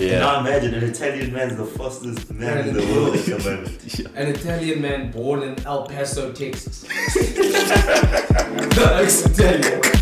Yeah. 0.00 0.20
Now 0.20 0.40
imagine 0.40 0.72
an 0.74 0.84
Italian 0.84 1.30
man's 1.32 1.56
the 1.56 1.66
fastest 1.66 2.30
man 2.32 2.68
in 2.68 2.74
the 2.74 2.82
world 2.86 3.16
at 3.16 3.24
the 3.26 3.38
moment. 3.38 3.98
An 4.16 4.28
Italian 4.28 4.80
man 4.80 5.10
born 5.10 5.42
in 5.42 5.66
El 5.66 5.86
Paso, 5.86 6.32
Texas. 6.32 6.86
Ex-Italian. 8.78 9.82
Jesus, 9.82 9.99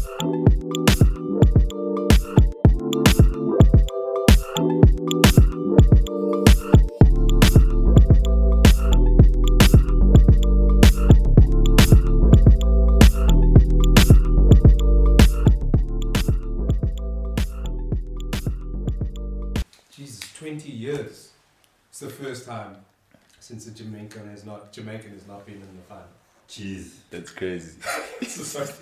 since 23.49 23.65
the 23.65 23.71
Jamaican 23.71 24.29
has 24.29 24.45
not 24.45 24.73
Jamaican 24.73 25.11
has 25.13 25.27
not 25.27 25.47
been 25.47 25.55
in 25.55 25.77
the 25.81 25.83
final. 25.89 26.05
Jeez. 26.51 26.97
That's 27.11 27.31
crazy. 27.31 27.79
It's 28.21 28.37
just 28.37 28.55
like, 28.59 28.75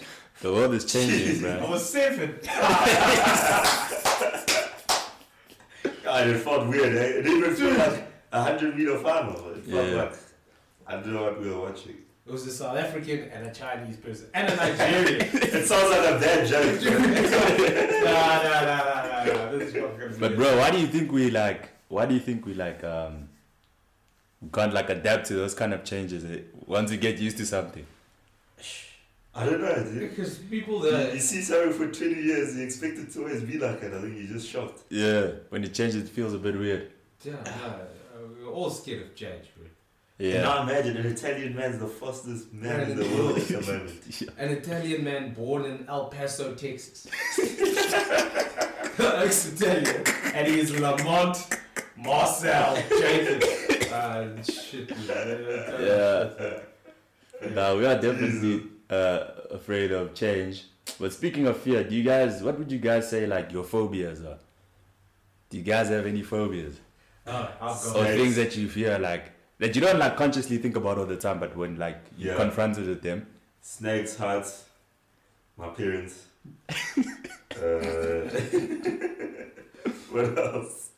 The 0.43 0.53
world 0.53 0.75
is 0.75 0.85
changing, 0.85 1.43
man. 1.43 1.63
I 1.63 1.71
was 1.71 1.89
seven. 1.89 2.31
God, 6.05 6.27
it 6.33 6.39
felt 6.47 6.67
weird. 6.67 6.97
Eh? 6.97 7.01
It 7.19 7.23
didn't 7.23 7.39
even 7.39 7.55
feel 7.55 7.75
like 7.85 7.97
a 8.33 8.43
hundred 8.43 8.77
meter 8.77 8.99
final. 8.99 9.51
It 9.51 9.65
felt 9.65 9.87
Yeah. 9.89 10.03
like 10.03 10.15
I 10.89 10.93
don't 10.95 11.13
know 11.15 11.23
what 11.29 11.41
we 11.41 11.49
were 11.49 11.61
watching. 11.69 11.99
It 12.27 12.33
was 12.33 12.45
a 12.49 12.51
South 12.51 12.77
African 12.77 13.21
and 13.35 13.47
a 13.47 13.53
Chinese 13.55 13.99
person 13.99 14.27
and 14.35 14.45
a 14.53 14.57
Nigerian. 14.57 15.21
It 15.59 15.65
sounds 15.71 15.91
like 15.95 16.07
a 16.15 16.19
bad 16.25 16.41
joke. 16.51 16.83
nah, 16.83 18.43
nah, 18.47 18.61
nah, 18.69 18.81
nah, 18.81 19.01
nah, 19.11 19.25
nah. 19.33 19.51
This 19.53 19.69
is 19.69 19.75
not 19.77 20.19
But 20.23 20.35
bro, 20.35 20.49
why 20.61 20.69
do 20.73 20.79
you 20.85 20.89
think 20.89 21.13
we 21.13 21.31
like? 21.31 21.63
Why 21.89 22.05
do 22.09 22.15
you 22.19 22.25
think 22.29 22.45
we 22.47 22.55
like? 22.55 22.83
Um, 22.83 23.29
can't 24.53 24.73
like 24.75 24.91
adapt 24.91 25.27
to 25.29 25.35
those 25.35 25.55
kind 25.55 25.73
of 25.73 25.85
changes 25.85 26.25
eh? 26.25 26.41
once 26.67 26.91
you 26.91 26.97
get 26.99 27.19
used 27.19 27.37
to 27.39 27.47
something. 27.47 27.87
I 29.35 29.45
don't 29.45 29.61
know, 29.61 29.75
dude. 29.85 30.11
Because 30.11 30.37
people 30.39 30.83
You, 30.85 30.91
that 30.93 31.13
you 31.15 31.21
see 31.21 31.43
something 31.43 31.73
for 31.73 31.87
20 31.93 32.23
years, 32.23 32.57
you 32.57 32.65
expect 32.65 32.97
it 32.99 33.13
to 33.13 33.19
always 33.21 33.43
be 33.43 33.59
like 33.59 33.81
that. 33.83 33.93
I 33.93 34.01
think 34.01 34.17
you're 34.17 34.29
just 34.39 34.49
shocked. 34.49 34.85
Yeah, 34.89 35.27
when 35.51 35.63
it 35.65 35.75
changes, 35.75 35.97
it 35.97 36.09
feels 36.09 36.33
a 36.33 36.39
bit 36.39 36.57
weird. 36.59 36.91
yeah, 37.23 37.33
no, 37.45 37.51
uh, 37.51 37.79
we're 38.41 38.51
all 38.51 38.71
scared 38.71 39.03
of 39.03 39.15
change, 39.15 39.47
bro. 39.57 39.67
And 40.19 40.29
Yeah. 40.33 40.43
now 40.43 40.63
imagine 40.63 40.97
an 40.97 41.07
Italian 41.07 41.55
man's 41.55 41.79
the 41.79 41.87
fastest 41.89 42.51
man 42.53 42.91
in 42.91 42.97
the 42.97 43.05
world 43.15 43.37
at 43.37 43.47
the 43.49 43.61
moment. 43.73 44.23
An 44.39 44.49
Italian 44.51 45.05
man 45.05 45.35
born 45.35 45.67
in 45.67 45.85
El 45.87 46.07
Paso, 46.09 46.55
Texas. 46.55 47.07
Ex-Italian. 48.99 50.05
And 50.35 50.47
he 50.47 50.61
is 50.61 50.79
Lamont 50.81 51.37
Marcell 51.99 52.77
Jacobs. 52.99 53.76
Shit. 54.45 54.91
Yeah. 55.81 56.29
No, 57.55 57.77
we 57.77 57.85
are 57.87 58.01
definitely 58.01 58.63
uh, 58.89 59.27
afraid 59.51 59.93
of 59.93 60.15
change. 60.15 60.65
But 60.99 61.13
speaking 61.13 61.47
of 61.47 61.59
fear, 61.59 61.85
do 61.85 61.95
you 61.95 62.03
guys? 62.03 62.43
What 62.43 62.59
would 62.59 62.73
you 62.73 62.79
guys 62.79 63.11
say 63.11 63.27
like 63.27 63.53
your 63.53 63.65
phobias 63.65 64.23
are? 64.25 64.39
Do 65.51 65.59
you 65.59 65.65
guys 65.65 65.89
have 65.91 66.07
any 66.07 66.23
phobias 66.23 66.77
Oh, 67.27 67.51
or 67.61 67.75
Snakes. 67.77 68.17
things 68.17 68.37
that 68.37 68.57
you 68.57 68.69
fear 68.69 68.99
like 68.99 69.33
that 69.59 69.75
you 69.75 69.81
don't 69.81 69.99
like 69.99 70.17
consciously 70.17 70.59
think 70.59 70.77
about 70.77 70.99
all 70.99 71.07
the 71.07 71.17
time, 71.17 71.41
but 71.41 71.57
when 71.57 71.77
like 71.77 71.99
you're 72.17 72.35
Yeah. 72.35 72.39
confronted 72.45 72.87
with 72.87 73.03
them, 73.03 73.27
Snakes, 73.63 74.17
heights, 74.17 74.65
my 75.57 75.69
parents. 75.69 76.25
uh, 76.69 76.75
what 80.11 80.39
else? 80.39 80.91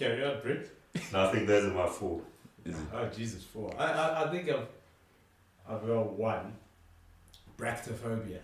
Carry 0.00 0.24
on, 0.24 0.40
Brit. 0.40 0.70
No, 1.12 1.26
I 1.26 1.30
think 1.30 1.46
those 1.46 1.66
are 1.66 1.74
my 1.74 1.86
four. 1.86 2.22
Oh, 2.94 3.06
Jesus, 3.14 3.44
four. 3.44 3.70
I, 3.78 3.84
I, 3.84 4.24
I 4.24 4.30
think 4.30 4.48
I've, 4.48 4.66
I've 5.68 5.86
got 5.86 6.12
one. 6.14 6.54
Batrachophobia. 7.58 8.38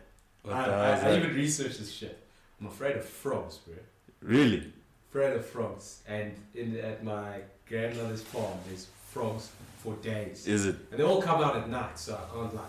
I, 0.45 0.49
the 0.49 0.55
hell 0.55 0.81
I, 0.81 1.15
I 1.15 1.17
even 1.17 1.35
researched 1.35 1.79
this 1.79 1.91
shit. 1.91 2.23
I'm 2.61 2.67
afraid 2.67 2.97
of 2.97 3.07
frogs, 3.07 3.57
bro. 3.57 3.75
Really? 4.21 4.71
Afraid 5.09 5.33
of 5.33 5.47
frogs. 5.47 6.03
And 6.07 6.35
in 6.55 6.79
at 6.79 7.03
my 7.03 7.41
grandmother's 7.67 8.21
farm, 8.21 8.59
there's 8.69 8.89
frogs 9.09 9.49
for 9.79 9.95
days. 10.03 10.47
Is 10.47 10.67
it? 10.67 10.77
And 10.91 11.01
they 11.01 11.05
all 11.05 11.23
come 11.23 11.43
out 11.43 11.57
at 11.57 11.71
night, 11.71 11.99
so 11.99 12.17
I 12.17 12.35
can't 12.35 12.55
like 12.55 12.65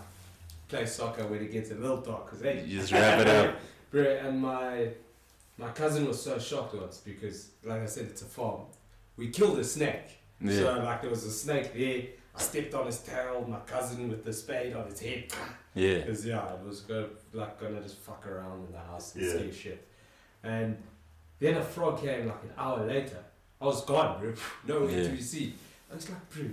play 0.70 0.86
soccer 0.86 1.28
when 1.28 1.42
it 1.42 1.52
gets 1.52 1.72
a 1.72 1.76
little 1.76 1.98
dark. 1.98 2.30
Cause 2.30 2.40
they 2.40 2.64
You 2.64 2.80
just 2.80 2.94
wrap 2.94 3.20
it 3.20 3.28
up. 3.28 3.56
bro, 3.92 4.04
and 4.04 4.42
my 4.42 4.92
my 5.58 5.70
cousin 5.72 6.08
was 6.08 6.22
so 6.22 6.38
shocked 6.40 6.76
once 6.76 6.98
because, 6.98 7.50
like 7.64 7.82
I 7.82 7.86
said, 7.86 8.06
it's 8.06 8.22
a 8.22 8.26
farm. 8.26 8.62
We 9.18 9.30
killed 9.30 9.58
a 9.60 9.64
snake. 9.64 10.20
Yeah. 10.40 10.54
So 10.54 10.80
like 10.84 11.02
there 11.02 11.10
was 11.10 11.24
a 11.24 11.32
snake 11.32 11.74
there. 11.74 12.04
I 12.36 12.40
stepped 12.40 12.74
on 12.76 12.86
his 12.86 13.00
tail. 13.00 13.44
My 13.48 13.60
cousin 13.62 14.10
with 14.10 14.24
the 14.24 14.32
spade 14.32 14.76
on 14.76 14.86
his 14.86 15.00
head. 15.00 15.34
Yeah. 15.74 15.96
Because 16.00 16.24
yeah, 16.26 16.54
it 16.54 16.64
was 16.64 16.82
go, 16.82 17.10
like 17.34 17.60
gonna 17.60 17.82
just 17.82 17.98
fuck 17.98 18.28
around 18.28 18.68
in 18.68 18.72
the 18.72 18.80
house 18.80 19.16
and 19.16 19.24
Yeah. 19.26 19.34
steal 19.34 19.52
shit. 19.52 19.88
And 20.44 20.78
then 21.40 21.56
a 21.58 21.64
frog 21.64 22.00
came 22.02 22.28
like 22.28 22.44
an 22.44 22.52
hour 22.58 22.86
later. 22.86 23.18
I 23.60 23.66
was 23.66 23.84
gone, 23.86 24.20
bro. 24.20 24.34
Nowhere 24.68 24.92
Yeah. 24.92 25.04
to 25.06 25.10
be 25.10 25.22
seen. 25.22 25.54
I 25.92 25.96
was 25.96 26.08
like, 26.10 26.30
bro, 26.30 26.46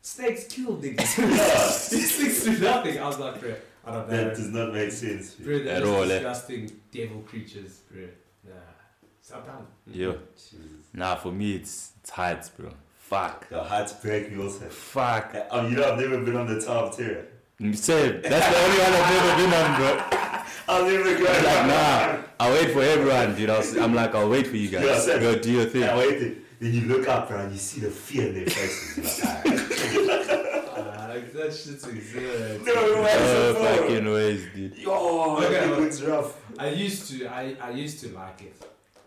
snakes 0.00 0.44
kill 0.44 0.76
niggas. 0.78 1.90
These 1.90 2.16
things 2.16 2.44
do 2.44 2.64
nothing. 2.64 2.98
I 2.98 3.06
was 3.06 3.18
like, 3.18 3.38
bro, 3.40 3.54
I 3.86 3.92
don't 3.92 4.10
know. 4.10 4.16
That 4.16 4.34
does 4.36 4.48
not 4.48 4.72
make 4.72 4.90
sense. 4.92 5.34
Bro, 5.34 5.58
they're 5.60 5.76
At 5.76 5.82
just 5.82 5.92
all, 5.92 6.02
eh? 6.02 6.06
disgusting 6.08 6.70
devil 6.92 7.20
creatures, 7.20 7.80
bro. 7.90 8.02
Nah. 8.44 8.54
Sometimes. 9.20 9.68
Yeah. 9.90 10.12
Jesus. 10.34 10.60
Nah, 10.92 11.14
for 11.16 11.30
me 11.32 11.54
it's 11.56 11.92
it's 12.00 12.10
heights, 12.10 12.48
bro. 12.48 12.70
Fuck. 12.98 13.48
The 13.48 13.62
hearts 13.62 13.92
break 13.94 14.32
me 14.32 14.42
also. 14.42 14.64
Fuck. 14.68 15.34
Oh, 15.50 15.66
you 15.68 15.76
know, 15.76 15.92
I've 15.92 15.98
never 16.00 16.20
been 16.20 16.36
on 16.36 16.46
the 16.48 16.60
Tower 16.60 16.86
of 16.88 16.96
Terror. 16.96 17.26
Same. 17.72 18.20
That's 18.22 18.48
the 18.48 18.58
only 18.64 18.78
one 18.78 18.92
I've 18.92 19.10
never 19.14 19.36
been 19.40 19.54
on, 19.54 19.76
bro. 19.78 19.90
I'll 20.68 20.84
never 20.84 21.16
go. 21.16 21.24
Like, 21.24 21.66
nah. 21.68 22.22
I'll 22.40 22.52
wait 22.52 22.72
for 22.72 22.82
everyone, 22.82 23.34
dude. 23.36 23.48
I'll, 23.50 23.58
s- 23.58 23.76
I'm 23.76 23.94
like, 23.94 24.14
I'll 24.16 24.28
wait 24.28 24.48
for 24.48 24.56
you 24.56 24.68
guys. 24.68 24.84
Yeah, 24.84 24.98
same. 24.98 25.20
Go 25.20 25.38
do 25.38 25.52
your 25.52 25.64
thing. 25.66 25.82
Yeah, 25.82 25.96
wait. 25.96 26.18
Then 26.18 26.42
then 26.58 26.72
you 26.74 26.80
look 26.82 27.06
up, 27.08 27.28
bro, 27.28 27.38
and 27.40 27.52
you 27.52 27.58
see 27.58 27.80
the 27.82 27.90
fear 27.90 28.26
in 28.28 28.34
their 28.34 28.46
faces. 28.46 29.22
You're 29.94 30.06
like, 30.06 30.25
That 31.32 31.52
shit's 31.54 31.86
exert. 31.86 32.64
no, 32.66 32.72
Oh, 32.76 33.02
way, 33.02 33.78
fucking 33.78 34.12
ways, 34.12 34.46
dude. 34.54 34.76
Yo, 34.76 35.36
Okay, 35.36 35.64
it 35.64 35.70
well- 35.70 35.80
looks 35.80 36.00
rough. 36.02 36.40
I 36.58 36.68
used 36.70 37.08
to, 37.10 37.26
I, 37.26 37.56
I 37.60 37.70
used 37.70 38.00
to 38.00 38.08
like 38.14 38.42
it, 38.42 38.56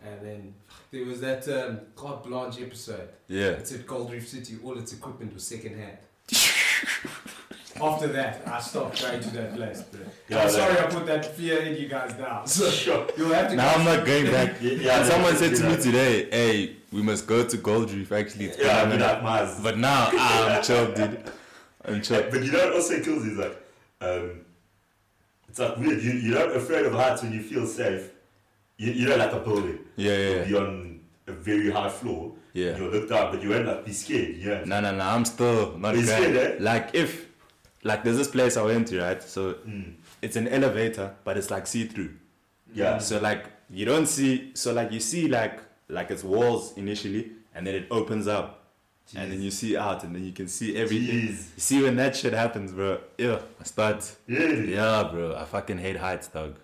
and 0.06 0.22
then 0.26 0.54
there 0.92 1.06
was 1.06 1.20
that 1.22 1.48
um, 1.50 1.80
Carte 1.96 2.24
Blanche 2.26 2.62
episode. 2.62 3.10
Yeah. 3.28 3.50
It's 3.60 3.72
at 3.74 3.86
Gold 3.88 4.12
Reef 4.12 4.28
City. 4.28 4.58
All 4.64 4.78
its 4.78 4.94
equipment 4.94 5.34
was 5.34 5.46
second 5.48 5.76
hand. 5.78 5.98
After 7.82 8.08
that, 8.08 8.42
I 8.46 8.60
stopped 8.60 9.02
going 9.02 9.22
to 9.22 9.30
that 9.32 9.56
place. 9.56 9.82
Bro. 9.84 10.02
Yeah, 10.28 10.44
I'm 10.44 10.50
sorry 10.50 10.74
that- 10.74 10.92
I 10.92 10.94
put 10.94 11.06
that 11.06 11.26
fear 11.38 11.60
in 11.62 11.82
you 11.82 11.88
guys 11.88 12.14
now. 12.20 12.44
So 12.46 12.70
Sure. 12.70 13.08
you'll 13.18 13.34
have 13.34 13.50
to. 13.50 13.56
Now 13.56 13.72
go- 13.74 13.80
I'm 13.80 13.86
not 13.86 14.06
going 14.06 14.26
back. 14.26 14.56
Yeah, 14.62 14.72
yeah, 14.74 15.04
someone 15.04 15.36
said 15.38 15.56
to 15.56 15.64
me 15.64 15.70
yeah. 15.72 15.78
today, 15.78 16.30
hey, 16.30 16.76
we 16.92 17.02
must 17.02 17.26
go 17.26 17.46
to 17.46 17.58
Gold 17.58 17.92
Reef. 17.92 18.12
Actually, 18.12 18.46
it's 18.48 18.58
Yeah, 18.58 18.64
been 18.64 18.76
I 18.76 18.82
a 18.82 18.90
mean, 18.90 19.00
minute. 19.00 19.24
like 19.24 19.64
But 19.64 19.78
now 19.78 20.10
I'm 20.12 20.62
chilled, 20.64 20.96
dude. 20.96 21.24
I'm 21.86 22.02
chilled. 22.02 22.30
But 22.32 22.44
you 22.44 22.52
know 22.52 22.66
what 22.66 22.74
also 22.76 23.00
kills 23.02 23.26
you 23.26 23.32
is 23.32 23.38
like, 23.38 23.58
um, 24.02 24.42
it's 25.48 25.60
like 25.60 25.78
weird. 25.78 26.02
You, 26.02 26.12
you're 26.12 26.40
not 26.40 26.56
afraid 26.56 26.86
of 26.86 26.94
heights 26.94 27.24
when 27.24 27.34
you 27.34 27.42
feel 27.42 27.66
safe. 27.66 28.12
You, 28.78 28.92
you 28.92 29.10
know, 29.10 29.16
like 29.18 29.32
a 29.34 29.40
building. 29.40 29.80
Yeah, 29.96 30.16
yeah, 30.18 30.30
You'll 30.46 30.46
be 30.46 30.56
on 30.68 31.00
a 31.28 31.32
very 31.32 31.72
high 31.72 31.90
floor. 31.90 32.34
Yeah. 32.54 32.78
You're 32.78 32.92
looked 32.92 33.12
up, 33.12 33.32
but 33.32 33.42
you 33.44 33.50
won't 33.50 33.66
like 33.66 33.86
be 33.86 33.94
scared. 33.94 34.36
Yeah. 34.38 34.64
No, 34.66 34.80
no, 34.82 34.92
no. 34.96 35.04
I'm 35.04 35.26
still 35.26 35.78
not 35.78 35.96
scared, 35.96 36.36
eh? 36.36 36.56
Like 36.60 36.92
if, 36.94 37.28
like 37.84 38.04
there's 38.04 38.18
this 38.18 38.28
place 38.28 38.58
I 38.58 38.64
went 38.64 38.88
to, 38.90 39.02
right? 39.02 39.22
So 39.24 39.54
Mm. 39.68 39.94
it's 40.22 40.36
an 40.36 40.48
elevator, 40.48 41.16
but 41.24 41.38
it's 41.38 41.50
like 41.52 41.68
see 41.68 41.86
through. 41.86 42.12
Yeah. 42.74 42.98
So 43.00 43.20
like 43.20 43.46
you 43.70 43.86
don't 43.86 44.06
see. 44.08 44.52
So 44.56 44.74
like 44.74 44.92
you 44.92 45.00
see 45.00 45.28
like 45.28 45.60
like 45.88 46.12
it's 46.12 46.24
walls 46.24 46.74
initially, 46.78 47.32
and 47.56 47.66
then 47.66 47.76
it 47.76 47.88
opens 47.92 48.28
up, 48.28 48.59
and 49.16 49.32
then 49.32 49.42
you 49.42 49.52
see 49.52 49.76
out, 49.78 50.04
and 50.04 50.16
then 50.16 50.24
you 50.24 50.32
can 50.32 50.48
see 50.48 50.76
everything. 50.76 51.30
Jeez. 51.30 51.30
You 51.56 51.62
see 51.70 51.82
when 51.84 51.96
that 51.98 52.16
shit 52.16 52.34
happens, 52.34 52.72
bro. 52.72 53.00
Yeah, 53.18 53.40
I 53.60 53.64
start. 53.64 54.16
Really? 54.28 54.74
Yeah, 54.76 55.08
bro. 55.12 55.36
I 55.36 55.46
fucking 55.46 55.78
hate 55.80 55.98
heights, 55.98 56.28
dog. 56.28 56.56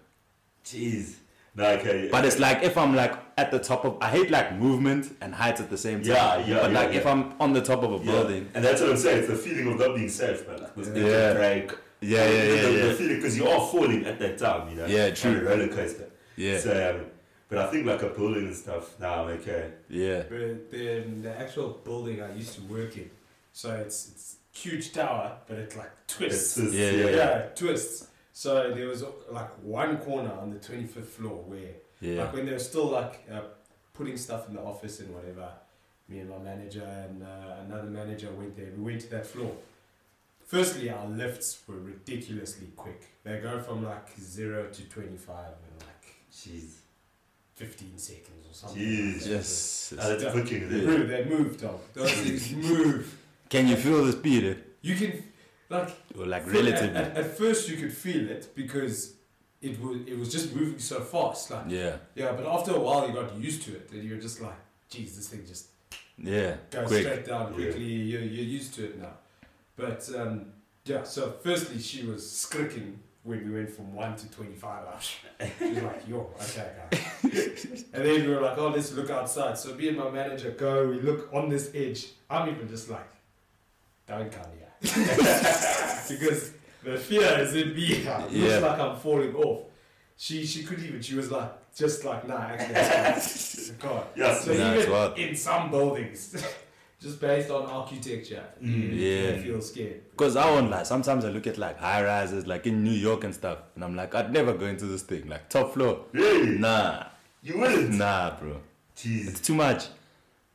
Jeez. 0.64 1.16
No, 1.58 1.66
okay. 1.72 2.10
But 2.12 2.26
it's 2.26 2.38
like 2.38 2.64
if 2.64 2.78
I'm 2.78 2.96
like 2.96 3.14
at 3.38 3.50
the 3.50 3.60
top 3.60 3.86
of, 3.86 3.98
I 4.02 4.10
hate 4.10 4.30
like 4.30 4.56
movement 4.60 5.16
and 5.22 5.34
heights 5.34 5.62
at 5.62 5.70
the 5.70 5.78
same 5.78 6.00
time. 6.04 6.12
Yeah, 6.12 6.38
yeah, 6.46 6.60
But 6.62 6.72
yeah, 6.72 6.80
like 6.80 6.92
if. 6.94 7.06
I'm 7.06 7.34
on 7.40 7.54
the 7.54 7.62
top 7.62 7.82
of 7.84 7.94
a 7.94 7.98
Yeah. 8.06 8.12
building, 8.12 8.50
And 8.54 8.64
that's 8.66 8.82
what 8.82 8.90
I'm 8.90 8.98
saying. 8.98 9.20
It's 9.20 9.28
the 9.30 9.36
feeling 9.38 9.68
of 9.72 9.80
not 9.80 9.96
being 9.96 10.10
safe, 10.10 10.46
man. 10.48 10.62
Like 10.64 10.76
this 10.76 10.88
Yeah. 10.90 11.04
yeah. 11.08 11.34
break. 11.34 11.72
yeah, 12.02 12.26
yeah, 12.26 12.26
yeah, 12.26 12.62
the, 12.62 12.72
yeah, 12.74 12.86
The 12.88 12.94
feeling 12.96 13.16
because 13.16 13.38
you 13.38 13.48
are 13.48 13.68
falling 13.72 14.06
at 14.06 14.20
that 14.20 14.38
time, 14.38 14.70
you 14.70 14.76
know. 14.76 14.86
Yeah, 14.86 15.12
true. 15.12 15.48
roller 15.48 15.70
coaster. 15.70 16.10
yeah, 16.36 16.60
So, 16.60 16.72
um, 17.00 17.06
but 17.50 17.58
I 17.60 17.68
think 17.72 17.86
like 17.86 18.02
a 18.02 18.10
building 18.10 18.46
and 18.48 18.56
stuff. 18.56 19.00
Now 19.00 19.24
I'm 19.24 19.30
okay. 19.40 19.72
yeah. 19.90 20.24
But 20.30 20.72
the, 20.72 21.04
the 21.22 21.34
actual 21.40 21.70
building 21.84 22.22
I 22.22 22.34
used 22.36 22.54
to 22.56 22.62
work 22.62 22.98
in, 22.98 23.10
so 23.54 23.72
it's 23.76 24.10
it's 24.12 24.36
huge 24.52 24.94
tower, 24.94 25.38
but 25.48 25.58
it 25.58 25.76
like 25.78 25.92
twists. 26.08 26.58
It's 26.58 26.66
just, 26.72 26.74
Yeah, 26.78 26.92
yeah, 26.92 27.10
yeah, 27.16 27.38
it 27.40 27.56
twists. 27.56 28.08
So 28.34 28.74
there 28.74 28.88
was 28.88 29.04
like 29.32 29.50
one 29.64 29.98
corner 29.98 30.32
on 30.42 30.50
the 30.50 30.58
25th 30.60 31.06
floor 31.06 31.44
where, 31.46 31.74
Yeah. 32.02 32.24
like 32.24 32.34
when 32.34 32.46
they 32.46 32.52
were 32.54 32.60
still 32.60 32.88
like 32.88 33.26
uh, 33.32 33.42
putting 33.94 34.18
stuff 34.18 34.48
in 34.50 34.56
the 34.56 34.62
office 34.62 35.00
and 35.00 35.14
whatever, 35.16 35.48
me 36.10 36.20
and 36.20 36.30
my 36.30 36.38
manager 36.40 36.84
and 36.84 37.24
uh, 37.24 37.62
another 37.66 37.90
manager 37.90 38.30
went 38.32 38.56
there. 38.58 38.72
We 38.78 38.84
went 38.84 39.02
to 39.02 39.10
that 39.12 39.26
floor. 39.26 39.52
Firstly, 40.46 40.90
our 40.90 41.08
lifts 41.08 41.62
were 41.68 41.80
ridiculously 41.80 42.68
quick. 42.76 43.02
They 43.24 43.40
go 43.40 43.60
from 43.60 43.84
like 43.84 44.10
0 44.20 44.70
to 44.72 44.84
25 44.84 45.36
and 45.38 45.82
like 45.88 46.16
Jeez. 46.32 46.76
15 47.56 47.98
seconds 47.98 48.48
or 48.50 48.54
something. 48.54 48.82
Jeez. 48.82 49.14
Like 49.14 49.22
that. 49.24 49.30
Yes. 49.30 49.94
Ah, 50.00 50.08
that's 50.10 50.24
cooking. 50.34 50.62
Yeah. 50.64 50.68
there. 50.70 50.86
Bro, 50.98 51.08
they 51.08 51.26
move, 51.26 51.62
dog. 51.62 51.80
Those 51.94 52.12
things 52.12 52.52
move. 52.54 53.18
Can 53.50 53.68
you 53.68 53.76
feel 53.76 54.04
the 54.06 54.12
speed? 54.12 54.44
eh? 54.44 54.54
You 54.82 54.96
can, 54.96 55.24
like, 55.70 55.90
Or 56.18 56.26
like 56.26 56.44
Fir- 56.46 56.52
relatively? 56.54 56.98
At, 56.98 57.12
at, 57.12 57.18
at 57.18 57.38
first, 57.38 57.70
you 57.70 57.78
could 57.78 57.94
feel 57.94 58.30
it 58.30 58.54
because 58.56 59.14
it 59.62 59.80
was 59.82 59.98
it 60.06 60.18
was 60.20 60.32
just 60.32 60.54
moving 60.56 60.80
so 60.80 61.00
fast. 61.02 61.50
Like 61.52 61.66
Yeah. 61.70 61.96
yeah, 62.14 62.32
but 62.34 62.46
after 62.46 62.72
a 62.76 62.80
while, 62.80 63.08
you 63.08 63.14
got 63.14 63.36
used 63.38 63.64
to 63.64 63.72
it, 63.76 63.90
and 63.92 64.04
you're 64.04 64.20
just 64.20 64.42
like, 64.42 64.60
"Geez, 64.90 65.16
this 65.16 65.30
thing 65.30 65.44
just 65.48 65.68
Yeah. 66.18 66.58
goes 66.70 66.88
Quick. 66.88 67.04
straight 67.04 67.26
down 67.26 67.46
Yeah. 67.50 67.56
quickly." 67.56 67.84
You're 67.86 68.22
you're 68.22 68.52
used 68.60 68.74
to 68.76 68.86
it 68.86 69.00
now. 69.02 69.14
But 69.76 70.08
um, 70.16 70.34
yeah, 70.86 71.04
so 71.04 71.34
firstly, 71.44 71.80
she 71.82 72.06
was 72.06 72.22
skriking 72.24 72.98
when 73.26 73.44
we 73.46 73.56
went 73.58 73.70
from 73.72 73.94
one 73.94 74.16
to 74.16 74.32
twenty-five. 74.32 74.86
She 75.02 75.18
was 75.74 75.84
like, 75.90 76.08
"Yo, 76.08 76.30
okay, 76.42 76.72
guys." 76.92 77.84
and 77.94 78.06
then 78.06 78.22
we 78.26 78.28
were 78.34 78.40
like, 78.42 78.58
"Oh, 78.58 78.70
let's 78.70 78.94
look 78.94 79.10
outside." 79.10 79.58
So 79.58 79.74
me 79.76 79.90
and 79.90 79.98
my 79.98 80.10
manager 80.10 80.52
go. 80.52 80.88
We 80.88 81.02
look 81.02 81.30
on 81.34 81.50
this 81.50 81.72
edge. 81.76 82.06
I'm 82.30 82.48
even 82.50 82.68
just 82.70 82.90
like, 82.90 83.10
"Don't 84.08 84.32
come 84.32 84.46
here," 84.58 84.72
because 86.10 86.52
the 86.84 86.98
fear 86.98 87.40
is 87.40 87.56
in 87.56 87.74
me. 87.76 88.04
now. 88.06 88.26
It 88.28 88.32
Yeah. 88.32 88.44
looks 88.48 88.62
like 88.64 88.80
I'm 88.80 88.96
falling 88.98 89.36
off. 89.36 89.64
She 90.18 90.46
she 90.46 90.64
couldn't 90.64 90.86
even. 90.86 91.02
She 91.02 91.16
was 91.16 91.32
like, 91.32 91.52
just 91.76 92.06
like, 92.06 92.28
"Nah, 92.28 92.38
actually, 92.38 92.76
it's 92.76 93.70
fine." 93.72 93.78
God. 93.90 94.06
Yes. 94.16 94.46
So 94.46 94.54
Nah, 94.54 94.72
it's 94.74 94.88
even 95.18 95.30
in 95.30 95.36
some 95.36 95.72
buildings, 95.72 96.46
just 97.06 97.22
based 97.22 97.52
on 97.52 97.64
architecture, 97.80 98.44
you, 98.60 98.68
Mm. 98.74 98.94
you 98.94 99.08
Yeah. 99.08 99.42
feel 99.44 99.62
scared. 99.62 100.02
Because 100.12 100.36
I 100.36 100.50
won't 100.50 100.70
lie, 100.72 100.84
sometimes 100.84 101.24
I 101.24 101.30
look 101.30 101.46
at 101.48 101.58
like 101.58 101.78
high 101.80 102.04
rises, 102.04 102.48
like 102.48 102.66
in 102.66 102.84
New 102.84 102.98
York 103.08 103.24
and 103.24 103.34
stuff, 103.42 103.60
and 103.76 103.84
I'm 103.84 103.96
like, 103.96 104.16
I'd 104.16 104.32
never 104.34 104.54
go 104.54 104.66
into 104.66 104.86
this 104.86 105.04
thing. 105.04 105.28
Like 105.30 105.48
top 105.50 105.74
floor. 105.76 105.94
Really? 106.14 106.58
Nah. 106.58 107.04
You 107.44 107.60
wouldn't? 107.60 107.92
Nah, 107.94 108.40
bro. 108.40 108.54
Jeez. 108.98 109.28
It's 109.30 109.40
too 109.40 109.54
much. 109.54 109.82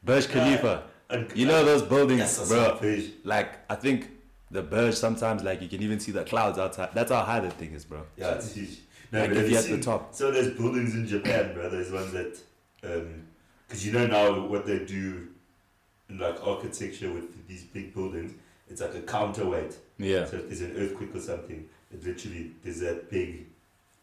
Burj 0.02 0.26
Khalifa. 0.28 0.82
And- 1.08 1.30
You 1.36 1.46
know 1.46 1.64
those 1.64 1.82
buildings, 1.82 2.48
bro. 2.48 2.76
page. 2.80 3.12
Like, 3.24 3.50
I 3.68 3.76
think 3.76 4.08
the 4.50 4.62
Burj 4.62 4.94
sometimes, 4.94 5.44
like, 5.44 5.62
you 5.62 5.68
can 5.68 5.82
even 5.82 6.00
see 6.00 6.10
the 6.12 6.24
clouds 6.24 6.58
outside. 6.58 6.90
That's 6.94 7.12
how 7.12 7.22
high 7.22 7.40
the 7.40 7.50
thing 7.50 7.74
is, 7.74 7.84
bro. 7.84 8.00
Yeah, 8.16 8.34
it's 8.34 8.52
huge. 8.54 8.78
No, 9.12 9.20
Like, 9.20 9.30
if 9.30 9.50
you're 9.50 9.58
at 9.60 9.66
the 9.66 9.80
top. 9.80 10.14
So 10.14 10.30
there's 10.32 10.50
buildings 10.58 10.94
in 10.94 11.06
Japan, 11.06 11.54
bro? 11.54 11.68
Those 11.70 11.90
ones 11.92 12.12
that, 12.12 12.32
because 13.68 13.86
you 13.86 13.92
know 13.92 14.06
now 14.06 14.46
what 14.48 14.66
they 14.66 14.78
do 14.80 15.04
in 15.04 15.28
like 16.18 16.36
architecture 16.46 17.10
with 17.12 17.46
these 17.48 17.64
big 17.64 17.94
buildings, 17.94 18.32
it's 18.68 18.80
like 18.80 18.94
a 18.94 19.00
counterweight. 19.02 19.76
Yeah. 19.98 20.24
So 20.24 20.36
if 20.36 20.46
there's 20.48 20.60
an 20.62 20.76
earthquake 20.76 21.14
or 21.14 21.20
something, 21.20 21.68
it 21.92 22.04
literally 22.04 22.52
there's 22.62 22.80
that 22.80 23.10
big, 23.10 23.46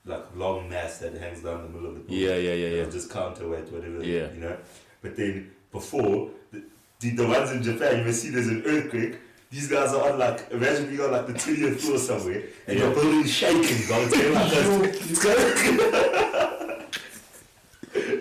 like 0.05 0.23
long 0.35 0.69
mass 0.69 0.97
that 0.99 1.13
hangs 1.15 1.41
down 1.41 1.63
the 1.63 1.69
middle 1.69 1.87
of 1.89 1.93
the 1.95 1.99
building. 2.01 2.17
Yeah, 2.27 2.35
yeah, 2.35 2.53
yeah, 2.53 2.83
yeah. 2.83 2.89
Just 2.89 3.09
counterweight 3.11 3.71
whatever. 3.71 4.03
Yeah. 4.03 4.31
You 4.33 4.39
know, 4.41 4.57
but 5.01 5.15
then 5.15 5.51
before 5.71 6.29
the, 6.51 6.63
the 6.99 7.27
ones 7.27 7.51
in 7.51 7.63
Japan, 7.63 7.99
you 7.99 8.03
may 8.05 8.11
see 8.11 8.29
there's 8.29 8.47
an 8.47 8.63
earthquake. 8.65 9.17
These 9.49 9.69
guys 9.69 9.93
are 9.93 10.11
on 10.11 10.19
like 10.19 10.51
imagine 10.51 10.87
being 10.89 10.99
on 10.99 11.11
like 11.11 11.27
the 11.27 11.33
twentieth 11.33 11.79
floor 11.81 11.97
somewhere 11.97 12.43
and 12.67 12.77
your 12.77 12.89
Yeah. 12.89 12.93
building's 12.93 13.31
shaking. 13.31 13.87
Dog. 13.87 14.09
It's 14.11 14.33
like 14.33 14.51
this. 14.51 15.11
It's 15.11 15.23
going- 15.23 15.77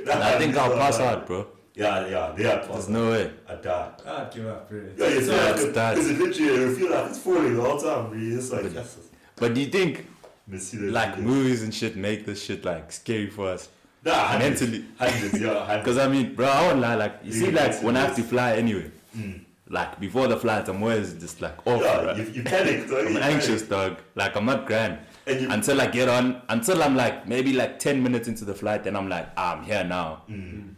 I 0.09 0.39
think 0.39 0.56
I'll 0.56 0.73
pass 0.77 1.00
out, 1.00 1.27
bro. 1.27 1.47
Yeah, 1.76 2.08
yeah, 2.08 2.32
they 2.34 2.46
are 2.46 2.67
There's 2.67 2.88
no 2.88 3.11
way. 3.11 3.31
I 3.46 3.55
die. 3.56 3.90
I'd 4.06 4.32
give 4.32 4.46
up, 4.46 4.69
bro. 4.70 4.81
Yeah, 4.96 5.08
you 5.08 5.20
feel 5.20 5.26
So, 5.26 5.37
like 5.37 5.55
it's 5.56 5.64
it, 5.64 5.75
that. 5.75 5.94
because 5.94 6.11
it 6.11 6.19
literally 6.19 6.61
you 6.62 6.76
feel 6.76 6.90
like 6.90 7.11
it's 7.11 7.19
falling 7.19 7.55
the 7.55 7.61
whole 7.62 7.78
time. 7.78 8.08
Bro. 8.08 8.19
It's 8.19 8.50
like 8.50 8.62
But- 8.62 8.73
yes. 8.73 8.96
But 9.37 9.52
do 9.55 9.61
you 9.61 9.67
think, 9.67 10.06
Me 10.46 10.56
see 10.58 10.78
those 10.78 10.90
like, 10.93 11.19
movies 11.19 11.62
and 11.62 11.75
shit 11.75 11.94
make 11.96 12.25
this 12.25 12.43
shit, 12.43 12.64
like, 12.64 12.90
scary 12.90 13.28
for 13.28 13.49
us? 13.50 13.69
Nah, 14.02 14.12
hundreds, 14.14 14.62
Mentally. 14.62 14.84
hundreds, 14.99 15.38
yeah. 15.40 15.76
Because, 15.82 15.99
I 15.99 16.08
mean, 16.08 16.34
bro, 16.34 16.46
I 16.46 16.67
won't 16.69 16.81
lie. 16.81 16.94
Like, 16.94 17.19
you 17.23 17.32
You 17.32 17.40
see, 17.46 17.50
like, 17.50 17.82
when 17.82 17.94
I 17.99 18.00
have 18.06 18.17
to 18.17 18.22
fly 18.22 18.52
anyway, 18.56 18.90
Mm. 19.14 19.40
like, 19.69 20.00
before 20.00 20.29
the 20.29 20.38
flight, 20.38 20.67
I'm 20.69 20.82
always 20.82 21.12
just, 21.14 21.43
like, 21.43 21.58
off, 21.67 21.82
Yeah, 21.82 22.00
bro. 22.02 22.14
you, 22.14 22.25
you 22.37 22.43
panic. 22.43 22.88
Dog. 22.88 23.06
I'm 23.06 23.12
You 23.12 23.19
anxious, 23.19 23.62
dog. 23.62 23.99
Like, 24.14 24.34
I'm 24.37 24.46
not 24.46 24.64
grand. 24.67 24.99
And 25.26 25.40
you, 25.43 25.50
Until 25.50 25.81
I 25.82 25.88
get 25.88 26.08
on, 26.08 26.40
until 26.49 26.82
I'm, 26.82 26.96
like, 26.96 27.29
maybe, 27.29 27.52
like, 27.52 27.79
10 27.79 28.02
minutes 28.02 28.29
into 28.29 28.46
the 28.46 28.55
flight, 28.55 28.84
then 28.84 28.96
I'm 28.96 29.08
like, 29.11 29.29
ah, 29.37 29.56
I'm 29.58 29.64
here 29.64 29.84
now. 29.84 30.22
mm. 30.31 30.70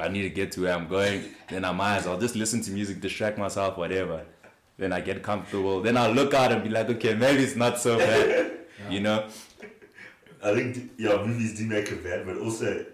I 0.00 0.08
need 0.08 0.22
to 0.22 0.30
get 0.30 0.52
to 0.52 0.62
where 0.62 0.74
I'm 0.74 0.88
going. 0.88 1.24
Then 1.48 1.64
I 1.64 1.72
might 1.72 1.96
as 1.98 2.06
well 2.06 2.18
just 2.18 2.36
listen 2.36 2.60
to 2.62 2.70
music, 2.70 3.00
distract 3.00 3.38
myself, 3.38 3.76
whatever. 3.76 4.24
Then 4.78 4.92
I 4.92 5.00
get 5.00 5.22
comfortable. 5.22 5.82
Then 5.82 5.96
I'll 5.96 6.12
look 6.12 6.32
out 6.34 6.52
and 6.52 6.62
be 6.62 6.70
like, 6.70 6.88
okay, 6.88 7.14
maybe 7.14 7.42
it's 7.42 7.56
not 7.56 7.78
so 7.78 7.98
bad. 7.98 8.52
You 8.88 9.00
know? 9.00 9.28
I 10.42 10.54
think 10.54 10.92
yeah, 10.96 11.22
movies 11.24 11.58
do 11.58 11.66
make 11.66 11.90
it 11.90 12.02
bad, 12.02 12.24
but 12.24 12.38
also 12.38 12.86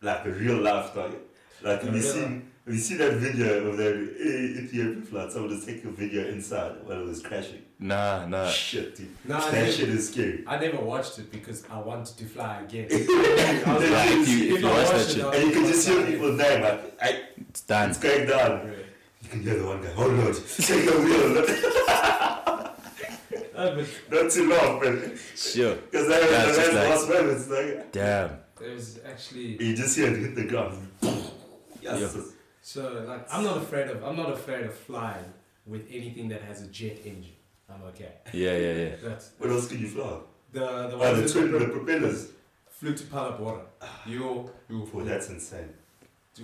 like 0.00 0.24
a 0.24 0.30
real 0.30 0.56
life 0.56 0.94
dog. 0.94 1.14
Like 1.62 1.82
have 1.82 1.92
A 1.92 1.96
you 1.96 2.02
real 2.02 2.12
seen 2.12 2.51
have 2.64 2.74
you 2.74 2.80
seen 2.80 2.98
that 2.98 3.14
video 3.14 3.66
of 3.68 3.76
that 3.76 3.94
Ethiopian 3.94 5.02
flight? 5.02 5.32
Someone 5.32 5.50
was 5.50 5.64
taking 5.64 5.88
a 5.88 5.92
video 5.92 6.26
inside 6.28 6.76
while 6.84 7.00
it 7.00 7.06
was 7.06 7.20
crashing. 7.22 7.62
Nah, 7.80 8.26
nah. 8.26 8.48
Shit, 8.48 8.94
dude. 8.96 9.08
Nah, 9.24 9.38
I 9.38 9.50
that 9.50 9.52
never- 9.52 9.72
shit 9.72 9.88
is 9.88 10.08
scary. 10.10 10.44
I 10.46 10.58
never 10.58 10.76
watched 10.78 11.18
it 11.18 11.30
because 11.32 11.64
I 11.68 11.80
wanted 11.80 12.16
to 12.18 12.24
fly 12.26 12.60
again. 12.60 12.86
I 12.90 12.94
was 12.96 13.90
Yeah, 13.90 14.20
if 14.20 14.28
you- 14.28 14.54
if 14.54 14.60
you 14.62 14.66
watch 14.68 14.90
that 14.90 15.08
shit. 15.10 15.24
And 15.24 15.44
you 15.48 15.52
can 15.52 15.66
just 15.66 15.88
hear 15.88 15.96
like, 15.98 16.06
people's 16.06 16.38
name 16.38 16.62
like 16.62 17.02
I, 17.02 17.20
It's 17.48 17.60
done. 17.62 17.90
it's 17.90 17.98
going 17.98 18.28
down. 18.28 18.60
bro. 18.66 18.74
You 19.22 19.28
can 19.28 19.42
hear 19.42 19.58
the 19.58 19.66
one 19.66 19.82
guy, 19.82 19.90
oh 19.96 20.06
lord, 20.06 20.34
take 20.36 20.84
the 20.84 20.92
wheel. 21.00 22.68
No, 23.54 23.76
but 23.76 24.22
Not 24.22 24.30
too 24.32 24.48
long, 24.48 24.80
but 24.80 25.18
Sure. 25.36 25.74
because 25.90 26.08
that 26.08 26.22
Yeah, 26.30 26.46
was 26.46 26.56
it's 26.58 26.66
the 26.68 26.72
just 26.72 26.90
last 26.90 27.08
moments. 27.08 27.48
Like, 27.48 27.92
Damn. 27.92 28.30
there's 28.58 28.98
actually 29.06 29.62
you 29.62 29.76
just 29.76 29.94
hear 29.96 30.08
it 30.08 30.18
hit 30.18 30.34
the 30.34 30.44
ground. 30.44 30.88
Yes. 31.80 32.16
So 32.62 33.04
like 33.08 33.26
I'm 33.32 33.44
not 33.44 33.56
afraid 33.58 33.88
of 33.88 34.02
I'm 34.04 34.16
not 34.16 34.30
afraid 34.32 34.64
of 34.66 34.74
flying 34.74 35.32
with 35.66 35.86
anything 35.90 36.28
that 36.28 36.42
has 36.42 36.62
a 36.62 36.68
jet 36.68 36.98
engine. 37.04 37.32
I'm 37.68 37.82
okay. 37.88 38.12
Yeah, 38.32 38.56
yeah, 38.56 38.72
yeah. 38.74 38.96
That's 39.02 39.30
What 39.38 39.50
else 39.50 39.68
can 39.68 39.78
you 39.80 39.88
fly? 39.88 40.18
the 40.52 40.60
the 40.60 40.66
Oh, 40.66 40.88
the 40.90 40.96
ones 40.98 41.32
that 41.32 41.40
twin, 41.40 41.52
the 41.52 41.68
propellers. 41.68 42.28
flew 42.70 42.94
to 42.94 43.04
Phalaborwa. 43.04 43.62
You 44.06 44.50
you 44.68 44.88
Oh, 44.94 45.00
that's 45.02 45.28
insane. 45.30 45.70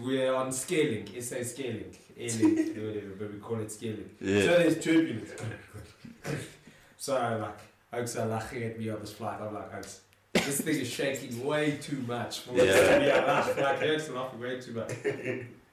we're 0.00 0.34
on 0.34 0.50
scaling. 0.52 1.06
SA 1.20 1.42
scaling. 1.44 1.94
Airlink, 2.18 2.56
whatever, 2.86 3.14
but 3.18 3.32
we 3.32 3.38
call 3.38 3.60
it 3.60 3.70
scaling. 3.70 4.10
Yeah. 4.20 4.40
So 4.40 4.50
Yeah. 4.50 4.56
there's 4.58 4.84
turbulence. 4.84 5.30
so 6.96 7.12
like 7.40 7.60
Oaks 7.92 8.16
are 8.16 8.26
laughing 8.26 8.62
at 8.64 8.78
me 8.78 8.90
on 8.90 9.00
this 9.00 9.12
flight. 9.12 9.40
I'm 9.40 9.54
like, 9.54 9.72
Oaks, 9.74 10.00
this 10.34 10.60
thing 10.60 10.76
is 10.80 10.88
shaking 10.88 11.44
way 11.44 11.78
too 11.80 12.02
much 12.06 12.40
for 12.40 12.54
Yeah. 12.56 12.98
yeah. 12.98 13.24
laugh. 13.24 13.56
Like 13.58 13.82
Oaks 13.82 14.08
are 14.08 14.14
laughing 14.14 14.40
way 14.40 14.60
too 14.60 14.72
much. 14.72 14.92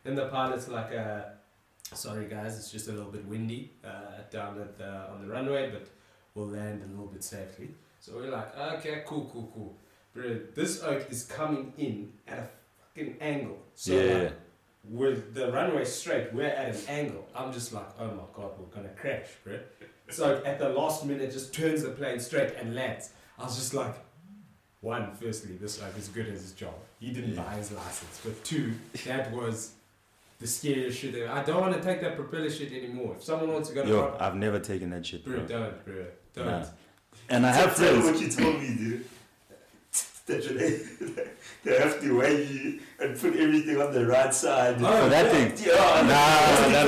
Then 0.05 0.13
the 0.15 0.27
pilot's 0.27 0.67
like, 0.67 0.93
uh, 0.95 1.21
sorry 1.93 2.27
guys, 2.27 2.57
it's 2.59 2.71
just 2.71 2.87
a 2.87 2.91
little 2.91 3.11
bit 3.11 3.25
windy 3.25 3.71
uh, 3.83 4.21
down 4.31 4.59
at 4.61 4.77
the 4.77 4.87
on 5.11 5.19
the 5.27 5.33
runway, 5.33 5.71
but 5.71 5.87
we'll 6.35 6.45
land 6.47 6.83
a 6.83 6.87
little 6.91 7.07
bit 7.07 7.23
safely. 7.23 7.69
So 7.99 8.13
we're 8.15 8.29
like, 8.29 8.55
okay, 8.75 9.03
cool, 9.07 9.27
cool, 9.33 9.51
cool. 9.53 9.75
Bro, 10.13 10.39
this 10.53 10.83
oak 10.83 11.07
is 11.09 11.23
coming 11.23 11.73
in 11.77 12.13
at 12.27 12.37
a 12.39 12.47
fucking 12.95 13.17
angle. 13.19 13.57
So 13.73 13.93
Yeah. 13.93 14.13
like, 14.19 14.33
with 14.87 15.33
the 15.33 15.51
runway 15.51 15.83
straight, 15.85 16.31
we're 16.31 16.45
at 16.45 16.75
an 16.75 16.81
angle. 16.87 17.27
I'm 17.35 17.51
just 17.51 17.73
like, 17.73 17.87
oh 17.99 18.11
my 18.11 18.23
god, 18.31 18.51
we're 18.59 18.67
gonna 18.75 18.93
crash, 18.95 19.29
bro. 19.43 19.57
So 20.11 20.43
at 20.45 20.59
the 20.59 20.69
last 20.69 21.03
minute, 21.03 21.31
just 21.31 21.51
turns 21.51 21.81
the 21.81 21.89
plane 21.89 22.19
straight 22.19 22.53
and 22.59 22.75
lands. 22.75 23.09
I 23.39 23.45
was 23.45 23.55
just 23.55 23.73
like, 23.73 23.95
one, 24.81 25.15
firstly, 25.15 25.57
this 25.59 25.81
oak 25.81 25.97
is 25.97 26.09
good 26.09 26.27
at 26.27 26.33
his 26.33 26.51
job. 26.51 26.75
He 26.99 27.11
didn't 27.11 27.33
Yeah. 27.33 27.41
buy 27.41 27.55
his 27.55 27.71
license. 27.71 28.21
But 28.23 28.43
two, 28.43 28.75
that 29.05 29.31
was 29.31 29.71
the 30.39 30.47
scariest 30.47 30.99
shit 30.99 31.15
ever. 31.15 31.31
I 31.31 31.43
don't 31.43 31.61
want 31.61 31.73
to 31.75 31.81
take 31.81 32.01
that 32.01 32.15
propeller 32.15 32.49
shit 32.49 32.71
anymore. 32.73 33.15
If 33.17 33.23
someone 33.23 33.51
wants 33.53 33.69
to 33.69 33.75
go 33.75 33.83
to 33.83 33.87
Yo, 33.89 34.01
prop- 34.07 34.21
I've 34.21 34.35
never 34.35 34.59
taken 34.59 34.89
that 34.91 35.05
shit, 35.05 35.23
bro, 35.25 35.37
bro. 35.37 35.45
don't, 35.47 35.85
bro, 35.85 36.05
don't. 36.33 36.45
Nah. 36.45 36.65
And 37.29 37.45
I 37.45 37.51
have 37.53 37.75
Tell 37.75 37.95
me 37.95 38.01
friends. 38.01 38.19
what 38.19 38.21
you 38.21 38.29
told 38.43 38.61
me, 38.61 38.75
dude. 38.75 39.05
That 40.27 40.41
they, 40.57 40.79
they 41.71 41.77
have 41.79 42.01
to 42.01 42.17
weigh 42.17 42.45
you 42.47 42.79
and 42.99 43.15
put 43.15 43.35
everything 43.35 43.79
on 43.79 43.93
the 43.93 44.07
right 44.07 44.33
side. 44.33 44.77
Oh, 44.79 45.03
For 45.03 45.09
that 45.09 45.31
thing. 45.31 45.53
Yeah, 45.67 45.75
Nah, 46.01 46.71
nah, 46.73 46.85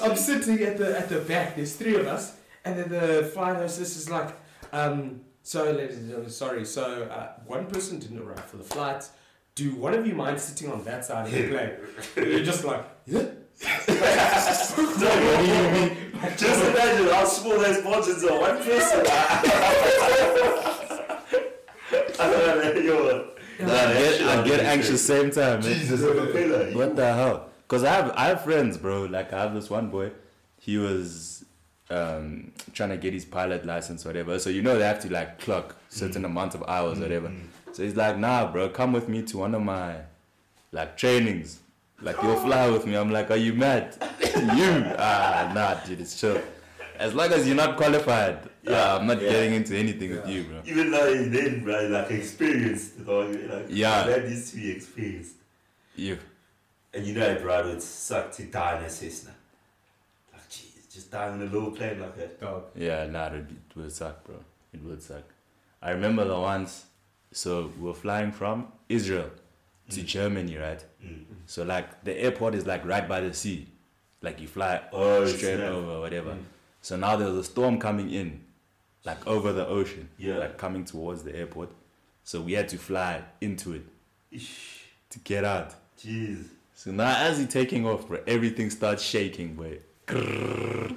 I'm 0.02 0.16
sitting 0.16 0.60
at 0.62 0.78
the 0.78 0.98
at 0.98 1.08
the 1.10 1.20
back. 1.20 1.56
There's 1.56 1.74
three 1.76 1.96
of 1.96 2.06
us, 2.06 2.36
and 2.64 2.78
then 2.78 2.88
the 2.88 3.24
flight 3.34 3.56
hostess 3.56 3.96
is 3.96 4.08
like, 4.10 4.34
um, 4.72 5.20
"So, 5.48 5.70
ladies 5.72 5.96
and 5.96 6.08
gentlemen, 6.08 6.30
sorry. 6.30 6.66
So, 6.66 7.04
uh, 7.04 7.28
one 7.46 7.64
person 7.68 7.98
didn't 7.98 8.18
arrive 8.18 8.44
for 8.44 8.58
the 8.58 8.64
flight. 8.64 9.08
Do 9.54 9.74
one 9.76 9.94
of 9.94 10.06
you 10.06 10.14
mind 10.14 10.38
sitting 10.38 10.70
on 10.70 10.84
that 10.84 11.06
side 11.06 11.24
of 11.26 11.32
the 11.32 11.48
plane?" 11.48 11.72
And 12.16 12.26
you're 12.32 12.44
just 12.44 12.64
like, 12.64 12.84
"Yeah, 13.06 13.22
Just 16.36 16.64
imagine 16.70 17.08
how 17.14 17.24
small 17.24 17.58
those 17.58 17.82
margins 17.82 18.24
are. 18.24 18.40
One 18.40 18.58
person. 18.58 19.06
I 22.20 22.30
don't 22.30 22.76
know, 22.76 22.80
yo. 22.82 23.30
Nah, 23.60 23.72
I 23.72 23.94
get, 23.94 24.20
I 24.20 24.44
get 24.46 24.60
anxious 24.60 25.02
same 25.02 25.30
time. 25.30 25.62
Jesus, 25.62 26.02
I'm 26.02 26.18
a 26.18 26.26
pillar. 26.26 26.72
What 26.72 26.94
the 26.94 27.14
hell? 27.14 27.48
Cause 27.68 27.84
I 27.84 27.94
have 27.94 28.12
I 28.16 28.26
have 28.26 28.44
friends, 28.44 28.76
bro. 28.76 29.04
Like 29.04 29.32
I 29.32 29.40
have 29.40 29.54
this 29.54 29.70
one 29.70 29.88
boy. 29.88 30.12
He 30.60 30.76
was 30.76 31.44
um, 31.90 32.52
trying 32.72 32.90
to 32.90 32.96
get 32.96 33.12
his 33.12 33.24
pilot 33.24 33.64
license, 33.64 34.04
whatever. 34.04 34.38
So 34.38 34.50
you 34.50 34.62
know 34.62 34.76
they 34.78 34.84
have 34.84 35.00
to 35.00 35.12
like 35.12 35.38
clock 35.40 35.76
certain 35.88 36.24
amount 36.24 36.54
of 36.54 36.62
hours, 36.68 36.98
whatever. 36.98 37.32
So 37.72 37.82
he's 37.82 37.96
like, 37.96 38.18
nah, 38.18 38.50
bro, 38.50 38.68
come 38.68 38.92
with 38.92 39.08
me 39.08 39.22
to 39.22 39.38
one 39.38 39.54
of 39.54 39.62
my 39.62 39.96
like 40.72 40.96
trainings. 40.96 41.60
Like 42.00 42.16
you'll 42.22 42.36
fly 42.36 42.68
with 42.70 42.86
me. 42.86 42.94
I'm 42.96 43.10
like, 43.10 43.30
are 43.30 43.36
you 43.36 43.54
mad? 43.54 43.96
you? 44.20 44.84
Ah, 44.98 45.50
nah, 45.54 45.74
dude, 45.84 46.00
it's 46.00 46.18
chill. 46.20 46.40
As 46.98 47.14
long 47.14 47.32
as 47.32 47.46
you're 47.46 47.56
not 47.56 47.76
qualified, 47.76 48.38
Yeah, 48.64 48.72
uh, 48.94 48.98
I'm 48.98 49.06
not 49.06 49.22
yeah. 49.22 49.30
getting 49.30 49.54
into 49.54 49.76
anything 49.76 50.10
with 50.10 50.28
you, 50.28 50.44
bro. 50.44 50.60
Even 50.64 50.90
though 50.90 51.08
you 51.08 51.28
then, 51.30 51.62
bro, 51.64 51.86
like 51.86 52.10
experienced, 52.10 52.98
you 52.98 53.04
know, 53.04 53.20
like, 53.20 53.66
Yeah. 53.68 54.02
that 54.04 54.28
needs 54.28 54.50
to 54.50 54.56
be 54.56 54.70
experienced. 54.72 55.34
You. 55.94 56.18
And 56.92 57.06
you 57.06 57.14
know, 57.14 57.36
bro, 57.36 57.60
it 57.60 57.66
would 57.66 57.82
suck 57.82 58.32
to 58.32 58.42
die 58.44 58.78
in 58.78 58.84
a 58.84 58.90
Cessna. 58.90 59.30
Just 60.98 61.12
dying 61.12 61.40
in 61.40 61.42
a 61.46 61.50
little 61.52 61.70
plane 61.70 62.00
like 62.00 62.16
that. 62.16 62.40
Dog. 62.40 62.64
Yeah, 62.74 63.06
nah, 63.06 63.26
it, 63.26 63.32
would- 63.34 63.50
it 63.70 63.76
would 63.76 63.92
suck, 63.92 64.24
bro. 64.24 64.34
It 64.72 64.82
would 64.82 65.00
suck. 65.00 65.22
I 65.80 65.90
remember 65.92 66.24
the 66.24 66.36
once, 66.36 66.86
so 67.30 67.70
we 67.78 67.86
were 67.86 67.94
flying 67.94 68.32
from 68.32 68.66
Israel 68.88 69.30
to 69.90 70.00
Mm. 70.00 70.06
Germany, 70.06 70.56
right? 70.56 70.84
Mm. 71.04 71.24
So 71.46 71.62
like 71.62 72.02
the 72.02 72.20
airport 72.20 72.56
is 72.56 72.66
like 72.66 72.84
right 72.84 73.06
by 73.08 73.20
the 73.20 73.32
sea, 73.32 73.68
like 74.22 74.40
you 74.40 74.48
fly 74.48 74.80
Oh, 74.92 75.24
straight 75.26 75.58
snap. 75.58 75.70
over, 75.70 76.00
whatever. 76.00 76.32
Mm. 76.32 76.42
So 76.82 76.96
now 76.96 77.14
there's 77.14 77.36
a 77.36 77.44
storm 77.44 77.78
coming 77.78 78.10
in, 78.10 78.40
like 79.04 79.24
over 79.24 79.52
the 79.52 79.66
ocean, 79.68 80.08
Yeah. 80.18 80.38
like 80.38 80.58
coming 80.58 80.84
towards 80.84 81.22
the 81.22 81.32
airport. 81.36 81.70
So 82.24 82.40
we 82.40 82.54
had 82.54 82.68
to 82.70 82.76
fly 82.78 83.22
into 83.40 83.72
it 83.74 83.84
Ish, 84.32 84.80
to 85.10 85.20
get 85.20 85.44
out. 85.44 85.74
jeez. 85.96 86.48
So 86.74 86.90
now 86.90 87.14
as 87.18 87.38
he's 87.38 87.48
taking 87.48 87.86
off, 87.86 88.08
bro, 88.08 88.18
everything 88.26 88.68
starts 88.70 89.02
shaking, 89.04 89.54
bro. 89.54 89.76
Yo, 90.10 90.88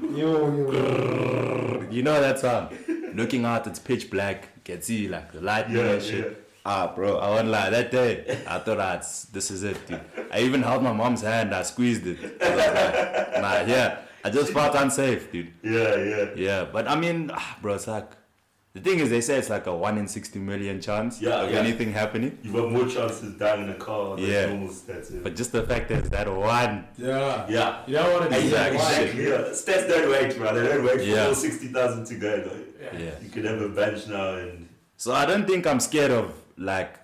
yo. 0.72 1.86
You 1.89 2.01
know 2.03 2.20
that 2.22 2.39
sound? 2.39 2.77
Looking 3.13 3.44
out, 3.46 3.68
it's 3.68 3.80
pitch 3.80 4.10
black. 4.10 4.48
You 4.56 4.62
can 4.75 4.82
see 4.82 5.08
like 5.08 5.32
the 5.34 5.41
lightning 5.41 5.77
Yeah, 5.77 5.91
and 5.91 6.01
shit. 6.01 6.25
yeah. 6.25 6.34
Ah, 6.65 6.94
bro, 6.96 7.18
I 7.18 7.30
won't 7.32 7.48
lie. 7.48 7.70
That 7.72 7.91
day, 7.91 8.38
I 8.48 8.60
thought, 8.60 8.80
ah, 8.80 8.98
this 9.34 9.50
is 9.51 9.63
it, 9.63 9.86
dude. 9.88 10.00
I 10.32 10.41
even 10.41 10.62
held 10.62 10.84
my 10.84 10.94
mom's 10.94 11.22
hand. 11.24 11.53
I 11.56 11.63
squeezed 11.63 12.06
it. 12.06 12.20
I 12.41 12.50
was 12.50 12.58
like, 12.58 13.41
nah, 13.41 13.62
yeah. 13.74 13.98
I 14.24 14.30
just 14.30 14.53
felt 14.53 14.75
unsafe, 14.75 15.32
dude. 15.32 15.51
Yeah, 15.63 15.96
yeah. 15.96 16.25
Yeah, 16.36 16.63
but 16.72 16.88
I 16.88 16.96
mean, 16.96 17.32
ah, 17.34 17.58
bro, 17.62 17.74
it's 17.74 17.88
like 17.88 18.10
the 18.74 18.80
thing 18.80 19.00
is, 19.00 19.10
they 19.10 19.20
say 19.22 19.38
it's 19.38 19.50
like 19.50 19.68
a 19.68 19.75
one 19.75 19.98
in 19.98 20.08
sixty 20.08 20.40
million 20.40 20.80
chance 20.80 21.22
Yeah, 21.22 21.42
of 21.42 21.51
yeah. 21.51 21.60
anything 21.60 21.92
happening. 21.92 22.38
You've 22.42 22.54
got 22.54 22.72
more 22.72 22.88
chances 22.88 23.34
dying 23.38 23.63
in 23.63 23.70
a 23.70 23.74
car 23.75 24.16
than 24.16 24.25
Yeah. 24.25 24.46
normal 24.48 24.70
stats. 24.70 25.12
Yeah. 25.13 25.20
But 25.24 25.36
just 25.36 25.51
the 25.51 25.63
fact 25.63 25.90
that 25.90 26.00
it's 26.00 26.10
that 26.10 26.28
one, 26.34 26.86
Yeah. 26.98 27.46
yeah. 27.50 27.82
You 27.88 27.96
don't 27.96 28.12
want 28.13 28.24
to 28.25 28.30
be 28.30 28.46
Exactly. 28.46 28.78
that 28.78 28.84
white. 28.84 29.01
Exactly. 29.01 29.24
Yeah. 29.30 29.38
Stats 29.62 29.88
don't 29.90 30.10
wait, 30.10 30.38
bro. 30.38 30.54
They 30.56 30.68
don't 30.70 30.86
wait 30.86 30.98
for 31.00 31.04
Yeah. 31.04 31.25
all 31.28 31.36
60,000 31.36 32.06
to 32.06 32.16
go. 32.16 32.32
Though. 32.46 32.63
Yeah. 32.82 33.00
yeah. 33.06 33.12
You 33.22 33.30
could 33.30 33.46
have 33.46 33.62
a 33.62 33.70
bench 33.70 34.08
now 34.08 34.36
and. 34.36 34.68
So 34.98 35.13
I 35.13 35.25
don't 35.25 35.46
think 35.48 35.68
I'm 35.68 35.80
scared 35.80 36.12
of 36.12 36.34
like, 36.58 36.96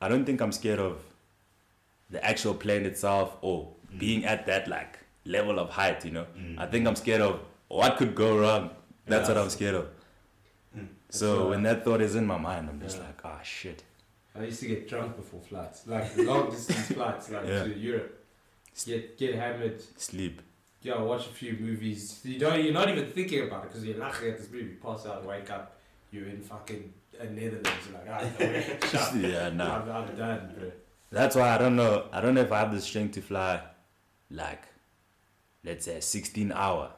I 0.00 0.08
don't 0.08 0.24
think 0.24 0.40
I'm 0.40 0.52
scared 0.52 0.80
of 0.80 0.98
the 2.10 2.22
actual 2.24 2.54
plane 2.54 2.84
itself 2.84 3.36
or 3.42 3.68
Mm. 3.94 3.98
being 3.98 4.24
at 4.24 4.46
that 4.46 4.66
like 4.68 4.98
level 5.24 5.58
of 5.60 5.68
height. 5.70 6.04
You 6.04 6.10
know, 6.12 6.26
Mm. 6.36 6.58
I 6.58 6.66
think 6.66 6.86
I'm 6.88 6.96
scared 6.96 7.20
of 7.20 7.40
what 7.68 7.96
could 7.98 8.14
go 8.14 8.36
wrong. 8.38 8.70
That's 9.06 9.28
Yeah. 9.28 9.34
what 9.36 9.42
I'm 9.44 9.50
scared 9.50 9.74
of. 9.76 9.86
So 11.12 11.50
when 11.50 11.62
that 11.64 11.84
thought 11.84 12.00
is 12.00 12.14
in 12.16 12.26
my 12.26 12.38
mind, 12.38 12.68
I'm 12.70 12.80
just 12.80 12.96
Yeah. 12.98 13.04
like, 13.08 13.20
ah, 13.24 13.40
shit. 13.42 13.84
I 14.34 14.44
used 14.44 14.60
to 14.60 14.66
get 14.66 14.88
drunk 14.88 15.16
before 15.16 15.40
flights, 15.42 15.86
like 15.86 16.16
long 16.16 16.50
distance 16.50 16.86
flights, 16.96 17.28
like 17.30 17.46
Yeah. 17.46 17.64
to 17.64 17.78
Europe. 17.78 18.24
Get 18.86 19.18
get 19.18 19.34
hammered. 19.34 19.78
Sleep. 19.98 20.40
Yeah, 20.80 21.00
watch 21.02 21.26
a 21.26 21.34
few 21.40 21.52
movies. 21.60 22.20
You 22.24 22.38
don't. 22.38 22.64
You're 22.64 22.72
not 22.72 22.88
even 22.88 23.06
thinking 23.06 23.42
about 23.46 23.64
it 23.64 23.68
because 23.68 23.84
you're 23.84 23.98
laughing 23.98 24.30
at 24.30 24.38
this 24.38 24.50
movie. 24.50 24.74
Pass 24.86 25.04
out, 25.06 25.24
wake 25.26 25.50
up. 25.50 25.76
You're 26.10 26.28
in 26.28 26.40
fucking 26.40 26.92
uh, 27.20 27.24
Netherlands. 27.24 27.68
You're 27.86 27.98
like, 27.98 28.08
ah, 28.10 29.14
yeah, 29.32 29.50
nah. 29.50 29.76
I'm, 29.82 29.90
I'm 30.08 30.16
done, 30.16 30.54
bro. 30.58 30.72
That's 31.10 31.36
why 31.36 31.48
I 31.54 31.58
don't 31.58 31.76
know. 31.76 32.06
I 32.10 32.22
don't 32.22 32.34
know 32.34 32.40
if 32.40 32.50
I 32.52 32.60
have 32.60 32.72
the 32.72 32.80
strength 32.80 33.12
to 33.14 33.20
fly, 33.20 33.60
like, 34.30 34.62
let's 35.62 35.84
say, 35.84 36.00
16 36.00 36.50
hour, 36.52 36.90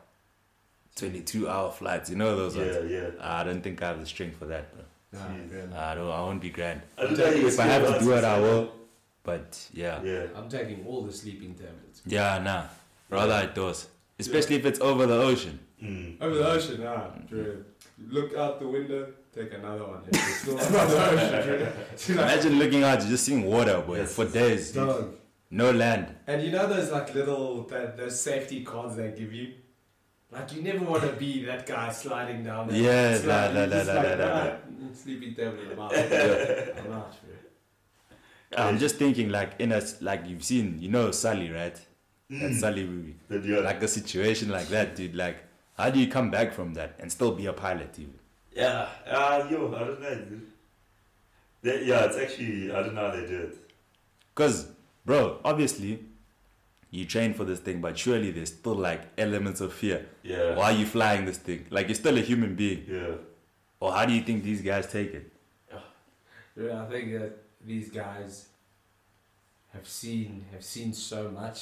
22 0.96 1.48
hour 1.48 1.70
flights. 1.72 2.10
You 2.10 2.16
know 2.16 2.36
those 2.36 2.56
ones. 2.56 2.76
Yeah, 2.88 2.98
yeah. 3.02 3.10
I 3.20 3.44
don't 3.44 3.62
think 3.62 3.82
I 3.82 3.88
have 3.88 4.00
the 4.00 4.06
strength 4.06 4.36
for 4.38 4.46
that, 4.46 4.72
bro. 4.74 4.84
Nah, 5.12 5.26
Jeez. 5.28 5.72
I 5.76 5.94
don't. 5.94 6.10
I 6.10 6.20
won't 6.20 6.40
be 6.40 6.50
grand. 6.50 6.82
I 6.98 7.02
don't 7.02 7.18
know 7.18 7.30
you 7.30 7.46
If 7.48 7.58
I 7.60 7.64
have 7.64 7.98
to 7.98 8.04
do 8.04 8.12
it, 8.12 8.24
I 8.24 8.38
will. 8.40 8.72
But 9.22 9.68
yeah, 9.72 10.02
Yeah. 10.02 10.26
I'm 10.36 10.48
taking 10.48 10.84
all 10.86 11.02
the 11.02 11.12
sleeping 11.12 11.54
tablets. 11.54 12.02
yeah, 12.06 12.38
nah. 12.42 12.64
Rather 13.10 13.32
outdoors, 13.34 13.88
especially 14.18 14.56
if 14.56 14.66
it's 14.66 14.80
over 14.80 15.06
the 15.06 15.14
ocean. 15.14 15.58
Mm. 15.82 16.20
Over 16.20 16.34
the 16.34 16.48
ocean, 16.50 16.82
nah, 16.82 17.08
bro. 17.30 17.56
Look 18.08 18.34
out 18.36 18.58
the 18.60 18.66
window, 18.68 19.06
take 19.34 19.52
another 19.54 19.84
one. 19.84 20.00
It's 20.08 20.36
still 20.40 20.54
over 20.60 20.72
the 20.72 21.10
ocean, 21.10 22.14
bro. 22.16 22.22
Imagine 22.24 22.58
looking 22.58 22.82
out, 22.82 23.00
you're 23.00 23.10
just 23.10 23.24
seeing 23.24 23.44
water, 23.44 23.80
boy, 23.82 23.98
Yes. 23.98 24.14
for 24.14 24.24
days. 24.26 24.72
dog. 24.72 25.14
No 25.50 25.70
land. 25.70 26.14
And 26.26 26.42
you 26.42 26.50
know 26.50 26.66
those 26.66 26.90
like 26.90 27.14
little 27.14 27.62
that 27.68 27.96
those 27.96 28.18
safety 28.20 28.62
cards 28.64 28.96
they 28.96 29.12
give 29.12 29.32
you? 29.32 29.52
Like 30.34 30.52
you 30.54 30.62
never 30.62 30.84
want 30.84 31.02
to 31.04 31.12
be 31.12 31.44
that 31.44 31.64
guy 31.66 31.90
sliding 31.92 32.42
down 32.44 32.68
there. 32.68 32.76
Yeah, 32.76 33.18
sliding, 33.18 33.54
la, 33.56 33.60
la, 33.60 33.64
you 33.66 33.70
just 33.70 33.86
la, 33.88 33.94
like, 33.94 34.04
la, 34.04 34.24
la, 34.24 34.34
la. 34.34 34.40
"Ah, 34.50 34.56
mm, 34.82 34.96
sleeping 34.96 35.34
tablet, 35.34 35.68
I'm 35.72 35.80
out. 35.80 35.94
I'm 35.94 36.92
out, 36.92 37.16
bro. 38.52 38.64
I'm 38.66 38.78
just 38.78 38.96
thinking, 38.96 39.28
like 39.30 39.52
in 39.58 39.72
a 39.72 39.76
s- 39.76 40.00
like 40.02 40.26
you've 40.26 40.44
seen, 40.44 40.78
you 40.80 40.88
know, 40.88 41.10
Sully, 41.10 41.50
right? 41.50 41.74
That 42.30 42.50
Mm. 42.50 42.60
Sully 42.60 42.84
movie. 42.86 43.16
But 43.28 43.44
yeah. 43.44 43.58
Like 43.58 43.82
a 43.82 43.88
situation 43.88 44.48
like 44.50 44.68
that, 44.68 44.96
dude. 44.96 45.14
Like, 45.14 45.44
how 45.76 45.90
do 45.90 45.98
you 46.00 46.08
come 46.08 46.30
back 46.30 46.52
from 46.52 46.74
that 46.74 46.96
and 46.98 47.10
still 47.12 47.32
be 47.32 47.46
a 47.46 47.52
pilot, 47.52 47.96
even? 47.98 48.14
Yeah, 48.52 48.88
uh, 49.06 49.46
yo, 49.50 49.72
I 49.74 49.78
don't 49.80 50.00
know. 50.00 50.14
dude. 50.14 50.46
They, 51.62 51.84
yeah, 51.84 52.04
it's 52.06 52.16
actually, 52.16 52.72
I 52.72 52.82
don't 52.82 52.94
know 52.94 53.10
how 53.10 53.16
they 53.16 53.26
do 53.26 53.40
it. 53.42 53.58
Because, 54.34 54.68
bro, 55.04 55.40
obviously, 55.44 56.04
you 56.96 57.04
train 57.14 57.34
for 57.38 57.44
this 57.50 57.60
thing, 57.66 57.80
but 57.80 57.98
surely 57.98 58.30
there's 58.30 58.50
still 58.60 58.74
like 58.88 59.02
elements 59.18 59.60
of 59.60 59.72
fear. 59.72 60.06
Yeah. 60.22 60.54
Why 60.58 60.66
are 60.72 60.78
you 60.80 60.86
flying 60.86 61.24
this 61.30 61.38
thing? 61.38 61.66
Like, 61.70 61.88
you're 61.88 61.94
still 62.04 62.16
a 62.16 62.20
human 62.30 62.54
being. 62.54 62.84
Yeah. 62.88 63.16
Or 63.80 63.92
how 63.92 64.04
do 64.06 64.12
you 64.18 64.22
think 64.22 64.44
these 64.44 64.62
guys 64.62 64.86
take 64.98 65.12
it? 65.20 65.26
Yeah, 66.56 66.82
I 66.84 66.86
think 66.86 67.06
that 67.18 67.32
these 67.66 67.90
guys 67.90 68.46
have 69.72 69.88
seen 69.88 70.44
have 70.52 70.64
seen 70.64 70.92
so 70.92 71.30
much 71.30 71.58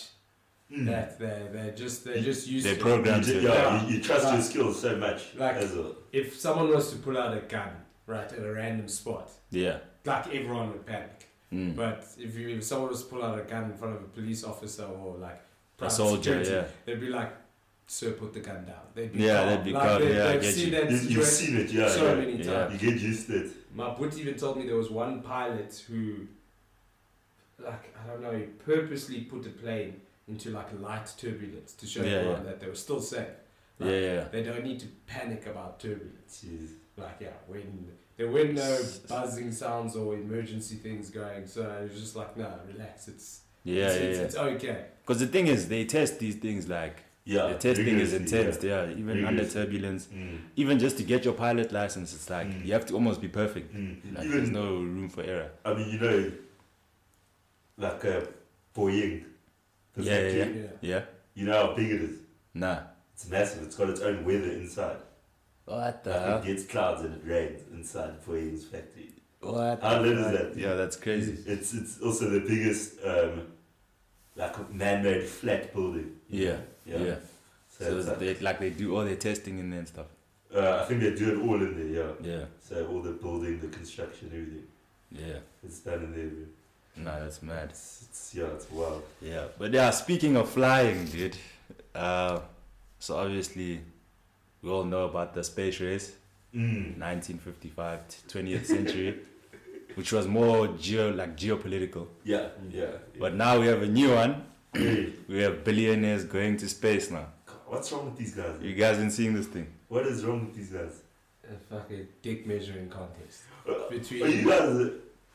Mm. 0.71 0.87
that 0.87 1.19
they 1.19 1.49
they're 1.55 1.75
just 1.85 2.03
they're 2.05 2.23
just 2.33 2.47
used 2.49 2.65
They're 2.67 2.77
to 2.77 2.81
programmed 2.81 3.27
You, 3.27 3.35
to. 3.35 3.41
yeah, 3.43 3.53
Yeah. 3.55 3.87
you, 3.87 3.97
you 3.97 4.03
trust 4.03 4.25
Like- 4.25 4.35
your 4.35 4.43
skills 4.51 4.81
so 4.81 4.97
much. 4.97 5.21
like- 5.35 5.57
as 5.57 5.75
a, 5.77 5.85
if 6.13 6.27
someone 6.41 6.69
was 6.77 6.91
to 6.93 6.97
pull 6.97 7.19
out 7.23 7.37
a 7.37 7.41
gun 7.57 7.73
right 8.07 8.31
at 8.33 8.39
a 8.39 8.53
random 8.61 8.89
spot, 8.89 9.27
Yeah. 9.51 9.79
like 10.07 10.27
everyone 10.39 10.67
would 10.73 10.87
panic. 10.87 11.29
Mm. 11.53 11.77
But 11.77 12.07
if 12.19 12.37
you 12.39 12.49
if 12.57 12.65
someone 12.65 12.91
was 12.91 13.03
to 13.03 13.09
pull 13.11 13.23
out 13.23 13.39
a 13.39 13.43
gun 13.43 13.65
in 13.65 13.75
front 13.77 13.97
of 13.97 14.03
a 14.03 14.07
police 14.07 14.43
officer 14.45 14.85
or 14.85 15.17
like 15.19 15.41
A 15.81 15.91
soldier, 15.91 16.23
security, 16.43 16.51
yeah. 16.51 16.65
they'd 16.87 17.01
be 17.01 17.09
like, 17.09 17.33
"Sir, 17.87 18.13
put 18.13 18.33
the 18.33 18.41
gun 18.41 18.65
down." 18.65 18.87
They'd 18.95 19.13
be 19.13 19.19
Yeah, 19.21 19.37
calm. 19.37 19.49
they'd 19.49 19.65
be 19.65 19.73
like, 19.73 19.83
calm, 19.89 20.01
They, 20.03 20.15
yeah, 20.17 20.25
I 20.25 20.33
they've 20.33 20.43
get 20.43 20.55
seen 20.55 20.65
you. 20.73 20.81
that 20.81 20.91
you, 20.93 20.99
you've 21.13 21.25
seen 21.27 21.57
it, 21.63 21.71
yeah. 21.71 21.89
so 21.89 22.05
yeah. 22.09 22.15
many 22.15 22.37
Yeah. 22.43 22.53
times. 22.53 22.83
You 22.83 22.91
get 22.91 23.01
used 23.01 23.27
to 23.29 23.45
it. 23.45 23.51
My 23.75 23.89
boot 23.95 24.17
even 24.19 24.35
told 24.37 24.57
me 24.59 24.67
there 24.67 24.77
was 24.77 24.91
one 24.91 25.23
pilot 25.23 25.73
who, 25.89 26.27
like, 27.59 27.95
I 28.03 28.07
don't 28.09 28.23
know, 28.23 28.33
he 28.33 28.45
purposely 28.45 29.21
put 29.23 29.47
a 29.47 29.51
plane 29.51 30.01
into 30.29 30.51
like 30.51 30.69
light 30.81 31.13
turbulence 31.19 31.73
to 31.75 31.87
show 31.87 32.03
Yeah, 32.03 32.13
everyone 32.19 32.45
yeah. 32.45 32.51
that 32.51 32.61
they 32.61 32.69
were 32.69 32.75
still 32.75 33.01
safe. 33.01 33.27
Yeah, 33.79 33.87
Like, 33.87 34.03
yeah. 34.03 34.25
They 34.31 34.43
don't 34.43 34.65
need 34.65 34.81
to 34.81 34.87
panic 35.07 35.47
about 35.47 35.81
turbulence. 35.81 36.45
Jeez. 36.45 36.71
Like, 36.97 37.17
yeah, 37.21 37.31
when 37.47 37.91
there 38.17 38.29
were 38.29 38.45
no 38.45 38.79
buzzing 39.09 39.53
sounds 39.53 39.97
or 39.97 40.15
emergency 40.15 40.77
things 40.77 41.11
going, 41.11 41.47
so 41.47 41.63
it 41.63 41.91
was 41.91 42.01
just 42.01 42.17
like, 42.17 42.37
no, 42.37 42.51
relax, 42.73 43.09
it's 43.09 43.41
Yeah, 43.65 43.87
it's, 43.87 43.97
yeah, 43.97 44.03
it's, 44.03 44.19
yeah. 44.19 44.25
it's 44.25 44.37
okay. 44.37 44.85
Because 45.03 45.21
the 45.21 45.27
thing 45.27 45.47
is, 45.47 45.69
they 45.69 45.85
test 45.85 46.19
these 46.19 46.37
things 46.37 46.69
like, 46.69 47.03
Yeah. 47.25 47.49
the 47.49 47.55
testing 47.55 47.99
is 48.01 48.13
rigorously, 48.13 48.39
intense, 48.41 48.65
yeah. 48.65 48.91
Even 49.01 49.25
under 49.25 49.47
turbulence. 49.49 50.09
Mm. 50.13 50.39
Even 50.57 50.79
just 50.79 50.97
to 50.99 51.05
get 51.05 51.25
your 51.25 51.35
pilot 51.35 51.73
license, 51.73 52.13
it's 52.15 52.29
like, 52.29 52.49
Mm. 52.49 52.67
you 52.67 52.73
have 52.73 52.87
to 52.87 52.95
almost 52.95 53.21
be 53.21 53.29
perfect. 53.29 53.73
Mm. 53.75 54.15
Like, 54.17 54.25
Even, 54.27 54.37
there's 54.39 54.51
no 54.51 54.67
room 54.75 55.09
for 55.09 55.23
error. 55.23 55.51
I 55.65 55.75
mean, 55.75 55.89
you 55.91 55.99
know, 56.01 56.33
like 57.79 58.05
uh, 58.05 58.21
Boeing. 58.75 59.25
the 59.95 60.03
Yeah, 60.03 60.21
yeah, 60.21 60.45
Yeah. 60.45 60.67
Yeah? 60.81 61.03
You 61.35 61.47
know 61.47 61.67
how 61.67 61.75
big 61.75 61.91
it 61.91 62.01
is? 62.03 62.17
Nah. 62.55 62.79
It's 63.15 63.29
massive. 63.29 63.63
It's 63.65 63.77
got 63.77 63.89
its 63.91 64.01
own 64.01 64.25
weather 64.25 64.51
inside. 64.53 64.97
What 65.65 66.05
the 66.05 66.11
Like 66.11 66.21
hell? 66.21 66.39
it 66.39 66.45
gets 66.45 66.65
clouds 66.67 67.03
and 67.03 67.15
it 67.15 67.23
rains 67.25 67.63
inside 67.73 68.25
Boeing's 68.27 68.65
factory. 68.65 69.11
What? 69.41 69.81
How 69.83 69.95
the 69.95 70.01
lit 70.09 70.19
is 70.19 70.25
fuck? 70.25 70.33
that? 70.55 70.57
Yeah, 70.61 70.75
that's 70.75 70.97
crazy. 70.97 71.39
It's 71.47 71.73
it's 71.75 72.01
also 72.01 72.31
the 72.31 72.41
biggest 72.41 72.95
um, 73.05 73.49
like 74.37 74.73
man-made 74.73 75.25
flat 75.25 75.73
building. 75.73 76.17
Yeah, 76.29 76.57
Yeah. 76.85 76.99
yeah. 76.99 77.15
So, 77.69 77.85
So, 77.85 77.99
it's 77.99 78.09
like, 78.09 78.19
they, 78.19 78.35
like 78.39 78.59
they 78.61 78.71
do 78.71 78.97
all 78.97 79.05
their 79.05 79.17
testing 79.17 79.59
in 79.59 79.71
there 79.71 79.79
and 79.81 79.89
stuff. 79.89 80.07
uh, 80.55 80.81
I 80.83 80.85
think 80.87 81.01
they 81.01 81.15
do 81.15 81.33
it 81.41 81.47
all 81.47 81.55
in 81.57 81.75
there. 81.77 81.87
Yeah. 82.07 82.13
Yeah, 82.39 82.45
So 82.61 82.87
all 82.87 83.01
the 83.03 83.13
building, 83.13 83.61
the 83.61 83.69
construction, 83.69 84.29
everything, 84.33 84.67
yeah. 85.11 85.39
it's 85.65 85.81
done 85.81 86.05
in 86.05 86.13
there. 86.15 86.27
Bro. 86.29 86.47
Nah, 87.05 87.21
that's 87.21 87.43
mad. 87.43 87.71
It's, 87.71 88.05
it's 88.11 88.35
yeah, 88.35 88.45
it's 88.55 88.71
wild. 88.71 89.03
Yeah, 89.21 89.47
but 89.59 89.73
yeah, 89.73 89.91
speaking 89.91 90.37
of 90.37 90.49
flying, 90.51 91.07
dude. 91.07 91.37
Uh, 91.95 92.41
so 92.99 93.17
obviously, 93.17 93.81
we 94.63 94.71
all 94.71 94.85
know 94.85 95.05
about 95.05 95.35
the 95.35 95.45
space 95.45 95.81
race, 95.81 96.13
Mm. 96.55 96.99
1955 96.99 98.09
to 98.09 98.17
20th 98.39 98.67
century, 98.67 99.21
which 99.95 100.13
was 100.13 100.27
more 100.29 100.67
geo 100.79 101.11
like 101.11 101.35
geopolitical. 101.37 102.07
Yeah, 102.25 102.49
yeah. 102.71 102.91
But 103.19 103.35
now 103.35 103.59
we 103.59 103.67
have 103.69 103.83
a 103.83 103.87
new 103.87 104.15
one. 104.15 104.45
We 105.29 105.39
have 105.43 105.65
billionaires 105.65 106.25
going 106.25 106.59
to 106.59 106.69
space 106.69 107.11
now. 107.11 107.27
What's 107.67 107.91
wrong 107.91 108.05
with 108.07 108.19
these 108.19 108.35
guys? 108.35 108.57
You 108.61 108.75
guys 108.75 108.99
been 108.99 109.11
seeing 109.11 109.33
this 109.35 109.47
thing? 109.47 109.67
What 109.89 110.07
is 110.07 110.25
wrong 110.27 110.45
with 110.47 110.55
these 110.55 110.69
guys? 110.71 111.01
A 111.51 111.57
fucking 111.75 112.07
dick 112.21 112.47
measuring 112.47 112.89
contest 112.91 113.43
Uh, 113.67 113.73
Are 113.73 113.95
you 113.95 113.99
between. 114.01 114.45
guys 114.47 114.91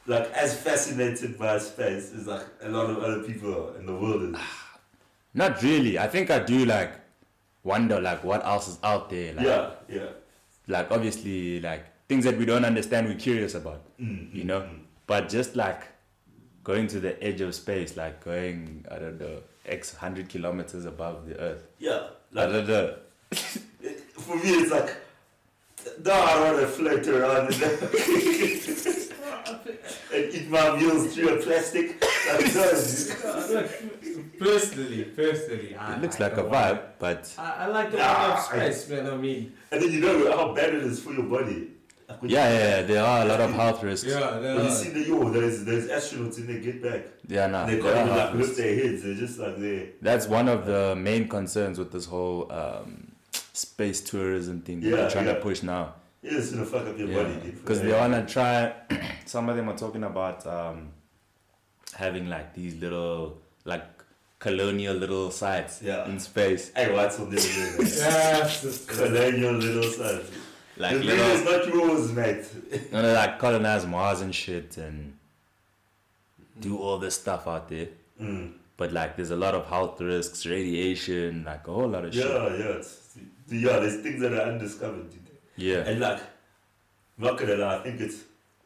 like 0.05 0.31
as 0.33 0.55
fascinated 0.55 1.37
by 1.39 1.57
space 1.57 2.13
as 2.13 2.27
like 2.27 2.45
a 2.61 2.69
lot 2.69 2.89
of 2.91 2.97
other 2.99 3.23
people 3.23 3.75
in 3.79 3.85
the 3.87 3.93
world 3.95 4.21
is? 4.35 4.41
Not 5.33 5.61
really. 5.63 5.97
I 5.97 6.07
think 6.07 6.29
I 6.29 6.39
do 6.39 6.63
like 6.65 6.91
wonder 7.67 8.01
like 8.01 8.23
what 8.23 8.43
else 8.45 8.69
is 8.69 8.79
out 8.83 9.09
there. 9.09 9.33
Like, 9.33 9.45
yeah, 9.45 9.71
yeah. 9.89 10.05
like 10.67 10.89
obviously 10.89 11.59
like 11.59 11.85
things 12.07 12.23
that 12.23 12.37
we 12.37 12.45
don't 12.45 12.63
understand. 12.65 13.07
We're 13.07 13.15
curious 13.15 13.53
about. 13.53 13.81
Mm, 13.99 14.33
You 14.33 14.43
mm, 14.43 14.45
know? 14.45 14.61
mm. 14.61 14.79
But 15.05 15.29
just 15.29 15.55
like 15.55 15.83
going 16.63 16.87
to 16.87 16.99
the 16.99 17.21
edge 17.23 17.41
of 17.41 17.53
space, 17.53 17.95
like 17.95 18.23
going, 18.23 18.85
I 18.89 18.97
don't 18.99 19.19
know, 19.19 19.41
X 19.65 19.93
hundred 19.95 20.29
kilometers 20.29 20.85
above 20.85 21.27
the 21.27 21.37
earth. 21.39 21.67
Yeah, 21.77 22.07
I 22.35 22.45
don't 22.45 22.67
know. 22.67 22.95
for 23.31 24.35
me, 24.37 24.51
it's 24.61 24.71
like 24.71 24.95
no, 26.03 26.13
I 26.13 26.33
don't 26.33 26.43
want 26.53 26.59
to 26.59 26.67
float 26.67 27.07
around 27.07 27.53
and, 27.53 27.63
and 30.13 30.33
eat 30.33 30.49
my 30.49 30.75
meals 30.77 31.13
through 31.13 31.29
a 31.29 31.37
plastic. 31.41 32.03
Like, 32.27 33.17
Look, 33.49 34.39
personally, 34.39 35.03
personally, 35.05 35.75
I 35.75 35.95
It 35.95 36.01
looks 36.01 36.19
like 36.19 36.31
like 36.35 36.39
a 36.39 36.43
the 36.43 36.49
one- 36.49 36.63
vibe, 36.75 36.81
but 36.99 37.33
I, 37.37 37.51
I 37.63 37.65
like 37.67 37.91
the 37.91 37.97
Nah, 37.97 38.21
one 38.21 38.31
of 38.31 38.37
I- 38.37 38.41
space, 38.71 38.89
man. 38.89 39.07
I 39.09 39.15
mean, 39.17 39.53
and 39.71 39.81
then 39.81 39.91
you 39.91 39.99
know 40.01 40.31
how 40.35 40.53
bad 40.53 40.73
it 40.73 40.83
is 40.83 40.99
for 41.01 41.13
your 41.13 41.23
body. 41.23 41.71
Like 42.09 42.19
yeah, 42.23 42.49
yeah, 42.49 42.59
yeah, 42.59 42.81
there 42.83 43.03
are 43.03 43.21
a 43.23 43.25
lot 43.25 43.41
of 43.41 43.51
health 43.53 43.83
risks. 43.83 44.07
yeah, 44.09 44.35
You, 44.37 44.41
no, 44.41 44.55
when 44.55 44.65
you 44.65 44.71
see 44.71 44.89
the 44.91 45.01
yo, 45.01 45.29
there's 45.29 45.65
there's 45.65 45.87
astronauts 45.89 46.37
in 46.37 46.47
there. 46.47 46.59
Get 46.59 46.81
back. 46.81 47.01
Yeah, 47.27 47.47
nah, 47.47 47.65
they 47.65 47.75
there 47.75 47.93
can't 47.93 48.07
even 48.07 48.17
like 48.17 48.33
lift 48.33 48.55
their 48.57 48.75
heads. 48.75 49.03
They're 49.03 49.13
just 49.15 49.37
like 49.39 49.57
they. 49.59 49.89
That's 50.01 50.25
one 50.27 50.47
of 50.47 50.65
the 50.65 50.95
main 50.95 51.27
concerns 51.27 51.77
with 51.77 51.91
this 51.91 52.05
whole 52.05 52.49
um, 52.51 53.11
space 53.53 53.99
tourism 54.01 54.61
thing 54.61 54.79
that 54.81 54.89
they're 54.89 55.09
trying 55.09 55.25
yeah. 55.27 55.33
to 55.33 55.41
push 55.41 55.63
now. 55.63 55.95
Yeah, 56.21 56.37
it's 56.37 56.51
gonna 56.51 56.65
fuck 56.65 56.87
up 56.87 56.97
your 56.97 57.09
Yeah, 57.09 57.23
body, 57.23 57.35
dude. 57.41 57.53
for 57.55 57.59
because 57.61 57.81
they 57.81 57.91
wanna 57.91 58.25
try. 58.25 58.73
some 59.25 59.49
of 59.49 59.57
them 59.57 59.67
are 59.69 59.77
talking 59.77 60.03
about 60.05 60.47
um, 60.47 60.89
having 61.95 62.29
like 62.29 62.53
these 62.53 62.75
little 62.75 63.37
like 63.65 63.83
colonial 64.39 64.95
little 64.95 65.31
sites 65.31 65.81
Yeah. 65.81 66.07
in 66.07 66.19
space, 66.19 66.71
Hey, 66.75 66.93
what's 66.93 67.19
on 67.19 67.29
this? 67.29 67.45
yeah, 67.99 68.41
just- 68.47 68.87
Colonial 68.87 69.53
little 69.53 69.83
sons. 69.91 70.29
like 70.77 70.97
the 70.97 71.03
little, 71.03 71.25
is 71.25 71.43
not 71.43 71.67
yours, 71.67 72.11
mate. 72.11 72.45
you 72.71 72.91
know, 72.91 73.13
like 73.13 73.39
colonize 73.39 73.85
Mars 73.85 74.21
and 74.21 74.33
shit 74.33 74.77
and 74.77 75.17
do 76.59 76.77
all 76.77 76.97
this 76.97 77.15
stuff 77.15 77.47
out 77.47 77.69
there. 77.69 77.87
Mm. 78.21 78.53
But 78.77 78.91
like, 78.93 79.15
there's 79.15 79.31
a 79.31 79.35
lot 79.35 79.55
of 79.55 79.65
health 79.67 79.99
risks, 80.01 80.45
radiation, 80.45 81.43
like 81.45 81.67
a 81.67 81.71
whole 81.73 81.87
lot 81.87 82.05
of 82.05 82.13
Yeah, 82.13 82.23
shit. 82.23 82.59
yeah, 82.59 82.65
it's, 82.77 83.17
yeah. 83.49 83.79
There's 83.79 84.01
things 84.01 84.21
that 84.21 84.33
are 84.33 84.41
undiscovered, 84.51 85.09
dude. 85.09 85.21
Yeah, 85.55 85.77
And 85.77 85.99
like, 85.99 86.19
not 87.17 87.37
gonna 87.39 87.55
lie, 87.55 87.77
I 87.77 87.79
think 87.83 87.99
it's 87.99 88.17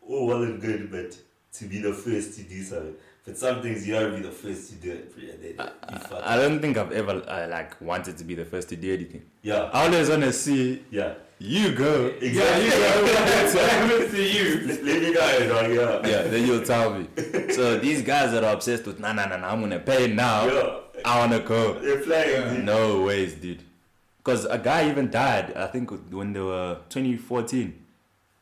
all 0.06 0.28
well 0.28 0.44
and 0.44 0.60
good, 0.60 0.92
but 0.92 1.18
to 1.54 1.66
be 1.66 1.80
the 1.80 1.94
first 1.94 2.36
to 2.38 2.44
do 2.44 2.62
something. 2.62 2.96
But 3.24 3.38
some 3.38 3.62
things 3.62 3.88
you 3.88 3.94
gotta 3.94 4.10
be 4.10 4.22
the 4.22 4.32
first 4.32 4.70
to 4.70 4.76
do 4.76 4.92
it. 4.92 5.14
Yeah, 5.16 5.34
they, 5.40 5.50
you 5.50 6.18
I 6.24 6.38
don't 6.38 6.60
think 6.60 6.76
I've 6.78 6.92
ever 6.92 7.24
uh, 7.28 7.48
like 7.52 7.80
wanted 7.80 8.18
to 8.18 8.24
be 8.24 8.34
the 8.34 8.46
first 8.46 8.70
to 8.70 8.76
do 8.76 8.92
anything. 8.92 9.22
yeah, 9.44 9.70
I 9.72 9.86
always 9.86 10.10
wanna 10.10 10.34
see 10.34 10.84
yeah. 10.90 11.14
you 11.38 11.76
go. 11.76 12.08
Exactly. 12.20 12.70
What 12.70 13.70
happens 13.70 14.12
to 14.12 14.24
you? 14.24 14.68
Let, 14.68 14.84
let 14.84 15.02
me 15.04 15.14
dog. 15.14 15.72
Yeah. 15.72 16.08
Yeah, 16.08 16.22
then 16.30 16.48
you'll 16.48 16.66
tell 16.66 16.96
me. 16.96 17.08
So 17.52 17.78
these 17.78 18.02
guys 18.02 18.32
that 18.32 18.44
are 18.44 18.54
obsessed 18.54 18.88
with 18.88 19.00
nah 19.00 19.14
nah 19.14 19.28
nah, 19.28 19.38
nah 19.38 19.52
I'm 19.52 19.62
gonna 19.62 19.80
pay 19.80 20.12
now. 20.12 20.46
Yeah. 20.48 20.80
I 21.06 21.20
wanna 21.20 21.42
go. 21.42 21.74
They're 21.80 22.02
playing. 22.02 22.42
Yeah. 22.42 22.54
dude. 22.56 22.66
No 22.66 23.04
ways, 23.04 23.36
dude. 23.36 23.62
Cause 24.24 24.46
a 24.46 24.58
guy 24.58 24.90
even 24.90 25.12
died. 25.12 25.54
I 25.56 25.68
think 25.68 25.92
when 26.12 26.34
they 26.34 26.40
were 26.40 26.80
2014, 26.90 27.86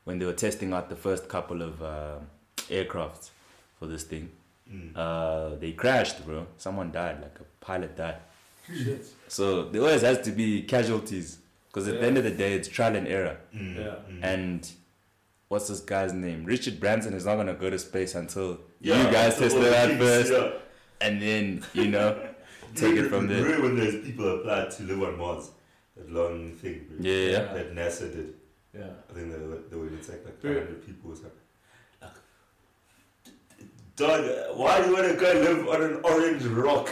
when 0.06 0.20
they 0.20 0.26
were 0.26 0.34
testing 0.34 0.72
out 0.72 0.90
the 0.90 0.96
first 0.96 1.28
couple 1.28 1.62
of 1.62 1.82
um 1.84 2.28
aircrafts 2.70 3.32
for 3.78 3.88
this 3.88 4.04
thing. 4.04 4.32
Mm. 4.72 4.92
Uh, 4.96 5.56
they 5.56 5.72
crashed, 5.72 6.26
bro. 6.26 6.46
Someone 6.58 6.92
died, 6.92 7.22
like 7.22 7.38
a 7.40 7.66
pilot 7.66 7.96
died. 7.96 8.18
Shit. 8.72 9.06
So 9.28 9.70
there 9.70 9.82
always 9.82 10.02
has 10.02 10.20
to 10.22 10.32
be 10.32 10.62
casualties. 10.64 11.40
Cause 11.72 11.88
at 11.88 12.00
the 12.02 12.06
end 12.08 12.18
of 12.18 12.24
the 12.24 12.32
day, 12.32 12.54
it's 12.54 12.68
trial 12.68 12.96
and 12.96 13.08
error. 13.08 13.38
Mm. 13.56 13.76
Yeah. 13.76 13.96
Mm. 14.12 14.20
And 14.24 14.72
what's 15.50 15.68
this 15.68 15.80
guy's 15.82 16.14
name? 16.14 16.46
Richard 16.46 16.80
Branson 16.80 17.14
is 17.14 17.26
not 17.26 17.36
gonna 17.36 17.54
go 17.54 17.70
to 17.70 17.78
space 17.80 18.16
until 18.16 18.60
Yeah, 18.82 19.06
you 19.06 19.12
guys 19.14 19.36
so 19.36 19.42
test 19.42 19.56
it 19.58 19.74
out 19.74 19.92
first, 20.00 20.32
Yeah. 20.32 20.52
and 21.02 21.22
then 21.22 21.64
you 21.74 21.88
know 21.88 22.20
take 22.76 22.96
it 22.96 23.10
from 23.10 23.28
there. 23.28 23.44
Remember 23.44 23.68
when 23.68 23.78
those 23.78 24.04
people 24.04 24.40
applied 24.40 24.72
to 24.72 24.84
live 24.84 25.04
on 25.04 25.18
Mars? 25.18 25.52
That 25.96 26.12
long 26.12 26.52
thing. 26.54 26.86
bro, 26.90 26.98
Yeah, 27.02 27.14
yeah, 27.14 27.32
yeah. 27.32 27.54
That 27.54 27.76
NASA 27.76 28.12
did. 28.14 28.34
Yeah. 28.74 28.90
I 29.10 29.14
think 29.14 29.32
they 29.32 29.38
were, 29.40 29.58
they 29.70 29.76
were 29.76 29.88
going 29.88 29.98
like 29.98 30.26
Yeah. 30.44 30.54
500 30.54 30.86
people 30.86 31.12
or 31.12 31.16
something. 31.16 31.32
Dog, 34.00 34.24
why 34.56 34.82
do 34.82 34.88
you 34.88 34.94
want 34.96 35.10
to 35.10 35.16
go 35.16 35.34
live 35.34 35.68
on 35.68 35.82
an 35.82 36.00
orange 36.06 36.46
rock? 36.46 36.90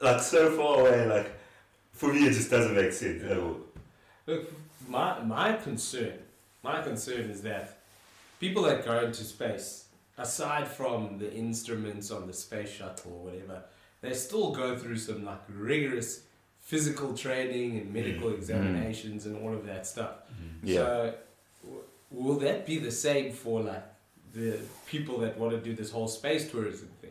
Like 0.00 0.20
so 0.20 0.50
far 0.56 0.80
away, 0.80 1.06
like, 1.06 1.30
for 1.92 2.12
me 2.12 2.26
it 2.26 2.32
just 2.32 2.50
doesn't 2.50 2.74
make 2.74 2.92
sense 2.92 3.22
at 3.22 3.38
all. 3.38 3.58
Look, 4.26 4.52
my 4.88 5.22
my 5.22 5.52
concern, 5.52 6.14
my 6.64 6.82
concern 6.82 7.30
is 7.30 7.42
that 7.42 7.78
people 8.40 8.64
that 8.64 8.84
go 8.84 9.04
into 9.04 9.22
space, 9.22 9.84
aside 10.18 10.66
from 10.66 11.18
the 11.18 11.32
instruments 11.32 12.10
on 12.10 12.26
the 12.26 12.32
space 12.32 12.70
shuttle 12.70 13.12
or 13.12 13.30
whatever, 13.30 13.62
they 14.00 14.12
still 14.12 14.50
go 14.50 14.76
through 14.76 14.98
some 14.98 15.24
like 15.24 15.42
rigorous 15.48 16.22
physical 16.58 17.14
training 17.14 17.78
and 17.78 17.94
medical 17.94 18.30
mm. 18.30 18.34
Mm. 18.34 18.38
examinations 18.38 19.26
and 19.26 19.40
all 19.40 19.54
of 19.54 19.64
that 19.66 19.86
stuff. 19.86 20.16
Yeah. 20.64 20.78
So, 20.78 21.14
w- 21.62 21.82
will 22.10 22.38
that 22.40 22.66
be 22.66 22.78
the 22.78 22.90
same 22.90 23.32
for 23.32 23.60
like 23.60 23.84
the 24.36 24.58
people 24.86 25.18
that 25.18 25.38
want 25.38 25.52
to 25.52 25.58
do 25.60 25.74
this 25.74 25.90
whole 25.90 26.08
space 26.08 26.50
tourism 26.50 26.88
thing? 27.00 27.10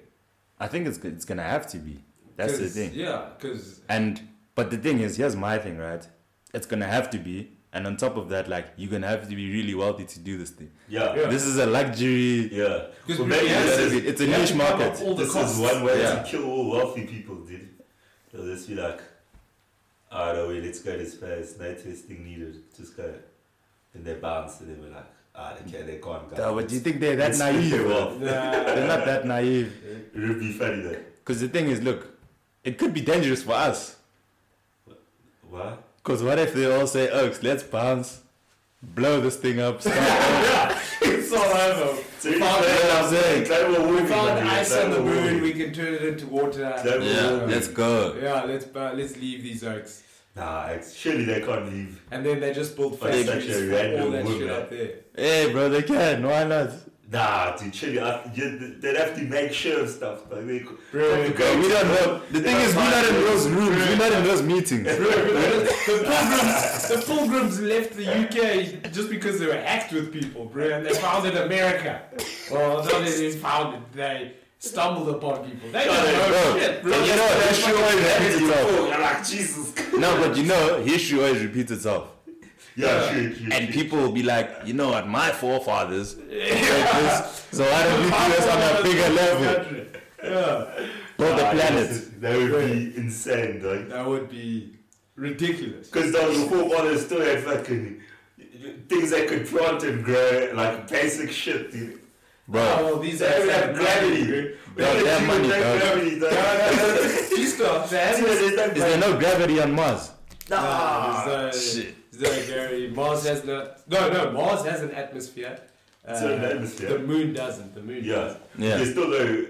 I 0.60 0.68
think 0.68 0.88
it's 0.88 1.00
it's 1.00 1.26
gonna 1.26 1.44
have 1.56 1.68
to 1.74 1.78
be. 1.78 1.96
That's 2.38 2.58
the 2.60 2.68
thing. 2.70 2.92
Yeah, 2.94 3.30
because 3.38 3.82
And 3.90 4.22
but 4.56 4.70
the 4.72 4.78
thing 4.78 5.00
is, 5.00 5.18
here's 5.18 5.36
my 5.36 5.58
thing, 5.58 5.78
right? 5.78 6.06
It's 6.54 6.68
gonna 6.68 6.88
have 6.98 7.10
to 7.12 7.18
be, 7.18 7.52
and 7.74 7.86
on 7.88 7.98
top 7.98 8.16
of 8.16 8.30
that, 8.30 8.48
like 8.48 8.68
you're 8.78 8.92
gonna 8.92 9.08
have 9.08 9.28
to 9.30 9.36
be 9.36 9.52
really 9.52 9.76
wealthy 9.76 10.06
to 10.06 10.20
do 10.20 10.38
this 10.38 10.52
thing. 10.52 10.72
Yeah. 10.88 11.16
Yeah. 11.16 11.28
This 11.30 11.46
is 11.46 11.58
a 11.58 11.66
luxury. 11.66 12.50
Yeah. 12.54 12.88
Because 13.06 13.20
Well, 13.20 13.28
we 13.30 13.36
maybe 13.36 13.48
have 13.50 13.66
this 13.66 13.92
to- 13.92 13.98
is- 13.98 14.06
It's 14.06 14.22
a 14.22 14.26
we 14.26 14.32
niche 14.32 14.54
market. 14.56 15.02
All 15.02 15.16
This 15.16 15.34
costs. 15.34 15.56
is 15.56 15.60
one 15.72 15.84
way 15.84 16.00
Yeah. 16.02 16.22
to 16.24 16.30
kill 16.30 16.46
all 16.46 16.70
wealthy 16.72 17.06
people, 17.06 17.36
dude. 17.50 17.70
They'll 18.32 18.46
just 18.46 18.68
be 18.70 18.76
like, 18.76 19.02
ah, 20.12 20.32
no, 20.34 20.48
wait, 20.50 20.64
let's 20.64 20.80
go 20.80 20.98
to 20.98 21.06
space, 21.10 21.56
no 21.60 21.74
testing 21.74 22.24
needed, 22.24 22.64
just 22.78 22.96
go. 22.96 23.14
And 23.94 24.04
they 24.06 24.14
bounce, 24.16 24.60
and 24.62 24.68
they 24.70 24.80
were 24.82 24.94
like, 24.94 25.08
ah, 25.38 25.54
they 25.64 25.72
can't, 25.72 25.88
they 25.88 25.98
can't 25.98 26.36
go. 26.36 26.36
Uh, 26.44 26.54
but 26.56 26.68
do 26.68 26.76
you 26.76 26.82
think 26.82 27.00
they're 27.00 27.16
that 27.16 27.28
Let's 27.30 27.40
naive? 27.40 27.72
take 27.72 27.88
them. 27.88 28.20
They're 28.20 28.88
not 28.88 29.06
that 29.06 29.26
naive. 29.26 29.74
It 30.14 30.20
would 30.20 30.40
be 30.40 30.52
funny 30.54 30.82
though. 30.82 30.98
Because 31.20 31.42
the 31.42 31.48
thing 31.50 31.68
is, 31.68 31.82
look, 31.82 32.08
it 32.64 32.78
could 32.78 32.94
be 32.94 33.02
dangerous 33.02 33.44
for 33.44 33.54
us. 33.54 33.98
What? 35.50 35.84
Because 35.98 36.24
what 36.24 36.38
if 36.40 36.54
they 36.54 36.72
all 36.72 36.88
say, 36.88 37.10
Oaks, 37.10 37.42
let's 37.44 37.64
bounce, 37.64 38.22
blow 38.82 39.20
this 39.22 39.38
thing 39.38 39.60
up, 39.60 39.82
start 39.82 39.96
it's 41.02 41.32
all 41.34 41.40
over. 41.44 42.02
So 42.20 42.30
you 42.30 42.40
found- 42.40 42.62
know 42.62 42.68
what 42.68 42.92
I'm 43.04 43.10
saying? 43.10 43.44
Global 43.46 43.90
We 43.94 44.00
found 44.08 44.48
ice 44.48 44.72
on 44.76 44.92
the 44.92 44.98
global 44.98 45.12
moon. 45.22 45.42
We 45.42 45.54
can 45.54 45.74
turn 45.74 45.94
it 45.96 46.04
into 46.04 46.28
water. 46.28 46.74
Yeah, 46.86 47.46
let's 47.46 47.68
go. 47.68 48.16
Yeah, 48.22 48.44
let's 48.44 48.66
uh, 48.76 48.94
let's 48.96 49.16
leave 49.18 49.44
these 49.44 49.64
oaks. 49.64 50.04
Nah, 50.36 50.66
it's, 50.68 50.94
surely 50.94 51.24
they 51.24 51.42
can't 51.42 51.72
leave. 51.72 52.02
And 52.12 52.26
then 52.26 52.40
they 52.42 52.54
just 52.54 52.76
build 52.76 53.00
But 53.00 53.14
it's 53.16 53.30
factories 53.30 53.50
actually 53.52 53.70
for 53.70 53.76
all 53.76 53.82
random 53.82 54.12
that 54.12 54.26
wood, 54.26 54.38
shit 54.38 54.48
man. 54.48 54.62
up 54.62 54.70
there. 54.70 54.92
Hey, 55.16 55.52
bro, 55.54 55.70
they 55.70 55.84
can. 55.84 56.24
Why 56.28 56.44
not? 56.44 56.72
Nah, 57.10 57.56
dude, 57.56 57.74
surely 57.74 58.00
I, 58.02 58.32
you, 58.34 58.76
they'd 58.82 58.98
have 58.98 59.16
to 59.16 59.22
make 59.22 59.54
sure 59.54 59.82
of 59.82 59.90
stuff. 59.90 60.30
Like 60.30 60.46
they, 60.48 60.60
could- 60.60 60.78
Bro, 60.92 61.10
they 61.22 61.32
could 61.32 61.36
Okay, 61.42 61.60
we 61.60 61.68
don't 61.70 61.88
know. 61.88 62.22
The 62.32 62.42
thing 62.42 62.56
is, 62.58 62.76
we're 62.76 62.84
not 62.90 63.06
in 63.06 63.14
those 63.14 63.48
rooms. 63.48 63.78
We're 63.78 63.96
not 63.98 64.12
in 64.12 64.24
those 64.26 64.42
meetings. 64.42 64.84
the 64.84 65.76
pilgrims, 65.86 66.88
the 66.90 67.04
pilgrims 67.06 67.62
left 67.62 67.94
the 67.94 68.08
UK 68.08 68.92
just 68.92 69.10
because 69.10 69.40
they 69.40 69.46
were 69.46 69.54
hacked 69.54 69.94
with 69.94 70.12
people, 70.12 70.46
bro, 70.46 70.70
and 70.70 70.86
they 70.86 70.94
founded 70.96 71.38
America. 71.38 72.02
Well, 72.52 72.78
not 72.84 72.90
that 72.92 73.04
they 73.06 73.32
founded, 73.32 73.82
they 73.94 74.34
stumbled 74.70 75.10
upon 75.16 75.46
people. 75.50 75.70
They 75.72 75.86
No, 75.86 75.94
don't 75.94 76.06
know 76.14 76.60
don't. 76.60 76.84
bro. 76.84 76.92
You 76.92 77.00
know, 77.08 77.16
That's 77.16 77.48
history 77.50 77.74
fucking 77.74 77.84
always 77.84 78.04
gravity 78.06 78.34
repeats 78.34 78.50
itself. 78.50 78.70
before, 78.72 78.88
You're 78.88 79.00
like, 79.02 79.26
Jesus. 79.26 79.94
No, 79.98 80.18
but 80.28 80.38
you 80.38 80.44
know, 80.44 80.82
history 80.84 81.20
always 81.20 81.42
repeats 81.44 81.72
itself. 81.72 82.08
Yeah, 82.78 83.10
true, 83.12 83.34
true. 83.34 83.48
And 83.54 83.66
true. 83.72 83.82
people 83.82 83.98
will 84.00 84.12
be 84.12 84.24
like, 84.24 84.50
you 84.66 84.74
know 84.74 84.90
what, 84.90 85.08
my 85.08 85.32
forefathers 85.32 86.14
did 86.16 86.30
this, 86.30 87.48
so 87.52 87.64
why 87.64 87.84
don't 87.84 88.04
we 88.04 88.10
do 88.12 88.36
this 88.36 88.48
on 88.48 88.62
a 88.62 88.84
bigger 88.84 89.10
level? 89.14 89.86
Yeah, 90.24 90.88
Build 91.18 91.40
the 91.40 91.44
planet. 91.44 91.90
yes, 91.92 92.10
That 92.20 92.36
would 92.38 92.52
be 92.68 92.98
insane, 92.98 93.62
dog. 93.62 93.88
that 93.90 94.06
would 94.06 94.30
be 94.30 94.76
ridiculous. 95.16 95.88
Because 95.90 96.12
those 96.12 96.50
forefathers 96.50 97.06
still 97.06 97.22
had 97.22 97.44
fucking 97.44 98.02
things 98.90 99.12
they 99.12 99.26
could 99.26 99.48
plant 99.48 99.84
and 99.84 100.04
grow, 100.04 100.52
like 100.54 100.90
basic 100.90 101.32
shit, 101.32 101.72
dude. 101.72 102.02
Oh, 102.48 102.52
Bro, 102.52 102.62
well, 102.62 103.00
these 103.00 103.20
They 103.20 103.30
don't 103.30 103.50
have 103.50 103.76
gravity. 103.76 104.24
They 104.24 104.56
Bro, 104.76 104.94
they 105.04 105.10
have 105.10 105.28
money, 105.28 105.48
no 105.48 105.60
dog. 105.64 105.80
gravity, 105.82 106.20
dog. 106.20 106.32
You 107.40 107.48
stop. 107.48 107.90
They 107.90 107.98
have 107.98 108.22
There's 108.22 108.56
no 108.56 108.64
is 108.66 108.74
there 108.76 108.98
no 109.00 109.18
gravity 109.20 109.62
on 109.62 109.72
Mars? 109.74 110.12
Nah. 110.50 110.56
Nah, 110.62 111.26
there's 111.26 111.74
Shit. 111.74 111.96
no, 112.14 112.20
there's 112.30 112.48
no 112.50 112.56
Gary. 112.56 112.92
Mars 112.92 113.26
has 113.28 113.44
no. 113.46 113.74
No, 113.88 114.10
no. 114.12 114.32
Mars 114.32 114.64
has 114.66 114.82
an 114.84 114.92
atmosphere. 114.92 115.60
Uh, 116.08 116.14
So 116.20 116.34
an 116.36 116.44
atmosphere. 116.46 116.90
The 116.90 117.00
moon 117.00 117.34
doesn't. 117.34 117.74
The 117.74 117.82
moon. 117.82 118.04
Yeah. 118.04 118.16
doesn't. 118.16 118.42
Yeah. 118.60 118.78
There's 118.78 118.92
still 118.92 119.08
no. 119.10 119.48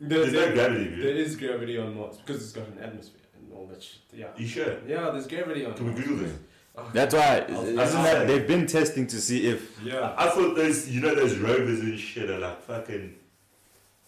There, 0.00 0.18
There's 0.18 0.32
no 0.32 0.52
gravity, 0.52 0.84
there 0.88 0.96
dude. 1.14 1.16
is 1.18 1.36
gravity 1.36 1.78
on 1.78 1.96
Mars 1.96 2.16
because 2.18 2.42
it's 2.42 2.52
got 2.52 2.66
an 2.68 2.78
atmosphere 2.82 3.22
and 3.38 3.50
all 3.56 3.66
that 3.68 3.82
shit. 3.82 4.00
Yeah. 4.12 4.26
You 4.36 4.46
sure? 4.46 4.76
Yeah, 4.86 5.08
there's 5.10 5.26
gravity 5.28 5.64
on 5.64 5.72
Can 5.74 5.86
we 5.86 5.92
Mars. 5.92 6.04
Google 6.04 6.24
this? 6.26 6.34
Oh, 6.76 6.90
That's 6.92 7.14
why, 7.14 7.38
isn't 7.48 7.76
that, 7.76 7.86
say. 7.86 8.26
they've 8.26 8.48
been 8.48 8.66
testing 8.66 9.06
to 9.06 9.20
see 9.20 9.46
if, 9.46 9.80
Yeah. 9.82 10.12
I 10.18 10.28
thought 10.30 10.56
those, 10.56 10.88
you 10.88 11.00
know, 11.00 11.14
those 11.14 11.36
rovers 11.38 11.78
and 11.80 11.98
shit 11.98 12.28
are 12.28 12.38
like 12.38 12.60
fucking 12.62 13.14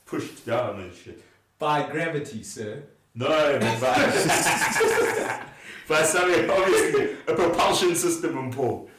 pushed 0.04 0.44
down 0.44 0.80
and 0.80 0.92
shit. 0.92 1.22
By 1.60 1.88
gravity, 1.88 2.42
sir. 2.42 2.82
No, 3.14 3.28
by, 3.28 3.78
by 5.88 6.02
something, 6.02 6.50
obviously, 6.50 7.12
a 7.28 7.34
propulsion 7.34 7.94
system 7.94 8.36
and 8.36 8.52
Paul. 8.52 8.90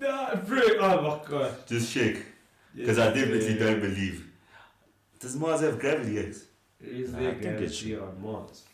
No, 0.00 0.40
bro. 0.46 0.58
Oh 0.80 1.02
my 1.02 1.28
god. 1.28 1.54
Just 1.66 1.92
shake, 1.92 2.16
Yeah, 2.74 2.80
because 2.80 2.98
I 2.98 3.12
definitely 3.12 3.52
yeah. 3.54 3.58
don't 3.66 3.80
believe. 3.80 4.26
Does 5.20 5.36
Mars 5.36 5.60
have 5.60 5.78
gravity, 5.78 6.18
X? 6.18 6.44
Is 6.82 7.12
Nah, 7.12 7.18
there 7.20 7.30
I 7.30 7.34
think 7.34 7.44
it 7.46 7.58
gravity 7.58 7.96
on 7.96 8.22
Mars? 8.22 8.64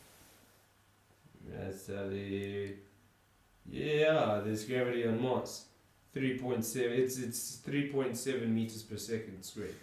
That's 1.48 1.85
the 1.85 2.74
yeah. 3.72 4.40
There's 4.44 4.64
gravity 4.64 5.06
on 5.06 5.20
Mars. 5.20 5.64
Three 6.14 6.38
point 6.38 6.64
seven. 6.64 6.92
It's 6.92 7.18
it's 7.18 7.56
three 7.56 7.88
point 7.88 8.16
seven 8.16 8.54
meters 8.54 8.82
per 8.82 8.96
second 8.98 9.42
squared. 9.42 9.74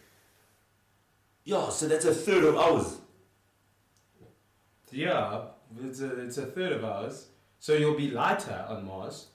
Yeah, 1.43 1.69
so 1.69 1.87
that's 1.87 2.05
a 2.05 2.13
third 2.13 2.43
of 2.43 2.55
ours. 2.55 2.97
Yeah, 4.91 5.41
it's 5.83 6.01
a 6.01 6.19
it's 6.21 6.37
a 6.37 6.45
third 6.45 6.73
of 6.73 6.85
ours. 6.85 7.27
So 7.59 7.73
you'll 7.73 7.97
be 7.97 8.11
lighter 8.11 8.65
on 8.69 8.85
Mars. 8.85 9.27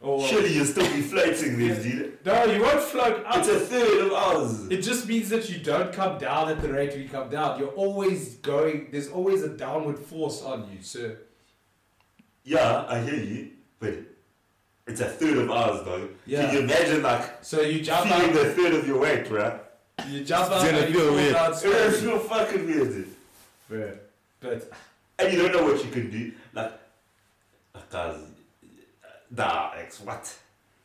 Or 0.00 0.26
Surely 0.26 0.54
you'll 0.54 0.64
still 0.64 0.90
be 0.94 1.02
floating 1.02 1.58
there, 1.58 1.82
dude. 1.82 2.24
no, 2.24 2.44
you 2.44 2.62
won't 2.62 2.80
float 2.80 3.26
up. 3.26 3.36
It's 3.36 3.48
a 3.48 3.60
third 3.60 4.06
of 4.06 4.12
ours. 4.14 4.66
It 4.70 4.80
just 4.80 5.06
means 5.06 5.28
that 5.28 5.50
you 5.50 5.58
don't 5.58 5.92
come 5.92 6.16
down 6.16 6.48
at 6.48 6.62
the 6.62 6.72
rate 6.72 6.96
we 6.96 7.06
come 7.06 7.28
down. 7.28 7.58
You're 7.58 7.68
always 7.68 8.36
going. 8.36 8.88
There's 8.90 9.08
always 9.08 9.42
a 9.42 9.50
downward 9.50 9.98
force 9.98 10.42
on 10.42 10.70
you. 10.72 10.82
So 10.82 11.16
Yeah, 12.44 12.84
I 12.88 13.00
hear 13.00 13.14
you, 13.14 13.50
but 13.78 13.94
it's 14.86 15.00
a 15.00 15.06
third 15.06 15.38
of 15.38 15.50
ours, 15.50 15.84
though. 15.84 16.08
Yeah. 16.26 16.46
Can 16.46 16.54
you 16.54 16.60
imagine, 16.60 17.02
like, 17.02 17.44
so 17.44 17.60
you 17.60 17.80
jump 17.82 18.08
feeling 18.08 18.30
out. 18.30 18.34
the 18.34 18.52
third 18.54 18.74
of 18.74 18.86
your 18.86 19.00
weight, 19.00 19.30
right? 19.30 19.60
You 20.08 20.24
jump 20.24 20.46
It's 20.46 20.54
out 20.54 20.64
gonna 20.64 20.78
and 20.78 20.94
you 20.94 21.00
feel 21.00 21.14
weird. 21.14 21.36
It's 21.36 22.02
real 22.02 22.18
fucking 22.18 22.66
weird, 22.66 22.88
dude. 22.88 23.08
Bro, 23.68 23.92
But 24.40 24.72
And 25.18 25.32
you 25.32 25.42
don't 25.42 25.52
know 25.52 25.64
what 25.64 25.84
you 25.84 25.90
can 25.90 26.10
do. 26.10 26.32
Like, 26.54 26.72
cause 27.74 27.82
guys, 27.90 28.20
nah, 29.30 29.72
X, 29.76 30.00
what? 30.00 30.34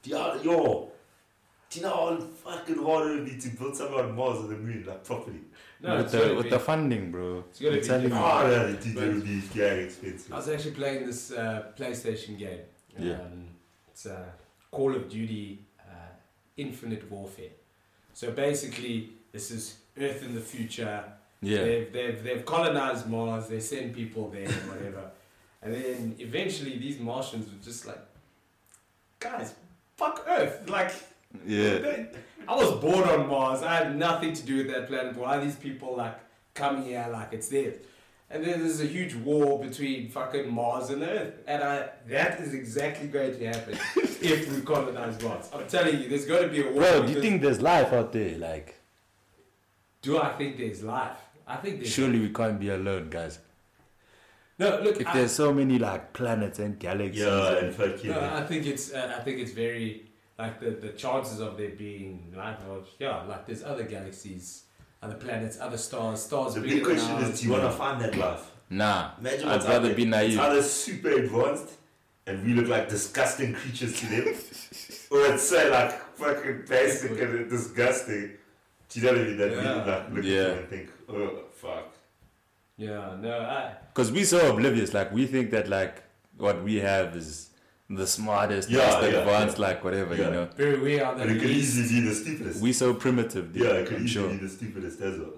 Yo, 0.04 0.36
yo, 0.44 0.92
do 1.70 1.80
you 1.80 1.86
know 1.86 1.90
how 1.96 2.18
fucking 2.52 2.84
hard 2.84 3.08
it 3.12 3.16
would 3.16 3.26
be 3.26 3.38
to 3.40 3.50
build 3.58 3.76
something 3.76 3.98
on 3.98 4.16
Mars 4.16 4.40
or 4.40 4.48
the 4.50 4.56
moon, 4.58 4.84
like, 4.86 5.04
properly? 5.04 5.40
No, 5.82 5.98
with 5.98 6.12
the, 6.12 6.36
with 6.36 6.44
be- 6.46 6.50
the 6.52 6.60
funding, 6.60 7.12
bro. 7.12 7.44
It's 7.50 7.60
gotta 7.60 7.74
I'm 7.76 7.80
be 7.82 7.86
telling 7.88 8.04
you. 8.04 8.10
different. 8.10 8.34
Oh, 8.34 8.50
yeah, 8.52 8.76
dude, 8.84 8.96
But- 8.96 9.04
it 9.04 9.14
would 9.14 9.24
be 9.24 9.40
very 9.40 9.84
expensive. 9.86 10.34
I 10.34 10.36
was 10.38 10.50
actually 10.50 10.72
playing 10.72 11.06
this 11.06 11.32
uh, 11.32 11.72
PlayStation 11.78 12.38
game. 12.38 12.60
Yeah. 12.98 13.14
Um, 13.14 13.48
it's 13.90 14.06
uh, 14.06 14.24
Call 14.72 14.96
of 14.96 15.10
Duty 15.10 15.60
uh, 15.80 15.84
Infinite 16.58 17.10
Warfare. 17.12 17.50
So 18.14 18.32
basically, 18.32 19.10
this 19.32 19.52
is 19.52 19.78
Earth 20.00 20.24
in 20.24 20.34
the 20.36 20.42
future. 20.42 21.04
Yeah. 21.42 21.64
They've, 21.64 21.92
they've, 21.94 22.24
they've 22.24 22.46
colonized 22.46 23.08
Mars, 23.10 23.48
they 23.48 23.60
send 23.60 23.94
people 23.94 24.30
there, 24.30 24.46
and 24.48 24.70
whatever. 24.70 25.12
and 25.62 25.74
then 25.74 26.16
eventually, 26.20 26.78
these 26.78 27.00
Martians 27.00 27.46
were 27.52 27.62
just 27.64 27.86
like, 27.86 28.00
guys, 29.20 29.54
fuck 29.98 30.26
Earth. 30.28 30.70
Like, 30.70 30.92
Yeah. 31.46 32.04
I 32.48 32.56
was 32.56 32.72
born 32.80 33.08
on 33.10 33.28
Mars. 33.28 33.64
I 33.64 33.76
had 33.76 33.98
nothing 33.98 34.34
to 34.34 34.44
do 34.46 34.58
with 34.58 34.68
that 34.68 34.88
planet. 34.88 35.18
Why 35.18 35.38
are 35.38 35.44
these 35.44 35.56
people 35.56 35.96
like 35.96 36.18
come 36.54 36.84
here 36.84 37.08
like 37.12 37.34
it's 37.34 37.50
theirs? 37.50 37.78
And 38.30 38.44
then 38.44 38.60
there's 38.60 38.82
a 38.82 38.86
huge 38.86 39.14
war 39.16 39.64
between 39.64 40.10
fucking 40.10 40.52
Mars 40.52 40.90
and 40.90 41.04
Earth. 41.04 41.34
And 41.48 41.64
I, 41.64 41.90
that 42.08 42.40
is 42.40 42.54
exactly 42.54 43.08
going 43.08 43.38
to 43.38 43.46
happen 43.48 43.74
if 43.96 44.52
we 44.52 44.62
colonize 44.62 45.22
Mars. 45.22 45.50
I'm 45.54 45.68
telling 45.68 46.00
you, 46.02 46.10
there's 46.10 46.26
going 46.26 46.44
to 46.44 46.50
be 46.50 46.62
a 46.62 46.72
war. 46.72 46.82
Bro, 46.82 47.06
do 47.08 47.14
you 47.14 47.22
think 47.22 47.42
there's 47.42 47.62
life 47.62 47.94
out 47.94 48.12
there? 48.14 48.38
Like, 48.38 48.76
Do 50.02 50.20
I 50.20 50.30
think 50.34 50.58
there's 50.58 50.84
life? 50.84 51.18
I 51.48 51.58
think 51.58 51.78
there's. 51.78 51.92
surely 51.94 52.20
we 52.20 52.30
can't 52.30 52.60
be 52.60 52.70
alone, 52.70 53.10
guys. 53.10 53.40
No, 54.58 54.80
look. 54.82 55.00
If 55.02 55.08
I- 55.08 55.14
there's 55.14 55.32
so 55.32 55.54
many 55.54 55.78
like 55.78 56.14
planets 56.14 56.60
and 56.60 56.80
galaxies. 56.80 57.24
Yeah, 57.24 57.58
and 57.58 57.76
fucking. 57.76 58.10
No, 58.12 58.20
I 58.34 58.42
think 58.46 58.66
it's 58.66 58.94
uh, 58.94 59.16
I 59.18 59.22
think 59.24 59.40
it's 59.40 59.52
very 59.52 60.06
like 60.38 60.60
the, 60.60 60.72
the 60.72 60.90
chances 60.90 61.40
of 61.40 61.58
there 61.58 61.70
being 61.70 62.34
life 62.36 62.58
are 62.70 62.80
yeah 63.00 63.24
like 63.24 63.46
there's 63.48 63.64
other 63.64 63.84
galaxies, 63.84 64.64
other 65.02 65.16
planets, 65.16 65.60
other 65.60 65.78
stars, 65.78 66.24
stars. 66.24 66.56
the 66.56 66.62
big 66.62 66.84
than 66.84 66.86
question 66.86 67.16
is 67.18 67.40
do 67.40 67.48
you 67.48 67.52
want 67.54 67.64
to 67.64 67.72
find 67.72 68.02
that 68.02 68.16
life? 68.18 68.52
Nah, 68.70 69.12
Imagine 69.20 69.48
I'd 69.48 69.52
what's 69.54 69.66
out 69.66 69.72
rather 69.74 69.94
be 69.94 70.06
naive. 70.06 70.32
It's 70.32 70.40
either 70.40 70.64
super 70.64 71.10
advanced 71.10 71.70
and 72.28 72.44
we 72.44 72.54
look 72.54 72.68
like 72.68 72.90
disgusting 72.90 73.54
creatures 73.54 74.00
to 74.00 74.06
them, 74.08 74.24
or 75.12 75.34
it's 75.34 75.44
so 75.48 75.70
like 75.70 75.92
fucking 76.16 76.64
basic 76.68 77.12
and 77.22 77.50
disgusting. 77.50 78.32
Do 78.90 79.00
you 79.00 79.06
know 79.06 79.12
what 79.14 79.22
I 79.22 79.24
mean? 79.26 79.38
That 79.38 79.52
Yeah. 79.52 79.58
we 79.60 79.92
like 79.92 80.14
look 80.14 80.26
Yeah. 80.26 80.42
at 80.42 80.48
them 80.50 80.58
and 80.60 80.70
think, 80.70 80.90
oh 81.10 81.44
fuck. 81.54 81.92
Yeah, 82.78 83.16
no, 83.22 83.40
I 83.40 83.74
Because 83.94 84.12
we're 84.12 84.26
so 84.26 84.52
oblivious. 84.52 84.94
Like, 84.94 85.12
we 85.14 85.26
think 85.28 85.52
that 85.52 85.70
like 85.70 86.04
what 86.38 86.62
we 86.64 86.76
have 86.78 87.16
is 87.16 87.52
the 87.90 88.08
smartest, 88.08 88.70
Yeah, 88.70 88.80
most 88.80 89.02
yeah, 89.12 89.20
advanced, 89.20 89.58
yeah. 89.60 89.68
like 89.68 89.84
whatever, 89.84 90.16
Yeah. 90.16 90.26
you 90.26 90.32
know. 90.32 90.46
very 90.56 90.80
we 90.80 91.00
are 91.00 91.14
the 91.16 91.22
And 91.24 91.32
it 91.32 91.40
could 91.40 91.50
easily 91.52 92.02
be 92.02 92.08
the 92.10 92.16
stupidest. 92.16 92.62
We 92.62 92.74
so 92.74 92.94
primitive, 92.94 93.54
dude. 93.54 93.64
yeah, 93.64 93.70
it 93.74 93.88
could 93.88 93.98
I'm 93.98 94.06
easily 94.06 94.28
sure. 94.28 94.30
be 94.40 94.46
the 94.48 94.50
stupidest 94.50 95.02
as 95.02 95.20
well. 95.20 95.34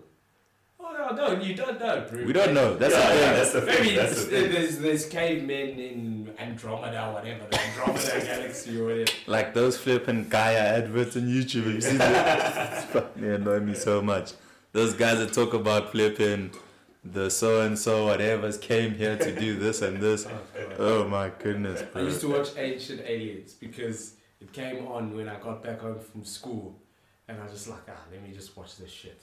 Oh 0.79 1.13
no, 1.15 1.35
no, 1.35 1.41
you 1.43 1.53
don't 1.55 1.79
know, 1.79 2.05
bro. 2.09 2.23
We 2.23 2.31
don't 2.33 2.53
know. 2.53 2.75
That's 2.75 2.93
yeah, 2.93 3.09
the 3.09 3.15
yeah, 3.15 3.21
thing. 3.25 3.35
that's 3.37 3.51
the 3.53 3.61
thing. 3.61 3.83
Maybe 3.83 3.95
That's 3.97 4.15
the 4.25 4.29
thing. 4.31 4.51
there's 4.51 4.77
there's 4.79 5.05
cavemen 5.07 5.69
in 5.79 6.33
Andromeda, 6.39 7.11
whatever 7.13 7.43
the 7.51 7.59
Andromeda 7.59 8.25
galaxy 8.25 8.79
or 8.79 8.85
whatever. 8.85 9.11
Like 9.27 9.53
those 9.53 9.77
flipping 9.77 10.29
Gaia 10.29 10.57
adverts 10.79 11.15
on 11.17 11.23
YouTube. 11.23 11.65
Have 11.65 11.73
you 11.73 11.81
seen 11.81 11.97
that? 11.97 12.73
It's 12.83 12.85
fucking 12.93 13.23
annoy 13.25 13.59
me 13.59 13.73
so 13.73 14.01
much. 14.01 14.31
Those 14.71 14.93
guys 14.93 15.17
that 15.19 15.33
talk 15.33 15.53
about 15.53 15.91
flipping 15.91 16.51
the 17.11 17.29
so 17.29 17.61
and 17.61 17.77
so 17.77 18.05
whatever's 18.05 18.57
came 18.57 18.93
here 18.93 19.17
to 19.17 19.37
do 19.39 19.55
this 19.57 19.81
and 19.81 20.01
this. 20.01 20.27
Oh 20.77 21.07
my 21.07 21.31
goodness, 21.39 21.83
I 21.95 22.01
used 22.01 22.21
to 22.21 22.29
watch 22.29 22.49
Ancient 22.57 23.01
Aliens 23.05 23.53
because 23.53 24.15
it 24.39 24.51
came 24.53 24.87
on 24.87 25.15
when 25.15 25.27
I 25.27 25.39
got 25.39 25.63
back 25.63 25.81
home 25.81 25.99
from 25.99 26.23
school, 26.23 26.79
and 27.27 27.39
I 27.39 27.43
was 27.43 27.53
just 27.53 27.67
like, 27.67 27.81
ah, 27.89 27.99
let 28.11 28.21
me 28.23 28.33
just 28.33 28.55
watch 28.57 28.77
this 28.77 28.91
shit. 28.91 29.21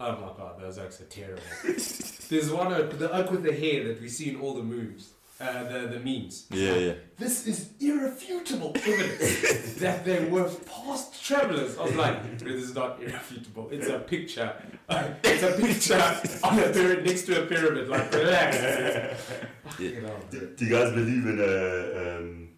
Oh 0.00 0.12
my 0.12 0.32
god, 0.36 0.60
those 0.60 0.78
oaks 0.78 1.00
are 1.00 1.04
terrible. 1.04 1.42
There's 2.28 2.50
one 2.50 2.72
oak, 2.72 2.98
the 2.98 3.12
oak 3.12 3.30
with 3.30 3.42
the 3.42 3.52
hair 3.52 3.84
that 3.88 4.00
we 4.00 4.08
see 4.08 4.30
in 4.30 4.40
all 4.40 4.54
the 4.54 4.62
movies, 4.62 5.10
uh, 5.40 5.64
the 5.64 5.78
the 5.88 5.98
memes. 5.98 6.46
Yeah, 6.50 6.74
yeah. 6.74 6.92
This 7.18 7.46
is 7.46 7.70
irrefutable 7.80 8.72
evidence 8.76 9.74
that 9.84 10.04
they 10.04 10.24
were 10.26 10.48
past 10.66 11.24
travelers. 11.24 11.76
I 11.76 11.82
was 11.82 11.96
like, 11.96 12.38
this 12.38 12.62
is 12.62 12.74
not 12.74 13.02
irrefutable. 13.02 13.68
It's 13.70 13.88
a 13.88 13.98
picture. 13.98 14.52
it's 15.24 15.42
a 15.42 15.52
picture 15.60 16.38
on 16.46 16.58
a 16.58 16.70
pyramid 16.70 17.06
next 17.06 17.22
to 17.26 17.42
a 17.42 17.46
pyramid. 17.46 17.88
Like, 17.88 18.12
relax. 18.14 19.20
Fucking 19.64 20.02
hell, 20.02 20.16
Do, 20.30 20.52
do 20.56 20.64
you 20.64 20.70
guys 20.70 20.92
believe 20.92 21.26
in 21.26 21.40
uh, 21.40 22.18
um, 22.18 22.48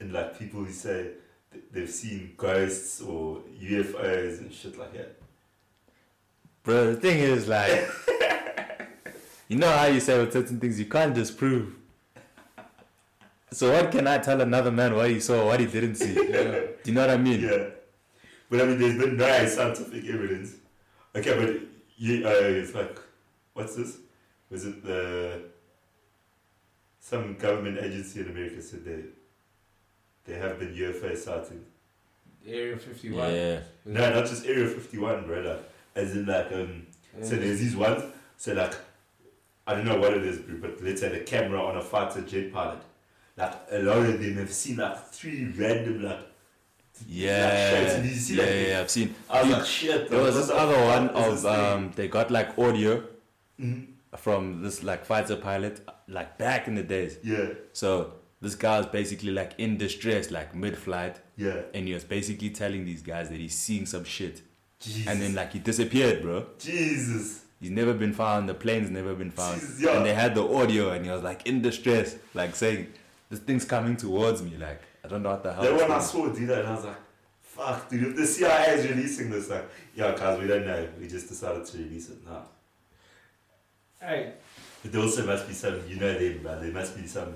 in 0.00 0.12
like 0.12 0.38
people 0.38 0.64
who 0.64 0.72
say 0.72 1.10
th- 1.52 1.64
they've 1.72 1.90
seen 1.90 2.32
ghosts 2.36 3.02
or 3.02 3.42
UFOs 3.62 4.38
and 4.40 4.52
shit 4.52 4.78
like 4.78 4.94
that? 4.94 5.16
Bro, 6.62 6.94
the 6.94 7.00
thing 7.00 7.18
is 7.18 7.48
like 7.48 7.88
You 9.50 9.56
know 9.56 9.68
how 9.68 9.86
you 9.86 9.98
say 9.98 10.16
with 10.16 10.32
certain 10.32 10.60
things 10.60 10.78
you 10.78 10.86
can't 10.86 11.12
disprove. 11.12 11.74
So 13.50 13.72
what 13.72 13.90
can 13.90 14.06
I 14.06 14.18
tell 14.18 14.40
another 14.40 14.70
man 14.70 14.94
what 14.94 15.10
he 15.10 15.18
saw 15.18 15.44
what 15.44 15.58
he 15.58 15.66
didn't 15.66 15.96
see? 15.96 16.14
Yeah. 16.30 16.60
Do 16.82 16.90
you 16.90 16.92
know 16.92 17.00
what 17.00 17.10
I 17.10 17.16
mean? 17.16 17.40
Yeah. 17.40 17.64
But 18.48 18.60
I 18.60 18.64
mean, 18.66 18.78
there's 18.78 18.96
been 18.96 19.16
no 19.16 19.46
scientific 19.46 20.04
evidence 20.06 20.54
Okay, 21.16 21.36
but 21.36 21.60
you, 21.96 22.24
uh, 22.24 22.30
it's 22.30 22.74
like, 22.74 22.96
what's 23.54 23.74
this? 23.74 23.96
Was 24.50 24.64
it 24.66 24.84
the 24.84 25.42
some 27.00 27.34
government 27.34 27.78
agency 27.78 28.20
in 28.20 28.28
America 28.28 28.62
said 28.62 28.84
they 28.84 29.02
they 30.24 30.38
have 30.38 30.60
been 30.60 30.72
UFO 30.74 31.16
sightings? 31.16 31.66
Area 32.46 32.76
51. 32.76 33.34
Yeah. 33.34 33.60
No, 33.84 34.14
not 34.14 34.26
just 34.26 34.46
Area 34.46 34.68
Fifty 34.68 34.98
One, 34.98 35.26
brother. 35.26 35.58
As 35.96 36.14
in 36.14 36.26
like 36.26 36.52
um, 36.52 36.86
so 37.20 37.34
there's 37.34 37.58
these 37.58 37.74
ones. 37.74 38.04
So 38.36 38.52
like, 38.54 38.74
I 39.70 39.74
don't 39.74 39.84
know 39.84 39.98
what 39.98 40.12
it 40.14 40.24
is, 40.24 40.38
but 40.60 40.82
let's 40.82 41.00
say 41.00 41.08
the 41.10 41.20
camera 41.20 41.62
on 41.62 41.76
a 41.76 41.80
fighter 41.82 42.22
jet 42.22 42.52
pilot. 42.52 42.80
Like 43.36 43.54
a 43.70 43.78
lot 43.78 43.98
of 43.98 44.20
them 44.20 44.34
have 44.36 44.52
seen 44.52 44.76
like 44.76 44.98
three 45.06 45.44
random 45.46 46.02
like. 46.02 46.18
Yeah. 47.08 47.70
shapes. 47.70 47.94
Did 47.94 48.04
you 48.06 48.14
see 48.14 48.36
yeah, 48.36 48.44
that? 48.44 48.54
yeah, 48.54 48.68
yeah, 48.68 48.80
I've 48.80 48.90
seen. 48.90 49.14
I 49.30 49.42
was 49.42 49.52
like, 49.52 49.64
shit. 49.66 50.10
There 50.10 50.22
was 50.22 50.34
this 50.34 50.48
the 50.48 50.54
other 50.56 50.78
one 50.84 51.08
of 51.10 51.46
um, 51.46 51.92
they 51.96 52.08
got 52.08 52.30
like 52.30 52.58
audio 52.58 53.02
Mhm. 53.60 53.86
from 54.16 54.62
this 54.62 54.82
like 54.82 55.04
fighter 55.06 55.36
pilot, 55.36 55.80
like 56.08 56.36
back 56.36 56.66
in 56.68 56.74
the 56.74 56.82
days. 56.82 57.18
Yeah, 57.22 57.50
So 57.72 58.14
this 58.42 58.54
guy 58.54 58.78
was 58.78 58.86
basically 58.86 59.30
like 59.30 59.52
in 59.58 59.76
distress, 59.78 60.30
like 60.30 60.54
mid-flight, 60.54 61.20
yeah. 61.36 61.62
and 61.74 61.86
he 61.86 61.94
was 61.94 62.04
basically 62.04 62.50
telling 62.50 62.84
these 62.84 63.02
guys 63.02 63.28
that 63.30 63.38
he's 63.38 63.54
seeing 63.56 63.86
some 63.86 64.04
shit, 64.04 64.42
Jesus. 64.80 65.06
and 65.06 65.20
then 65.22 65.34
like 65.34 65.52
he 65.52 65.58
disappeared, 65.58 66.22
bro. 66.22 66.46
Jesus. 66.58 67.44
He's 67.60 67.70
never 67.70 67.92
been 67.94 68.12
found. 68.14 68.48
The 68.48 68.54
plane's 68.54 68.90
never 68.90 69.14
been 69.14 69.30
found. 69.30 69.60
Jesus, 69.60 69.80
yeah. 69.82 69.96
And 69.96 70.06
they 70.06 70.14
had 70.14 70.34
the 70.34 70.42
audio, 70.42 70.90
and 70.92 71.04
he 71.04 71.10
was 71.10 71.22
like 71.22 71.46
in 71.46 71.60
distress, 71.60 72.16
like 72.34 72.56
saying, 72.56 72.92
"This 73.28 73.40
thing's 73.40 73.64
coming 73.66 73.96
towards 73.96 74.42
me." 74.42 74.56
Like 74.56 74.82
I 75.04 75.08
don't 75.08 75.22
know 75.22 75.30
what 75.30 75.42
the 75.42 75.52
hell. 75.52 75.62
Then 75.62 75.74
it's 75.74 75.82
when 75.82 75.90
I 75.92 75.94
doing. 75.98 76.06
saw 76.06 76.26
it 76.26 76.34
do 76.36 76.46
that, 76.46 76.58
and 76.60 76.68
I 76.68 76.74
was 76.74 76.84
like, 76.84 76.96
fuck, 77.42 77.88
dude, 77.90 78.06
if 78.08 78.16
the 78.16 78.26
CIA 78.26 78.74
is 78.78 78.88
releasing 78.88 79.28
this, 79.30 79.50
like, 79.50 79.68
yeah, 79.94 80.14
guys, 80.16 80.38
we 80.40 80.46
don't 80.46 80.64
know. 80.66 80.88
We 80.98 81.06
just 81.08 81.28
decided 81.28 81.66
to 81.66 81.78
release 81.78 82.08
it 82.08 82.18
now. 82.26 82.44
Hey, 84.00 84.32
But 84.82 84.92
there 84.92 85.02
also 85.02 85.26
must 85.26 85.46
be 85.46 85.52
some, 85.52 85.82
you 85.86 85.96
know 85.96 86.18
them, 86.18 86.42
man. 86.42 86.60
There 86.62 86.72
must 86.72 86.96
be 86.96 87.06
some 87.06 87.34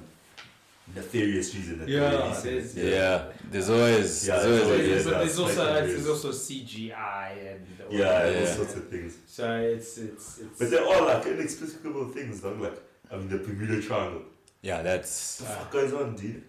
nefarious 0.95 1.55
reason 1.55 1.79
that 1.79 1.89
Yeah, 1.89 2.01
they're 2.11 2.23
releasing 2.23 2.83
it. 2.87 2.93
yeah, 2.93 3.25
there's 3.51 3.71
always, 3.71 4.27
Yeah, 4.29 4.37
there's 4.37 4.45
there's 4.47 4.63
always, 4.69 4.83
always- 4.83 5.05
yeah. 5.07 5.11
but 5.13 5.19
there's 5.21 5.39
also 5.39 5.73
like 5.75 5.85
there's 5.85 6.09
also 6.09 6.31
CGI 6.33 7.31
and 7.53 7.67
all 7.89 7.93
Yeah, 7.95 8.05
that. 8.05 8.27
and 8.37 8.49
all 8.49 8.55
sorts 8.55 8.75
of 8.77 8.89
things. 8.89 9.17
So 9.27 9.57
it's 9.61 9.99
it's 9.99 10.39
it's. 10.39 10.59
But 10.59 10.71
there 10.71 10.83
are 10.85 10.95
all 10.95 11.05
like 11.07 11.27
inexplicable 11.27 12.09
things, 12.11 12.41
dog. 12.41 12.61
Like, 12.61 12.79
I 13.11 13.17
mean, 13.17 13.29
the 13.29 13.39
Bermuda 13.39 13.81
Triangle. 13.81 14.23
yeah, 14.63 14.83
that's 14.83 15.41
What 15.41 15.49
the 15.49 15.55
fuck 15.57 15.71
goes 15.71 15.93
on, 15.95 16.17
dude? 16.17 16.43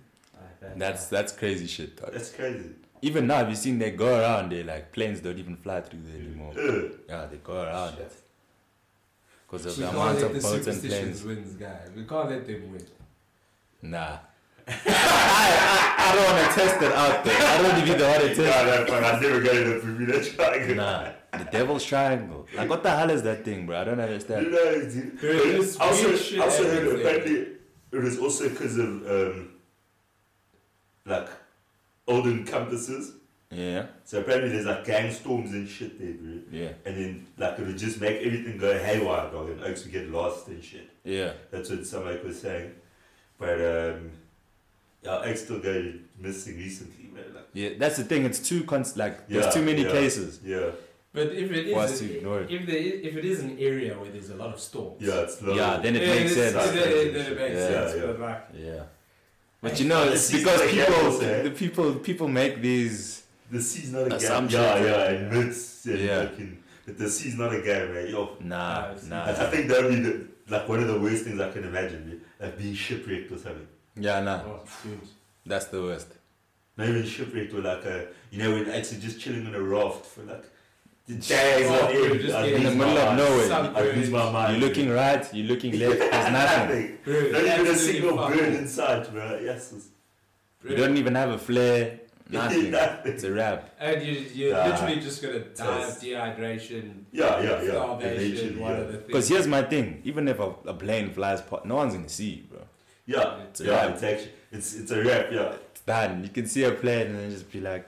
that's 0.78 1.08
that's 1.08 1.32
crazy 1.32 1.68
shit. 1.68 1.96
dog. 1.96 2.12
That's 2.12 2.32
crazy. 2.32 2.72
Even 3.02 3.28
now, 3.28 3.36
have 3.38 3.50
you 3.50 3.56
seen 3.56 3.78
they 3.78 3.92
go 3.92 4.20
around 4.20 4.52
there? 4.52 4.64
Like 4.64 4.92
planes 4.92 5.20
don't 5.22 5.38
even 5.38 5.56
fly 5.58 5.82
through 5.82 6.00
there 6.06 6.16
anymore. 6.22 6.54
Uh, 6.58 6.90
Yeah, 7.08 7.26
they 7.28 7.38
go 7.38 7.62
around 7.62 7.98
because 9.46 9.66
of 9.68 9.76
the 9.78 9.90
amount 9.90 10.22
of 10.24 10.32
boats 10.34 10.68
and 10.68 10.82
planes. 10.82 11.24
win, 11.24 11.56
guys. 11.60 11.90
We 11.96 12.04
can't 12.04 12.30
let 12.30 12.46
them 12.48 12.72
win. 12.72 12.86
Nah. 13.90 14.18
I, 14.68 14.74
I, 14.88 15.96
I 15.98 16.16
don't 16.16 16.26
want 16.26 16.40
to 16.54 16.60
test 16.60 16.82
it 16.82 16.92
out 16.92 17.24
there. 17.24 17.38
I 17.38 17.62
don't 17.62 17.88
even 17.88 18.02
want 18.02 18.22
to 18.22 18.28
no, 18.30 18.34
test 18.34 18.66
no, 18.66 18.86
fuck, 18.88 19.04
I'd 19.04 19.22
never 19.22 19.42
go 19.42 19.54
to 19.64 19.70
the 19.76 19.80
Bermuda 19.80 20.24
Triangle. 20.24 20.70
it. 20.72 20.76
Nah. 20.76 21.12
The 21.38 21.44
devil's 21.52 21.84
triangle. 21.84 22.48
Like, 22.56 22.70
what 22.70 22.82
the 22.82 22.90
hell 22.96 23.10
is 23.10 23.22
that 23.24 23.44
thing, 23.44 23.66
bro? 23.66 23.82
I 23.82 23.84
don't 23.84 23.98
You 23.98 24.04
understand. 24.04 24.52
know, 24.52 24.80
dude. 24.90 25.20
There 25.20 25.58
But 25.58 25.82
also, 25.82 26.16
shit 26.16 26.40
also 26.40 26.64
heard 26.64 27.00
apparently 27.00 27.48
it 27.92 27.98
was 28.02 28.18
also 28.20 28.48
because 28.50 28.78
of 28.78 28.88
um, 28.88 29.52
like 31.06 31.28
olden 32.08 32.46
compasses. 32.46 33.14
Yeah, 33.52 33.86
So 34.04 34.20
apparently 34.22 34.50
there's 34.50 34.66
like 34.66 34.84
gang 34.86 35.12
storms 35.12 35.52
and 35.52 35.68
shit 35.70 36.00
there, 36.00 36.14
bro. 36.14 36.42
yeah, 36.52 36.72
And 36.86 36.98
then 36.98 37.28
like 37.38 37.60
it 37.60 37.68
would 37.68 37.78
just 37.78 38.02
make 38.02 38.22
everything 38.26 38.58
go 38.58 38.78
haywire, 38.78 39.30
dog, 39.32 39.50
and 39.50 39.62
oaks 39.64 39.84
would 39.84 39.94
get 39.94 40.10
lost 40.10 40.48
and 40.48 40.64
shit. 40.64 40.90
yeah. 41.04 41.34
That's 41.52 41.70
what 41.70 41.86
some 41.86 42.08
oak 42.08 42.24
was 42.24 42.42
saying. 42.42 42.72
But 43.38 43.60
um, 43.60 44.12
yeah, 45.04 45.20
oaks 45.24 45.44
still 45.44 45.60
go 45.60 45.94
missing 46.20 46.58
recently, 46.58 47.10
man. 47.14 47.24
Like, 47.36 47.48
Yeah, 47.54 47.70
that's 47.78 47.98
the 47.98 48.04
thing. 48.04 48.26
It's 48.26 48.40
too 48.40 48.64
cons- 48.64 48.98
like 48.98 49.20
Yeah, 49.28 49.42
there's 49.42 49.54
too 49.54 49.62
many 49.62 49.84
yeah. 49.84 49.92
cases. 49.92 50.40
yeah, 50.44 50.72
But 51.14 51.28
if 51.34 51.52
it 51.52 51.74
For 51.74 51.80
us 51.82 51.92
is, 51.94 52.00
to 52.00 52.06
it. 52.40 52.52
if 52.52 52.66
there 52.66 52.76
is, 52.78 52.94
if 53.08 53.16
it 53.18 53.26
is 53.26 53.40
an 53.42 53.58
area 53.60 53.94
where 54.00 54.10
there's 54.10 54.30
a 54.30 54.36
lot 54.36 54.54
of 54.54 54.60
storms, 54.60 55.02
yeah, 55.02 55.22
it's 55.26 55.42
low. 55.42 55.54
Yeah, 55.56 55.78
then 55.84 55.96
it 55.96 56.02
yeah, 56.04 56.16
makes 56.16 56.32
it's- 56.32 56.54
sense. 56.54 56.72
Then 56.74 56.88
it, 56.88 57.14
then 57.14 57.32
it 57.32 57.38
makes 57.38 57.56
Yeah, 57.56 57.68
sense. 57.68 57.96
yeah. 57.98 58.06
But 58.08 58.20
like, 58.20 58.44
Yeah, 58.68 58.84
but 59.62 59.80
you 59.80 59.88
know, 59.88 60.04
it's 60.04 60.32
because 60.32 60.62
people, 60.72 60.96
apples, 60.96 61.24
eh? 61.24 61.42
the 61.44 61.52
people, 61.52 61.96
people 61.96 62.28
make 62.28 62.62
these. 62.62 63.24
the 63.52 63.62
sea's 63.62 63.92
not 63.92 64.08
a 64.08 64.10
game. 64.10 64.18
Assumption. 64.18 64.62
Yeah, 64.62 64.84
yeah, 64.84 65.10
it 65.12 65.32
myths 65.34 65.86
and 65.86 66.00
Yeah. 66.00 66.26
fucking. 66.28 66.58
But 66.86 66.98
the 66.98 67.10
sea's 67.10 67.36
not 67.36 67.54
a 67.54 67.62
game, 67.62 67.94
man. 67.94 68.08
Yo, 68.10 68.38
Nah, 68.42 68.56
Ah, 68.58 68.92
I 68.92 68.96
see. 68.98 69.10
nah. 69.10 69.24
I, 69.26 69.30
I 69.32 69.50
think 69.50 69.68
that 69.70 69.84
would 69.84 69.92
be 69.96 70.00
the, 70.02 70.28
like 70.50 70.70
one 70.70 70.80
of 70.82 70.88
the 70.88 71.00
worst 71.00 71.24
things 71.24 71.40
I 71.40 71.52
can 71.52 71.64
imagine, 71.64 72.08
man. 72.08 72.22
like 72.40 72.58
being 72.58 72.76
shipwrecked 72.76 73.32
or 73.32 73.38
something. 73.38 73.68
Yeah, 73.96 74.20
nah. 74.22 74.42
oh. 74.46 74.60
That's 75.46 75.66
the 75.66 75.82
worst. 75.82 76.08
Not 76.78 76.90
even 76.90 77.06
shipwrecked 77.06 77.54
or 77.54 77.62
like 77.62 77.86
a, 77.86 78.08
you 78.32 78.40
know, 78.40 78.52
when 78.52 78.70
actually 78.70 79.00
just 79.00 79.20
chilling 79.20 79.48
on 79.48 79.56
a 79.56 79.62
raft 79.62 80.06
for 80.06 80.24
like 80.24 80.44
the 81.08 81.14
days 81.16 81.68
Oh, 81.70 81.86
on 81.88 81.92
end. 82.12 82.20
just 82.22 82.36
I'd 82.36 82.50
getting 82.50 82.64
lose 82.64 82.72
in 82.74 82.78
the 82.80 82.86
middle 82.86 82.98
of 82.98 83.18
nowhere. 83.18 83.76
I'd 83.78 83.96
lose 83.98 84.10
my 84.10 84.32
mind. 84.32 84.58
You're 84.60 84.68
looking 84.70 84.90
right, 84.90 85.34
you're 85.34 85.48
looking 85.48 85.80
left. 85.80 86.00
There's 86.00 86.32
nothing. 86.32 86.34
Nothing. 86.34 86.98
Bro, 87.04 87.14
Not 87.14 87.26
even 87.26 87.46
a 87.46 87.50
absolutely 87.50 87.76
single 87.78 88.18
fuck 88.18 88.34
bird 88.34 88.40
all. 88.50 88.56
in 88.60 88.68
sight, 88.68 89.12
bro. 89.14 89.40
Yes. 89.44 89.72
it's- 89.74 89.90
You 90.70 90.76
don't 90.76 90.98
even 90.98 91.16
have 91.16 91.30
a 91.30 91.38
flare. 91.38 92.00
Nothing. 92.30 92.72
Nothing. 92.80 93.12
It's 93.14 93.24
a 93.24 93.32
wrap. 93.32 93.70
And 93.80 94.02
you, 94.02 94.14
you're 94.34 94.54
Nah. 94.54 94.66
literally 94.68 95.00
just 95.00 95.22
gonna 95.22 95.40
die 95.40 95.82
of 95.84 95.94
dehydration, 96.02 97.04
Yeah, 97.12 97.40
yeah, 97.42 97.62
yeah. 97.62 97.70
starvation, 97.72 98.22
Eventually, 98.24 98.56
one 98.62 98.72
yeah. 98.72 98.78
of 98.80 98.88
the 98.88 98.94
things. 98.94 99.08
Because 99.08 99.28
here's 99.30 99.48
my 99.48 99.62
thing. 99.64 100.02
Even 100.04 100.28
if 100.28 100.40
a, 100.40 100.54
a 100.66 100.74
plane 100.74 101.12
flies, 101.12 101.42
past, 101.42 101.66
no 101.66 101.76
one's 101.76 101.94
gonna 101.94 102.10
see 102.10 102.30
you, 102.32 102.44
bro. 102.44 102.60
Yeah, 103.06 103.42
It's 103.44 103.62
a 103.62 103.66
yeah, 103.66 103.72
wrap. 103.72 103.90
it's 103.92 104.04
actually, 104.04 104.32
it's, 104.52 104.76
it's 104.76 104.92
a 104.92 105.04
wrap, 105.04 105.28
yeah. 105.32 105.54
It's 105.72 105.82
done. 105.82 106.24
You 106.24 106.30
can 106.30 106.48
see 106.48 106.64
a 106.64 106.72
plane 106.72 107.08
and 107.08 107.20
then 107.20 107.30
just 107.30 107.52
be 107.52 107.62
like, 107.62 107.88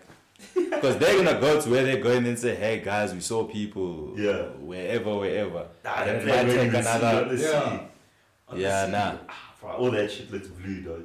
because 0.54 0.98
they're 0.98 1.18
gonna 1.18 1.40
go 1.42 1.60
to 1.60 1.68
where 1.72 1.84
they're 1.84 2.00
going 2.04 2.28
and 2.28 2.38
say, 2.38 2.54
"Hey 2.54 2.80
guys, 2.86 3.12
we 3.12 3.22
saw 3.22 3.44
people, 3.46 4.14
Yeah. 4.16 4.44
wherever, 4.60 5.16
wherever." 5.18 5.66
Nah, 5.84 5.96
And 6.02 6.10
that 6.10 6.16
it 6.18 6.24
plane 6.24 6.36
might 6.48 6.54
take 6.54 6.68
even 6.68 6.84
see 6.84 6.90
another- 6.92 7.22
on 7.24 7.36
the 7.36 7.42
Yeah. 7.42 7.50
sea. 7.72 7.80
On 8.50 8.56
the 8.58 8.62
Yeah, 8.62 8.86
sea. 8.86 8.92
nah. 8.92 9.14
Ah, 9.28 9.54
bro, 9.60 9.72
all 9.72 9.92
that 9.92 10.12
shit 10.12 10.32
looks 10.32 10.48
blue, 10.50 10.82
dog. 10.82 11.04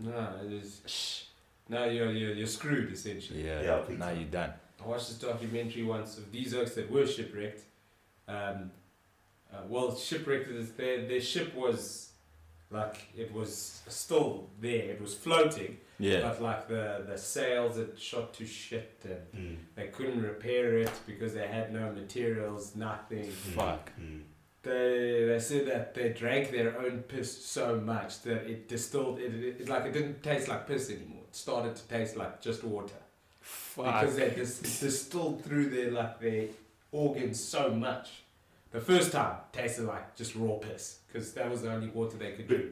No, 0.00 0.30
it 0.44 0.52
is. 0.52 1.24
No, 1.68 1.84
you're, 1.84 2.10
you're, 2.12 2.32
you're 2.34 2.46
screwed 2.46 2.92
essentially. 2.92 3.44
Yeah, 3.46 3.60
Yeah, 3.62 3.82
big 3.86 3.98
now 3.98 4.06
time. 4.06 4.16
you're 4.20 4.28
done. 4.30 4.52
I 4.82 4.86
watched 4.88 5.08
this 5.08 5.18
documentary 5.18 5.82
once 5.82 6.16
of 6.18 6.30
these 6.32 6.54
oaks 6.54 6.74
that 6.76 6.90
were 6.90 7.06
shipwrecked. 7.06 7.62
Um, 8.26 8.70
uh, 9.52 9.58
well, 9.68 9.96
shipwrecked 9.96 10.48
their 10.76 11.06
their 11.06 11.20
ship 11.20 11.54
was 11.54 12.10
like 12.70 12.96
it 13.16 13.32
was 13.32 13.80
still 13.88 14.50
there. 14.60 14.90
It 14.92 15.00
was 15.00 15.14
floating, 15.14 15.78
Yeah, 15.98 16.20
but 16.20 16.40
like 16.42 16.68
the 16.68 17.04
the 17.08 17.16
sails 17.18 17.76
had 17.78 17.98
shot 17.98 18.34
to 18.34 18.46
shit 18.46 19.00
and 19.04 19.32
Mm. 19.42 19.56
they 19.74 19.86
couldn't 19.88 20.22
repair 20.22 20.78
it 20.78 20.92
because 21.06 21.32
they 21.34 21.46
had 21.48 21.72
no 21.72 21.90
materials, 21.92 22.76
nothing. 22.76 23.30
Fuck. 23.30 23.90
Mm. 24.00 24.22
They 24.62 25.24
they 25.28 25.40
said 25.40 25.66
that 25.66 25.94
they 25.94 26.10
drank 26.10 26.50
their 26.50 26.78
own 26.78 27.02
piss 27.08 27.30
so 27.44 27.80
much 27.80 28.22
that 28.22 28.46
it 28.48 28.68
distilled 28.68 29.18
it, 29.18 29.32
it, 29.34 29.60
it 29.62 29.68
like 29.68 29.86
it 29.86 29.92
didn't 29.92 30.22
taste 30.22 30.46
like 30.48 30.66
piss 30.68 30.90
anymore. 30.90 31.17
It 31.28 31.36
started 31.36 31.76
to 31.76 31.82
taste 31.88 32.16
like 32.16 32.40
just 32.40 32.64
water 32.64 32.94
because 33.76 34.16
they 34.16 34.30
dis- 34.30 34.60
it 34.60 34.84
distilled 34.86 35.44
through 35.44 35.70
their 35.70 35.90
like 35.90 36.20
their 36.20 36.46
organs 36.92 37.42
so 37.42 37.70
much. 37.70 38.08
The 38.70 38.80
first 38.80 39.12
time 39.12 39.36
tasted 39.52 39.84
like 39.86 40.16
just 40.16 40.34
raw 40.34 40.54
piss 40.56 40.98
because 41.06 41.32
that 41.34 41.50
was 41.50 41.62
the 41.62 41.72
only 41.72 41.88
water 41.88 42.16
they 42.18 42.32
could 42.32 42.48
do. 42.48 42.70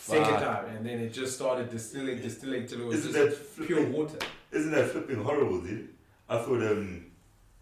Second 0.00 0.24
Fuck. 0.24 0.40
time, 0.40 0.64
and 0.76 0.86
then 0.86 0.98
it 1.00 1.12
just 1.12 1.36
started 1.36 1.70
distilling, 1.70 2.20
distilling 2.20 2.66
till 2.66 2.80
it 2.80 2.86
was 2.86 3.04
Isn't 3.06 3.12
just 3.12 3.56
that 3.56 3.66
pure 3.66 3.86
water. 3.86 4.18
isn't 4.50 4.72
that 4.72 4.90
flipping 4.90 5.22
horrible, 5.22 5.60
dude? 5.60 5.88
I 6.28 6.38
thought 6.38 6.62
um, 6.62 7.06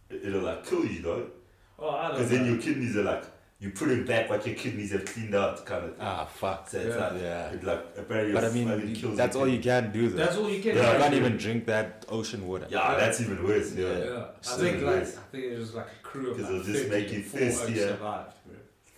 it- 0.09 0.24
it'll 0.26 0.42
like 0.42 0.64
kill 0.64 0.87
you, 0.87 1.02
dog. 1.02 1.30
Oh, 1.78 1.90
I 1.90 2.09
don't 2.09 2.16
Because 2.18 2.30
know. 2.30 2.37
then 2.38 2.46
your 2.46 2.62
kidneys 2.62 2.96
are 2.96 3.02
like, 3.02 3.24
you 3.61 3.71
put 3.71 3.88
it 3.90 4.07
back 4.07 4.29
what 4.29 4.45
your 4.47 4.55
kidneys 4.57 4.93
have 4.93 5.05
cleaned 5.07 5.35
out, 5.35 5.64
kind 5.64 5.85
of 5.85 5.90
thing. 5.97 6.07
Ah, 6.07 6.25
fuck. 6.27 6.69
So 6.69 6.79
it's 6.79 6.97
Yeah. 6.97 7.09
like, 7.09 7.23
Yeah. 7.23 7.53
it 7.53 7.64
like 7.64 7.85
apparently 7.97 8.33
But 8.35 8.45
I 8.45 8.49
fucking 8.49 8.67
mean, 8.87 8.95
kills 8.95 9.17
that's 9.17 9.35
your 9.37 9.45
all 9.45 9.49
you 9.49 9.61
can 9.61 9.93
do, 9.93 10.09
though. 10.09 10.17
That's 10.17 10.37
all 10.37 10.51
you 10.51 10.62
can. 10.62 10.77
Yeah, 10.77 10.93
you 10.93 10.99
can't 10.99 11.14
even 11.14 11.37
drink 11.37 11.67
that 11.67 12.05
ocean 12.09 12.47
water. 12.47 12.67
Yeah, 12.69 12.97
that's 12.97 13.21
even 13.21 13.43
worse. 13.45 13.73
Yeah. 13.73 13.87
Yeah. 13.87 14.05
Yeah, 14.05 14.12
I 14.12 14.43
So 14.43 14.57
think 14.59 14.83
like 14.83 15.03
I 15.03 15.05
think 15.33 15.45
it 15.45 15.59
was 15.59 15.75
like 15.75 15.87
a 15.87 16.03
crew 16.03 16.31
of 16.33 16.37
'Cause 16.37 16.45
like 16.47 16.53
it'll 16.55 16.64
just 16.64 16.85
30 16.85 16.90
make 16.90 17.11
you 17.11 17.17
and 17.17 17.25
four 17.27 17.40
thirsty, 17.40 17.73
oaks 17.73 17.81
yeah. 17.81 17.93
bro. 17.97 18.25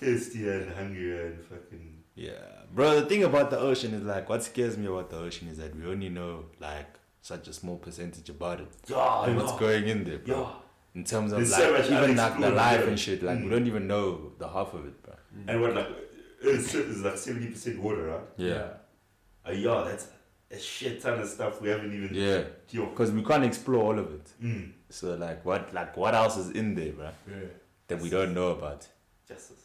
Thirsty 0.01 0.49
and 0.49 0.71
hungry 0.75 1.27
and 1.27 1.45
fucking. 1.45 1.93
Yeah, 2.15 2.33
bro. 2.75 3.01
The 3.01 3.07
thing 3.07 3.25
about 3.25 3.51
the 3.51 3.59
ocean 3.59 3.95
is 3.95 4.03
like, 4.03 4.29
what 4.29 4.43
scares 4.43 4.77
me 4.77 4.87
about 4.87 5.11
the 5.11 5.19
ocean 5.19 5.49
is 5.49 5.59
that 5.59 5.75
we 5.77 5.87
only 5.87 6.09
know 6.09 6.47
like 6.61 6.87
such 7.21 7.47
a 7.49 7.53
small 7.53 7.77
percentage 7.77 8.29
about 8.31 8.61
it 8.61 8.69
Yeah, 8.89 9.25
and 9.25 9.37
what's 9.37 9.53
going 9.59 9.87
in 9.89 10.05
there, 10.05 10.19
bro. 10.19 10.41
Yeah. 10.41 10.53
In 10.97 11.05
terms 11.05 11.31
of 11.33 11.39
There's 11.39 11.53
like 11.53 11.61
so 11.61 11.73
much 11.73 11.91
even 11.91 12.17
like 12.17 12.41
the 12.41 12.51
life 12.51 12.81
yeah. 12.81 12.87
and 12.89 12.99
shit, 12.99 13.23
like 13.23 13.39
we 13.41 13.45
Mm. 13.47 13.51
don't 13.51 13.67
even 13.67 13.87
know 13.87 14.33
the 14.39 14.49
half 14.49 14.73
of 14.75 14.87
it, 14.87 14.97
bro. 15.03 15.15
And 15.47 15.61
what 15.61 15.75
like 15.75 15.89
Earth's 16.43 16.71
surface 16.71 16.97
is 16.97 17.03
like 17.05 17.19
seventy 17.19 17.49
percent 17.55 17.79
water, 17.81 18.05
right? 18.13 18.29
Yeah, 18.39 18.69
Uh, 19.47 19.53
yeah, 19.53 19.85
that's 19.87 20.09
a 20.51 20.59
shit 20.59 21.03
ton 21.03 21.19
of 21.21 21.29
stuff 21.29 21.61
we 21.61 21.69
haven't 21.69 21.93
even. 21.93 22.11
Yeah, 22.15 22.45
because 22.73 23.11
we 23.13 23.23
can't 23.23 23.45
explore 23.45 23.83
all 23.85 23.99
of 23.99 24.09
it. 24.19 24.27
Mm. 24.43 24.73
So 24.89 25.15
like, 25.17 25.45
what 25.45 25.63
like 25.75 25.97
what 25.99 26.15
else 26.15 26.37
is 26.39 26.51
in 26.51 26.75
there, 26.75 26.93
bro, 26.93 27.11
Yeah. 27.29 27.49
that 27.89 28.01
we 28.01 28.09
don't 28.09 28.33
know 28.33 28.49
about? 28.53 28.89
Justice. 29.29 29.65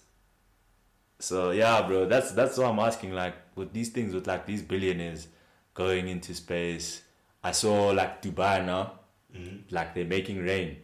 So 1.20 1.52
yeah, 1.52 1.88
bro, 1.88 2.08
that's 2.08 2.32
that's 2.34 2.58
what 2.58 2.68
I'm 2.72 2.80
asking. 2.80 3.14
Like 3.14 3.36
with 3.56 3.72
these 3.74 3.90
things, 3.90 4.14
with 4.14 4.28
like 4.28 4.46
these 4.46 4.64
billionaires 4.64 5.28
going 5.74 6.08
into 6.10 6.34
space, 6.34 7.04
I 7.44 7.52
saw 7.52 7.92
like 7.92 8.22
Dubai 8.22 8.66
now, 8.66 9.00
Mm. 9.34 9.62
like 9.72 9.94
they're 9.96 10.04
making 10.18 10.40
rain. 10.44 10.78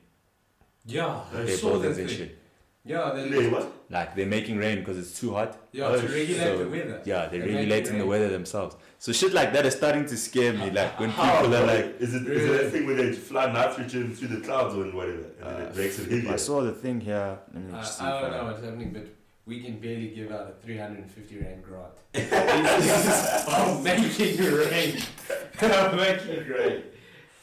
Yeah, 0.88 1.20
I 1.34 1.44
They're 1.44 1.58
saw 1.58 1.74
that 1.74 1.74
buildings 1.82 1.98
and 2.00 2.10
thing. 2.10 2.18
shit. 2.18 2.38
Yeah, 2.86 3.12
they 3.14 3.38
Wait, 3.38 3.52
what? 3.52 3.70
Like 3.90 4.16
they're 4.16 4.26
making 4.26 4.58
rain 4.58 4.80
because 4.80 4.98
it's 4.98 5.20
too 5.20 5.34
hot. 5.34 5.58
Yeah, 5.74 5.88
Oh, 5.88 6.00
to 6.00 6.08
regulate 6.08 6.38
so- 6.38 6.58
the 6.60 6.70
weather. 6.70 7.02
Yeah, 7.04 7.28
they're 7.28 7.30
They're 7.32 7.40
making 7.42 7.56
regulating 7.58 7.98
the 7.98 8.06
weather 8.06 8.30
themselves. 8.30 8.78
So 8.98 9.12
shit 9.12 9.34
like 9.34 9.52
that 9.54 9.66
is 9.66 9.76
starting 9.76 10.06
to 10.06 10.16
scare 10.16 10.54
me. 10.54 10.72
Like 10.72 10.98
when 10.98 11.10
How, 11.10 11.42
people 11.42 11.56
are 11.58 11.66
like, 11.66 12.00
is 12.00 12.16
it, 12.16 12.26
is 12.28 12.50
it 12.50 12.66
a 12.66 12.70
thing 12.70 12.86
where 12.88 12.96
they 12.96 13.12
fly 13.12 13.52
nitrogen 13.52 14.16
through 14.16 14.30
the 14.30 14.40
clouds 14.40 14.74
or 14.76 14.86
whatever, 14.86 15.26
and 15.42 15.58
then 15.58 15.66
uh, 15.66 15.70
it 15.70 15.76
makes 15.76 16.00
it 16.00 16.10
heavier? 16.10 16.32
I 16.32 16.38
saw 16.38 16.62
the 16.62 16.72
thing 16.72 17.02
here. 17.02 17.38
Let 17.54 17.64
me 17.64 17.74
Uh, 17.74 17.78
just 17.82 17.98
see 18.00 18.06
I 18.06 18.22
don't 18.22 18.32
know 18.32 18.44
what's 18.46 18.64
happening, 18.64 18.92
but 18.94 19.08
we 19.46 19.60
can 19.62 19.80
barely 19.80 20.08
give 20.10 20.32
out 20.32 20.50
a 20.50 20.54
350 20.66 21.40
rand 21.40 21.64
grant. 21.64 21.98
I'm 23.54 23.84
making 23.84 24.38
rain. 24.38 24.98
I'm 25.62 25.96
making 25.98 26.48
rain. 26.48 26.84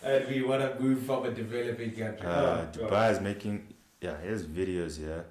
And 0.05 0.29
we 0.29 0.43
want 0.43 0.61
to 0.63 0.83
move 0.83 1.03
from 1.07 1.25
a 1.25 1.31
developing 1.31 1.93
country. 1.93 2.27
Uh, 2.27 2.33
Oh, 2.33 2.69
Dubai 2.73 3.11
is 3.13 3.21
making. 3.21 3.67
Yeah, 4.01 4.17
here's 4.23 4.45
videos 4.45 4.99
here. 4.99 5.25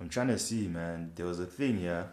I'm 0.00 0.08
trying 0.08 0.28
to 0.28 0.38
see, 0.38 0.68
man. 0.68 1.12
There 1.16 1.26
was 1.26 1.40
a 1.40 1.46
thing 1.46 1.78
here. 1.78 2.06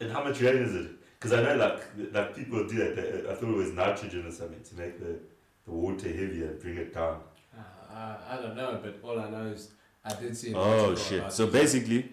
And 0.00 0.12
how 0.12 0.22
much 0.22 0.40
rain 0.40 0.56
is 0.56 0.74
it? 0.74 0.90
Because 1.18 1.32
I 1.32 1.42
know 1.42 1.56
like 1.56 1.80
like 2.12 2.36
people 2.36 2.66
do 2.68 2.76
that. 2.78 2.94
They, 2.96 3.30
I 3.30 3.34
thought 3.34 3.48
it 3.48 3.56
was 3.56 3.72
nitrogen 3.72 4.24
or 4.26 4.30
something 4.30 4.62
to 4.62 4.74
make 4.76 5.00
the, 5.00 5.18
the 5.66 5.72
water 5.72 6.08
heavier 6.08 6.50
and 6.50 6.60
bring 6.60 6.76
it 6.76 6.94
down. 6.94 7.20
Uh, 7.56 7.62
I, 7.92 8.34
I 8.34 8.42
don't 8.42 8.56
know, 8.56 8.78
but 8.80 9.00
all 9.02 9.18
I 9.18 9.28
know 9.28 9.46
is 9.46 9.70
I 10.04 10.14
did 10.14 10.36
see. 10.36 10.50
an 10.50 10.56
Oh 10.58 10.94
shit! 10.94 11.32
So 11.32 11.48
basically, 11.48 12.08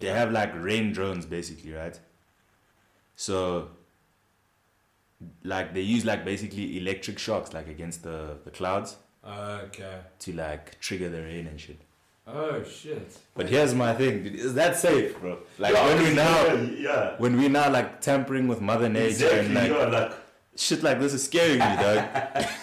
they 0.00 0.08
have 0.08 0.32
like 0.32 0.52
rain 0.60 0.92
drones, 0.92 1.26
basically, 1.26 1.72
right? 1.72 1.96
So, 3.14 3.68
like 5.44 5.74
they 5.74 5.80
use 5.82 6.04
like 6.04 6.24
basically 6.24 6.78
electric 6.78 7.18
shocks, 7.18 7.52
like 7.52 7.68
against 7.68 8.02
the 8.02 8.38
the 8.44 8.50
clouds, 8.50 8.96
Okay. 9.24 9.98
to 10.20 10.32
like 10.32 10.78
trigger 10.80 11.08
the 11.08 11.22
rain 11.22 11.46
and 11.46 11.60
shit. 11.60 11.80
Oh 12.26 12.62
shit. 12.62 13.18
But 13.34 13.48
here's 13.48 13.74
my 13.74 13.92
thing: 13.94 14.22
dude, 14.22 14.34
is 14.36 14.54
that 14.54 14.76
safe, 14.76 15.18
bro? 15.20 15.38
Like 15.58 15.74
Yeah, 15.74 15.86
when 15.86 16.02
we 16.04 16.14
now, 16.14 16.44
yeah, 16.46 16.62
yeah. 16.78 17.14
when 17.18 17.36
we 17.36 17.48
now 17.48 17.70
like 17.70 18.00
tampering 18.00 18.46
with 18.48 18.60
Mother 18.60 18.88
Nature 18.88 19.08
exactly. 19.08 19.46
and 19.46 19.54
like 19.54 19.70
yeah, 19.70 19.86
like 19.86 20.12
shit 20.56 20.82
like 20.82 21.00
this 21.00 21.12
is 21.14 21.24
scaring 21.24 21.58
me, 21.58 21.76
dog. 21.84 21.96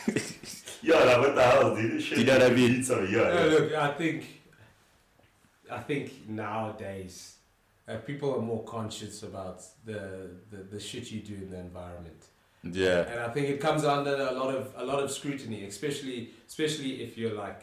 yeah, 0.82 1.04
like 1.04 1.20
what 1.20 1.36
the 1.36 1.44
hell, 1.44 1.76
dude? 1.76 2.02
Shit, 2.02 2.20
You 2.20 2.24
know 2.26 2.34
what 2.40 2.44
I 2.52 2.56
mean? 2.56 2.72
need 2.72 2.86
Some, 2.86 3.06
yeah, 3.06 3.18
No, 3.18 3.46
yeah. 3.46 3.52
look, 3.56 3.74
I 3.74 3.92
think, 3.94 4.26
I 5.70 5.80
think 5.80 6.30
nowadays, 6.30 7.36
uh, 7.88 7.98
people 7.98 8.36
are 8.36 8.42
more 8.42 8.64
conscious 8.64 9.24
about 9.24 9.64
the, 9.86 10.30
the, 10.52 10.58
the 10.58 10.80
shit 10.80 11.12
you 11.12 11.20
do 11.22 11.34
in 11.36 11.50
the 11.50 11.60
environment, 11.60 12.26
Yeah, 12.76 13.02
and 13.12 13.20
I 13.20 13.30
think 13.30 13.50
it 13.50 13.60
comes 13.60 13.84
under 13.84 14.16
a 14.16 14.32
lot 14.34 14.54
of 14.56 14.74
a 14.76 14.86
lot 14.86 15.04
of 15.04 15.12
scrutiny, 15.12 15.66
especially 15.66 16.32
especially 16.48 17.02
if 17.04 17.18
you're 17.18 17.34
like 17.36 17.62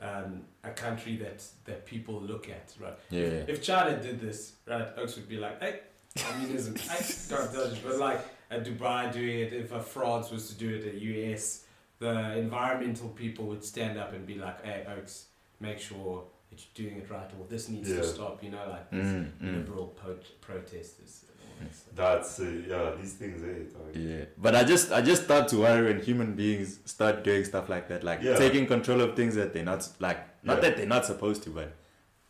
um, 0.00 0.42
a 0.64 0.70
country 0.70 1.16
that 1.16 1.42
that 1.64 1.86
people 1.86 2.20
look 2.20 2.48
at, 2.48 2.74
right? 2.80 2.94
yeah, 3.10 3.44
If 3.48 3.62
China 3.62 4.00
did 4.00 4.20
this, 4.20 4.52
right, 4.66 4.88
Oaks 4.98 5.16
would 5.16 5.28
be 5.28 5.38
like, 5.38 5.60
hey, 5.60 5.80
communism, 6.16 6.74
hey, 6.90 7.04
can't 7.28 7.54
it. 7.54 7.78
But 7.84 7.96
like 7.98 8.20
a 8.50 8.58
Dubai 8.60 9.12
doing 9.12 9.38
it, 9.40 9.52
if 9.52 9.72
a 9.72 9.80
France 9.80 10.30
was 10.30 10.48
to 10.50 10.54
do 10.54 10.68
it, 10.76 10.94
a 10.94 10.98
US, 11.32 11.64
the 11.98 12.36
environmental 12.38 13.08
people 13.10 13.46
would 13.46 13.64
stand 13.64 13.98
up 13.98 14.12
and 14.12 14.26
be 14.26 14.34
like, 14.34 14.64
hey, 14.64 14.86
Oaks, 14.96 15.26
make 15.60 15.78
sure 15.78 16.24
that 16.50 16.58
you're 16.62 16.88
doing 16.88 17.00
it 17.02 17.10
right, 17.10 17.30
or 17.38 17.46
this 17.48 17.68
needs 17.68 17.88
Yeah. 17.90 17.96
to 17.96 18.04
stop, 18.04 18.42
you 18.44 18.50
know, 18.50 18.64
like 18.68 18.90
Mm, 18.92 19.32
mm. 19.42 19.54
liberal 19.56 19.88
po- 19.88 20.18
protesters. 20.40 21.24
And 21.60 21.68
all 21.68 21.68
that 21.68 21.74
stuff. 21.74 21.94
That's 21.96 22.40
uh, 22.40 22.44
yeah, 22.68 22.90
these 23.00 23.14
things, 23.14 23.42
eh? 23.42 23.72
dog. 23.72 23.94
yeah. 23.94 24.24
But 24.38 24.54
I 24.54 24.64
just, 24.64 24.92
I 24.92 25.00
just 25.02 25.24
start 25.24 25.48
to 25.48 25.58
worry 25.58 25.86
when 25.92 26.00
human 26.02 26.34
beings 26.34 26.80
start 26.84 27.24
doing 27.24 27.44
stuff 27.44 27.68
like 27.68 27.88
that, 27.88 28.04
like 28.04 28.20
Yeah. 28.22 28.36
taking 28.36 28.66
control 28.66 29.00
of 29.00 29.16
things 29.16 29.34
that 29.36 29.52
they're 29.52 29.64
not, 29.64 29.88
like, 30.00 30.18
not 30.44 30.56
Yeah. 30.56 30.60
that 30.68 30.76
they're 30.76 30.86
not 30.86 31.04
supposed 31.06 31.42
to, 31.44 31.50
but 31.50 31.72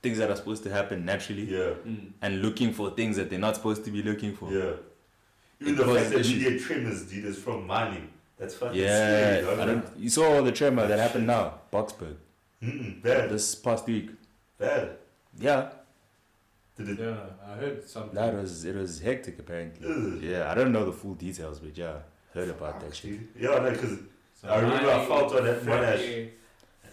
things 0.03 0.19
that 0.19 0.31
are 0.31 0.37
supposed 0.37 0.63
to 0.65 0.71
happen 0.71 1.05
naturally, 1.05 1.45
Yeah, 1.45 1.75
Mm. 1.85 2.13
and 2.23 2.43
looking 2.43 2.73
for 2.73 2.91
things 2.91 3.17
that 3.17 3.29
they're 3.31 3.39
not 3.41 3.57
supposed 3.57 3.85
to 3.87 3.91
be 3.91 4.03
looking 4.03 4.35
for. 4.37 4.53
yeah. 4.53 4.73
Even 5.61 5.73
It 5.75 5.77
the 5.79 5.85
causes 5.85 6.03
fact 6.03 6.15
that 6.17 6.27
we 6.27 6.39
get 6.39 6.61
tremors, 6.63 7.03
dude, 7.11 7.25
is 7.25 7.39
from 7.39 7.67
mining. 7.67 8.11
That's 8.39 8.55
fucking 8.55 8.79
Yeah, 8.79 9.39
scary, 9.39 9.45
dog. 9.47 9.59
I 9.59 9.65
don't. 9.67 9.85
You 9.99 10.11
saw 10.11 10.43
the 10.43 10.53
tremor 10.53 10.87
that 10.87 10.99
happened 10.99 11.27
now, 11.27 11.55
Boksburg, 11.73 12.17
Mm-mm, 12.63 13.03
bad, 13.03 13.31
this 13.31 13.55
past 13.55 13.87
week. 13.87 14.11
bad. 14.59 14.91
Yeah, 15.39 15.71
Did 16.77 16.89
it? 16.91 16.99
Yeah, 17.01 17.17
I 17.47 17.55
heard 17.57 17.89
something. 17.89 18.15
that 18.15 18.35
was 18.35 18.65
it 18.65 18.75
was 18.77 19.01
hectic 19.01 19.39
apparently. 19.39 19.89
Ugh. 19.89 20.23
Yeah, 20.23 20.51
I 20.51 20.55
don't 20.55 20.73
know 20.73 20.85
the 20.85 20.93
full 20.93 21.15
details, 21.15 21.59
but 21.61 21.77
yeah, 21.77 21.97
heard 22.35 22.49
about 22.51 22.75
Fuck, 22.75 22.81
that 22.83 22.95
shit. 22.97 23.11
dude. 23.35 23.43
Yeah, 23.43 23.59
no, 23.59 23.71
because 23.71 23.99
So 24.41 24.49
I 24.49 24.61
remember 24.61 24.91
I 24.91 25.05
felt 25.07 25.35
on 25.35 25.45
that 25.45 25.65
one 25.65 25.85
ash. 25.85 25.99
fracking, 26.01 26.29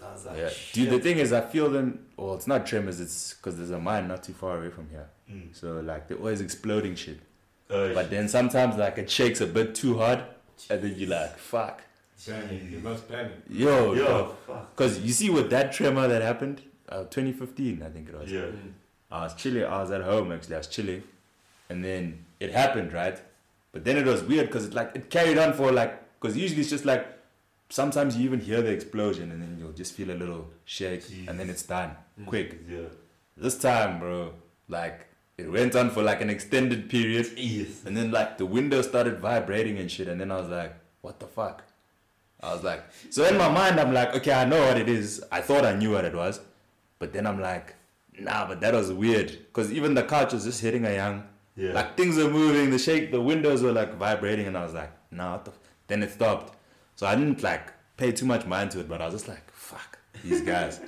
I 0.01 0.11
was 0.13 0.25
like, 0.25 0.37
Yeah, 0.37 0.49
shit. 0.49 0.73
dude. 0.73 0.89
The 0.91 0.99
thing 0.99 1.17
is, 1.17 1.33
I 1.33 1.41
feel 1.41 1.69
them. 1.69 2.05
Well, 2.17 2.33
it's 2.35 2.47
not 2.47 2.65
tremors. 2.65 2.99
It's 3.01 3.33
because 3.33 3.57
there's 3.57 3.71
a 3.71 3.79
mine 3.79 4.07
not 4.07 4.23
too 4.23 4.33
far 4.33 4.57
away 4.57 4.69
from 4.69 4.89
here. 4.89 5.07
Mm. 5.31 5.53
So 5.55 5.79
like 5.81 6.07
they're 6.07 6.17
always 6.17 6.39
exploding 6.41 6.95
shit. 6.95 7.19
Uh, 7.69 7.93
But 7.93 8.09
then 8.09 8.27
sometimes 8.29 8.77
like 8.77 8.97
it 8.97 9.09
shakes 9.09 9.41
a 9.41 9.47
bit 9.47 9.73
too 9.75 9.97
hard, 9.97 10.23
and 10.69 10.81
then 10.81 10.93
you're 10.95 11.09
like, 11.09 11.37
fuck, 11.37 11.81
Panic, 12.25 12.61
you 12.71 12.79
must 12.79 13.09
panic. 13.09 13.33
yo, 13.49 13.93
yo, 13.93 14.35
fuck. 14.47 14.75
Because 14.75 14.99
you 14.99 15.11
see 15.11 15.29
with 15.29 15.49
that 15.49 15.73
tremor 15.73 16.07
that 16.07 16.21
happened, 16.21 16.61
uh, 16.87 17.03
2015, 17.05 17.81
I 17.83 17.89
think 17.89 18.07
it 18.09 18.15
was. 18.17 18.31
Yeah. 18.31 18.41
Mm. 18.41 18.71
Uh, 19.13 19.17
I 19.17 19.23
was 19.23 19.35
chilling. 19.35 19.63
Uh, 19.63 19.67
I 19.67 19.81
was 19.81 19.91
at 19.91 20.01
home 20.01 20.31
actually. 20.31 20.55
I 20.55 20.57
was 20.57 20.67
chilling, 20.67 21.03
and 21.69 21.85
then 21.85 22.25
it 22.39 22.51
happened, 22.51 22.91
right? 22.93 23.19
But 23.71 23.85
then 23.85 23.97
it 23.97 24.05
was 24.05 24.23
weird 24.23 24.47
because 24.47 24.65
it 24.65 24.73
like 24.73 24.91
it 24.95 25.09
carried 25.09 25.37
on 25.37 25.53
for 25.53 25.71
like 25.71 25.93
because 26.19 26.35
usually 26.37 26.61
it's 26.61 26.69
just 26.69 26.85
like 26.85 27.05
sometimes 27.69 28.17
you 28.17 28.23
even 28.25 28.39
hear 28.39 28.61
the 28.61 28.71
explosion 28.71 29.31
and 29.31 29.41
then 29.41 29.57
you'll 29.59 29.71
just 29.83 29.93
feel 29.93 30.11
a 30.11 30.17
little 30.23 30.47
shake 30.65 31.03
and 31.27 31.39
then 31.39 31.49
it's 31.49 31.63
done 31.63 31.95
quick. 32.25 32.59
Yeah. 32.69 32.89
This 33.35 33.57
time, 33.57 33.99
bro, 33.99 34.33
like 34.67 35.07
it 35.37 35.51
went 35.51 35.75
on 35.75 35.89
for 35.89 36.03
like 36.03 36.21
an 36.21 36.29
extended 36.29 36.89
period, 36.89 37.27
Yes. 37.35 37.83
and 37.85 37.97
then 37.97 38.11
like 38.11 38.37
the 38.37 38.45
window 38.45 38.81
started 38.83 39.19
vibrating 39.19 39.79
and 39.79 39.89
shit, 39.89 40.07
and 40.07 40.19
then 40.21 40.31
I 40.31 40.37
was 40.39 40.49
like, 40.49 40.75
what 41.01 41.19
the 41.19 41.25
fuck? 41.27 41.63
I 42.41 42.53
was 42.53 42.63
like, 42.63 42.83
so 43.09 43.25
in 43.25 43.37
my 43.37 43.49
mind, 43.49 43.79
I'm 43.79 43.93
like, 43.93 44.13
okay, 44.17 44.33
I 44.33 44.45
know 44.45 44.59
what 44.67 44.77
it 44.77 44.89
is. 44.89 45.23
I 45.31 45.41
thought 45.41 45.65
I 45.65 45.73
knew 45.75 45.91
what 45.91 46.05
it 46.05 46.13
was, 46.13 46.39
but 46.99 47.11
then 47.13 47.25
I'm 47.25 47.39
like, 47.41 47.73
nah, 48.19 48.47
but 48.47 48.61
that 48.61 48.73
was 48.73 48.91
weird 48.91 49.29
because 49.31 49.71
even 49.71 49.93
the 49.93 50.03
couch 50.03 50.33
was 50.33 50.43
just 50.43 50.61
hitting 50.61 50.85
a 50.85 50.93
young. 50.93 51.23
Yeah. 51.55 51.73
Like 51.73 51.95
things 51.97 52.17
were 52.17 52.29
moving, 52.29 52.71
the 52.71 52.79
shake, 52.79 53.11
the 53.11 53.21
windows 53.21 53.61
were 53.61 53.71
like 53.71 53.95
vibrating, 53.95 54.47
and 54.47 54.57
I 54.57 54.63
was 54.63 54.73
like, 54.73 54.91
nah, 55.11 55.33
what 55.33 55.45
the 55.45 55.51
f-? 55.51 55.59
then 55.87 56.01
it 56.03 56.11
stopped. 56.11 56.55
So 56.95 57.05
I 57.07 57.15
didn't 57.15 57.43
like 57.43 57.71
pay 57.97 58.11
too 58.11 58.25
much 58.25 58.45
mind 58.45 58.71
to 58.71 58.79
it, 58.79 58.89
but 58.89 59.01
I 59.01 59.05
was 59.05 59.13
just 59.15 59.27
like, 59.27 59.51
fuck 59.51 59.99
these 60.23 60.41
guys. 60.41 60.79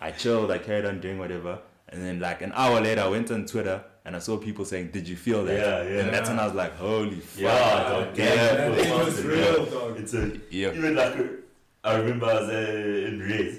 I 0.00 0.10
chilled, 0.10 0.50
I 0.50 0.58
carried 0.58 0.84
on 0.84 1.00
doing 1.00 1.18
whatever, 1.18 1.60
and 1.88 2.02
then 2.04 2.18
like 2.18 2.42
an 2.42 2.52
hour 2.54 2.80
later, 2.80 3.02
I 3.02 3.08
went 3.08 3.30
on 3.30 3.46
Twitter 3.46 3.84
and 4.04 4.16
I 4.16 4.18
saw 4.18 4.36
people 4.36 4.64
saying, 4.64 4.90
"Did 4.90 5.06
you 5.08 5.14
feel 5.14 5.44
that?" 5.44 5.58
Yeah, 5.60 5.82
yeah. 5.94 6.00
And 6.00 6.12
that's 6.12 6.28
when 6.28 6.40
I 6.40 6.46
was 6.46 6.54
like, 6.54 6.74
"Holy 6.76 7.20
fuck!" 7.20 7.40
Yeah, 7.42 7.88
dog. 7.88 8.18
yeah, 8.18 8.24
Yeah, 8.34 8.54
That 8.70 8.74
thing 8.80 8.98
was 8.98 9.24
yeah. 9.24 9.30
real, 9.30 9.66
dog. 9.66 9.98
It's 10.00 10.14
a 10.14 10.40
yeah. 10.50 10.72
even 10.72 10.96
like 10.96 11.14
I 11.84 11.96
remember 11.98 12.26
I 12.26 12.34
was 12.40 12.48
uh, 12.48 13.08
in 13.08 13.20
Red, 13.20 13.58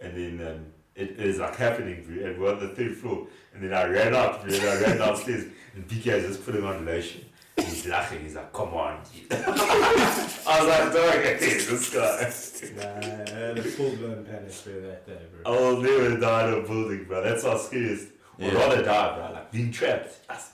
and 0.00 0.16
then 0.40 0.46
um, 0.48 0.66
it 0.96 1.10
is 1.20 1.38
like 1.38 1.56
happening, 1.56 2.02
bro, 2.04 2.26
and 2.26 2.40
we're 2.40 2.52
on 2.52 2.60
the 2.60 2.68
third 2.74 2.96
floor, 2.96 3.26
and 3.54 3.62
then 3.62 3.72
I 3.74 3.84
ran 3.86 4.14
out, 4.14 4.42
bro, 4.46 4.54
and 4.54 4.64
I 4.68 4.80
ran 4.82 4.98
downstairs, 4.98 5.44
and 5.74 5.86
PK 5.88 6.06
is 6.08 6.26
just 6.26 6.44
putting 6.46 6.64
on 6.64 6.84
lotion. 6.86 7.24
He's 7.58 7.86
laughing. 7.86 8.20
He's 8.22 8.34
like, 8.34 8.52
"Come 8.52 8.74
on." 8.74 9.00
dude." 9.12 9.32
I 9.32 10.60
was 10.60 10.68
like, 10.68 10.92
"Dog, 10.92 11.22
hey, 11.22 11.36
this 11.38 11.90
guy." 11.94 12.76
Nah, 12.76 13.34
I 13.34 13.38
had 13.46 13.58
a 13.58 13.62
full 13.62 13.96
blown 13.96 14.24
panic 14.26 14.50
for 14.50 14.70
that 14.70 15.06
day, 15.06 15.18
bro. 15.42 15.52
I 15.54 15.58
will 15.60 15.80
never 15.80 16.16
die 16.20 16.48
in 16.48 16.54
a 16.54 16.66
building, 16.66 17.04
bro. 17.04 17.22
That's 17.22 17.44
how 17.44 17.56
scariest. 17.56 18.08
Or 18.38 18.48
Yeah. 18.48 18.54
rather 18.54 18.82
die, 18.82 19.16
bro. 19.16 19.32
Like 19.32 19.52
being 19.52 19.72
trapped. 19.72 20.26
That's 20.28 20.50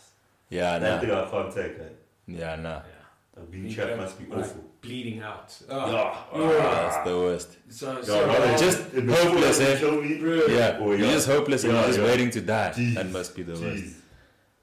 Yeah, 0.49 0.79
that 0.79 0.95
nah. 0.95 1.01
thing 1.01 1.11
I 1.11 1.31
can't 1.31 1.55
take. 1.55 1.79
Right? 1.81 1.97
Yeah, 2.29 2.55
nah. 2.57 2.69
Yeah. 2.69 2.83
Like, 3.37 3.51
being 3.51 3.63
Being 3.65 3.75
trapped 3.75 3.89
trapped, 3.97 4.03
must 4.03 4.19
be 4.21 4.27
like, 4.27 4.45
awful. 4.45 4.65
Bleeding 4.83 5.23
out. 5.23 5.57
Yeah. 5.69 6.15
Oh, 6.33 6.49
That's 6.59 7.09
the 7.09 7.17
worst. 7.17 7.57
So, 7.69 7.93
Yeah, 7.99 8.03
so 8.03 8.27
rather 8.27 8.59
just 8.59 8.83
hopeless, 8.93 9.61
eh? 9.61 9.79
Kill 9.79 10.03
me. 10.03 10.19
Yeah, 10.55 10.79
Oh, 10.81 10.91
you're 10.91 11.07
yeah. 11.07 11.13
just 11.13 11.29
hopeless 11.29 11.63
and 11.65 11.73
Yeah, 11.73 11.79
you're 11.81 11.89
just 11.89 11.99
yeah. 12.01 12.05
waiting 12.07 12.31
to 12.31 12.41
die. 12.41 12.73
Jeez. 12.77 12.95
That 12.95 13.11
must 13.11 13.37
be 13.37 13.43
the 13.45 13.53
worst. 13.61 13.95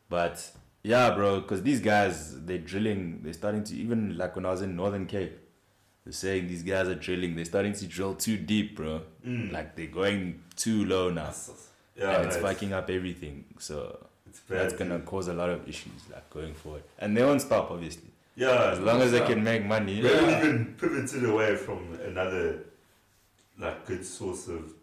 But 0.10 0.52
yeah, 0.84 1.12
bro, 1.16 1.40
because 1.42 1.64
these 1.64 1.80
guys, 1.80 2.44
they're 2.46 2.58
drilling. 2.58 3.22
They're 3.24 3.34
starting 3.34 3.64
to 3.66 3.76
even 3.76 4.18
like 4.18 4.36
when 4.36 4.46
I 4.46 4.52
was 4.52 4.62
in 4.62 4.76
Northern 4.76 5.06
Cape, 5.06 5.38
they're 6.04 6.12
saying 6.14 6.48
these 6.48 6.64
guys 6.64 6.88
are 6.90 6.96
drilling. 6.96 7.36
They're 7.36 7.46
starting 7.46 7.74
to 7.74 7.86
drill 7.88 8.16
too 8.16 8.38
deep, 8.38 8.76
bro. 8.76 9.02
Mm. 9.26 9.52
Like 9.54 9.76
they're 9.78 9.88
going 9.88 10.42
too 10.56 10.86
low 10.86 11.10
now, 11.12 11.32
yeah, 11.96 12.18
and 12.18 12.26
it's 12.28 12.36
no, 12.36 12.42
fucking 12.42 12.74
up 12.74 12.90
everything. 12.90 13.46
So 13.60 14.06
It's 14.28 14.40
bad. 14.42 14.60
that's 14.60 14.74
gonna 14.74 15.00
cause 15.00 15.28
a 15.30 15.34
lot 15.34 15.50
of 15.50 15.68
issues 15.70 15.94
like 16.12 16.30
going 16.30 16.54
forward, 16.56 16.84
and 16.98 17.16
they 17.16 17.24
won't 17.24 17.42
stop, 17.42 17.72
obviously. 17.72 18.10
Yeah, 18.36 18.72
As 18.72 18.80
long 18.80 19.02
as 19.02 19.12
they 19.12 19.26
can 19.26 19.44
make 19.44 19.66
money. 19.66 20.02
We 20.02 20.08
haven't 20.08 20.30
Yeah. 20.30 20.44
even 20.46 20.76
pivoted 20.80 21.24
away 21.26 21.56
from 21.56 21.94
another 22.02 22.66
like 23.58 23.86
good 23.86 24.06
source 24.06 24.48
of 24.48 24.74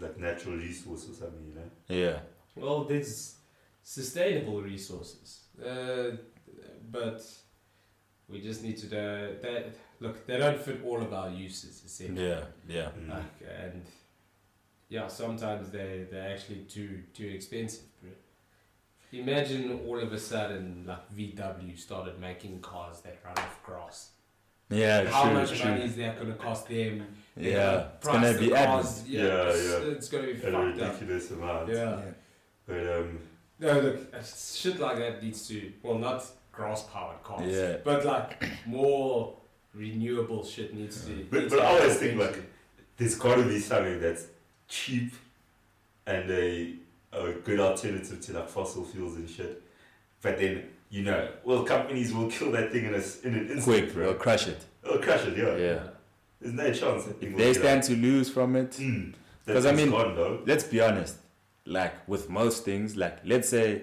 like 0.00 0.16
natural 0.18 0.56
resources. 0.56 1.10
or 1.10 1.14
something, 1.26 1.46
you 1.46 1.54
know. 1.54 1.70
Yeah. 1.88 2.20
Well, 2.56 2.84
there's 2.84 3.36
sustainable 3.82 4.60
resources, 4.62 5.40
uh, 5.64 6.16
but 6.90 7.22
we 8.28 8.40
just 8.40 8.62
need 8.62 8.76
to 8.78 8.86
do 8.86 9.36
that. 9.42 9.74
Look, 10.00 10.26
they 10.26 10.38
don't 10.38 10.60
fit 10.60 10.80
all 10.84 11.00
of 11.00 11.12
our 11.12 11.30
uses, 11.30 11.82
essentially. 11.84 12.28
Yeah. 12.28 12.44
Yeah. 12.68 12.90
Mm. 12.98 13.08
Like, 13.08 13.50
and 13.62 13.84
yeah, 14.88 15.06
sometimes 15.08 15.70
they 15.70 16.06
they're 16.10 16.32
actually 16.34 16.64
too 16.64 17.02
too 17.14 17.28
expensive. 17.28 17.84
Bro. 19.10 19.20
Imagine 19.20 19.80
all 19.86 19.98
of 19.98 20.12
a 20.12 20.18
sudden, 20.18 20.84
like 20.86 21.14
VW 21.16 21.78
started 21.78 22.18
making 22.20 22.60
cars 22.60 23.00
that 23.00 23.18
run 23.24 23.36
off 23.38 23.62
grass. 23.62 24.10
Yeah. 24.70 25.04
How 25.08 25.24
true. 25.24 25.32
much 25.34 25.58
true. 25.60 25.70
money 25.70 25.84
is 25.84 25.96
that 25.96 26.16
going 26.16 26.28
to 26.32 26.36
cost 26.38 26.68
them? 26.68 27.06
They're 27.36 27.52
Yeah. 27.52 27.56
gonna 27.62 27.90
It's 27.96 28.06
gonna 28.06 28.38
be 28.38 28.48
the 28.50 28.56
added. 28.56 28.66
cars- 28.66 29.08
Yeah, 29.08 29.22
Yeah, 29.24 29.48
it's, 29.48 29.64
yeah. 29.68 29.92
it's 29.92 30.08
going 30.08 30.26
to 30.26 30.32
be 30.34 30.38
a 30.38 30.42
fucked 30.42 30.54
up. 30.54 30.64
ridiculous 30.90 31.30
amount. 31.30 31.68
Yeah. 31.70 32.00
But 32.66 32.96
um, 32.96 33.18
No, 33.60 33.80
look, 33.80 34.14
uh, 34.14 34.22
shit 34.22 34.78
like 34.78 34.98
that 34.98 35.22
needs 35.22 35.48
to, 35.48 35.72
well, 35.82 35.98
not 35.98 36.24
grass 36.52 36.82
powered 36.92 37.22
cars, 37.22 37.50
Yeah. 37.50 37.78
but 37.82 38.04
like 38.04 38.42
more 38.66 39.36
renewable 39.74 40.44
shit 40.44 40.74
needs 40.74 41.04
to. 41.06 41.26
But- 41.30 41.40
needs 41.40 41.54
but 41.54 41.60
to 41.60 41.66
I 41.66 41.66
always 41.80 41.96
think, 41.96 42.18
like, 42.18 42.28
eventually. 42.30 42.46
there's 42.98 43.14
got 43.14 43.36
to 43.36 43.44
be 43.44 43.58
something 43.60 44.00
that's 44.00 44.26
cheap 44.68 45.12
and 46.06 46.30
a, 46.30 46.74
a 47.12 47.32
good 47.32 47.60
alternative 47.60 48.20
to 48.20 48.32
like 48.32 48.48
fossil 48.48 48.84
fuels 48.84 49.16
and 49.16 49.28
shit. 49.28 49.62
But 50.22 50.38
then 50.38 50.64
you 50.90 51.02
know, 51.02 51.28
well, 51.44 51.64
companies 51.64 52.12
will 52.14 52.30
kill 52.36 52.50
that 52.52 52.72
thing 52.72 52.86
in 52.86 52.94
a 52.94 53.26
in 53.26 53.34
an 53.34 53.50
instant, 53.50 53.62
Quick, 53.64 53.92
bro. 53.94 54.06
we'll 54.06 54.14
crush 54.14 54.48
it. 54.48 54.64
They'll 54.82 54.98
crash 54.98 55.26
it, 55.26 55.36
yeah. 55.36 55.56
Yeah. 55.56 55.82
There's 56.40 56.54
no 56.54 56.72
chance 56.72 57.04
they 57.20 57.52
stand 57.52 57.82
to 57.84 57.96
lose 57.96 58.30
from 58.30 58.54
it, 58.56 58.70
Because 59.44 59.64
Mm, 59.64 59.72
I 59.72 59.72
mean- 59.72 59.90
gone, 59.90 60.42
let's 60.46 60.64
be 60.64 60.80
honest. 60.80 61.16
Like 61.66 62.08
with 62.08 62.30
most 62.30 62.64
things, 62.64 62.96
like 62.96 63.18
let's 63.24 63.48
say 63.48 63.82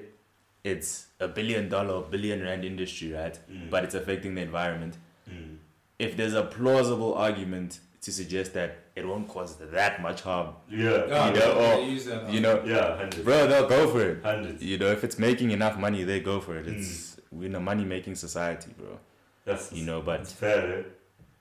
it's 0.63 1.07
a 1.19 1.27
billion 1.27 1.69
dollar 1.69 2.01
billion 2.09 2.41
rand 2.41 2.63
industry, 2.65 3.11
right? 3.13 3.37
Mm, 3.51 3.69
But 3.69 3.83
it's 3.83 3.93
affecting 3.93 4.33
the 4.35 4.41
environment. 4.41 4.97
mm, 5.29 5.57
If 5.99 6.15
there's 6.17 6.33
a 6.33 6.43
plausible 6.43 7.13
argument 7.13 7.79
to 8.05 8.11
suggest 8.11 8.53
that 8.53 8.69
it 8.95 9.05
won't 9.07 9.27
cause 9.27 9.55
that 9.57 10.01
much 10.01 10.21
harm, 10.21 10.49
yeah, 10.69 11.05
Yeah, 11.07 11.27
you 11.27 11.39
know, 11.39 11.51
or, 11.53 11.95
that 11.95 12.33
you 12.33 12.39
know, 12.39 12.63
yeah, 12.65 12.97
hundreds, 12.97 13.23
bro, 13.25 13.47
they'll 13.47 13.67
go 13.67 13.87
for 13.93 14.01
it. 14.11 14.23
hundreds. 14.23 14.63
You 14.63 14.77
know, 14.77 14.91
if 14.97 15.03
it's 15.03 15.17
making 15.17 15.49
enough 15.51 15.77
money, 15.77 16.03
they 16.03 16.19
go 16.19 16.39
for 16.39 16.55
it. 16.59 16.67
It's 16.67 17.19
we're 17.31 17.47
in 17.47 17.55
a 17.55 17.59
money 17.59 17.83
making 17.83 18.15
society, 18.15 18.71
bro. 18.77 18.99
That's 19.43 19.73
You 19.73 19.85
know, 19.85 20.01
that's 20.01 20.31
but 20.33 20.39
fair. 20.39 20.79
Eh? 20.79 20.83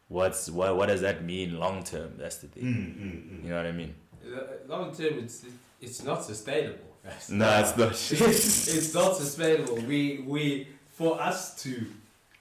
what's 0.09 0.51
what 0.51 0.77
what 0.77 0.87
does 0.89 1.03
that 1.03 1.23
mean 1.25 1.59
long 1.59 1.83
term? 1.85 2.11
That's 2.19 2.39
the 2.39 2.49
thing. 2.49 2.65
Mm, 2.65 2.77
mm, 2.77 3.41
mm. 3.41 3.45
You 3.45 3.51
know 3.51 3.57
what 3.57 3.67
I 3.67 3.73
mean? 3.73 3.95
Uh, 4.25 4.41
Long 4.67 4.95
term, 4.95 5.19
it's 5.19 5.45
it's 5.81 6.03
not 6.03 6.25
sustainable. 6.25 6.91
guys. 7.05 7.31
No, 7.31 7.49
it's 7.61 7.77
not. 7.77 7.91
it's 8.79 8.95
not 8.95 9.17
sustainable. 9.17 9.77
We 9.77 10.25
we 10.27 10.69
for 10.89 11.21
us 11.21 11.63
to, 11.63 11.73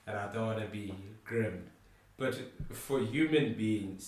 and 0.08 0.18
I 0.18 0.32
don't 0.32 0.48
want 0.48 0.60
to 0.60 0.68
be 0.68 0.94
grim, 1.26 1.64
but 2.24 2.76
for 2.76 3.00
human 3.00 3.54
beings 3.54 4.04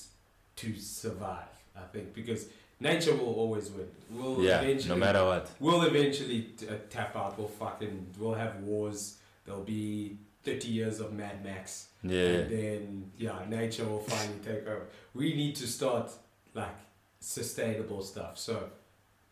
to 0.62 0.68
survive, 0.78 1.54
I 1.76 1.82
think 1.94 2.14
because 2.14 2.48
nature 2.80 3.16
will 3.16 3.34
always 3.44 3.70
win. 3.76 3.88
We'll 4.10 4.42
yeah, 4.42 4.62
eventually 4.62 4.90
no 5.00 5.06
matter 5.06 5.24
what. 5.32 5.50
we'll 5.60 5.84
eventually 5.84 6.40
t- 6.58 6.68
uh, 6.70 6.74
tap 6.90 7.16
out. 7.16 7.38
We'll 7.38 7.48
fucking 7.64 7.96
we'll 8.20 8.34
have 8.46 8.54
wars. 8.70 9.18
There'll 9.46 9.64
be 9.80 10.18
thirty 10.44 10.70
years 10.70 11.00
of 11.00 11.10
Mad 11.14 11.44
Max, 11.44 11.88
Yeah, 12.04 12.20
and 12.38 12.52
then 12.52 13.12
yeah, 13.18 13.40
nature 13.50 13.86
will 13.92 14.06
finally 14.14 14.40
take 14.44 14.66
over. 14.68 14.86
We 15.14 15.34
need 15.42 15.56
to 15.58 15.68
start 15.68 16.08
like 16.54 16.76
sustainable 17.20 18.02
stuff. 18.12 18.38
So 18.38 18.56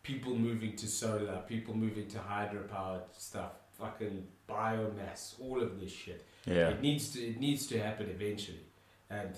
people 0.02 0.34
moving 0.48 0.74
to 0.76 0.86
solar, 0.86 1.38
people 1.48 1.74
moving 1.74 2.06
to 2.14 2.18
hydropowered 2.18 3.02
stuff, 3.16 3.52
fucking 3.80 4.26
biomass, 4.48 5.34
all 5.40 5.62
of 5.62 5.80
this 5.80 5.92
shit. 5.92 6.20
yeah, 6.46 6.68
It 6.74 6.80
needs 6.82 7.04
to 7.14 7.18
it 7.30 7.38
needs 7.40 7.66
to 7.68 7.78
happen 7.86 8.06
eventually. 8.10 8.63
And 9.20 9.34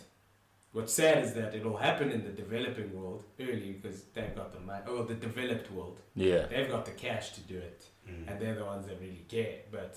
what's 0.72 0.92
sad 1.00 1.18
is 1.24 1.32
that 1.34 1.54
it'll 1.54 1.76
happen 1.88 2.08
in 2.16 2.22
the 2.28 2.30
developing 2.44 2.88
world 2.98 3.22
early 3.40 3.70
because 3.80 3.98
they've 4.14 4.34
got 4.40 4.52
the 4.52 4.60
money, 4.60 4.84
or 4.90 5.04
the 5.04 5.14
developed 5.28 5.68
world. 5.76 5.98
yeah. 6.14 6.46
They've 6.46 6.70
got 6.76 6.84
the 6.90 6.92
cash 7.06 7.26
to 7.36 7.40
do 7.52 7.58
it, 7.70 7.80
Mm. 8.08 8.28
and 8.28 8.34
they're 8.40 8.54
the 8.54 8.64
ones 8.64 8.86
that 8.86 8.96
really 9.00 9.24
care. 9.28 9.56
But 9.76 9.92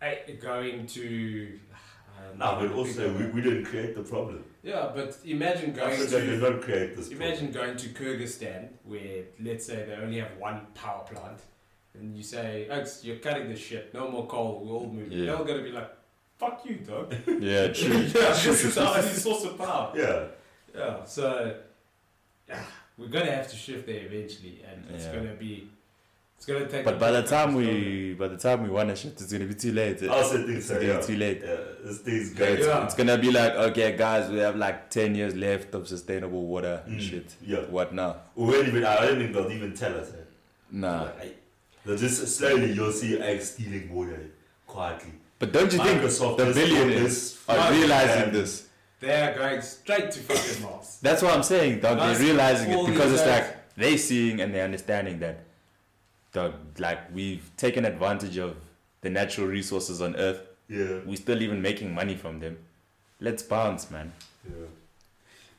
I, 0.00 0.18
going 0.40 0.86
to 0.96 1.58
I 2.16 2.36
No, 2.36 2.48
but 2.60 2.70
also 2.78 3.02
we, 3.18 3.24
we 3.36 3.40
didn't 3.40 3.64
create 3.64 3.92
the 3.96 4.02
problem. 4.14 4.44
yeah, 4.62 4.90
but 4.94 5.10
imagine 5.24 5.72
going 5.72 5.92
Africa 5.94 6.20
did 6.20 6.40
to 6.40 6.50
not 6.50 6.60
create 6.66 6.90
this 6.96 7.08
problem. 7.08 7.22
imagine 7.28 7.50
going 7.52 7.76
to 7.82 7.88
Kyrgyzstan 7.98 8.68
where 8.84 9.24
let's 9.40 9.64
say 9.66 9.84
they 9.86 9.94
only 9.94 10.18
have 10.20 10.32
one 10.38 10.58
power 10.74 11.04
plant, 11.10 11.40
and 11.94 12.16
you 12.16 12.22
say, 12.22 12.68
"Oaks, 12.68 13.04
you're 13.04 13.16
cutting 13.26 13.48
this 13.48 13.58
shit. 13.68 13.92
No 13.92 14.08
more 14.14 14.26
coal. 14.26 14.62
We're 14.64 14.74
all 14.80 14.86
moving." 14.98 15.12
Yeah. 15.18 15.24
They're 15.26 15.36
all 15.38 15.44
gonna 15.44 15.62
be 15.70 15.72
like, 15.80 15.90
"Fuck 16.42 16.58
you, 16.68 16.76
dog." 16.90 17.06
Yeah, 17.50 17.68
true. 17.78 17.98
yeah, 17.98 18.32
this 18.46 18.64
is 18.68 18.78
our 18.78 18.96
only 18.98 19.10
source 19.26 19.44
of 19.44 19.54
power. 19.58 19.92
Yeah. 19.96 20.24
Yeah, 20.76 21.04
so 21.04 21.54
yeah, 22.48 22.64
we're 22.98 23.08
gonna 23.16 23.30
have 23.38 23.48
to 23.50 23.56
shift 23.56 23.86
there 23.86 24.02
eventually, 24.10 24.54
and 24.68 24.78
it's 24.94 25.04
Yeah. 25.04 25.14
gonna 25.16 25.34
be, 25.34 25.68
it's 26.36 26.46
gonna 26.46 26.66
take. 26.66 26.84
But 26.84 26.98
by 26.98 27.10
the 27.12 27.22
time 27.22 27.48
time. 27.48 27.54
we, 27.60 28.14
by 28.22 28.28
the 28.28 28.38
time 28.46 28.58
we 28.66 28.70
want 28.70 28.88
to 28.88 28.96
shift, 28.96 29.20
it's 29.20 29.32
gonna 29.32 29.44
be 29.54 29.58
too 29.64 29.72
late. 29.72 30.02
I 30.02 30.06
also 30.08 30.36
think 30.38 30.56
It's 30.58 30.66
so, 30.68 30.74
gonna 30.80 30.86
yeah. 30.94 31.00
be 31.00 31.06
too 31.10 31.16
late. 31.24 31.40
Yeah, 31.44 31.56
this 31.84 31.98
thing's 32.06 32.30
It's, 32.30 32.38
going 32.38 32.58
Yeah. 32.60 32.84
it's 32.86 32.94
gonna 32.94 33.18
be 33.18 33.30
like, 33.40 33.52
okay, 33.68 33.88
guys, 33.96 34.30
we 34.30 34.38
have 34.46 34.56
like 34.56 34.78
ten 34.98 35.14
years 35.14 35.34
left 35.36 35.74
of 35.74 35.86
sustainable 35.94 36.44
water 36.46 36.82
and 36.86 36.98
Mm. 36.98 37.08
shit. 37.10 37.28
Yeah. 37.52 37.58
What 37.76 37.92
now? 38.02 38.10
We 38.34 38.44
won't 38.50 38.68
even, 38.68 38.84
I 38.84 39.06
don't 39.06 39.18
think 39.20 39.32
they'll 39.34 39.52
even 39.52 39.72
tell 39.82 39.94
us. 40.02 40.08
Eh? 40.10 40.24
Nah. 40.70 41.02
Like, 41.02 41.20
I- 41.26 41.32
they'll 41.84 41.98
just 42.06 42.18
slowly, 42.38 42.72
you'll 42.72 42.92
see 43.02 43.12
eggs 43.20 43.50
stealing 43.52 43.86
water 43.94 44.20
quietly. 44.66 45.12
But 45.42 45.50
don't 45.50 45.72
you 45.72 45.80
think 45.80 46.00
the 46.02 46.52
billionaires 46.54 47.42
are 47.48 47.72
realizing 47.72 48.20
man. 48.26 48.32
this? 48.32 48.68
They 49.00 49.22
are 49.22 49.34
going 49.34 49.60
straight 49.60 50.12
to 50.12 50.20
fucking 50.20 50.62
Mars. 50.62 50.98
That's 51.02 51.20
what 51.20 51.34
I'm 51.34 51.42
saying, 51.42 51.80
dog. 51.80 51.98
They're 51.98 52.20
realizing 52.20 52.70
it 52.70 52.86
because 52.86 53.12
it's 53.12 53.26
like 53.26 53.74
they're 53.74 53.98
seeing 53.98 54.40
and 54.40 54.54
they're 54.54 54.64
understanding 54.64 55.18
that, 55.18 55.40
dog. 56.32 56.54
Like 56.78 57.12
we've 57.12 57.50
taken 57.56 57.84
advantage 57.84 58.36
of 58.38 58.54
the 59.00 59.10
natural 59.10 59.48
resources 59.48 60.00
on 60.00 60.14
Earth. 60.14 60.42
Yeah. 60.68 61.00
We're 61.04 61.16
still 61.16 61.42
even 61.42 61.60
making 61.60 61.92
money 61.92 62.14
from 62.14 62.38
them. 62.38 62.58
Let's 63.18 63.42
bounce, 63.42 63.90
man. 63.90 64.12
Yeah. 64.48 64.66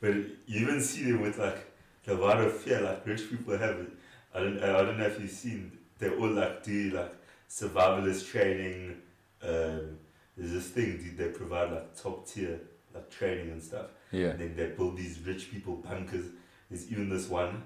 But 0.00 0.14
you 0.46 0.60
even 0.62 0.80
see 0.80 1.12
them 1.12 1.20
with 1.20 1.36
like 1.36 1.58
the 2.06 2.14
amount 2.14 2.40
of 2.40 2.56
fear 2.56 2.80
like 2.80 3.06
rich 3.06 3.28
people 3.28 3.58
have 3.58 3.76
it. 3.80 3.90
I 4.34 4.38
don't 4.38 4.62
I 4.62 4.80
don't 4.80 4.96
know 4.96 5.04
if 5.04 5.20
you've 5.20 5.30
seen 5.30 5.72
they 5.98 6.08
all 6.08 6.30
like 6.30 6.62
do 6.62 6.88
like 6.92 7.14
survivalist 7.50 8.30
training. 8.30 9.02
Um, 9.44 9.98
there's 10.36 10.52
this 10.52 10.68
thing 10.68 10.96
dude, 10.96 11.16
they 11.16 11.28
provide 11.28 11.70
like 11.70 12.00
top 12.00 12.26
tier 12.26 12.60
like 12.94 13.10
training 13.10 13.50
and 13.50 13.62
stuff. 13.62 13.86
Yeah. 14.10 14.28
And 14.28 14.40
then 14.40 14.56
they 14.56 14.66
build 14.66 14.96
these 14.96 15.18
rich 15.20 15.50
people 15.50 15.76
bunkers. 15.76 16.26
There's 16.70 16.90
even 16.90 17.08
this 17.08 17.28
one, 17.28 17.62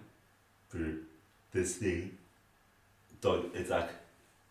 bro, 0.70 0.95
this 1.53 1.76
thing, 1.76 2.16
dog, 3.20 3.51
it's 3.55 3.70
like, 3.70 3.91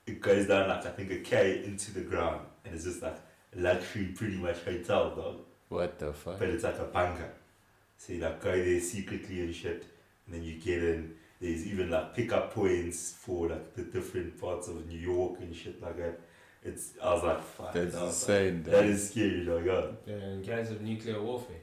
it 0.06 0.22
goes 0.22 0.48
down 0.48 0.70
like 0.70 0.86
I 0.86 0.92
think 0.92 1.12
a 1.12 1.20
K 1.20 1.64
into 1.66 1.94
the 1.94 2.02
ground. 2.02 2.42
And 2.64 2.74
it's 2.74 2.86
just 2.86 3.02
like 3.02 3.18
a 3.56 3.60
luxury, 3.60 4.06
pretty 4.16 4.38
much 4.38 4.60
hotel, 4.64 5.16
dog. 5.16 5.40
What 5.70 6.00
the 6.00 6.14
fuck? 6.14 6.40
But 6.40 6.50
it's 6.50 6.64
like 6.64 6.80
a 6.80 6.86
bunker. 6.86 7.34
So 7.98 8.14
you 8.14 8.20
like 8.20 8.42
go 8.42 8.52
there 8.52 8.80
secretly 8.80 9.42
and 9.42 9.54
shit. 9.54 9.86
And 10.26 10.36
then 10.36 10.44
you 10.44 10.60
get 10.60 10.84
in. 10.84 11.16
There's 11.40 11.68
even 11.68 11.90
like 11.90 12.16
pickup 12.16 12.54
points 12.54 13.14
for 13.20 13.50
like 13.50 13.76
the 13.76 13.84
different 13.84 14.40
parts 14.40 14.68
of 14.68 14.88
New 14.88 14.98
York 14.98 15.40
and 15.40 15.56
shit 15.56 15.82
like 15.82 15.98
that. 15.98 16.20
It's, 16.68 16.94
I 17.02 17.14
was 17.14 17.24
like, 17.24 17.42
fuck. 17.44 17.74
That's 17.74 17.96
I 17.96 18.04
was 18.04 18.14
insane. 18.22 18.56
Like, 18.58 18.66
that 18.66 18.82
dog. 18.82 18.86
is 18.86 19.10
scary, 19.10 19.46
dog. 19.46 19.66
Yeah. 19.66 20.14
Uh, 20.14 20.18
in 20.34 20.44
case 20.44 20.70
of 20.72 20.82
nuclear 20.82 21.22
warfare. 21.22 21.56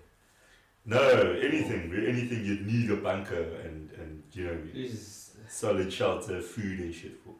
No, 0.87 0.99
anything, 1.33 1.89
bro. 1.91 1.99
anything 2.05 2.45
you'd 2.45 2.67
need 2.67 2.91
a 2.91 2.97
bunker 2.97 3.43
and, 3.65 3.91
and 3.99 4.23
you 4.33 4.45
know, 4.47 4.59
Jesus. 4.73 5.37
solid 5.49 5.91
shelter, 5.93 6.41
food 6.41 6.79
and 6.81 6.95
shit 6.95 7.19
for. 7.25 7.35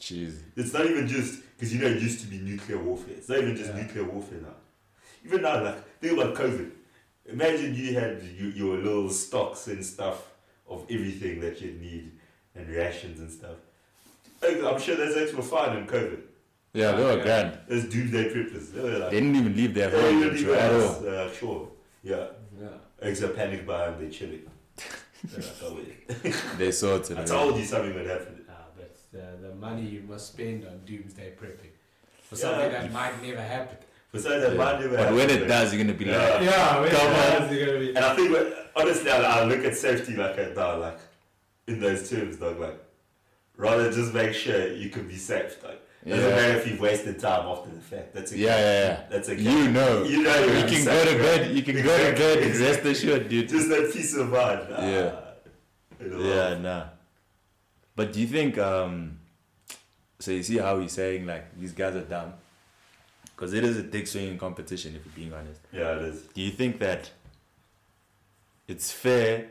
Jeez. 0.00 0.38
It's 0.56 0.72
not 0.72 0.86
even 0.86 1.06
just, 1.06 1.42
because 1.56 1.74
you 1.74 1.80
know 1.80 1.88
it 1.88 2.00
used 2.02 2.20
to 2.20 2.26
be 2.26 2.38
nuclear 2.38 2.78
warfare. 2.78 3.14
It's 3.16 3.28
not 3.28 3.38
even 3.38 3.56
just 3.56 3.70
Yeah. 3.74 3.82
nuclear 3.82 4.04
warfare 4.04 4.40
now. 4.40 4.54
Even 5.24 5.42
now, 5.42 5.62
like, 5.62 5.98
think 6.00 6.18
about 6.18 6.34
COVID. 6.34 6.70
Imagine 7.26 7.74
you 7.74 7.98
had 7.98 8.22
you, 8.22 8.48
your 8.48 8.76
little 8.78 9.08
stocks 9.10 9.66
and 9.68 9.84
stuff 9.84 10.30
of 10.68 10.84
everything 10.90 11.40
that 11.40 11.60
you'd 11.60 11.80
need 11.80 12.12
and 12.54 12.68
rations 12.68 13.20
and 13.20 13.30
stuff. 13.30 13.56
I'm 14.42 14.78
sure 14.80 14.96
those 14.96 15.16
eggs 15.16 15.32
were 15.34 15.42
fine 15.42 15.76
in 15.78 15.86
COVID. 15.86 16.20
Yeah, 16.74 16.92
they 16.96 17.04
were 17.04 17.16
Yeah. 17.18 17.22
grand. 17.22 17.58
Those 17.68 17.84
doomsday 17.84 18.24
preppers. 18.34 18.72
They 18.72 18.82
were 18.82 18.98
like, 18.98 19.10
They 19.10 19.20
didn't 19.20 19.36
even 19.36 19.56
leave 19.56 19.72
their 19.74 19.90
home 19.90 20.22
you 20.36 20.54
at 20.54 20.72
all. 20.72 21.08
uh, 21.08 21.30
sure. 21.32 21.68
Yeah. 22.02 22.26
Yeah. 22.60 22.68
Eggs 23.00 23.22
are 23.22 23.28
panic 23.28 23.64
buying, 23.66 23.98
they're 24.00 24.10
chilling. 24.10 24.42
They're 25.24 25.40
like, 25.40 25.62
oh, 25.64 25.76
wait. 25.76 26.34
They 26.58 26.70
sorted 26.72 27.16
I 27.18 27.22
it. 27.22 27.26
told 27.28 27.56
you 27.58 27.64
something 27.64 27.94
would 27.94 28.06
happen. 28.06 28.44
Ah, 28.50 28.66
but 28.76 28.94
the, 29.12 29.48
the 29.48 29.54
money 29.54 29.82
you 29.82 30.02
must 30.02 30.32
spend 30.32 30.66
on 30.66 30.80
doomsday 30.84 31.32
prepping. 31.40 31.70
for 32.28 32.36
something 32.36 32.70
that 32.72 32.92
might 32.92 33.22
never 33.22 33.40
happen. 33.40 33.78
Besides 34.12 34.42
that, 34.42 34.52
Yeah. 34.52 34.58
might 34.58 34.80
never 34.80 34.96
happen. 34.96 35.14
But 35.14 35.16
when 35.18 35.28
happen, 35.30 35.44
it 35.44 35.48
does, 35.48 35.72
you're 35.74 35.82
gonna 35.84 35.96
be 35.98 36.04
Yeah. 36.06 36.18
like, 36.18 36.42
Yeah, 36.42 36.80
when 36.80 36.90
Come 36.90 37.06
it 37.06 37.18
on. 37.18 37.40
does, 37.48 37.52
you're 37.56 37.66
gonna 37.66 37.78
be. 37.78 37.88
And 37.96 37.98
I 37.98 38.16
think, 38.16 38.32
when- 38.32 38.52
honestly, 38.76 39.10
I, 39.10 39.40
I 39.40 39.44
look 39.44 39.64
at 39.64 39.76
safety 39.76 40.14
like 40.16 40.36
a 40.38 40.54
dog, 40.54 40.80
like 40.80 40.98
in 41.68 41.80
those 41.80 42.10
terms, 42.10 42.36
dog. 42.36 42.58
Like, 42.60 42.78
rather 43.56 43.90
just 43.92 44.12
make 44.12 44.34
sure 44.34 44.72
you 44.72 44.90
can 44.90 45.06
be 45.08 45.16
safe. 45.16 45.56
Like, 46.04 46.14
doesn't 46.16 46.30
Yeah. 46.30 46.36
matter 46.36 46.58
if 46.58 46.66
you've 46.68 46.80
wasted 46.80 47.18
time 47.18 47.46
after 47.46 47.70
the 47.70 47.80
fact. 47.80 48.14
That's 48.14 48.30
okay. 48.32 48.40
yeah, 48.42 48.56
yeah, 48.58 48.88
yeah. 48.88 49.00
That's 49.10 49.28
okay. 49.28 49.40
You 49.42 49.68
know, 49.70 50.04
You 50.04 50.22
know 50.22 50.44
you 50.44 50.64
can 50.66 50.84
go 50.84 51.04
to 51.04 51.10
right? 51.10 51.18
bed. 51.18 51.56
You 51.56 51.62
can 51.62 51.76
go 51.76 51.82
to 51.82 52.10
Exactly, 52.10 52.48
bed. 52.52 52.60
Rest 52.60 52.84
assured, 52.84 53.28
dude. 53.28 53.48
Just 53.48 53.68
that 53.70 53.90
peace 53.92 54.14
of 54.16 54.28
mind. 54.28 54.60
Ah, 54.70 54.86
Yeah. 54.86 55.20
Yeah, 56.00 56.58
nah. 56.58 56.84
But 57.96 58.12
do 58.12 58.20
you 58.20 58.26
think? 58.26 58.58
um 58.58 59.18
So 60.20 60.30
you 60.30 60.42
see 60.42 60.58
how 60.58 60.78
he's 60.80 60.92
saying 60.92 61.26
like 61.26 61.58
these 61.58 61.72
guys 61.72 61.94
are 61.96 62.04
dumb, 62.14 62.34
because 63.34 63.52
it 63.52 63.64
is 63.64 63.76
a 63.78 63.82
dick 63.82 64.06
swinging 64.06 64.38
competition. 64.38 64.94
If 64.96 65.04
you're 65.06 65.14
being 65.22 65.32
honest, 65.32 65.60
Yeah, 65.72 65.96
it 65.96 66.02
is. 66.02 66.22
do 66.34 66.40
you 66.40 66.50
think 66.50 66.78
that 66.80 67.10
it's 68.68 68.90
fair 68.92 69.46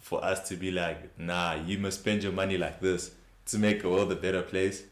for 0.00 0.22
us 0.24 0.48
to 0.48 0.56
be 0.56 0.70
like, 0.70 1.18
nah, 1.18 1.54
you 1.54 1.78
must 1.78 2.00
spend 2.00 2.22
your 2.22 2.32
money 2.32 2.56
like 2.58 2.80
this 2.80 3.12
to 3.46 3.58
make 3.58 3.82
the 3.82 3.88
world 3.88 4.10
a 4.12 4.16
better 4.16 4.42
place, 4.42 4.82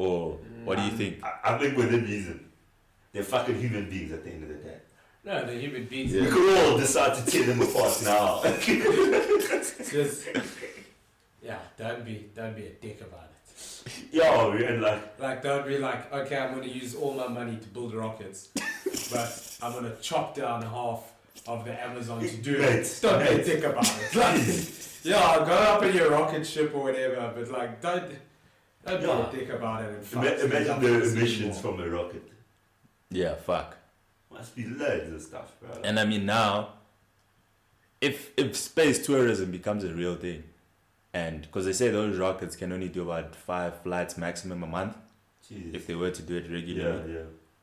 or 0.00 0.38
what 0.64 0.76
do 0.76 0.84
you 0.84 0.90
um, 0.90 0.96
think? 0.96 1.24
I, 1.24 1.54
I 1.54 1.58
think 1.58 1.76
within 1.76 2.04
reason. 2.04 2.46
They're 3.12 3.24
fucking 3.24 3.58
human 3.58 3.90
beings 3.90 4.12
at 4.12 4.22
the 4.22 4.30
end 4.30 4.44
of 4.44 4.48
the 4.50 4.54
day. 4.54 4.76
No, 5.24 5.44
the 5.44 5.54
human 5.54 5.84
beings. 5.86 6.12
Yeah. 6.12 6.22
We 6.22 6.28
could 6.28 6.70
all 6.70 6.78
decide 6.78 7.16
to 7.16 7.30
tear 7.30 7.44
them 7.44 7.60
apart 7.60 8.00
now. 8.04 8.40
Just, 9.90 10.28
yeah, 11.42 11.58
don't 11.76 12.04
be, 12.04 12.30
don't 12.34 12.54
be 12.54 12.66
a 12.66 12.70
dick 12.70 13.00
about 13.00 13.24
it. 13.24 13.30
Yo, 14.12 14.52
and 14.52 14.80
like, 14.80 15.18
Like, 15.20 15.42
don't 15.42 15.66
be 15.66 15.78
like, 15.78 16.12
okay, 16.12 16.38
I'm 16.38 16.54
gonna 16.54 16.66
use 16.66 16.94
all 16.94 17.14
my 17.14 17.28
money 17.28 17.56
to 17.56 17.68
build 17.68 17.94
rockets, 17.94 18.48
but 19.10 19.56
I'm 19.62 19.72
gonna 19.72 19.96
chop 20.00 20.34
down 20.34 20.62
half 20.62 21.12
of 21.46 21.64
the 21.64 21.72
Amazon 21.82 22.20
to 22.20 22.36
do 22.36 22.58
Mate, 22.58 22.80
it. 22.80 22.98
Don't 23.02 23.22
be 23.22 23.28
a 23.28 23.44
dick 23.44 23.64
about 23.64 23.84
it. 23.84 24.14
Like, 24.14 24.40
yeah, 25.02 25.44
go 25.46 25.52
up 25.52 25.82
in 25.82 25.94
your 25.94 26.10
rocket 26.10 26.46
ship 26.46 26.74
or 26.74 26.84
whatever, 26.84 27.32
but 27.34 27.50
like, 27.50 27.80
don't, 27.80 28.12
don't 28.90 29.02
Yeah. 29.02 29.30
be 29.30 29.36
a 29.36 29.40
dick 29.40 29.54
about 29.54 29.82
it. 29.84 29.90
And 29.94 30.04
fuck 30.04 30.24
ima- 30.24 30.34
imagine 30.44 30.80
the 30.80 31.02
emissions 31.12 31.60
from 31.60 31.80
a 31.80 31.88
rocket. 31.88 32.22
Yeah, 33.10 33.34
fuck. 33.34 33.76
Must 34.30 34.54
be 34.56 34.64
loads 34.66 35.12
of 35.12 35.20
stuff, 35.22 35.52
bro. 35.60 35.70
And 35.82 35.98
I 35.98 36.04
mean 36.04 36.24
now, 36.26 36.74
if 38.00 38.30
if 38.36 38.56
space 38.56 39.04
tourism 39.04 39.50
becomes 39.50 39.84
a 39.84 39.92
real 39.92 40.16
thing, 40.16 40.44
and 41.12 41.42
because 41.42 41.64
they 41.66 41.72
say 41.72 41.90
those 41.90 42.16
rockets 42.18 42.56
can 42.56 42.72
only 42.72 42.88
do 42.88 43.02
about 43.02 43.34
five 43.34 43.82
flights 43.82 44.16
maximum 44.16 44.62
a 44.62 44.66
month 44.66 44.96
Jeez. 45.50 45.74
if 45.74 45.86
they 45.86 45.94
were 45.94 46.10
to 46.10 46.22
do 46.22 46.36
it 46.36 46.46
yeah, 46.46 46.54
regularly. 46.54 47.14
yeah. 47.14 47.20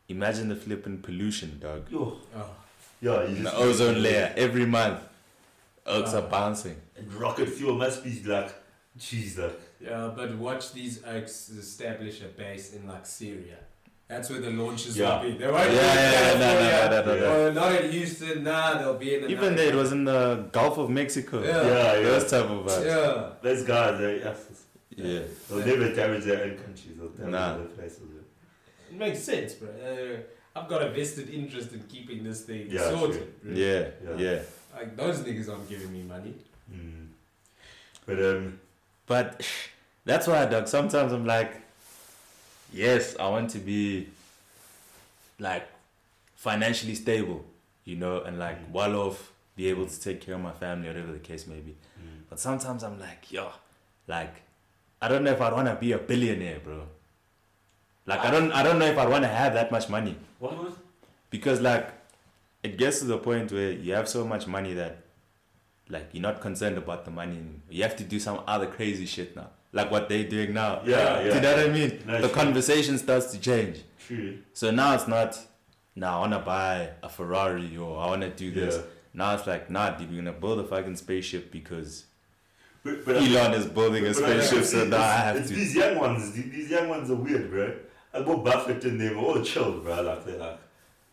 Imagine 0.09 0.49
the 0.49 0.55
flipping 0.55 0.99
pollution, 0.99 1.59
dog. 1.59 1.89
Yo, 1.91 2.19
Oh. 2.35 2.49
yeah, 3.01 3.23
you 3.27 3.43
The 3.43 3.55
ozone 3.55 4.01
layer 4.01 4.33
every 4.37 4.65
month. 4.65 5.01
Oaks 5.85 6.11
Ah. 6.13 6.17
are 6.19 6.29
bouncing. 6.29 6.75
And 6.97 7.13
rocket 7.13 7.49
fuel 7.49 7.75
must 7.75 8.03
be 8.03 8.21
like, 8.23 8.53
jeez, 8.99 9.37
like, 9.37 9.59
Yeah, 9.79 10.11
but 10.15 10.35
watch 10.37 10.73
these 10.73 11.03
oaks 11.05 11.49
establish 11.49 12.21
a 12.21 12.25
base 12.27 12.73
in 12.73 12.87
like 12.87 13.05
Syria. 13.05 13.57
That's 14.07 14.29
where 14.29 14.39
the 14.39 14.49
launches 14.51 14.97
Yeah. 14.97 15.21
will 15.21 15.29
be. 15.31 15.37
They 15.37 15.45
Yeah, 15.45 15.51
won't 15.51 15.69
be 15.69 15.75
yeah, 15.75 16.33
in 16.33 16.39
yeah, 16.39 16.47
no, 16.47 16.53
no, 16.63 16.69
California, 16.69 17.21
no, 17.21 17.27
no, 17.27 17.43
no. 17.43 17.47
or 17.47 17.51
not 17.53 17.81
in 17.83 17.91
Houston. 17.91 18.43
Nah, 18.43 18.77
they'll 18.77 18.93
be 18.97 19.15
in. 19.15 19.23
Even 19.25 19.37
another 19.39 19.55
there, 19.55 19.69
it 19.69 19.75
was 19.75 19.91
in 19.91 20.05
the 20.05 20.49
Gulf 20.51 20.77
of 20.77 20.89
Mexico. 20.89 21.43
Yeah. 21.43 21.49
yeah, 21.49 21.93
yeah. 21.97 22.01
Those 22.03 22.29
type 22.31 22.45
of 22.45 22.65
vibes. 22.65 22.85
Yeah. 22.85 23.29
Those 23.41 23.63
guys, 23.63 23.99
they, 23.99 24.17
yes, 24.19 24.37
Yeah. 24.95 25.19
they'll 25.49 25.65
never 25.65 25.93
damage 25.93 26.23
their 26.23 26.43
own 26.45 26.55
countries. 26.57 26.97
They'll 26.97 27.09
damage 27.09 27.31
Nah. 27.31 27.53
other 27.55 27.65
places. 27.65 28.01
It 28.89 28.95
makes 28.97 29.19
sense, 29.19 29.53
bro. 29.55 29.69
Uh, 29.69 30.17
I've 30.57 30.69
got 30.69 30.81
a 30.81 30.89
vested 30.89 31.29
interest 31.29 31.73
in 31.73 31.81
keeping 31.83 32.23
this 32.23 32.41
thing 32.45 32.67
Yeah, 32.71 32.89
sorted. 32.89 33.43
bro. 33.43 33.53
Yeah, 33.53 33.89
Yeah. 34.03 34.15
yeah. 34.17 34.39
Like 34.73 34.95
those 34.95 35.17
niggas 35.19 35.49
aren't 35.51 35.67
giving 35.69 35.91
me 35.91 36.03
money. 36.03 36.33
Mm. 36.73 37.07
But 38.05 38.19
um, 38.23 38.59
But 39.07 39.41
that's 40.05 40.27
why, 40.27 40.45
dog. 40.45 40.67
Sometimes 40.67 41.11
I'm 41.11 41.25
like, 41.25 41.61
yes, 42.73 43.15
I 43.19 43.27
want 43.29 43.49
to 43.51 43.59
be 43.59 44.07
like 45.39 45.67
financially 46.35 46.95
stable, 46.95 47.43
you 47.85 47.95
know, 47.95 48.21
and 48.21 48.37
like 48.39 48.57
Mm. 48.67 48.71
well 48.71 48.95
off, 48.95 49.31
be 49.55 49.67
able 49.69 49.87
to 49.87 49.99
take 49.99 50.21
care 50.21 50.35
of 50.35 50.41
my 50.41 50.51
family, 50.51 50.87
whatever 50.87 51.11
the 51.11 51.19
case 51.19 51.47
may 51.47 51.59
be. 51.59 51.71
mm. 51.71 52.21
But 52.29 52.39
sometimes 52.39 52.83
I'm 52.83 52.99
like, 52.99 53.31
yo, 53.31 53.49
like, 54.07 54.33
I 55.01 55.07
don't 55.07 55.23
know 55.23 55.31
if 55.31 55.41
I'd 55.41 55.53
want 55.53 55.67
to 55.67 55.75
be 55.75 55.91
a 55.93 55.97
billionaire, 55.97 56.59
bro. 56.59 56.83
Like, 58.05 58.19
I 58.21 58.31
don't, 58.31 58.51
I 58.51 58.63
don't 58.63 58.79
know 58.79 58.85
if 58.85 58.97
I'd 58.97 59.09
want 59.09 59.23
to 59.23 59.27
have 59.27 59.53
that 59.53 59.71
much 59.71 59.89
money 59.89 60.15
why 60.39 60.51
not? 60.51 60.73
because, 61.29 61.59
like, 61.61 61.89
it 62.63 62.77
gets 62.77 62.99
to 62.99 63.05
the 63.05 63.17
point 63.17 63.51
where 63.51 63.71
you 63.71 63.93
have 63.93 64.07
so 64.07 64.25
much 64.25 64.47
money 64.47 64.73
that, 64.73 64.97
like, 65.89 66.09
you're 66.11 66.21
not 66.21 66.41
concerned 66.41 66.77
about 66.77 67.05
the 67.05 67.11
money. 67.11 67.39
You 67.69 67.83
have 67.83 67.95
to 67.97 68.03
do 68.03 68.19
some 68.19 68.41
other 68.47 68.67
crazy 68.67 69.05
shit 69.05 69.35
now, 69.35 69.49
like 69.71 69.89
what 69.91 70.09
they're 70.09 70.23
doing 70.27 70.53
now. 70.53 70.81
Yeah, 70.85 71.21
yeah. 71.21 71.29
Do 71.29 71.35
you 71.35 71.41
know 71.41 71.55
what 71.55 71.65
I 71.65 71.69
mean? 71.69 72.03
No, 72.05 72.21
the 72.21 72.27
true. 72.27 72.35
conversation 72.35 72.97
starts 72.97 73.31
to 73.31 73.39
change. 73.39 73.83
True. 74.05 74.39
So 74.53 74.71
now 74.71 74.95
it's 74.95 75.07
not, 75.07 75.39
now 75.95 76.17
I 76.17 76.19
want 76.21 76.33
to 76.33 76.39
buy 76.39 76.89
a 77.01 77.09
Ferrari 77.09 77.75
or 77.77 77.99
I 77.99 78.07
want 78.07 78.21
to 78.21 78.29
do 78.29 78.51
this. 78.51 78.75
Yeah. 78.75 78.81
Now 79.13 79.35
it's 79.35 79.47
like, 79.47 79.69
nah, 79.69 79.91
dude, 79.91 80.09
we're 80.11 80.17
gonna 80.17 80.33
build 80.33 80.59
a 80.59 80.63
fucking 80.63 80.95
spaceship 80.97 81.51
because 81.51 82.05
But, 82.83 83.03
but 83.03 83.15
Elon 83.17 83.53
is 83.53 83.65
building 83.65 84.05
a 84.05 84.13
but 84.13 84.23
I 84.23 84.39
spaceship, 84.41 84.63
so 84.63 84.85
now 84.85 84.97
I 85.01 85.13
have 85.13 85.35
it's 85.37 85.49
to. 85.49 85.55
These 85.55 85.75
young 85.75 85.97
ones, 85.97 86.31
these, 86.33 86.51
these 86.51 86.69
young 86.69 86.87
ones 86.89 87.09
are 87.09 87.15
weird, 87.15 87.49
bro. 87.49 87.73
I 88.13 88.21
go 88.21 88.37
Buffett 88.37 88.83
and 88.85 88.99
them 88.99 89.17
all 89.17 89.41
chill, 89.41 89.79
bro. 89.79 90.01
Like 90.01 90.25
they're 90.25 90.37
like, 90.37 90.59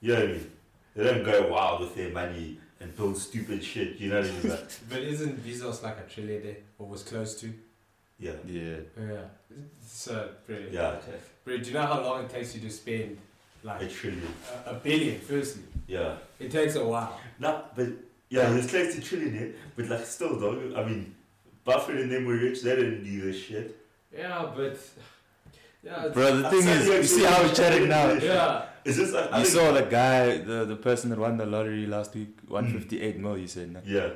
you 0.01 0.13
know 0.13 0.21
what 0.21 0.29
I 0.29 0.33
mean? 0.33 0.51
They 0.95 1.05
don't 1.05 1.25
go 1.25 1.49
wild 1.49 1.81
with 1.81 1.97
their 1.97 2.11
money 2.11 2.61
and 2.85 2.95
build 2.97 3.17
stupid 3.17 3.65
shit. 3.65 3.97
You 3.99 4.11
know 4.11 4.21
what 4.21 4.29
I 4.31 4.33
mean? 4.33 4.51
Like, 4.51 4.69
But 4.91 4.99
isn't 5.03 5.45
Bezos 5.45 5.83
like 5.83 5.97
a 5.99 6.03
trillionaire 6.03 6.57
or 6.79 6.87
was 6.87 7.03
close 7.03 7.41
to? 7.41 7.53
yeah, 8.19 8.33
Yeah. 8.47 8.77
Yeah. 8.99 9.17
So, 9.87 10.29
bro, 10.47 10.57
yeah, 10.71 10.89
okay. 10.99 11.19
bro, 11.45 11.59
do 11.59 11.65
you 11.65 11.73
know 11.75 11.83
how 11.87 12.01
long 12.03 12.25
it 12.25 12.31
takes 12.31 12.55
you 12.55 12.61
to 12.63 12.71
spend 12.71 13.19
like 13.63 13.81
A 13.81 13.85
like 13.85 13.93
trillion. 13.93 14.29
a, 14.67 14.71
a 14.71 14.75
billion? 14.75 15.19
Firstly, 15.21 15.63
Yeah. 15.87 16.17
it 16.39 16.51
takes 16.51 16.75
a 16.77 16.85
while. 16.85 17.19
Nah, 17.39 17.63
but 17.77 17.89
yeah, 18.29 18.53
he's 18.55 18.69
close 18.69 18.95
to 18.95 19.01
trillionaire, 19.01 19.55
but 19.77 19.87
like 19.89 20.05
still, 20.07 20.39
dog. 20.39 20.59
I 20.77 20.85
mean, 20.85 21.15
Buffett 21.65 21.97
and 22.03 22.11
them 22.13 22.25
were 22.27 22.37
rich. 22.37 22.63
They 22.63 22.77
didn't 22.77 23.05
do 23.05 23.21
this 23.23 23.41
shit. 23.43 23.77
Yeah, 24.17 24.51
but 24.55 24.77
yeah, 25.83 25.99
it's- 26.07 26.15
Bro, 26.15 26.37
the 26.39 26.51
thing 26.51 26.69
is, 26.69 26.87
you're 26.87 27.03
see 27.05 27.25
how 27.25 27.43
we're 27.43 27.55
chatting 27.55 27.89
now. 27.89 28.13
yeah. 28.13 28.67
Just 28.85 29.15
like 29.15 29.33
I 29.33 29.39
You 29.41 29.45
saw 29.47 29.73
the 29.73 29.83
guy, 29.83 30.39
the, 30.39 30.65
the 30.65 30.77
person 30.77 31.11
that 31.11 31.19
won 31.19 31.37
the 31.37 31.47
lottery 31.47 31.87
last 31.87 32.15
week, 32.15 32.39
158 32.49 33.17
hmm. 33.17 33.23
mil, 33.23 33.39
you 33.39 33.47
said, 33.47 33.73
no? 33.73 33.81
Yeah. 33.85 34.11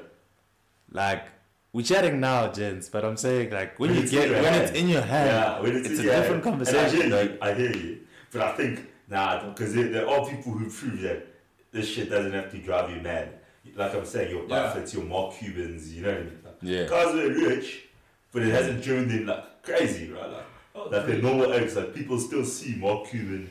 Like, 0.90 1.24
we're 1.72 1.84
chatting 1.84 2.20
now, 2.20 2.50
gents, 2.50 2.88
but 2.88 3.04
I'm 3.04 3.16
saying, 3.16 3.50
like, 3.50 3.78
when, 3.78 3.90
When 3.90 4.02
you 4.02 4.08
get, 4.08 4.30
when 4.30 4.44
hand. 4.44 4.62
it's 4.64 4.72
in 4.72 4.88
your 4.88 5.02
hand, 5.02 5.28
Yeah, 5.28 5.60
when 5.60 5.76
it's, 5.76 5.88
it's 5.88 6.00
in 6.00 6.06
a 6.06 6.08
your 6.08 6.20
different 6.20 6.44
hand. 6.44 6.56
conversation, 6.66 7.02
And 7.02 7.14
I 7.14 7.22
hear 7.22 7.28
like- 7.28 7.30
you. 7.30 7.38
I 7.42 7.54
hear 7.54 7.76
you. 7.76 7.98
But 8.30 8.42
I 8.42 8.52
think 8.56 8.86
nah, 9.08 9.48
because 9.48 9.74
there, 9.74 10.08
are 10.08 10.26
people 10.28 10.52
who 10.52 10.68
prove 10.70 11.00
that 11.00 11.26
this 11.72 11.88
shit 11.88 12.10
doesn't 12.10 12.32
have 12.32 12.50
to 12.50 12.58
drive 12.58 12.90
you 12.90 13.00
mad. 13.00 13.34
Like 13.74 13.94
I'm 13.94 14.04
saying, 14.04 14.30
your 14.30 14.42
Yeah. 14.42 14.48
Buffett's, 14.48 14.94
your 14.94 15.04
Mark 15.04 15.34
Cubans, 15.34 15.94
you 15.94 16.02
know 16.02 16.10
what 16.10 16.18
I 16.18 16.24
mean? 16.24 16.38
Like, 16.44 16.56
yeah. 16.62 16.86
Guys 16.86 17.14
are 17.14 17.28
rich, 17.28 17.88
but 18.32 18.42
it 18.42 18.50
hasn't 18.50 18.82
driven 18.82 19.08
them 19.08 19.26
like 19.26 19.62
crazy, 19.62 20.10
right? 20.10 20.30
Like, 20.30 20.44
Oh, 20.74 20.88
they're 20.88 21.20
normal 21.20 21.52
eggs. 21.52 21.74
Like 21.74 21.92
people 21.92 22.18
still 22.20 22.44
see 22.44 22.76
Mark 22.76 23.08
Cuban. 23.08 23.50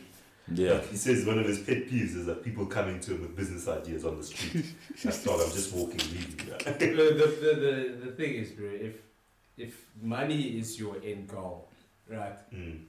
Yeah. 0.53 0.73
Like 0.73 0.89
he 0.91 0.95
says 0.97 1.25
one 1.25 1.39
of 1.39 1.45
his 1.45 1.59
pet 1.59 1.87
peeves 1.89 2.15
is 2.15 2.25
that 2.25 2.43
people 2.43 2.65
coming 2.65 2.99
to 3.01 3.15
him 3.15 3.21
with 3.21 3.35
business 3.35 3.67
ideas 3.67 4.05
on 4.05 4.17
the 4.17 4.23
street. 4.23 4.65
That's 5.03 5.25
not. 5.25 5.35
I'm 5.41 5.51
just 5.51 5.73
walking 5.73 5.99
leaving. 6.11 6.49
Right? 6.51 6.79
the, 6.79 6.85
the, 6.87 6.95
the, 6.95 7.55
the, 7.55 8.05
the 8.05 8.11
thing 8.11 8.33
is, 8.35 8.51
bro, 8.51 8.69
if 8.69 8.95
if 9.57 9.85
money 10.01 10.59
is 10.59 10.79
your 10.79 10.95
end 11.03 11.27
goal, 11.27 11.67
right, 12.09 12.37
Mm. 12.53 12.83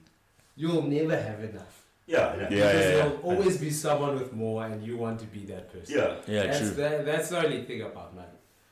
you'll 0.55 0.83
never 0.83 1.19
have 1.19 1.43
enough. 1.43 1.85
Yeah, 2.07 2.17
yeah, 2.17 2.41
Yeah, 2.41 2.49
because 2.49 2.53
yeah, 2.59 2.67
yeah. 2.73 2.91
there'll 2.95 3.17
always 3.23 3.57
be 3.57 3.69
someone 3.71 4.15
with 4.19 4.33
more, 4.33 4.65
and 4.65 4.83
you 4.83 4.97
want 4.97 5.19
to 5.19 5.25
be 5.25 5.45
that 5.45 5.71
person. 5.73 5.95
yeah. 5.97 6.15
Yeah, 6.27 6.43
that's 6.47 6.59
true. 6.59 6.69
The, 6.69 7.01
that's 7.05 7.29
the 7.29 7.43
only 7.45 7.63
thing 7.65 7.81
about 7.81 8.15
money. 8.15 8.27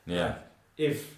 Yeah. 0.06 0.26
Like, 0.28 0.38
if 0.78 1.16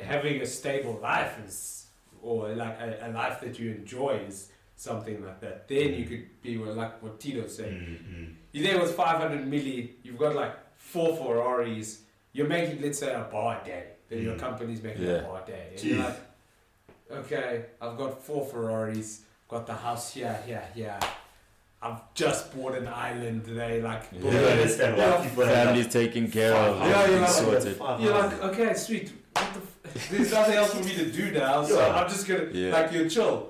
having 0.00 0.40
a 0.42 0.46
stable 0.46 0.98
life 1.02 1.38
is, 1.46 1.86
or 2.22 2.48
like 2.50 2.78
a, 2.80 3.08
a 3.08 3.08
life 3.10 3.40
that 3.40 3.58
you 3.58 3.70
enjoy 3.72 4.20
is 4.28 4.50
something 4.82 5.24
like 5.24 5.40
that, 5.40 5.66
then 5.66 5.92
you 5.94 6.04
could 6.06 6.40
be 6.40 6.56
well, 6.56 6.72
like 6.72 7.02
what 7.02 7.18
Tito 7.18 7.46
said. 7.48 7.72
Mm, 7.72 7.98
mm. 7.98 8.34
You're 8.52 8.72
there 8.72 8.80
with 8.80 8.94
500 8.94 9.44
milli, 9.50 9.90
you've 10.04 10.16
got 10.18 10.34
like 10.36 10.54
four 10.76 11.16
Ferraris, 11.16 12.02
you're 12.32 12.46
making, 12.46 12.80
let's 12.80 13.00
say, 13.00 13.12
a 13.12 13.24
bar 13.30 13.60
a 13.60 13.64
day. 13.66 13.84
Then 14.08 14.22
your 14.22 14.34
Mm. 14.36 14.38
company's 14.38 14.80
making 14.82 15.02
Yeah. 15.04 15.14
a 15.16 15.22
bar 15.24 15.42
a 15.42 15.46
day. 15.50 15.66
And 15.72 15.82
you're 15.82 15.98
like, 16.04 16.16
okay, 17.10 17.64
I've 17.80 17.96
got 17.98 18.22
four 18.24 18.46
Ferraris, 18.46 19.22
got 19.48 19.66
the 19.66 19.74
house 19.74 20.14
here, 20.14 20.38
here, 20.46 20.64
here. 20.74 20.98
I've 21.82 22.12
just 22.14 22.54
bought 22.56 22.74
an 22.76 22.86
island. 22.88 23.44
today, 23.44 23.80
like, 23.82 24.04
Yeah. 24.12 24.18
You 24.18 24.30
built 24.30 24.50
understand 24.52 24.96
why 24.96 25.04
Yeah. 25.04 25.28
people 25.28 25.44
Family's 25.44 25.92
taken 25.92 26.30
care 26.30 26.52
of, 26.54 26.78
Five 26.78 26.88
Yeah, 26.90 27.02
everything's 27.02 27.36
yeah, 27.40 27.60
sorted. 27.60 28.02
You're 28.04 28.18
like, 28.18 28.42
okay, 28.44 28.74
sweet. 28.74 29.12
What 29.34 29.54
the 29.54 29.60
f- 29.60 30.10
There's 30.10 30.32
nothing 30.32 30.54
else 30.54 30.72
for 30.74 30.84
me 30.84 30.94
to 30.96 31.10
do 31.10 31.30
now, 31.32 31.64
so 31.64 31.78
Yeah. 31.80 31.96
I'm 32.00 32.08
just 32.08 32.26
gonna 32.28 32.48
Yeah. 32.52 32.72
like 32.72 32.92
you're 32.92 33.08
chill. 33.08 33.48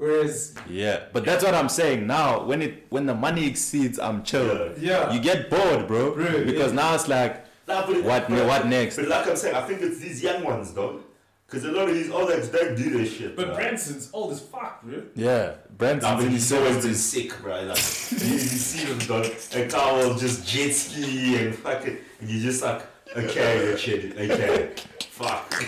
Whereas, 0.00 0.54
Yeah, 0.66 1.00
but 1.12 1.26
that's 1.26 1.44
what 1.44 1.54
I'm 1.54 1.68
saying. 1.68 2.06
Now, 2.06 2.42
when 2.44 2.62
it 2.62 2.86
when 2.88 3.04
the 3.04 3.14
money 3.14 3.46
exceeds, 3.46 3.98
I'm 3.98 4.22
chill. 4.24 4.72
yeah, 4.78 5.12
You 5.12 5.20
get 5.20 5.50
bored, 5.50 5.86
bro. 5.86 6.14
Bro, 6.14 6.44
because 6.46 6.72
yeah. 6.72 6.80
now 6.82 6.94
it's 6.94 7.06
like, 7.06 7.44
Nah, 7.68 7.86
it- 7.90 8.02
what 8.02 8.26
but- 8.28 8.46
what 8.46 8.66
next? 8.66 8.96
But 8.96 9.08
like 9.08 9.26
I'm 9.28 9.36
saying, 9.36 9.54
I 9.54 9.60
think 9.66 9.82
it's 9.82 9.98
these 9.98 10.22
young 10.22 10.42
ones, 10.42 10.70
dog. 10.72 11.02
Because 11.46 11.64
a 11.66 11.72
lot 11.72 11.88
of 11.90 11.94
these 11.94 12.10
old 12.10 12.30
guys 12.30 12.48
don't 12.48 12.76
do 12.76 12.90
this 12.96 13.12
shit. 13.16 13.36
but 13.36 13.48
bruh. 13.48 13.56
Branson's 13.56 14.08
old 14.14 14.32
as 14.32 14.40
fuck, 14.40 14.82
bro. 14.82 15.02
Yeah, 15.16 15.54
Brent's 15.76 16.02
Nah, 16.04 16.14
but 16.16 16.24
in 16.24 16.30
his 16.30 16.48
he's 16.48 16.58
always 16.58 16.84
been 16.86 16.94
sick, 16.94 17.30
bro. 17.42 17.56
Like, 17.64 17.76
you, 18.12 18.32
you 18.36 18.38
see 18.38 18.84
them, 18.86 18.98
dog. 19.00 19.26
And 19.54 19.70
Carl 19.70 19.96
will 19.98 20.14
just 20.16 20.46
jet 20.46 20.72
ski 20.72 21.36
and 21.44 21.54
fucking. 21.54 21.98
And 22.20 22.30
you 22.30 22.40
just 22.40 22.62
like, 22.62 22.86
okay, 23.16 23.66
Richard, 23.68 24.14
okay. 24.16 24.70
Fuck. 25.10 25.50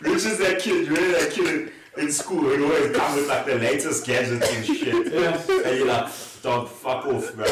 Richard's 0.00 0.38
that 0.38 0.58
kid, 0.60 0.86
you 0.86 0.94
know 0.94 1.12
that 1.18 1.30
kid 1.32 1.72
in, 1.96 2.10
school 2.12 2.40
who 2.40 2.64
always 2.64 2.96
come 2.96 3.16
with 3.16 3.28
like 3.28 3.46
the 3.46 3.54
latest 3.56 4.06
gadgets 4.06 4.48
and 4.52 4.64
shit. 4.66 5.12
Yeah. 5.12 5.68
And 5.68 5.78
you're 5.78 5.86
like, 5.86 6.10
dog, 6.42 6.68
fuck 6.68 7.06
off, 7.06 7.34
bro. 7.34 7.44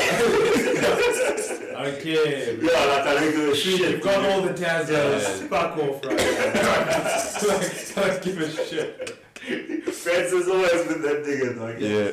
Okay. 1.82 2.58
Yeah, 2.60 2.70
like 2.70 3.06
I 3.06 3.14
don't 3.14 3.32
give 3.32 3.48
a 3.48 3.56
Shit, 3.56 3.80
you've 3.80 4.02
got 4.02 4.24
all 4.30 4.42
the 4.42 4.52
Tazos. 4.52 5.40
Yeah. 5.40 5.48
Fuck 5.48 5.76
off, 5.78 6.04
right? 6.04 6.16
like, 7.48 7.94
don't 7.94 8.22
give 8.22 8.40
a 8.40 8.50
shit. 8.66 9.18
Francis 9.92 10.48
always 10.48 10.86
been 10.86 11.02
that 11.02 11.24
nigga, 11.24 11.56
dog. 11.58 11.80
Yeah, 11.80 12.12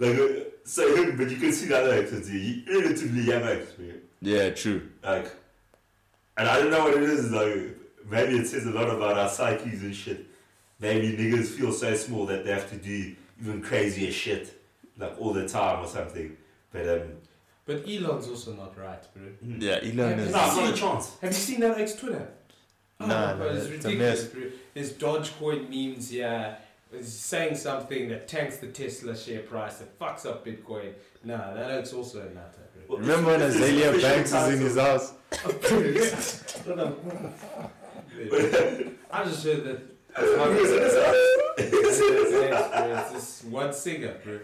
Like, 0.00 0.52
so 0.64 0.96
him, 0.96 1.16
but 1.16 1.30
you 1.30 1.36
can 1.36 1.52
see 1.52 1.66
the 1.66 1.78
other 1.78 1.94
actors, 1.94 2.28
he 2.28 2.64
relatively 2.68 3.22
young 3.22 3.42
actors, 3.42 3.78
man. 3.78 4.00
yeah, 4.20 4.50
true. 4.50 4.88
Like, 5.04 5.30
and 6.36 6.48
I 6.48 6.58
don't 6.60 6.70
know 6.70 6.84
what 6.84 6.94
it 6.94 7.02
is, 7.04 7.30
like, 7.30 7.76
maybe 8.10 8.38
it 8.38 8.46
says 8.46 8.66
a 8.66 8.70
lot 8.70 8.88
about 8.90 9.16
our 9.16 9.28
psyches 9.28 9.82
and 9.82 9.94
shit. 9.94 10.26
Maybe 10.78 11.16
niggas 11.16 11.46
feel 11.48 11.72
so 11.72 11.94
small 11.94 12.26
that 12.26 12.44
they 12.44 12.52
have 12.52 12.68
to 12.70 12.76
do 12.76 13.14
even 13.40 13.62
crazier 13.62 14.12
shit, 14.12 14.60
like 14.98 15.18
all 15.20 15.32
the 15.32 15.48
time 15.48 15.82
or 15.84 15.88
something. 15.88 16.36
But, 16.72 16.88
um, 16.88 17.12
But 17.64 17.88
Elon's 17.88 18.28
also 18.28 18.52
not 18.54 18.76
right, 18.78 19.02
bro. 19.14 19.22
Yeah, 19.58 19.78
Elon 19.82 20.18
is. 20.18 20.32
no, 20.32 20.38
not 20.38 20.74
a 20.74 20.76
chance. 20.76 21.16
Have 21.22 21.30
you 21.30 21.34
seen 21.36 21.60
that 21.60 21.78
ex 21.78 21.94
Twitter? 21.94 22.28
Oh, 23.00 23.06
Nah, 23.06 23.34
bro, 23.36 23.46
nah, 23.46 23.52
it's 23.54 23.66
it's 23.66 23.84
ridiculous, 23.84 24.22
mess. 24.24 24.32
bro. 24.32 24.42
There's 24.74 24.92
Dogecoin 24.94 25.68
memes 25.70 26.12
yeah. 26.12 26.56
It's 26.92 27.12
saying 27.12 27.56
something 27.56 28.08
that 28.10 28.28
tanks 28.28 28.58
the 28.58 28.68
Tesla 28.68 29.16
share 29.16 29.40
price, 29.40 29.78
that 29.78 29.98
fucks 29.98 30.24
up 30.24 30.46
Bitcoin. 30.46 30.92
Nah, 31.24 31.52
that 31.54 31.68
oak's 31.70 31.92
also 31.92 32.20
a 32.20 32.26
nutter, 32.32 32.60
bro. 32.74 32.82
Well, 32.88 32.98
Remember 32.98 33.30
when 33.32 33.42
it's- 33.42 33.56
it's 33.56 33.64
Azealia 33.64 34.00
Banks 34.02 34.32
was 34.32 34.52
in 34.54 34.60
his 34.60 34.76
house? 34.76 35.12
I 39.12 39.24
just 39.24 39.44
heard 39.44 39.64
that. 39.64 39.95
Who 40.16 40.24
is 40.24 40.72
in 40.72 40.82
his 40.82 40.94
house? 40.94 41.16
Yes, 41.58 42.30
bro, 42.30 42.98
It's 42.98 43.10
this 43.12 43.44
one 43.50 43.72
singer, 43.72 44.14
bro. 44.24 44.38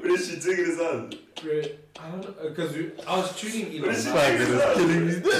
What 0.00 0.10
is 0.12 0.28
she 0.28 0.38
doing 0.40 0.58
in 0.58 0.64
his 0.64 0.78
house? 0.80 1.12
Bro, 1.42 1.62
I 2.00 2.10
don't 2.10 2.22
know, 2.22 2.48
because 2.50 2.72
I 3.06 3.16
was 3.18 3.40
tuning 3.40 3.66
Elon. 3.70 3.82
What 3.82 3.94
is 3.96 4.06
Musk. 4.06 4.16
Fuck, 4.16 4.40
it 4.40 4.48
was 4.48 4.76
killing 4.76 5.06
me. 5.06 5.14
What 5.20 5.34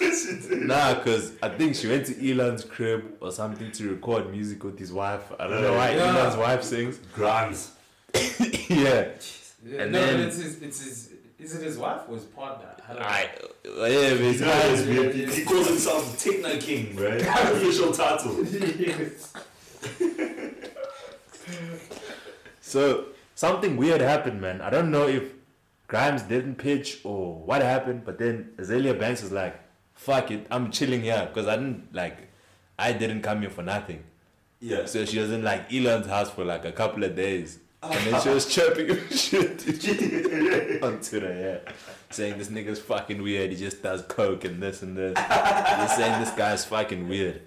is? 0.00 0.48
Nah, 0.50 0.94
cause 1.02 1.32
I 1.42 1.48
think 1.50 1.74
she 1.74 1.88
went 1.88 2.06
to 2.06 2.30
Elon's 2.30 2.64
crib 2.64 3.16
or 3.20 3.32
something 3.32 3.70
to 3.72 3.90
record 3.90 4.30
music 4.30 4.62
with 4.64 4.78
his 4.78 4.92
wife. 4.92 5.22
I 5.38 5.46
don't 5.48 5.62
know 5.62 5.72
why 5.74 5.92
Yeah. 5.94 6.14
Elon's 6.16 6.36
wife 6.36 6.62
sings. 6.62 6.98
Grimes. 7.14 7.72
yeah, 8.14 9.08
Yeah, 9.64 9.82
And 9.82 9.92
no, 9.92 10.06
then- 10.06 10.20
it's 10.20 10.36
his, 10.36 10.62
it's 10.62 10.82
his, 10.84 11.10
is 11.38 11.54
it 11.54 11.62
his 11.62 11.78
wife 11.78 12.02
or 12.08 12.14
his 12.16 12.24
partner? 12.24 12.66
I 12.88 12.92
don't 12.92 13.02
know. 13.02 13.08
I, 13.08 13.28
yeah, 13.64 14.08
You 14.08 14.14
know, 14.14 14.18
basically. 14.18 14.52
it's 14.72 14.86
weird. 14.86 15.14
He, 15.14 15.26
he 15.26 15.44
calls 15.44 15.68
himself 15.68 16.18
Techno 16.22 16.58
King, 16.58 16.96
bro. 16.96 17.08
Official 17.16 17.92
title. 17.92 18.44
Yes. 18.44 19.32
So 22.60 23.06
something 23.34 23.76
weird 23.78 24.00
happened, 24.02 24.40
man. 24.42 24.60
I 24.60 24.68
don't 24.68 24.90
know 24.90 25.08
if 25.08 25.32
Grimes 25.86 26.22
didn't 26.22 26.56
pitch 26.56 27.00
or 27.02 27.36
what 27.36 27.62
happened, 27.62 28.04
but 28.04 28.18
then 28.18 28.50
Azealia 28.58 28.98
Banks 28.98 29.22
was 29.22 29.32
like, 29.32 29.58
"Fuck 29.94 30.30
it, 30.30 30.46
I'm 30.50 30.70
chilling 30.70 31.00
here," 31.02 31.26
because 31.32 31.48
I 31.48 31.56
didn't 31.56 31.94
like, 31.94 32.28
I 32.78 32.92
didn't 32.92 33.22
come 33.22 33.40
here 33.40 33.48
for 33.50 33.62
nothing. 33.62 34.04
Yeah. 34.60 34.84
So 34.84 35.06
she 35.06 35.18
was 35.18 35.30
in 35.32 35.42
like 35.42 35.72
Elon's 35.72 36.06
house 36.06 36.30
for 36.30 36.44
like 36.44 36.66
a 36.66 36.72
couple 36.72 37.04
of 37.04 37.16
days, 37.16 37.58
and 37.82 38.06
then 38.06 38.20
she 38.22 38.28
was 38.28 38.46
chirping 38.46 38.88
him 38.88 39.08
shit 39.10 40.82
on 40.82 41.00
Twitter, 41.00 41.62
yeah, 41.66 41.72
saying 42.10 42.38
this 42.38 42.48
nigga's 42.48 42.80
fucking 42.80 43.22
weird. 43.22 43.50
He 43.50 43.56
just 43.56 43.82
does 43.82 44.02
coke 44.02 44.44
and 44.44 44.62
this 44.62 44.82
and 44.82 44.96
this. 44.96 45.14
Just 45.14 45.96
saying 45.96 46.20
this 46.20 46.30
guy's 46.32 46.64
fucking 46.64 47.08
weird, 47.08 47.42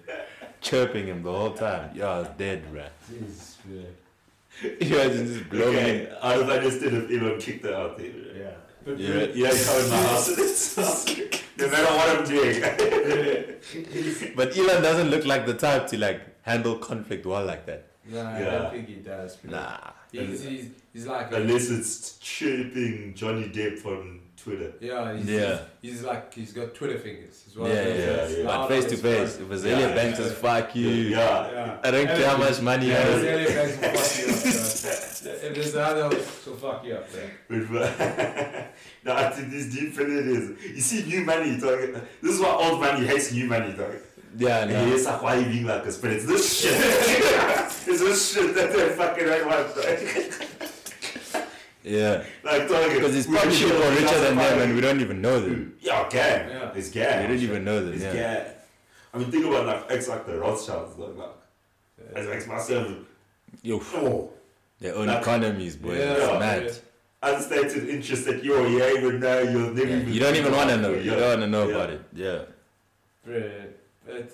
chirping 0.60 1.06
him 1.06 1.22
the 1.22 1.32
whole 1.32 1.52
time. 1.52 1.94
Yo, 1.94 2.08
I 2.08 2.18
was 2.20 2.28
dead, 2.38 2.64
bruh. 2.72 2.88
Jesus, 3.08 3.58
bro. 3.64 3.82
Imagine 4.80 5.26
just 5.26 5.50
blowing 5.50 5.76
him. 5.76 5.84
Okay, 6.06 6.18
I 6.22 6.36
would 6.36 6.48
have 6.48 6.56
understood 6.58 6.94
if 6.94 7.10
Elon 7.22 7.40
kicked 7.40 7.64
her 7.64 7.74
out 7.74 7.98
there. 7.98 8.06
Yeah. 8.06 8.50
But 8.84 8.98
Yeah. 8.98 9.24
You 9.32 9.44
don't 9.46 9.64
come 9.64 9.84
in 9.84 9.90
my 9.90 9.96
house 9.96 10.28
no 11.58 11.68
matter 11.68 11.94
what 11.94 12.18
I'm 12.18 12.24
doing. 12.26 12.60
But 14.36 14.56
Elon 14.56 14.82
doesn't 14.82 15.08
look 15.10 15.24
like 15.24 15.46
the 15.46 15.54
type 15.54 15.86
to 15.88 15.98
like 15.98 16.20
handle 16.42 16.76
conflict 16.76 17.24
well 17.26 17.44
like 17.44 17.66
that. 17.66 17.86
Nah, 18.10 18.36
I 18.36 18.40
don't 18.44 18.72
think 18.72 18.88
he 18.88 18.96
does. 18.96 19.36
Bro. 19.36 19.52
Nah. 19.52 19.78
He's, 20.12 20.44
he's, 20.44 20.68
he's 20.92 21.06
like 21.06 21.32
a, 21.32 21.36
Unless 21.36 21.70
it's 21.70 22.18
chirping 22.18 23.14
Johnny 23.14 23.48
Depp 23.48 23.84
on 23.86 24.20
Twitter. 24.36 24.72
yeah, 24.80 25.16
he's, 25.16 25.26
Yeah. 25.30 25.58
He's, 25.80 25.92
he's 25.92 26.02
like 26.02 26.34
he's 26.34 26.52
got 26.52 26.74
Twitter 26.74 26.98
fingers 26.98 27.44
as 27.46 27.56
well. 27.56 27.68
Yeah, 27.68 27.86
yeah, 27.86 27.94
yeah, 27.94 28.26
He's 28.28 28.38
yeah. 28.38 28.44
loud 28.48 28.68
But 28.68 28.74
face 28.80 28.90
to 28.90 28.96
face, 28.96 29.36
phone. 29.36 29.52
if 29.52 29.58
Azealia 29.62 29.80
Yeah, 29.80 29.94
Banks 29.94 30.18
yeah. 30.18 30.24
says 30.26 30.34
fuck 30.38 30.76
you, 30.76 30.88
Yeah. 30.88 31.50
Yeah. 31.52 31.78
I 31.84 31.90
don't 31.90 32.06
care 32.06 32.28
how 32.28 32.36
much 32.36 32.60
money 32.60 32.86
you 32.86 32.92
Yeah, 32.92 32.98
have. 32.98 33.22
Azealia 33.22 33.54
Banks 33.54 33.76
will 33.82 33.92
fuck 33.94 34.18
you 34.18 34.32
up, 34.32 34.82
bro. 34.82 35.48
If 35.48 35.54
there's 35.54 35.74
another, 35.74 36.16
she'll 36.44 36.56
fuck 36.56 36.84
you 36.84 36.94
up, 36.94 37.06
bro. 37.12 37.66
But, 37.70 38.72
no, 39.04 39.14
I 39.14 39.30
think 39.30 39.50
this 39.50 39.72
deep 39.74 39.98
in 39.98 40.18
it 40.18 40.26
is. 40.26 40.62
You 40.74 40.80
see, 40.80 41.04
new 41.08 41.24
money, 41.24 41.58
dog. 41.60 42.00
This 42.20 42.34
is 42.34 42.40
why 42.40 42.50
old 42.50 42.80
money 42.80 43.06
hates 43.06 43.32
new 43.32 43.46
money, 43.46 43.72
dog. 43.72 43.94
Yeah, 44.38 44.62
And 44.62 44.72
nah. 44.72 44.84
he's 44.86 45.04
like, 45.06 45.22
why 45.22 45.36
are 45.36 45.40
you 45.40 45.46
being 45.46 45.66
like 45.66 45.84
this? 45.84 45.98
But 45.98 46.10
it's 46.12 46.24
this 46.26 46.60
shit. 46.60 46.72
it's 46.76 47.84
this 48.00 48.32
shit 48.34 48.54
that 48.54 48.72
they 48.72 48.88
fucking 48.90 49.26
don't 49.26 49.46
want, 49.46 49.74
dog. 49.74 51.42
Yeah. 51.84 52.24
Like, 52.44 52.68
dog. 52.68 52.92
Because 52.92 53.16
it's 53.16 53.26
we 53.26 53.34
probably 53.36 53.56
chill, 53.56 53.70
people 53.70 53.90
we 53.90 53.96
richer 53.96 54.20
than 54.20 54.36
them 54.36 54.58
it. 54.58 54.62
and 54.62 54.74
we 54.74 54.80
don't 54.80 55.00
even 55.00 55.20
know 55.20 55.40
them. 55.40 55.74
Mm. 55.80 55.84
Yeah, 55.84 56.08
gas. 56.08 56.48
Yeah. 56.50 56.72
It's 56.74 56.90
gas. 56.90 57.22
We 57.22 57.26
don't 57.34 57.42
even 57.42 57.64
know 57.64 57.84
them, 57.84 57.94
It's 57.94 58.02
yeah. 58.04 58.12
gas. 58.12 58.48
I 59.12 59.18
mean, 59.18 59.30
think 59.30 59.44
about 59.46 59.66
like 59.66 59.84
ex 59.90 60.08
like 60.08 60.24
the 60.26 60.38
Rothschilds, 60.38 60.96
dog. 60.96 61.18
Like, 61.18 61.30
as 62.14 62.28
ex 62.28 62.46
myself, 62.46 62.88
Yo, 63.62 63.80
oh, 63.94 64.30
their 64.80 64.94
own 64.94 65.08
Like- 65.08 65.20
economies, 65.20 65.76
boy. 65.76 65.98
Yeah, 65.98 66.12
it's 66.14 66.26
yeah, 66.26 66.38
mad. 66.38 66.62
yeah. 66.64 66.72
unstated 67.34 67.88
interest 67.88 68.24
that 68.24 68.42
you're 68.42 68.66
you 68.66 68.82
ain't 68.82 68.98
even 68.98 69.20
know, 69.20 69.40
you'll 69.40 69.74
never 69.74 69.86
Yeah, 69.88 69.96
even. 69.96 70.12
You 70.12 70.20
don't 70.20 70.36
even 70.36 70.52
want 70.52 70.70
to 70.70 70.76
know. 70.78 70.92
You 70.94 71.10
Yeah. 71.12 71.16
don't 71.16 71.28
want 71.28 71.40
to 71.42 71.46
know 71.48 71.68
Yeah. 71.68 71.74
about 71.74 71.90
it. 71.90 72.00
Yeah. 72.14 72.38
Bro, 73.26 73.50
but 74.06 74.30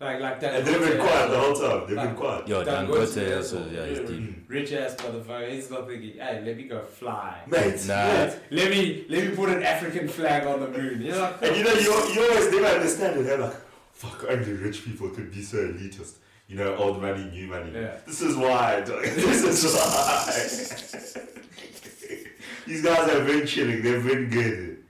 like 0.00 0.20
like 0.20 0.40
that. 0.40 0.54
And 0.56 0.66
they've 0.66 0.80
been 0.80 0.98
quiet 0.98 1.30
the 1.30 1.38
whole 1.38 1.54
time. 1.54 1.86
They've 1.86 1.96
been 1.96 2.16
quiet. 2.16 2.48
Yo, 2.48 2.64
Dan 2.64 2.86
Dangote 2.86 2.88
Gote 2.88 2.98
also, 3.00 3.36
also, 3.36 3.70
yeah, 3.70 3.86
he's 3.86 3.98
yeah. 4.00 4.06
deep. 4.06 4.44
Rich 4.48 4.72
ass 4.72 4.96
motherfucker. 4.96 5.50
He's 5.50 5.70
not 5.70 5.86
thinking, 5.86 6.14
hey, 6.18 6.42
let 6.44 6.56
me 6.56 6.64
go 6.64 6.82
fly. 6.82 7.40
Mate, 7.46 7.86
Nah. 7.86 8.06
mate. 8.12 8.38
Let 8.50 8.70
me 8.70 9.06
let 9.08 9.28
me 9.28 9.36
put 9.36 9.48
an 9.50 9.62
African 9.62 10.08
flag 10.08 10.46
on 10.46 10.60
the 10.60 10.68
moon. 10.68 11.02
You're 11.02 11.16
like, 11.18 11.42
And 11.42 11.56
you 11.56 11.62
know, 11.64 11.72
you, 11.74 11.90
you 12.14 12.28
always 12.30 12.50
never 12.50 12.66
understand 12.66 13.20
it. 13.20 13.22
They're 13.24 13.38
like, 13.38 13.54
fuck, 13.92 14.24
only 14.28 14.52
rich 14.52 14.84
people 14.84 15.08
could 15.10 15.30
be 15.30 15.42
so 15.42 15.58
elitist. 15.58 16.14
You 16.48 16.56
know, 16.56 16.74
old 16.76 17.00
money, 17.00 17.24
new 17.30 17.46
money. 17.46 17.70
Yeah. 17.72 17.96
This 18.04 18.20
is 18.20 18.36
why. 18.36 18.80
This 18.86 19.64
is 19.64 19.72
why. 19.72 21.22
These 22.66 22.82
guys 22.82 23.10
have 23.10 23.26
been 23.26 23.46
chilling. 23.46 23.82
They've 23.82 24.04
been 24.04 24.28
good. 24.30 24.81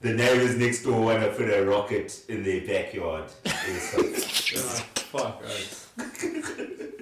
The 0.00 0.12
neighbors 0.12 0.56
next 0.56 0.82
door 0.82 1.00
want 1.00 1.22
to 1.22 1.30
put 1.30 1.48
a 1.48 1.64
rocket 1.64 2.24
in 2.28 2.42
their 2.44 2.60
backyard. 2.66 3.24
It's 3.44 3.94
like, 3.96 4.52
You're 4.52 4.62
like, 4.64 4.98
fuck. 4.98 5.42
guys. 5.42 5.88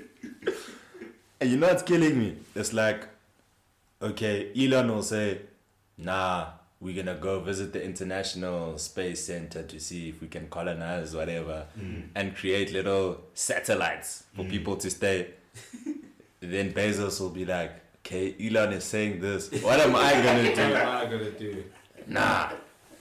And 1.40 1.50
you 1.50 1.56
know 1.58 1.66
what's 1.66 1.82
killing 1.82 2.18
me? 2.18 2.36
It's 2.54 2.72
like, 2.72 3.06
okay, 4.00 4.50
Elon 4.56 4.88
will 4.88 5.02
say, 5.02 5.40
nah, 5.98 6.46
we're 6.80 6.94
gonna 6.96 7.18
go 7.18 7.40
visit 7.40 7.72
the 7.72 7.84
International 7.84 8.78
Space 8.78 9.24
Center 9.26 9.62
to 9.64 9.78
see 9.80 10.08
if 10.10 10.20
we 10.22 10.28
can 10.28 10.48
colonize 10.48 11.14
whatever 11.14 11.66
mm. 11.78 12.04
and 12.14 12.34
create 12.34 12.72
little 12.72 13.20
satellites 13.34 14.24
for 14.34 14.42
Mm. 14.44 14.50
people 14.50 14.76
to 14.76 14.88
stay. 14.90 15.30
then 16.40 16.72
Bezos 16.72 17.20
will 17.20 17.30
be 17.30 17.44
like, 17.44 17.72
okay, 17.98 18.34
Elon 18.40 18.72
is 18.72 18.84
saying 18.84 19.20
this. 19.20 19.50
What 19.62 19.80
am 19.80 19.96
I 19.96 20.12
gonna 20.12 20.44
What 20.48 20.54
do? 20.56 20.62
am 20.62 20.88
I 20.96 21.04
gonna 21.10 21.30
do? 21.30 21.64
Nah, 22.06 22.50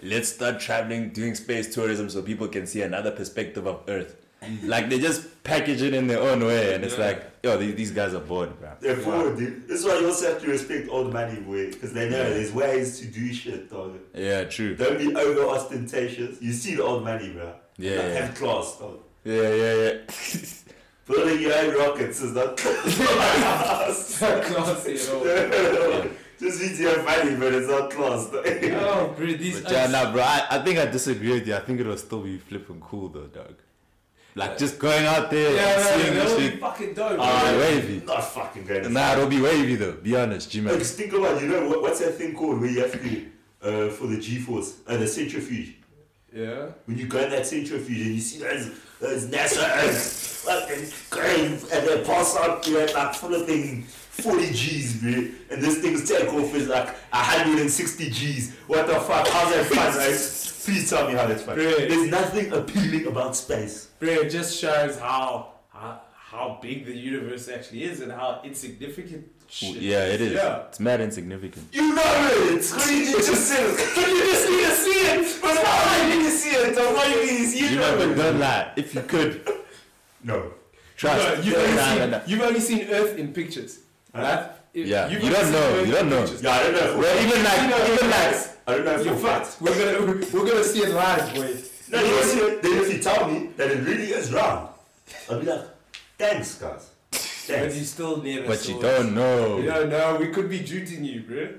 let's 0.04 0.30
start 0.30 0.60
traveling, 0.60 1.10
doing 1.10 1.36
space 1.36 1.74
tourism 1.74 2.10
so 2.10 2.22
people 2.22 2.48
can 2.48 2.66
see 2.68 2.82
another 2.82 3.12
perspective 3.12 3.66
of 3.68 3.82
Earth. 3.88 4.16
Like 4.64 4.90
they 4.90 5.00
just 5.00 5.42
package 5.46 5.82
it 5.82 5.94
in 5.94 6.08
their 6.08 6.20
own 6.20 6.44
way, 6.46 6.74
and 6.76 6.84
it's 6.84 6.98
Yeah. 6.98 7.06
like, 7.06 7.24
yo, 7.44 7.58
these, 7.58 7.76
these 7.76 7.92
guys 7.92 8.14
are 8.14 8.20
bored, 8.20 8.60
bro. 8.60 8.72
They're 8.82 8.98
forward, 8.98 9.38
dude. 9.38 9.70
This 9.70 9.80
is 9.80 9.86
why 9.86 9.98
you 10.00 10.08
also 10.08 10.34
have 10.34 10.42
to 10.42 10.48
respect 10.50 10.90
old 10.90 11.14
money, 11.14 11.40
boy. 11.40 11.72
Because 11.72 11.94
they 11.94 12.10
know 12.10 12.18
Yeah. 12.18 12.30
there's 12.30 12.52
ways 12.52 13.00
to 13.00 13.06
do 13.06 13.34
shit, 13.34 13.70
dog. 13.72 13.98
Yeah, 14.14 14.44
true. 14.44 14.76
Don't 14.76 14.98
be 14.98 15.16
over 15.16 15.44
ostentatious. 15.48 16.42
You 16.42 16.52
see 16.52 16.76
the 16.76 16.84
old 16.84 17.06
money, 17.06 17.30
bro. 17.30 17.54
Yeah, 17.78 17.92
like, 17.92 18.00
yeah. 18.02 18.14
Have 18.26 18.36
class, 18.36 18.78
dog. 18.80 19.00
Yeah, 19.24 19.56
yeah, 19.56 19.74
yeah. 19.84 19.94
Building 21.08 21.42
your 21.42 21.54
own 21.54 21.76
rockets 21.78 22.22
is 22.22 22.34
not 22.34 22.58
class. 22.58 24.22
Not 24.22 24.44
classy 24.44 24.94
at 24.96 25.10
all. 25.10 26.06
Just 26.44 26.60
means 26.60 26.78
you 26.78 26.90
but 27.40 27.54
it's 27.54 27.70
not 27.70 27.90
class. 27.90 28.28
Oh, 28.34 29.14
bro, 29.16 29.28
these 29.28 29.62
But 29.62 29.72
yeah, 29.72 29.88
nah, 29.88 30.12
bro, 30.12 30.22
I, 30.22 30.46
I 30.50 30.60
think 30.60 30.78
I 30.78 30.86
disagree 30.88 31.32
with 31.32 31.48
you. 31.48 31.56
I 31.56 31.60
think 31.62 31.80
it'll 31.80 31.96
still 31.96 32.20
be 32.20 32.38
flipping 32.38 32.82
cool 32.82 33.08
though, 33.08 33.28
dog. 33.28 33.56
Like 34.36 34.58
just 34.58 34.78
going 34.78 35.06
out 35.06 35.32
there 35.32 35.56
Yeah, 35.56 35.62
and 35.62 35.84
no, 35.84 36.04
seeing 36.04 36.16
that 36.16 36.28
the 36.28 36.34
would 36.34 36.42
be 36.42 36.50
shit. 36.50 36.60
fucking 36.60 36.94
dope. 36.96 37.18
Ah, 37.20 37.50
bro. 37.50 37.60
wavy. 37.60 38.06
Not 38.06 38.24
fucking 38.26 38.66
going 38.66 38.92
Nah, 38.92 39.14
it'll 39.14 39.30
be 39.30 39.40
wavy 39.40 39.76
though. 39.76 39.94
Be 39.94 40.18
honest, 40.18 40.52
G 40.52 40.60
man. 40.60 40.74
Like, 40.74 40.80
just 40.80 40.98
think 40.98 41.14
about, 41.14 41.42
you 41.42 41.48
know, 41.48 41.70
what, 41.70 41.82
what's 41.82 42.00
that 42.00 42.16
thing 42.16 42.36
called 42.36 42.60
where 42.60 42.70
you 42.70 42.82
have 42.82 42.92
to, 42.92 43.26
uh, 43.62 43.90
for 43.92 44.08
the 44.08 44.20
G-force, 44.20 44.80
uh, 44.88 44.98
the 44.98 45.08
centrifuge. 45.08 45.76
Yeah. 46.36 46.72
When 46.86 46.98
you 46.98 47.08
go 47.08 47.20
in 47.20 47.30
that 47.30 47.46
centrifuge 47.48 48.02
and 48.06 48.16
you 48.16 48.22
see 48.22 48.40
those, 48.40 48.72
those 49.00 49.28
NASA 49.28 49.64
fucking 50.44 50.90
going 51.10 51.54
and 51.72 51.88
they 51.88 52.04
pass 52.04 52.36
out 52.36 52.68
you 52.68 52.80
at 52.80 52.94
like 52.94 53.14
full 53.14 53.34
of 53.34 53.46
thing 53.46 53.86
40 54.22 54.54
G's, 54.54 55.02
bro. 55.02 55.12
And 55.52 55.62
this 55.64 55.80
thing's 55.80 56.08
takeoff 56.08 56.54
is 56.56 56.68
like 56.68 56.88
160 57.12 58.10
G's. 58.12 58.56
What 58.68 58.88
the 58.88 58.96
fuck? 59.00 59.28
How's 59.28 59.54
that 59.54 59.66
fun, 59.66 59.98
right? 59.98 60.40
Please 60.66 60.90
tell 60.90 61.08
me 61.08 61.14
how 61.16 61.26
that's 61.28 61.42
fun. 61.42 61.56
Bro. 61.56 61.64
There's 61.66 62.10
nothing 62.10 62.54
appealing 62.54 63.08
about 63.08 63.36
space. 63.36 63.90
Bro, 64.00 64.10
it 64.10 64.30
just 64.30 64.58
shows 64.60 64.98
how, 65.00 65.54
how 65.70 66.02
how 66.14 66.58
big 66.62 66.86
the 66.86 66.96
universe 66.96 67.48
actually 67.50 67.84
is 67.84 68.02
and 68.02 68.12
how 68.12 68.42
insignificant 68.44 69.30
shit 69.50 69.76
Yeah, 69.76 70.06
it 70.06 70.22
is. 70.22 70.34
Yeah. 70.34 70.64
It's 70.68 70.80
mad 70.80 71.02
insignificant. 71.02 71.68
You 71.74 71.94
know 71.94 72.02
it! 72.06 72.52
You 72.52 72.58
just 72.58 73.48
said 73.48 73.66
it! 73.66 73.98
You 73.98 74.26
just 74.32 74.50
need 74.50 74.66
to 74.66 74.72
see 74.72 75.00
it! 75.12 75.42
But 75.42 75.56
why 75.64 76.00
do 76.02 76.08
you 76.10 76.18
need 76.20 76.26
to 76.26 76.32
see 76.32 76.50
it? 76.52 76.76
Don't 76.76 76.96
why 76.96 77.08
you 77.08 77.22
need 77.22 77.38
to 77.38 77.48
see 77.48 77.68
G 77.68 77.76
it? 77.76 77.78
man, 77.80 77.98
but 77.98 78.16
don't 78.24 78.40
lie. 78.40 78.72
If 78.78 78.96
you 78.96 79.02
could, 79.02 79.48
No. 80.24 80.54
trust. 80.98 81.38
No, 81.38 81.44
you've, 81.44 81.56
only 81.56 81.76
Nah, 81.76 81.90
seen, 81.90 82.00
nah, 82.00 82.06
nah. 82.06 82.20
you've 82.26 82.42
only 82.42 82.60
seen 82.62 82.88
Earth 82.90 83.18
in 83.18 83.34
pictures. 83.34 83.80
Huh? 84.14 84.22
Right? 84.22 84.50
If- 84.74 84.88
Yeah, 84.88 85.08
you've 85.10 85.24
you 85.24 85.30
don't 85.32 85.52
know, 85.52 85.84
you 85.84 85.92
don't 85.92 86.10
know. 86.10 86.22
pictures. 86.22 86.42
Yeah, 86.44 86.52
I 86.52 86.64
don't 86.64 86.74
know. 86.74 86.98
Well, 87.00 87.26
even 87.26 87.44
like, 87.44 87.62
You 87.62 87.68
know, 87.70 87.78
even 87.86 87.98
you're 87.98 88.10
like, 88.10 88.34
fucked. 88.36 88.58
I 88.68 88.76
don't 88.76 88.86
know 88.86 88.92
if 89.00 89.06
You're 89.06 89.16
you're. 89.16 89.24
We're 89.62 90.02
gonna 90.02 90.26
we're 90.34 90.48
gonna 90.50 90.64
see 90.64 90.80
it 90.80 90.90
live, 90.90 91.34
boy. 91.36 91.56
No, 91.92 92.02
you 92.02 92.12
know, 92.12 92.22
see, 92.24 92.40
then 92.62 92.84
if 92.84 92.94
you 92.94 93.00
tell 93.00 93.28
me 93.30 93.50
that 93.58 93.70
it 93.70 93.84
really 93.86 94.06
is 94.12 94.32
round, 94.34 94.70
I'll 95.30 95.40
be 95.40 95.46
like, 95.46 95.66
thanks, 96.18 96.56
guys. 96.56 96.90
But 97.48 97.76
you 97.76 97.84
still 97.84 98.18
never 98.24 98.48
but 98.48 98.60
saw 98.60 98.72
you 98.76 98.82
don't 98.82 99.14
know. 99.14 99.58
You 99.58 99.66
don't 99.66 99.90
know. 99.90 100.16
We 100.20 100.30
could 100.30 100.50
be 100.50 100.60
jooting 100.62 101.04
you, 101.04 101.22
bro. 101.22 101.50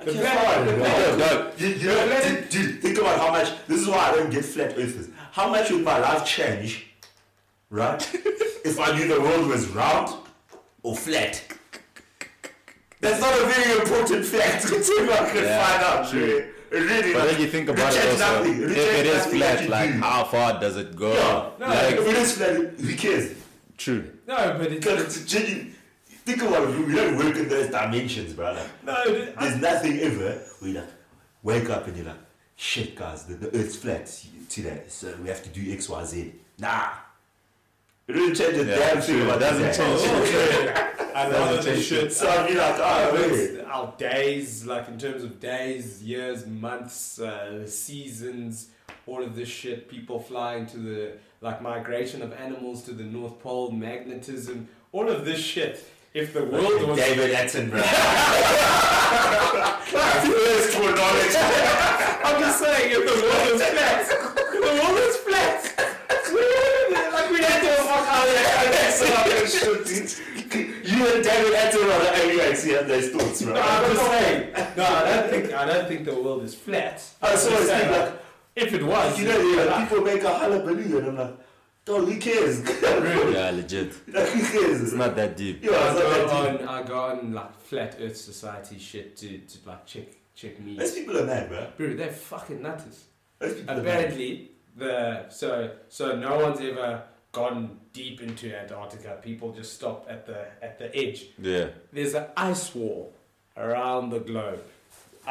Okay, 0.00 0.12
fine, 0.22 0.66
the 0.66 0.76
no. 0.76 1.16
No, 1.16 1.52
You, 1.58 1.68
you 1.68 1.86
know, 1.86 2.20
dude, 2.22 2.48
dude, 2.50 2.82
think 2.82 2.98
about 2.98 3.18
how 3.18 3.30
much, 3.32 3.48
this 3.66 3.80
is 3.80 3.88
why 3.88 4.10
I 4.10 4.14
don't 4.14 4.30
get 4.30 4.44
flat 4.44 4.72
earthers. 4.78 5.08
How 5.32 5.48
much 5.48 5.70
would 5.72 5.82
my 5.82 5.98
life 5.98 6.24
change, 6.24 6.86
right, 7.70 8.00
if 8.64 8.78
I 8.78 8.96
knew 8.96 9.08
the 9.08 9.20
world 9.20 9.48
was 9.48 9.66
round 9.68 10.14
or 10.84 10.94
flat? 10.96 11.42
That's 13.00 13.20
not 13.20 13.32
a 13.40 13.44
very 13.46 13.78
important 13.80 14.24
fact 14.26 14.64
until 14.64 15.12
I 15.12 15.30
can 15.30 15.44
Yeah, 15.44 15.66
find 15.66 15.82
out, 15.84 16.10
true. 16.10 16.20
really. 16.20 16.44
Really, 16.70 17.12
But 17.14 17.20
like, 17.20 17.30
then 17.30 17.40
you 17.40 17.46
think 17.48 17.68
about 17.70 17.94
it 17.94 17.96
reject 17.96 18.20
also, 18.22 18.38
nothing, 18.44 18.62
if 18.62 18.76
it 18.76 19.06
is 19.06 19.26
flat, 19.26 19.68
like 19.70 19.92
do. 19.92 20.00
how 20.00 20.24
far 20.24 20.60
does 20.60 20.76
it 20.76 20.94
go? 20.96 21.14
Yeah, 21.14 21.50
No, 21.66 21.66
like, 21.74 21.94
if 21.94 22.06
it 22.06 22.16
is 22.16 22.32
flat, 22.36 22.56
who 22.78 22.94
cares? 22.96 23.36
true. 23.78 24.10
No, 24.26 24.36
but 24.58 24.72
it's 24.72 24.84
Because 24.84 25.02
it's 25.16 25.24
genuine. 25.32 25.74
Think 26.26 26.42
about 26.42 26.68
it, 26.68 26.86
we 26.86 26.94
don't 26.94 27.16
work 27.16 27.36
in 27.36 27.48
those 27.48 27.70
dimensions, 27.70 28.34
brother. 28.34 28.68
no. 28.84 29.02
th- 29.04 29.32
I- 29.38 29.48
There's 29.48 29.60
nothing 29.62 29.98
ever 30.00 30.42
where 30.58 30.70
you 30.70 30.78
like 30.78 30.90
wake 31.42 31.70
up 31.70 31.86
and 31.86 31.96
you're 31.96 32.04
like, 32.06 32.16
shit, 32.56 32.94
guys, 32.96 33.24
the, 33.24 33.34
the 33.34 33.56
earth's 33.58 33.76
flat 33.76 34.12
today, 34.50 34.82
so 34.88 35.14
we 35.22 35.28
have 35.28 35.42
to 35.44 35.48
do 35.48 35.72
X, 35.72 35.88
Y, 35.88 36.04
Z. 36.04 36.34
Nah. 36.58 36.88
It 38.08 38.12
doesn't 38.14 38.34
change 38.36 38.56
a 38.56 38.64
Yeah, 38.64 38.76
damn 38.76 39.00
thing 39.02 39.16
true, 39.16 39.24
about 39.24 39.36
it 39.36 39.40
doesn't 39.40 39.74
change 39.86 40.00
Oh, 40.04 40.22
okay. 40.22 41.12
I 41.14 41.24
know 41.28 41.56
Doesn't 41.56 41.74
the 41.74 41.80
shit. 41.82 42.12
So 42.12 42.28
I'd 42.28 42.48
be 42.48 42.54
like, 42.54 42.76
oh, 42.78 43.12
wait. 43.14 43.60
our 43.66 43.92
days, 43.98 44.64
like 44.64 44.88
in 44.88 44.98
terms 44.98 45.22
of 45.24 45.38
days, 45.40 46.02
years, 46.02 46.46
months, 46.46 47.18
uh, 47.20 47.66
seasons, 47.66 48.68
all 49.06 49.22
of 49.22 49.34
this 49.36 49.48
shit. 49.48 49.88
People 49.88 50.20
flying 50.20 50.64
to 50.66 50.78
the 50.78 51.12
like 51.40 51.60
migration 51.60 52.22
of 52.22 52.32
animals 52.32 52.82
to 52.84 52.92
the 52.92 53.04
North 53.04 53.38
Pole, 53.40 53.70
magnetism, 53.72 54.68
all 54.92 55.08
of 55.08 55.24
this 55.24 55.40
shit. 55.40 55.84
If 56.14 56.32
the 56.32 56.44
world 56.44 56.82
was 56.88 56.96
David 56.98 57.34
Attenborough. 57.34 57.82
First 59.88 60.74
for 60.76 60.90
knowledge. 60.90 61.36
I'm 62.24 62.40
just 62.40 62.58
saying, 62.60 62.90
if 62.92 63.04
the 63.04 63.16
world 63.22 63.52
was 63.52 63.62
flat, 63.62 64.08
the 64.52 64.60
world 64.60 64.94
was 64.94 65.16
flat. 65.18 65.27
You 70.88 71.06
and 71.06 71.22
David 71.24 71.52
Attenborough 71.52 71.94
are 71.94 72.16
the 72.16 72.22
only 72.22 72.38
ones 72.38 72.64
who 72.64 72.72
have 72.74 72.88
those 72.88 73.08
thoughts, 73.10 73.42
right? 73.42 73.54
No, 73.54 73.60
I'm 73.60 73.92
just 73.92 74.06
saying. 74.06 74.54
No, 74.76 74.84
I 74.84 75.04
don't 75.04 75.30
think 75.30 75.52
I 75.52 75.66
don't 75.66 75.88
think 75.88 76.04
the 76.04 76.14
world 76.20 76.42
is 76.44 76.54
flat. 76.54 77.02
I 77.20 77.34
saw 77.34 77.50
I'm 77.50 77.56
this 77.56 77.68
just 77.68 77.68
thing 77.68 77.78
saying, 77.80 77.90
like, 77.90 78.22
if 78.56 78.72
it 78.74 78.82
was, 78.84 79.18
you 79.20 79.28
know, 79.28 79.40
yeah, 79.40 79.86
people 79.86 80.04
make 80.04 80.22
a 80.22 80.34
hullabaloo, 80.34 80.98
and 80.98 81.08
I'm 81.08 81.16
like, 81.16 81.36
dog, 81.84 82.08
who 82.08 82.18
cares? 82.18 82.60
really? 82.82 83.34
Yeah, 83.34 83.50
legit. 83.50 83.92
like, 84.14 84.28
who 84.28 84.40
cares? 84.60 84.82
It's 84.82 84.92
not 84.92 85.16
that 85.16 85.36
deep. 85.36 85.64
Yeah, 85.64 85.72
I 85.72 85.90
it's 85.90 85.94
not 85.94 86.02
go 86.02 86.10
that 86.10 86.58
deep. 86.58 86.68
on, 86.68 86.68
I 86.68 86.82
go 86.82 86.98
on 87.00 87.32
like 87.32 87.60
flat 87.60 87.96
Earth 88.00 88.16
Society 88.16 88.78
shit 88.78 89.16
to, 89.16 89.38
to 89.38 89.68
like 89.68 89.86
check 89.86 90.06
check 90.34 90.60
me. 90.60 90.76
Those 90.76 90.92
people 90.92 91.18
are 91.18 91.24
mad, 91.26 91.48
bro. 91.48 91.66
Bro, 91.76 91.96
they're 91.96 92.08
fucking 92.12 92.62
nutters. 92.62 93.04
Those 93.38 93.54
people 93.54 93.74
are 93.74 93.82
mad. 93.82 93.86
Apparently, 93.86 94.50
the 94.76 95.28
so 95.28 95.72
so 95.88 96.16
no 96.16 96.38
one's 96.38 96.60
ever 96.60 97.02
gone 97.32 97.78
deep 98.02 98.16
into 98.28 98.46
Antarctica. 98.62 99.10
People 99.30 99.48
just 99.60 99.70
stop 99.78 99.98
at 100.14 100.20
the 100.30 100.40
at 100.66 100.72
the 100.80 100.88
edge. 101.02 101.20
Yeah, 101.52 101.66
There's 101.92 102.14
an 102.22 102.26
ice 102.50 102.66
wall 102.74 103.02
around 103.66 104.04
the 104.16 104.20
globe, 104.30 104.62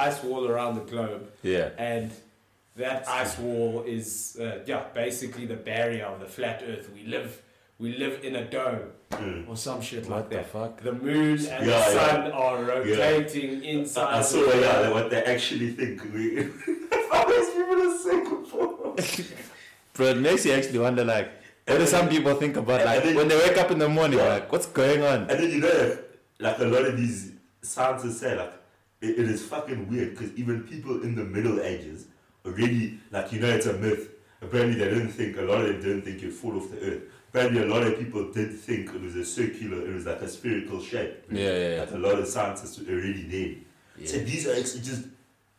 ice 0.08 0.20
wall 0.26 0.44
around 0.52 0.74
the 0.82 0.86
globe, 0.94 1.24
yeah. 1.54 1.70
and 1.94 2.12
that 2.84 3.00
ice 3.22 3.36
wall 3.44 3.84
is 3.98 4.38
uh, 4.40 4.60
yeah 4.72 4.84
basically 5.04 5.46
the 5.54 5.60
barrier 5.72 6.06
of 6.14 6.20
the 6.24 6.30
flat 6.38 6.58
Earth. 6.72 6.88
We 6.96 7.04
live 7.16 7.30
we 7.84 7.90
live 8.04 8.16
in 8.28 8.34
a 8.36 8.46
dome 8.58 8.90
Mm. 9.12 9.48
or 9.50 9.56
some 9.68 9.82
shit 9.82 10.04
What 10.04 10.16
like 10.16 10.30
the 10.30 10.36
that. 10.36 10.48
fuck? 10.56 10.74
The 10.90 10.92
moon 11.08 11.38
and 11.38 11.42
Yeah, 11.42 11.60
the 11.66 11.96
yeah. 11.96 11.98
sun 11.98 12.22
are 12.44 12.58
rotating 12.72 13.64
inside. 13.64 14.04
I, 14.04 14.16
I 14.16 14.18
the 14.18 14.24
saw 14.32 14.40
yeah, 14.54 14.82
world. 14.82 14.94
what 14.96 15.10
they 15.14 15.24
actually 15.34 15.72
think. 15.80 15.98
We, 16.14 16.26
what 17.12 17.24
those 17.32 17.50
people 17.58 17.78
are 17.88 17.98
saying 18.06 18.26
before. 18.42 18.96
Bro, 19.94 20.06
it 20.16 20.18
makes 20.28 20.46
you 20.46 20.52
actually 20.58 20.80
wonder, 20.88 21.06
like, 21.06 21.30
what 21.68 21.78
do 21.80 21.86
some 21.86 22.08
people 22.10 22.34
think 22.36 22.56
about, 22.58 22.86
like, 22.86 23.04
then- 23.04 23.16
when 23.16 23.28
they 23.28 23.38
wake 23.38 23.58
up 23.58 23.72
in 23.72 23.78
the 23.80 23.90
morning, 23.90 24.20
Yeah. 24.20 24.30
like, 24.36 24.52
what's 24.52 24.66
going 24.68 25.02
on? 25.04 25.22
And 25.30 25.40
then 25.40 25.50
you 25.52 25.60
know, 25.60 25.98
like 26.40 26.60
a 26.60 26.66
lot 26.66 26.86
of 26.86 26.98
these 26.98 27.32
scientists 27.62 28.20
say, 28.20 28.36
like 28.38 28.54
it, 29.02 29.20
it 29.20 29.30
is 29.30 29.44
fucking 29.44 29.90
weird 29.90 30.12
because 30.12 30.32
even 30.38 30.64
people 30.64 31.02
in 31.04 31.16
the 31.16 31.24
Middle 31.24 31.60
Ages 31.62 32.06
already, 32.46 33.00
like 33.12 33.32
you 33.34 33.40
know, 33.40 33.50
it's 33.50 33.66
a 33.66 33.74
myth. 33.74 34.10
Apparently, 34.42 34.78
they 34.80 34.86
didn't 34.90 35.10
think 35.10 35.38
a 35.38 35.42
lot 35.42 35.62
of 35.62 35.68
them 35.68 35.82
didn't 35.82 36.02
think 36.04 36.22
you'd 36.22 36.34
fall 36.34 36.56
off 36.58 36.70
the 36.72 36.80
earth. 36.80 37.02
Apparently, 37.30 37.62
a 37.64 37.66
lot 37.66 37.84
of 37.84 37.98
people 38.00 38.32
did 38.32 38.54
think 38.58 38.94
it 38.94 39.02
was 39.02 39.16
a 39.16 39.26
circular, 39.26 39.86
it 39.86 39.94
was 39.94 40.06
like 40.06 40.22
a 40.22 40.30
spherical 40.30 40.80
shape. 40.82 41.24
Yeah, 41.32 41.42
yeah, 41.42 41.70
yeah. 41.76 41.80
Like 41.82 41.92
a 41.92 41.98
lot 41.98 42.20
of 42.20 42.28
scientists 42.28 42.80
were 42.80 42.94
already 42.94 43.24
there. 43.28 44.06
So 44.08 44.18
these 44.20 44.48
are 44.48 44.54
actually 44.56 44.82
just 44.82 45.04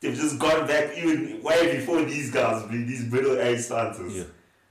they've 0.01 0.15
just 0.15 0.39
gone 0.39 0.67
back 0.67 0.97
even 0.97 1.43
way 1.43 1.77
before 1.77 2.03
these 2.03 2.31
guys, 2.31 2.65
these 2.71 3.05
middle 3.13 3.39
aged 3.39 3.65
scientists. 3.65 4.15
Yeah. 4.19 4.25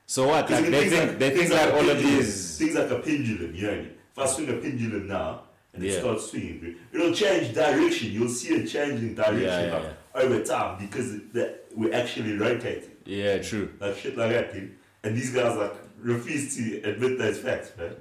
So 0.10 0.28
what? 0.30 0.50
Like, 0.50 0.66
they 0.66 0.72
things 0.72 0.92
think, 0.94 1.20
they 1.20 1.30
things 1.32 1.50
think 1.50 1.62
like 1.62 1.74
all 1.74 1.82
of 1.90 1.98
pendulum, 1.98 2.16
these. 2.16 2.58
things 2.58 2.76
like 2.76 2.90
a 2.90 3.00
pendulum. 3.00 3.54
You 3.54 3.68
know, 3.68 3.74
if 3.74 4.18
I 4.18 4.26
swing 4.26 4.50
a 4.50 4.54
pendulum 4.54 5.08
now 5.08 5.42
and 5.74 5.84
it 5.84 5.92
Yeah. 5.92 6.00
starts 6.00 6.30
swinging, 6.32 6.76
it'll 6.94 7.14
change 7.14 7.54
direction. 7.54 8.12
You'll 8.12 8.30
see 8.30 8.56
a 8.56 8.66
change 8.66 9.02
in 9.02 9.16
direction 9.16 9.42
Yeah, 9.44 9.66
yeah, 9.68 9.74
like, 9.74 10.26
over 10.26 10.44
time 10.44 10.80
because 10.80 11.12
the, 11.34 11.60
we're 11.76 11.94
actually 11.94 12.38
rotating, 12.38 12.90
Yeah, 13.06 13.40
true. 13.40 13.70
like 13.82 13.98
shit 13.98 14.18
like 14.18 14.32
that, 14.32 14.54
dude. 14.54 14.72
And 15.04 15.16
these 15.16 15.32
guys 15.32 15.58
like 15.58 15.74
refuse 16.00 16.56
to 16.56 16.82
admit 16.90 17.18
those 17.18 17.40
facts, 17.40 17.72
man. 17.78 17.96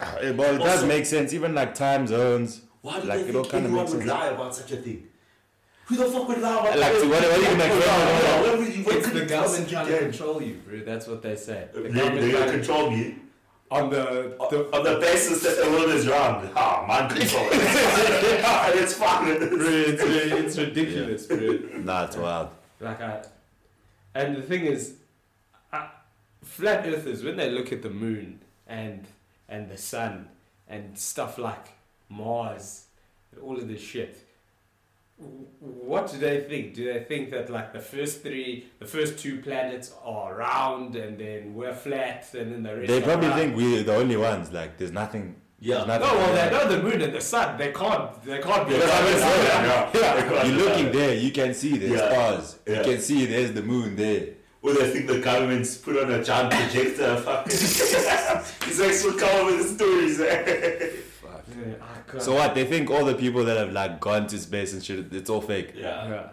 Eh, 0.00 0.30
Well, 0.30 0.54
it 0.54 0.58
does 0.58 0.84
make 0.84 1.06
sense. 1.06 1.32
Even 1.32 1.54
like 1.56 1.74
time 1.74 2.06
zones. 2.06 2.60
Why 2.82 3.00
do 3.00 3.08
Like, 3.08 3.26
they 3.26 3.32
think 3.32 3.52
anyone 3.54 3.74
makes 3.76 3.90
would 3.92 3.98
sense. 4.00 4.10
lie 4.10 4.26
about 4.28 4.54
such 4.54 4.70
a 4.72 4.76
thing? 4.76 5.08
Who 5.86 5.96
the 5.96 6.04
fuck 6.06 6.28
would 6.28 6.38
lie 6.40 6.52
about 6.60 6.78
Like, 6.78 6.92
that? 6.92 7.06
what- 7.06 7.08
what 7.10 7.24
are 7.24 7.36
you 7.38 7.44
gonna 7.44 7.58
Why 7.58 7.74
would 7.74 7.82
claim? 7.82 7.98
lie 7.98 8.10
about 8.10 8.22
that? 8.22 8.40
What 8.46 8.58
would 8.58 8.74
you- 8.74 8.84
what 8.84 8.96
It's 8.96 9.06
could 9.06 9.14
the 9.16 9.20
you 9.20 9.26
government 9.26 9.50
possibly 9.52 9.72
trying 9.74 9.86
to 9.86 9.92
gain? 9.92 10.00
control 10.10 10.42
you, 10.42 10.54
bro. 10.66 10.80
That's 10.80 11.06
what 11.06 11.22
they 11.22 11.36
say. 11.36 11.68
The 11.72 11.80
They, 11.80 11.88
government 11.90 12.20
they're 12.20 12.32
gonna 12.32 12.44
trying- 12.46 12.50
control 12.58 12.90
me 12.90 13.16
on 13.70 13.90
the, 13.90 14.04
the 14.50 14.76
on 14.76 14.82
the 14.84 14.96
basis 15.00 15.42
that 15.42 15.56
the 15.62 15.70
world 15.70 15.90
is 15.90 16.06
round. 16.08 16.50
Ah, 16.56 16.84
mind 16.88 17.10
control. 17.18 17.44
and 17.44 17.52
it's 18.82 18.94
fine. 18.94 19.24
bro, 19.38 19.58
it's, 19.68 20.02
it's 20.02 20.58
ridiculous, 20.58 21.26
bro. 21.26 21.58
Nah, 21.84 22.04
it's 22.04 22.16
wild. 22.16 22.48
Like 22.80 23.00
I, 23.00 23.22
and 24.14 24.36
the 24.36 24.42
thing 24.42 24.64
is, 24.66 24.94
uh, 25.72 25.86
flat 26.42 26.86
earthers 26.86 27.22
when 27.24 27.36
they 27.36 27.50
look 27.50 27.72
at 27.72 27.82
the 27.82 27.90
moon 27.90 28.40
and 28.66 29.06
and 29.48 29.68
the 29.70 29.76
sun 29.76 30.28
and 30.68 30.98
stuff 30.98 31.36
like 31.36 31.66
Mars 32.08 32.84
and 33.32 33.42
all 33.42 33.56
of 33.58 33.66
this 33.68 33.80
shit, 33.82 34.16
what 35.16 36.10
do 36.10 36.18
they 36.18 36.40
think? 36.40 36.74
Do 36.74 36.92
they 36.92 37.04
think 37.04 37.30
that 37.30 37.48
like 37.50 37.72
the 37.72 37.80
first 37.80 38.22
three, 38.22 38.66
the 38.78 38.86
first 38.86 39.18
two 39.18 39.40
planets 39.40 39.92
are 40.04 40.34
round 40.36 40.96
and 40.96 41.18
then 41.18 41.54
we're 41.54 41.74
flat 41.74 42.32
and 42.34 42.52
then 42.52 42.62
the 42.62 42.76
rest 42.76 42.88
They 42.88 43.00
probably 43.00 43.28
round? 43.28 43.40
think 43.40 43.56
we're 43.56 43.82
the 43.82 43.94
only 43.94 44.16
ones. 44.16 44.50
Like, 44.52 44.76
there's 44.78 44.92
nothing. 44.92 45.36
Yeah. 45.60 45.84
there's 45.84 45.86
No, 45.86 45.98
nothing 45.98 46.18
well, 46.18 46.34
they 46.34 46.56
around. 46.56 46.68
know 46.70 46.76
the 46.76 46.82
moon 46.82 47.00
and 47.02 47.14
the 47.14 47.20
sun. 47.20 47.56
They 47.58 47.72
can't. 47.72 48.22
They 48.24 48.38
can't 48.40 48.68
be. 48.68 48.74
Yeah, 48.74 48.80
yeah, 48.80 49.64
yeah. 49.64 49.90
Yeah. 49.94 50.44
You're 50.46 50.56
looking 50.56 50.92
there, 50.92 51.14
you 51.14 51.30
can 51.30 51.54
see 51.54 51.76
there's 51.78 51.92
Yeah. 52.00 52.10
stars. 52.12 52.58
Yeah. 52.66 52.78
You 52.78 52.84
can 52.84 53.00
see 53.00 53.26
there's 53.26 53.52
the 53.52 53.62
moon 53.62 53.96
there. 53.96 54.26
Or 54.62 54.72
they 54.72 54.90
think 54.92 55.06
the 55.06 55.20
government's 55.20 55.76
put 55.76 55.96
on 56.02 56.10
a 56.10 56.24
giant 56.24 56.50
projector. 56.52 57.16
Fucking. 57.18 57.52
He's 57.52 58.80
like 58.80 58.92
so 58.94 59.12
come 59.16 59.46
with 59.46 59.58
the 59.78 59.84
stories. 59.84 60.20
eh? 60.20 60.90
Yeah, 61.56 62.18
So 62.18 62.34
what? 62.34 62.54
They 62.54 62.64
think 62.64 62.90
all 62.90 63.04
the 63.04 63.14
people 63.14 63.44
that 63.44 63.56
have 63.56 63.72
like 63.72 64.00
gone 64.00 64.26
to 64.28 64.38
space 64.38 64.72
and 64.72 64.82
shit, 64.84 65.12
it's 65.12 65.30
all 65.30 65.40
fake. 65.40 65.72
yeah. 65.76 66.08
Yeah. 66.08 66.28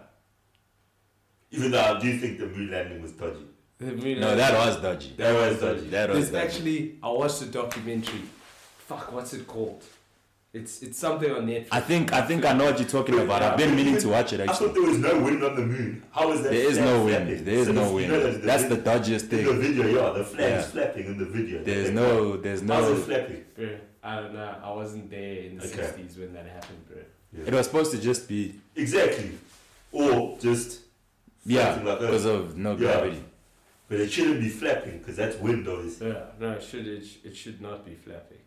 Even 1.50 1.70
though 1.72 1.80
I 1.82 1.98
do 2.00 2.18
think 2.18 2.38
the 2.38 2.46
moon 2.46 2.70
landing 2.70 3.02
was 3.02 3.12
dodgy. 3.12 3.46
No, 3.80 4.36
that 4.36 4.54
was 4.54 4.76
dodgy. 4.80 5.12
That 5.16 5.34
was 5.34 5.60
dodgy. 5.60 5.88
That 5.88 6.10
was 6.10 6.30
dodgy. 6.30 6.46
actually 6.46 6.98
I 7.02 7.08
watched 7.10 7.42
a 7.42 7.46
documentary. 7.46 8.22
Fuck, 8.86 9.12
what's 9.12 9.32
it 9.34 9.46
called? 9.46 9.82
It's 10.54 10.82
it's 10.82 10.98
something 10.98 11.30
on 11.30 11.46
Netflix. 11.46 11.68
I 11.72 11.80
think 11.80 12.12
I 12.12 12.22
think 12.22 12.44
I 12.44 12.52
know 12.52 12.66
what 12.66 12.78
you're 12.78 12.88
talking 12.88 13.18
about. 13.18 13.42
I've 13.42 13.56
been 13.56 13.74
meaning 13.74 13.96
to 13.98 14.08
watch 14.08 14.32
it 14.34 14.40
I 14.40 14.46
thought 14.46 14.54
actually. 14.68 14.72
there 14.74 14.82
was 14.90 14.98
no 14.98 15.18
wind 15.20 15.42
on 15.42 15.56
the 15.56 15.62
moon. 15.66 16.02
How 16.10 16.30
is 16.32 16.42
that? 16.42 16.50
There 16.52 16.68
is 16.70 16.76
flag 16.78 16.84
no 16.86 17.06
flapping? 17.08 17.28
wind. 17.28 17.46
There 17.46 17.54
is 17.54 17.66
So 17.66 17.72
no 17.72 17.88
you 17.88 17.94
wind. 17.96 18.08
know 18.12 18.20
that 18.32 18.42
That's 18.42 18.62
the 18.64 18.68
wind- 18.76 18.84
dodgiest 18.84 19.32
In 19.32 19.44
the 19.46 19.52
video, 19.54 19.86
yeah, 19.86 20.18
the 20.18 20.24
flag's 20.24 20.50
Yeah. 20.50 20.62
flapping 20.62 21.06
in 21.06 21.18
the 21.18 21.24
video. 21.24 21.64
There's 21.64 21.88
They- 21.88 21.94
no, 21.94 22.36
there's 22.36 22.62
no. 22.62 22.74
How's 22.74 22.84
no. 22.90 22.96
it 22.96 23.04
flapping? 23.04 23.44
Bro, 23.56 23.68
I 24.02 24.16
don't 24.20 24.34
know. 24.34 24.54
I 24.62 24.70
wasn't 24.72 25.10
there 25.10 25.36
in 25.44 25.58
the 25.58 25.64
Okay. 25.66 25.82
60s 25.82 26.18
when 26.18 26.32
that 26.34 26.46
happened, 26.46 26.86
bro. 26.88 27.44
It 27.46 27.52
was 27.54 27.66
supposed 27.66 27.92
to 27.92 28.00
just 28.00 28.28
be 28.28 28.54
Exactly. 28.76 29.32
Or 29.92 30.36
just 30.40 30.80
yeah 31.44 31.64
flapping 31.74 31.86
like 31.86 32.00
that. 32.00 32.06
because 32.06 32.24
of 32.24 32.56
no 32.56 32.72
Yeah. 32.72 32.78
gravity. 32.78 33.24
But 33.88 34.00
it 34.00 34.10
shouldn't 34.10 34.40
be 34.40 34.48
flapping 34.48 34.98
because 34.98 35.16
that's 35.16 35.36
wind, 35.36 35.68
obviously. 35.68 36.08
Yeah, 36.08 36.24
no, 36.40 36.52
it 36.52 36.62
should 36.62 36.86
it, 36.86 37.04
sh- 37.06 37.16
it 37.24 37.36
should 37.36 37.60
not 37.60 37.84
be 37.84 37.94
flapping. 37.94 38.38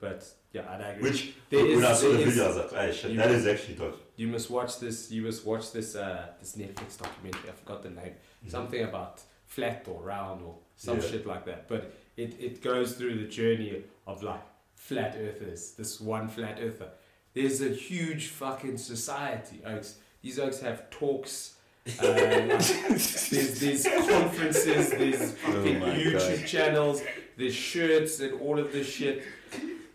But 0.00 0.24
yeah, 0.52 0.62
I 0.70 0.76
agree. 0.90 1.10
Which, 1.10 1.34
There 1.50 1.64
when 1.64 1.72
is- 1.78 1.84
I 1.84 1.92
saw 1.94 2.08
the 2.08 2.18
there 2.18 2.28
is- 2.28 2.34
video, 2.34 2.44
I 2.44 2.48
was 2.48 2.56
like, 2.56 2.70
hey, 2.72 2.92
shit, 2.92 3.10
you- 3.12 3.16
that 3.18 3.30
is 3.30 3.46
actually 3.46 3.74
dodgy. 3.74 3.96
you 4.16 4.28
must 4.28 4.50
watch 4.50 4.78
this. 4.78 5.10
You 5.10 5.22
must 5.22 5.44
watch 5.44 5.72
this. 5.72 5.96
Uh, 5.96 6.26
this 6.40 6.56
Netflix 6.56 6.96
documentary. 6.98 7.48
I 7.50 7.52
forgot 7.52 7.82
the 7.82 7.90
name. 7.90 8.14
Something 8.48 8.82
about 8.84 9.20
flat 9.46 9.84
or 9.88 10.02
round 10.02 10.42
or 10.42 10.58
some 10.76 10.98
Yeah. 11.00 11.08
shit 11.08 11.26
like 11.26 11.44
that. 11.46 11.66
But 11.68 11.92
it, 12.16 12.40
it 12.40 12.62
goes 12.62 12.94
through 12.94 13.16
the 13.18 13.28
journey 13.28 13.82
of 14.06 14.22
like 14.22 14.42
flat 14.88 15.16
earthers. 15.18 15.72
This 15.72 16.00
one 16.00 16.28
flat 16.28 16.58
earther. 16.60 16.90
There's 17.32 17.60
a 17.62 17.70
huge 17.70 18.28
fucking 18.28 18.76
society, 18.78 19.60
oaks. 19.66 19.96
These 20.22 20.38
oaks 20.38 20.60
have 20.60 20.88
talks. 20.90 21.54
Uh, 21.86 22.06
like, 22.06 22.48
there's 22.88 23.60
there's 23.60 23.84
conferences. 24.08 24.90
There's 24.90 25.32
fucking 25.38 25.82
Oh 25.82 25.86
YouTube 25.86 26.38
God. 26.40 26.46
channels. 26.46 27.02
There's 27.36 27.54
shirts 27.54 28.20
and 28.20 28.40
all 28.40 28.58
of 28.58 28.72
this 28.72 28.86
shit. 28.86 29.22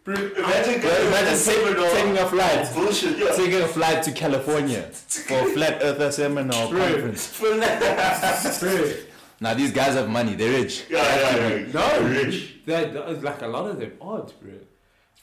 Bro, 0.03 0.15
Imagine, 0.15 0.81
Bro, 0.81 0.89
imagine 1.07 1.37
taking, 1.45 1.75
taking 1.95 2.17
a 2.17 2.27
flight, 2.27 2.73
bullshit, 2.73 3.17
yeah. 3.19 3.31
taking 3.35 3.61
a 3.61 3.67
flight 3.67 4.01
to 4.03 4.11
California 4.11 4.81
for 5.27 5.39
a 5.39 5.45
flat 5.45 5.79
earther 5.83 6.11
seminar 6.11 6.67
Bro. 6.69 6.79
conference. 6.79 7.39
bro, 8.59 8.93
Now 9.41 9.53
these 9.53 9.71
guys 9.71 9.93
have 9.95 10.09
money. 10.09 10.35
They're 10.35 10.61
rich. 10.61 10.85
Yeah, 10.89 11.03
yeah, 11.35 11.55
yeah. 11.55 11.71
No. 11.73 12.07
Rich. 12.09 12.65
That, 12.65 12.93
that- 12.93 13.23
like 13.23 13.41
a 13.41 13.47
lot 13.47 13.69
of 13.69 13.79
them 13.79 13.93
aren't, 14.01 14.39
bro. 14.41 14.51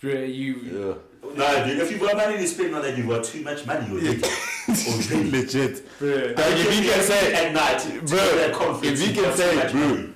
Bro, 0.01 0.13
you, 0.13 1.01
Nah, 1.35 1.65
dude, 1.65 1.79
if 1.81 1.91
you've 1.91 2.01
got 2.01 2.17
money 2.17 2.37
to 2.37 2.47
spend 2.47 2.75
on 2.75 2.83
that, 2.83 2.97
you've 2.97 3.09
got 3.09 3.25
too 3.25 3.43
much 3.43 3.67
money 3.67 3.91
already. 3.91 4.23
already. 4.89 5.31
Legit. 5.31 5.99
bro. 5.99 6.09
Like, 6.09 6.39
if 6.39 6.85
you 6.85 6.91
can 6.91 7.03
say, 7.03 7.35
at 7.35 7.53
night, 7.53 7.83
Bro, 8.07 8.19
to 8.19 8.37
that 8.37 8.85
if 8.85 9.09
you 9.09 9.15
can 9.23 9.37
say, 9.37 9.71
bro, 9.73 9.89
money. 9.89 10.13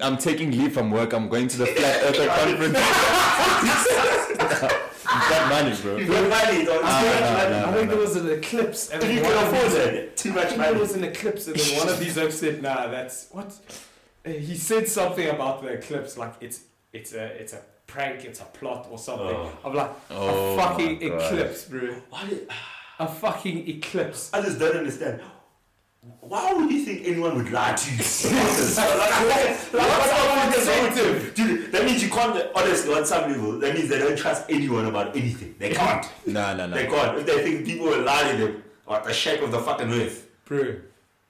I'm 0.00 0.18
taking 0.18 0.50
leave 0.50 0.72
from 0.74 0.90
work. 0.90 1.12
I'm 1.12 1.28
going 1.28 1.48
to 1.48 1.58
the 1.58 1.66
flat 1.66 2.02
earther 2.06 2.26
conference. 2.28 2.78
You've 5.08 5.28
got 5.30 5.48
money, 5.48 5.74
bro. 5.80 5.96
You've 5.96 6.08
got 6.08 6.28
money, 6.28 6.64
dog. 6.64 6.80
Ah, 6.84 7.00
Too 7.00 7.08
much 7.08 7.20
nah, 7.20 7.32
money. 7.38 7.50
nah, 7.50 7.70
I 7.70 7.72
think 7.74 7.88
there 7.90 7.98
was 7.98 8.16
an 8.16 8.28
eclipse, 8.30 8.90
and 8.90 9.02
If 9.02 9.10
you 9.14 9.20
can 9.22 9.32
afford 9.46 9.64
these- 9.66 9.74
that, 9.74 10.16
too 10.16 10.30
I 10.30 10.34
much 10.34 10.48
think 10.48 10.60
there 10.60 10.74
was 10.74 10.94
an 10.94 11.04
eclipse, 11.04 11.46
and 11.46 11.56
then 11.56 11.78
one 11.78 11.88
of 11.88 11.98
these 12.00 12.18
oaks 12.18 12.34
said, 12.36 12.62
"Nah, 12.62 12.88
that's 12.88 13.28
what." 13.30 13.52
He 14.24 14.56
said 14.56 14.88
something 14.88 15.28
about 15.28 15.62
the 15.62 15.68
eclipse, 15.68 16.18
like 16.18 16.34
it's 16.40 16.60
it's 16.92 17.12
a 17.14 17.24
it's 17.40 17.52
a 17.52 17.60
prank, 17.86 18.24
it's 18.24 18.40
a 18.40 18.44
plot 18.44 18.86
or 18.90 18.98
something. 18.98 19.26
Oh. 19.26 19.58
I'm 19.64 19.74
like 19.74 19.90
Oh 20.10 20.54
a 20.54 20.56
fucking 20.56 21.02
eclipse, 21.02 21.64
bro. 21.64 21.94
Why 22.10 22.28
did, 22.28 22.48
A 22.98 23.06
fucking 23.08 23.68
eclipse. 23.68 24.30
I 24.32 24.42
just 24.42 24.58
don't 24.58 24.76
understand. 24.76 25.20
Why 26.20 26.52
would 26.52 26.70
you 26.70 26.84
think 26.84 27.06
anyone 27.06 27.36
would 27.36 27.50
lie 27.50 27.74
to 27.74 27.90
you? 27.90 27.98
like, 27.98 28.96
like, 28.98 29.72
like, 29.72 29.72
what's 29.72 30.66
wrong 30.68 30.86
with 30.86 30.94
this? 30.94 31.34
Dude, 31.34 31.72
that 31.72 31.84
means 31.84 32.02
you 32.02 32.08
can't, 32.08 32.50
honestly, 32.54 32.94
on 32.94 33.04
some 33.04 33.30
level, 33.30 33.58
that 33.58 33.74
means 33.74 33.88
they 33.88 33.98
don't 33.98 34.16
trust 34.16 34.44
anyone 34.48 34.86
about 34.86 35.16
anything. 35.16 35.54
They 35.58 35.70
can't. 35.74 36.06
Nah, 36.26 36.54
nah, 36.54 36.66
They 36.68 36.86
can't. 36.86 37.18
If 37.18 37.26
they 37.26 37.42
think 37.42 37.66
people 37.66 37.86
will 37.86 38.02
lie 38.02 38.30
to 38.32 38.36
them 38.38 38.62
about 38.86 39.04
the 39.04 39.12
shape 39.12 39.42
of 39.42 39.50
the 39.50 39.58
fucking 39.58 39.92
earth, 39.92 40.28
Bro, 40.44 40.76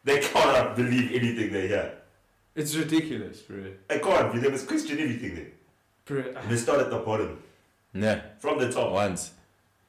they 0.04 0.20
cannot 0.20 0.76
believe 0.76 1.10
anything 1.12 1.52
they 1.52 1.68
hear. 1.68 1.97
It's 2.58 2.74
ridiculous, 2.76 3.40
bro. 3.40 3.64
They 3.88 3.98
can't. 3.98 4.42
They 4.42 4.48
must 4.50 4.66
question 4.68 4.98
everything 4.98 5.34
then. 5.36 5.52
Bro, 6.04 6.34
And 6.36 6.50
they 6.50 6.56
start 6.56 6.80
at 6.80 6.90
the 6.90 6.98
bottom. 6.98 7.38
Nah, 7.94 8.16
From 8.38 8.58
the 8.58 8.70
top. 8.70 8.92
once. 8.92 9.32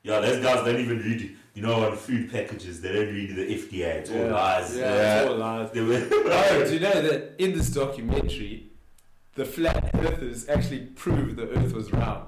Yeah, 0.04 0.20
those 0.22 0.42
guys 0.42 0.64
don't 0.66 0.80
even 0.80 1.00
read, 1.00 1.36
you 1.54 1.62
know, 1.62 1.86
on 1.86 1.98
food 1.98 2.32
packages, 2.32 2.80
they 2.82 2.94
don't 2.94 3.14
read 3.14 3.36
the 3.36 3.46
FDA. 3.56 3.96
It's 4.00 4.10
all 4.12 4.18
yeah, 4.18 4.34
lies. 4.34 4.78
Yeah, 4.78 4.96
Yeah. 4.96 5.22
it's 5.22 5.30
all 5.30 5.38
lies. 5.38 5.72
They 5.72 5.82
were, 5.82 6.08
Oh, 6.12 6.66
do 6.66 6.74
you 6.74 6.80
know 6.80 7.02
that 7.02 7.36
in 7.38 7.52
this 7.58 7.70
documentary, 7.70 8.68
the 9.36 9.46
flat 9.46 9.92
earthers 9.96 10.48
actually 10.48 10.82
proved 11.04 11.36
the 11.36 11.50
earth 11.58 11.74
was 11.74 11.92
round? 11.92 12.26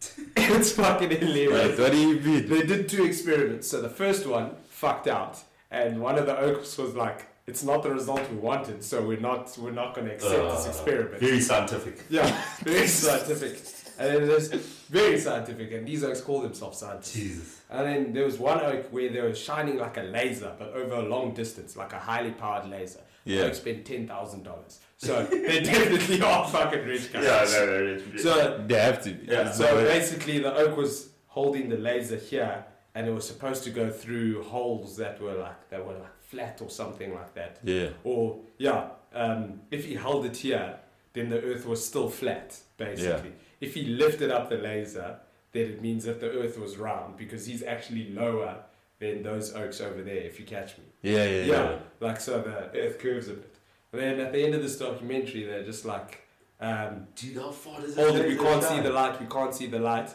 it's 0.36 0.72
fucking 0.72 1.10
hilarious. 1.10 1.76
Wait, 1.76 1.78
what 1.78 1.92
do 1.92 1.98
you 1.98 2.20
mean? 2.20 2.48
They 2.48 2.62
did 2.62 2.88
two 2.88 3.04
experiments. 3.04 3.68
So 3.68 3.80
the 3.80 3.88
first 3.88 4.26
one 4.26 4.56
fucked 4.68 5.06
out, 5.06 5.38
and 5.70 6.00
one 6.00 6.18
of 6.18 6.26
the 6.26 6.36
oaks 6.38 6.76
was 6.78 6.94
like, 6.94 7.26
"It's 7.46 7.62
not 7.62 7.82
the 7.82 7.90
result 7.90 8.22
we 8.30 8.36
wanted, 8.36 8.82
so 8.84 9.02
we're 9.02 9.20
not 9.20 9.56
we're 9.58 9.70
not 9.82 9.94
going 9.94 10.06
to 10.08 10.14
accept 10.14 10.32
this 10.50 10.66
Uh, 10.66 10.70
experiment." 10.70 11.20
Very 11.20 11.40
scientific. 11.40 11.96
yeah, 12.10 12.42
very 12.62 12.86
scientific, 12.86 13.52
and 13.98 14.06
then 14.16 14.26
there's 14.28 14.48
very 14.48 15.18
scientific, 15.18 15.72
and 15.72 15.86
these 15.86 16.02
oaks 16.04 16.20
call 16.20 16.40
themselves 16.40 16.78
scientists. 16.78 17.14
Jesus. 17.14 17.60
And 17.70 17.86
then 17.86 18.12
there 18.12 18.24
was 18.24 18.38
one 18.38 18.60
oak 18.60 18.86
where 18.92 19.08
they 19.10 19.20
were 19.20 19.34
shining 19.34 19.78
like 19.78 19.96
a 19.96 20.02
laser, 20.02 20.52
but 20.58 20.68
over 20.74 20.94
a 20.94 21.02
long 21.14 21.34
distance, 21.34 21.76
like 21.76 21.92
a 21.92 21.98
highly 21.98 22.30
powered 22.32 22.68
laser. 22.70 23.00
Yeah. 23.24 23.42
Oak 23.44 23.54
spent 23.54 23.84
ten 23.86 24.06
thousand 24.06 24.42
dollars, 24.44 24.80
so 24.98 25.24
they 25.24 25.60
definitely 25.72 26.20
are 26.22 26.46
fucking 26.48 26.84
rich 26.84 27.10
guys. 27.12 27.24
Yeah, 27.24 27.64
no, 27.64 27.66
no, 27.66 27.96
no. 27.96 28.16
So, 28.18 28.64
They 28.66 28.74
have 28.88 29.02
to. 29.04 29.10
be. 29.12 29.26
Yeah, 29.32 29.50
so 29.50 29.64
no 29.64 29.84
basically, 29.84 30.38
the 30.40 30.54
oak 30.54 30.76
was 30.76 31.08
holding 31.26 31.68
the 31.70 31.78
laser 31.78 32.16
here, 32.16 32.64
and 32.94 33.06
it 33.08 33.12
was 33.12 33.26
supposed 33.26 33.64
to 33.64 33.70
go 33.70 33.90
through 33.90 34.42
holes 34.44 34.96
that 34.98 35.20
were 35.22 35.34
like 35.46 35.70
that 35.70 35.84
were 35.86 35.94
like 35.94 36.13
flat 36.28 36.60
or 36.62 36.70
something 36.70 37.14
like 37.14 37.34
that. 37.34 37.58
Yeah. 37.62 37.90
Or 38.02 38.40
yeah, 38.58 38.88
um, 39.12 39.60
if 39.70 39.84
he 39.84 39.94
held 39.94 40.26
it 40.26 40.36
here, 40.36 40.76
then 41.12 41.28
the 41.30 41.40
Earth 41.40 41.66
was 41.66 41.84
still 41.84 42.08
flat, 42.08 42.58
basically. 42.76 43.30
Yeah. 43.30 43.34
If 43.60 43.74
he 43.74 43.84
lifted 43.84 44.30
up 44.30 44.50
the 44.50 44.56
laser, 44.56 45.18
then 45.52 45.66
it 45.66 45.82
means 45.82 46.04
that 46.04 46.20
the 46.20 46.30
Earth 46.30 46.58
was 46.58 46.76
round 46.76 47.16
because 47.16 47.46
he's 47.46 47.62
actually 47.62 48.10
lower 48.10 48.56
than 48.98 49.22
those 49.22 49.54
oaks 49.54 49.80
over 49.80 50.02
there. 50.02 50.16
If 50.16 50.38
you 50.40 50.46
catch 50.46 50.76
me. 50.78 50.84
Yeah, 51.02 51.24
yeah, 51.24 51.44
Yeah, 51.44 51.44
yeah. 51.44 51.78
like 52.00 52.20
so 52.20 52.42
the 52.42 52.78
Earth 52.78 52.98
curves 52.98 53.28
a 53.28 53.34
bit. 53.34 53.56
And 53.92 54.02
then 54.02 54.20
at 54.20 54.32
the 54.32 54.44
end 54.44 54.54
of 54.54 54.62
this 54.62 54.76
documentary, 54.78 55.44
they're 55.44 55.64
just 55.64 55.84
like. 55.84 56.20
Um, 56.60 57.08
Dude, 57.14 57.36
how 57.36 57.50
far 57.50 57.80
does 57.80 57.98
oh, 57.98 58.12
that 58.12 58.26
we 58.26 58.36
can't 58.36 58.62
see 58.62 58.80
the 58.80 58.90
light, 58.90 59.20
we 59.20 59.26
can't 59.26 59.54
see 59.54 59.66
the 59.66 59.78
light. 59.78 60.10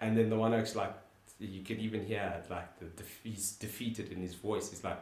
And 0.00 0.16
then 0.16 0.30
the 0.30 0.36
one 0.36 0.54
oak's 0.54 0.74
like, 0.74 0.94
you 1.38 1.62
can 1.62 1.78
even 1.78 2.04
hear 2.04 2.42
like 2.50 2.78
the 2.78 2.86
def- 2.86 3.20
he's 3.22 3.52
defeated 3.52 4.12
in 4.12 4.20
his 4.20 4.34
voice. 4.34 4.70
He's 4.70 4.84
like, 4.84 4.98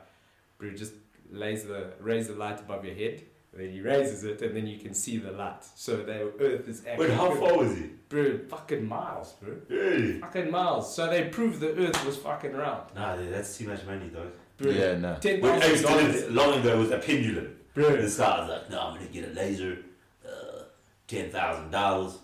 bro, 0.58 0.70
just 0.72 0.92
raise 1.30 1.64
the 1.64 1.92
raise 2.00 2.28
the 2.28 2.34
light 2.34 2.60
above 2.60 2.84
your 2.84 2.94
head. 2.94 3.22
And 3.52 3.62
then 3.62 3.70
he 3.72 3.80
raises 3.80 4.24
it, 4.24 4.42
and 4.42 4.54
then 4.54 4.66
you 4.66 4.78
can 4.78 4.92
see 4.92 5.16
the 5.16 5.32
light. 5.32 5.64
So 5.74 5.96
the 5.96 6.32
Earth 6.38 6.68
is 6.68 6.84
actually 6.86 7.08
Wait, 7.08 7.14
how 7.16 7.30
far 7.34 7.56
was 7.56 7.74
he? 7.78 7.84
bro, 8.10 8.38
fucking 8.46 8.86
miles, 8.86 9.32
bro, 9.40 9.54
Really? 9.70 10.20
fucking 10.20 10.50
miles. 10.50 10.94
So 10.94 11.08
they 11.08 11.24
proved 11.30 11.60
the 11.60 11.74
Earth 11.74 12.04
was 12.04 12.18
fucking 12.18 12.52
round, 12.52 12.94
Nah, 12.94 13.16
dude, 13.16 13.32
that's 13.32 13.56
too 13.56 13.66
much 13.66 13.84
money, 13.86 14.08
dog. 14.10 14.32
bro. 14.58 14.70
Yeah, 14.70 14.98
no. 14.98 15.16
ten 15.18 15.40
When 15.40 15.52
I 15.52 15.60
thousand 15.60 15.70
used 15.72 15.86
to 15.86 15.88
dollars, 15.92 16.30
long 16.30 16.60
ago 16.60 16.78
with 16.78 16.92
a 16.92 16.98
pendulum. 16.98 17.56
bro. 17.72 17.96
This 17.96 18.18
guy 18.18 18.40
was 18.40 18.50
like, 18.50 18.70
no, 18.70 18.80
I'm 18.80 18.94
gonna 18.96 19.06
get 19.08 19.30
a 19.30 19.32
laser, 19.32 19.78
uh, 20.26 20.62
ten 21.06 21.30
thousand 21.30 21.70
dollars. 21.70 22.18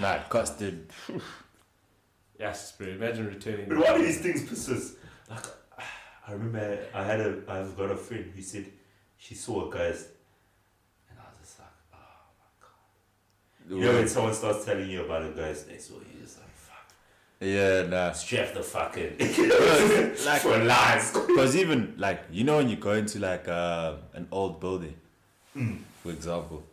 Nah, 0.00 0.14
it 0.14 0.22
costed. 0.30 0.84
Yes, 2.38 2.72
bro. 2.72 2.88
Imagine 2.88 3.26
returning. 3.26 3.68
But 3.68 3.78
why 3.78 3.96
do 3.98 4.04
these 4.04 4.20
things 4.20 4.42
persist? 4.48 4.94
Like, 5.30 5.44
I 6.26 6.32
remember 6.32 6.78
I 6.94 7.04
had 7.04 7.20
a, 7.20 7.38
I've 7.48 7.76
got 7.76 7.90
a 7.90 7.96
friend 7.96 8.32
who 8.34 8.42
said 8.42 8.66
she 9.18 9.34
saw 9.34 9.68
a 9.68 9.70
ghost, 9.72 10.06
and 11.08 11.18
I 11.18 11.22
was 11.28 11.38
just 11.40 11.58
like, 11.58 11.68
oh 11.94 11.98
my 12.40 12.50
god. 12.60 13.78
You 13.80 13.84
know 13.86 13.98
when 13.98 14.08
someone 14.08 14.34
starts 14.34 14.64
telling 14.64 14.90
you 14.90 15.04
about 15.04 15.22
a 15.24 15.30
ghost 15.30 15.68
they 15.68 15.78
saw, 15.78 15.94
you 15.94 16.20
just 16.22 16.38
like, 16.38 16.48
fuck. 16.54 16.92
Yeah, 17.40 17.82
nah. 17.82 18.12
Chef 18.12 18.54
the 18.54 18.62
fucking 18.62 19.16
like- 20.26 20.40
for 20.40 20.58
lies. 20.58 21.12
Because 21.26 21.54
even 21.56 21.94
like 21.98 22.24
you 22.30 22.44
know 22.44 22.56
when 22.56 22.68
you 22.68 22.76
go 22.76 22.92
into 22.92 23.18
like 23.20 23.46
uh, 23.46 23.94
an 24.14 24.26
old 24.32 24.58
building, 24.60 24.94
for 26.02 26.10
example, 26.10 26.64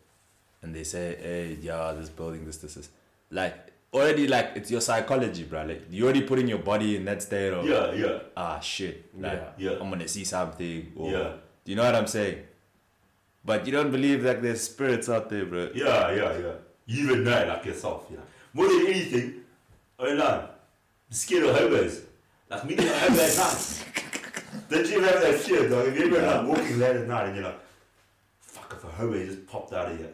and 0.61 0.73
they 0.73 0.83
say, 0.83 1.15
"Hey, 1.21 1.57
yeah, 1.61 1.91
this 1.93 2.09
building, 2.09 2.45
this, 2.45 2.57
this, 2.57 2.75
this," 2.75 2.89
like 3.29 3.72
already 3.93 4.27
like 4.27 4.51
it's 4.55 4.71
your 4.71 4.81
psychology, 4.81 5.43
bro. 5.43 5.63
Like 5.65 5.83
you 5.89 6.03
already 6.05 6.21
putting 6.21 6.47
your 6.47 6.57
body 6.59 6.95
in 6.95 7.05
that 7.05 7.21
state 7.21 7.53
of 7.53 7.65
Yeah, 7.65 7.91
yeah, 7.93 8.19
ah 8.35 8.59
shit, 8.59 9.13
like 9.19 9.53
Yeah. 9.57 9.71
Yeah. 9.71 9.77
I'm 9.79 9.89
gonna 9.89 10.07
see 10.07 10.23
something. 10.23 10.91
Or, 10.95 11.11
Yeah. 11.11 11.31
Do 11.63 11.71
you 11.71 11.75
know 11.75 11.83
what 11.83 11.95
I'm 11.95 12.07
saying? 12.07 12.43
But 13.45 13.65
you 13.65 13.71
don't 13.71 13.91
believe 13.91 14.23
that 14.23 14.41
there's 14.41 14.61
spirits 14.61 15.09
out 15.09 15.29
there, 15.29 15.45
bro. 15.45 15.69
yeah, 15.73 16.11
yeah, 16.11 16.37
yeah. 16.37 16.53
You 16.85 17.03
even 17.05 17.23
know 17.23 17.37
it 17.37 17.47
like 17.47 17.65
yourself, 17.65 18.07
yeah. 18.09 18.19
More 18.53 18.67
than 18.67 18.87
anything, 18.87 19.41
oh 19.99 20.05
man, 20.05 20.21
I'm 20.21 20.47
scared 21.09 21.43
of 21.45 21.57
hobos. 21.57 22.01
Like 22.49 22.65
me, 22.65 22.77
I 22.77 22.83
have 22.83 23.15
that 23.15 23.37
night. 23.37 23.85
Don't 24.69 24.87
you 24.89 25.01
have 25.01 25.21
that 25.21 25.35
fear, 25.35 25.69
dog? 25.69 25.87
If 25.87 25.97
you 25.97 26.15
ever 26.15 26.25
like 26.27 26.47
walking 26.47 26.79
late 26.79 26.95
at 26.97 27.07
night 27.07 27.27
and 27.27 27.35
you're 27.35 27.45
like, 27.45 27.59
fuck, 28.41 28.73
if 28.77 28.83
a 28.83 28.87
hobo 28.87 29.25
just 29.25 29.45
popped 29.47 29.73
out 29.73 29.91
of 29.91 29.97
here. 29.97 30.13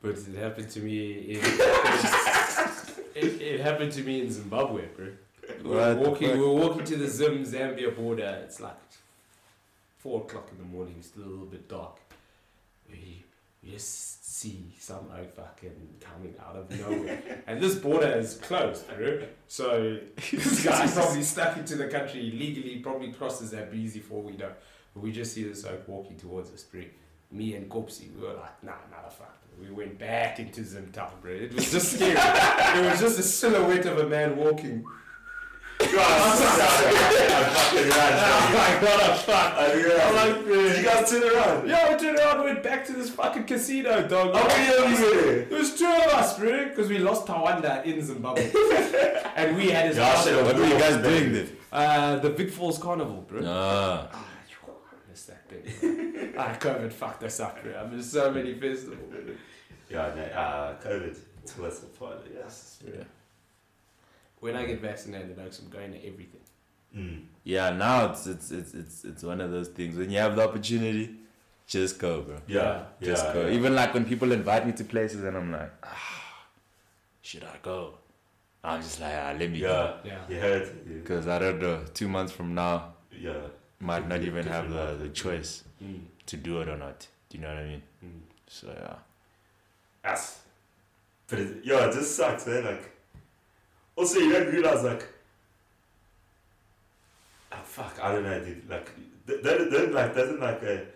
But 0.00 0.10
it 0.16 0.34
happened 0.36 0.70
to 0.70 0.80
me 0.80 1.34
in. 1.34 1.40
it, 3.24 3.42
it 3.42 3.60
happened 3.60 3.92
to 3.92 4.02
me 4.02 4.20
in 4.20 4.30
Zimbabwe, 4.30 4.86
bro. 4.96 5.08
We 5.64 5.70
were 5.70 5.94
walking. 5.96 6.32
We 6.32 6.38
were 6.38 6.52
walking 6.52 6.84
to 6.84 6.96
the 6.96 7.08
Zim 7.08 7.44
Zambia 7.44 7.94
border. 7.94 8.40
It's 8.44 8.60
like 8.60 8.76
four 9.98 10.22
o'clock 10.22 10.48
in 10.52 10.58
the 10.58 10.64
morning. 10.64 10.96
It's 10.98 11.08
still 11.08 11.24
a 11.24 11.26
little 11.26 11.46
bit 11.46 11.68
dark. 11.68 11.98
We, 12.90 13.24
we 13.62 13.70
just 13.70 14.38
see 14.38 14.72
some 14.78 15.06
old 15.16 15.30
fucking 15.32 15.96
coming 16.00 16.34
out 16.44 16.56
of 16.56 16.70
nowhere, 16.78 17.42
and 17.46 17.60
this 17.60 17.76
border 17.76 18.12
is 18.12 18.34
closed, 18.34 18.86
bro. 18.96 19.22
So 19.48 19.98
this 20.30 20.64
guy 20.64 20.86
probably 20.86 21.22
stuck 21.22 21.56
into 21.56 21.76
the 21.76 21.88
country 21.88 22.30
illegally. 22.30 22.78
Probably 22.78 23.12
crosses 23.12 23.50
that 23.52 23.70
breezy 23.70 24.00
for 24.00 24.22
we 24.22 24.36
know. 24.36 24.52
But 24.94 25.02
we 25.02 25.12
just 25.12 25.34
see 25.34 25.44
this 25.44 25.64
oak 25.64 25.86
walking 25.86 26.16
towards 26.16 26.52
us, 26.52 26.62
bro. 26.62 26.82
Me 27.30 27.54
and 27.54 27.70
Kopsy, 27.70 28.14
we 28.14 28.26
were 28.26 28.34
like, 28.34 28.62
nah, 28.62 28.72
nah, 28.90 29.08
fuck. 29.08 29.37
We 29.60 29.70
went 29.70 29.98
back 29.98 30.38
into 30.38 30.64
Zim 30.64 30.90
town, 30.92 31.10
bro. 31.20 31.32
It 31.32 31.54
was 31.54 31.70
just 31.70 31.92
scary. 31.94 32.12
it 32.12 32.90
was 32.90 33.00
just 33.00 33.18
a 33.18 33.22
silhouette 33.22 33.86
of 33.86 33.98
a 33.98 34.06
man 34.06 34.36
walking. 34.36 34.84
God, 35.78 35.88
I'm 35.94 37.50
fucking 37.52 37.88
ran. 37.88 38.18
I'm 38.18 38.54
like, 38.54 38.82
what 38.82 39.06
the 39.06 39.14
fuck? 39.22 39.54
I 39.56 39.74
mean, 39.74 39.84
I'm 39.84 39.90
yeah. 39.90 40.10
like. 40.10 40.44
Did 40.44 40.76
you 40.78 40.84
guys 40.84 41.10
turn 41.10 41.22
around? 41.22 41.68
Yeah, 41.68 41.92
we 41.92 41.98
turned 42.00 42.18
around 42.18 42.36
and 42.36 42.44
went 42.44 42.62
back 42.64 42.84
to 42.86 42.92
this 42.92 43.10
fucking 43.10 43.44
casino, 43.44 44.06
dog. 44.08 44.34
How 44.34 44.46
many 44.48 44.76
of 44.76 44.90
you 44.90 45.06
were 45.06 45.22
there? 45.22 45.44
There 45.44 45.58
was 45.58 45.78
two 45.78 45.86
of 45.86 46.12
us, 46.14 46.36
bro, 46.38 46.68
because 46.68 46.88
we 46.88 46.98
lost 46.98 47.26
Tawanda 47.26 47.84
in 47.84 48.04
Zimbabwe. 48.04 48.50
and 49.36 49.56
we 49.56 49.70
had 49.70 49.86
his 49.86 49.96
Yeah, 49.98 50.42
What 50.42 50.56
were 50.56 50.66
you 50.66 50.78
guys 50.78 50.96
doing 51.02 51.32
then? 51.32 51.56
uh, 51.72 52.16
the 52.16 52.30
Vic 52.30 52.50
Falls 52.50 52.78
Carnival, 52.78 53.24
bro. 53.28 53.42
Ah, 53.44 54.08
Ah, 55.30 55.34
I 55.50 55.52
missed 55.52 55.80
that 55.80 55.80
bit. 55.80 55.80
bro. 56.34 56.42
ah, 56.42 56.56
COVID 56.58 56.92
fucked 56.92 57.24
us 57.24 57.40
up, 57.40 57.62
bro. 57.62 57.74
I 57.76 57.86
missed 57.86 58.12
so 58.12 58.30
many 58.30 58.54
festivals. 58.54 58.98
bro. 59.10 59.34
Yeah, 59.90 60.12
no, 60.14 60.22
uh, 60.22 60.80
COVID 60.80 61.18
tore 61.46 61.66
us 61.68 61.82
apart, 61.82 62.26
yes. 62.34 62.78
Yeah. 62.86 63.04
When 64.40 64.54
I 64.56 64.66
get 64.66 64.80
vaccinated, 64.80 65.38
I'm 65.38 65.70
going 65.70 65.92
to 65.92 65.98
everything. 66.06 66.40
Mm. 66.96 67.24
yeah. 67.44 67.70
Now 67.70 68.10
it's 68.10 68.26
it's 68.26 68.50
it's 68.50 68.72
it's 68.72 69.04
it's 69.04 69.22
one 69.22 69.40
of 69.42 69.50
those 69.50 69.68
things 69.68 69.96
when 69.96 70.10
you 70.10 70.18
have 70.18 70.36
the 70.36 70.42
opportunity, 70.48 71.10
just 71.66 71.98
go, 71.98 72.22
bro. 72.22 72.36
Yeah, 72.46 72.84
yeah, 73.00 73.06
Just 73.06 73.32
go. 73.34 73.46
yeah. 73.46 73.52
Even 73.52 73.74
like 73.74 73.92
when 73.92 74.06
people 74.06 74.32
invite 74.32 74.66
me 74.66 74.72
to 74.72 74.84
places 74.84 75.22
and 75.22 75.36
I'm 75.36 75.52
like, 75.52 75.70
ah, 75.82 76.46
should 77.20 77.44
I 77.44 77.56
go? 77.60 77.94
I'm 78.64 78.80
just 78.80 79.00
like, 79.00 79.12
ah, 79.14 79.34
let 79.38 79.50
me 79.50 79.58
Yeah, 79.58 79.96
Yeah. 80.04 80.18
you 80.30 80.36
heard, 80.40 80.62
yeah. 80.86 80.94
Because 80.98 81.28
I 81.28 81.38
don't 81.38 81.60
know, 81.60 81.84
two 81.92 82.08
months 82.08 82.32
from 82.32 82.54
now, 82.54 82.94
yeah. 83.12 83.32
Might 83.80 84.08
not 84.08 84.22
even 84.22 84.46
have 84.46 84.70
the, 84.70 84.96
the 85.00 85.08
choice 85.10 85.64
Mm. 85.82 86.00
to 86.26 86.36
do 86.36 86.60
it 86.60 86.68
or 86.68 86.76
not. 86.76 87.06
Do 87.28 87.38
you 87.38 87.42
know 87.44 87.50
what 87.54 87.58
I 87.58 87.64
mean? 87.66 87.82
Mm. 88.04 88.20
So, 88.48 88.66
yeah. 88.74 88.96
Ass. 90.10 90.40
But 91.28 91.38
it, 91.38 91.56
yeah, 91.62 91.86
it 91.88 91.92
just 91.92 92.16
sucks, 92.16 92.48
eh? 92.48 92.60
Like, 92.64 92.90
also 93.94 94.18
you 94.18 94.32
don't 94.32 94.52
realize 94.52 94.82
like, 94.82 95.06
ah, 97.52 97.60
fuck, 97.64 97.98
I 98.02 98.12
don't 98.12 98.24
know, 98.24 98.44
dude. 98.44 98.68
Like, 98.68 98.90
don't, 99.26 99.70
don't 99.70 99.92
like 99.92 100.14
doesn't 100.14 100.40
like 100.40 100.62
a 100.62 100.86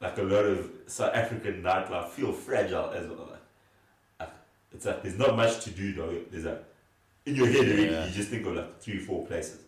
like 0.00 0.18
a 0.18 0.22
lot 0.22 0.44
of 0.44 0.70
South 0.86 1.14
African 1.14 1.62
nightlife 1.62 2.10
feel 2.10 2.32
fragile 2.32 2.90
as 2.90 3.06
well. 3.08 3.28
Like, 3.30 3.40
like 4.20 4.32
it's 4.72 4.84
like 4.86 5.02
there's 5.02 5.18
not 5.18 5.36
much 5.36 5.64
to 5.64 5.70
do, 5.70 5.92
though. 5.94 6.14
There's 6.30 6.44
like 6.44 6.62
in 7.26 7.34
your 7.36 7.46
head, 7.46 7.66
already, 7.66 7.84
Yeah. 7.90 8.06
you 8.06 8.12
just 8.12 8.28
think 8.28 8.46
of 8.46 8.54
like 8.54 8.80
three, 8.80 8.98
four 8.98 9.26
places. 9.26 9.58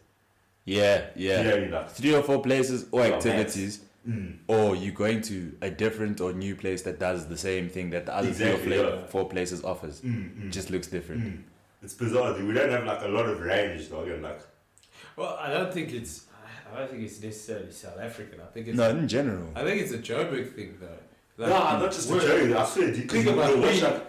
Yeah, 0.67 1.07
yeah. 1.15 1.39
You 1.39 1.45
know 1.45 1.51
what 1.51 1.59
I 1.59 1.61
mean? 1.63 1.71
Like, 1.71 1.91
Three 1.91 2.15
or 2.15 2.23
four 2.23 2.43
places 2.43 2.87
or 2.93 3.03
activities, 3.03 3.81
mm, 4.07 4.37
or 4.49 4.77
you're 4.77 4.93
going 4.93 5.23
to 5.23 5.57
a 5.63 5.71
different 5.71 6.21
or 6.21 6.33
new 6.33 6.55
place 6.57 6.83
that 6.83 6.99
does 6.99 7.27
the 7.29 7.37
same 7.39 7.69
thing 7.71 7.91
that 7.91 8.05
the 8.07 8.15
other 8.15 8.29
Exactly, 8.29 8.63
three 8.65 8.79
or 8.81 8.91
yeah. 8.97 9.07
four 9.07 9.29
places 9.29 9.65
offers. 9.65 10.01
mm, 10.03 10.11
mm, 10.37 10.47
It 10.49 10.51
just 10.51 10.71
looks 10.71 10.89
different. 10.89 11.23
mm. 11.25 11.43
It's 11.83 11.95
bizarre, 11.95 12.35
dude. 12.37 12.47
We 12.49 12.55
don't 12.55 12.71
have 12.71 12.85
like 12.85 13.03
a 13.03 13.09
lot 13.09 13.27
of 13.27 13.41
range, 13.41 13.89
dog. 13.91 14.09
And 14.09 14.23
like, 14.23 14.41
Well, 15.17 15.39
I 15.41 15.51
don't 15.51 15.73
think 15.73 15.93
it's. 15.93 16.25
I 16.75 16.81
don't 16.81 16.91
think 16.91 17.05
it's 17.05 17.23
necessarily 17.23 17.71
South 17.71 17.99
African. 18.01 18.41
I 18.41 18.47
think 18.53 18.67
it's. 18.67 18.77
No, 18.77 18.91
in 18.91 19.07
general. 19.07 19.47
I 19.55 19.63
think 19.63 19.81
it's 19.81 19.93
a 19.93 19.99
Joburg 19.99 20.53
thing, 20.57 20.77
though. 20.81 20.99
Like, 21.39 21.51
nah, 21.51 21.79
not 21.79 21.93
just 21.93 22.11
a 22.11 22.15
we're- 22.15 22.55
I 22.55 22.65
swear, 22.65 22.91
dude. 22.93 23.09
'cause 23.09 23.13
Think 23.13 23.27
you 23.27 23.33
about 23.35 23.57
watch 23.59 23.75
we- 23.75 23.81
like 23.83 24.03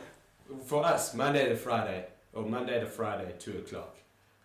For 0.66 0.84
us, 0.84 1.14
Monday 1.14 1.48
to 1.50 1.56
Friday, 1.56 2.06
or 2.34 2.44
Monday 2.44 2.80
to 2.80 2.88
Friday, 2.88 3.32
2 3.38 3.58
o'clock, 3.60 3.96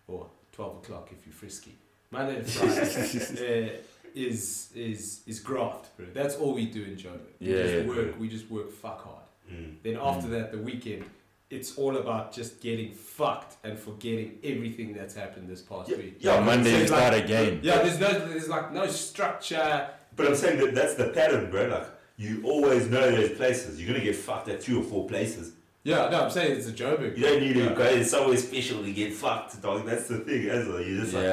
or 0.08 0.28
12 0.52 0.76
o'clock 0.78 1.08
if 1.16 1.24
you're 1.26 1.32
frisky. 1.32 1.74
Monday 2.12 2.36
to 2.42 2.44
Friday 2.44 3.74
uh, 3.74 3.78
is 4.14 4.70
is 4.74 5.22
is 5.26 5.40
graft, 5.40 5.96
bro. 5.96 6.06
That's 6.12 6.36
all 6.36 6.52
we 6.54 6.66
do 6.66 6.82
in 6.84 6.96
Joburg. 6.96 7.32
We 7.40 7.46
Yeah, 7.48 7.62
just 7.62 7.74
yeah. 7.74 7.86
work, 7.94 8.20
we 8.20 8.28
just 8.28 8.50
work 8.50 8.70
fuck 8.70 9.02
hard. 9.04 9.26
Mm. 9.50 9.76
Then 9.82 9.96
after 10.00 10.28
that, 10.28 10.52
the 10.52 10.58
weekend, 10.58 11.04
it's 11.50 11.76
all 11.78 11.96
about 11.96 12.32
just 12.32 12.60
getting 12.60 12.92
fucked 12.92 13.56
and 13.64 13.78
forgetting 13.78 14.38
everything 14.44 14.92
that's 14.92 15.14
happened 15.14 15.48
this 15.48 15.62
past 15.62 15.88
Yeah, 15.90 15.96
week. 15.96 16.16
yeah, 16.20 16.40
Monday 16.40 16.74
is 16.84 16.90
not 16.90 17.14
a 17.14 17.22
game. 17.22 17.60
Yeah, 17.62 17.78
there's 17.82 17.98
no, 17.98 18.10
there's 18.28 18.48
like 18.48 18.72
no 18.72 18.86
structure. 18.86 19.88
But 20.14 20.26
I'm 20.28 20.34
saying 20.36 20.58
that 20.60 20.74
that's 20.74 20.94
the 20.94 21.08
pattern, 21.08 21.50
bro. 21.50 21.66
Like 21.68 21.88
you 22.18 22.42
always 22.44 22.88
know 22.88 23.10
those 23.10 23.32
places. 23.38 23.80
You're 23.80 23.90
gonna 23.92 24.04
get 24.04 24.16
fucked 24.16 24.48
at 24.48 24.60
two 24.60 24.78
or 24.80 24.84
four 24.84 25.08
places. 25.08 25.52
Yeah, 25.84 26.10
no, 26.10 26.24
I'm 26.24 26.30
saying 26.30 26.58
it's 26.58 26.68
a 26.68 26.72
Joburg. 26.72 27.16
You 27.16 27.24
don't 27.24 27.40
need 27.40 27.54
to 27.54 27.74
go 27.74 28.02
somewhere 28.02 28.36
special 28.36 28.84
to 28.84 28.92
get 28.92 29.14
fucked, 29.14 29.60
dog. 29.62 29.84
That's 29.86 30.06
the 30.06 30.18
thing, 30.18 30.48
as 30.48 30.68
well. 30.68 30.80
You 30.80 31.00
just 31.00 31.14
like 31.14 31.24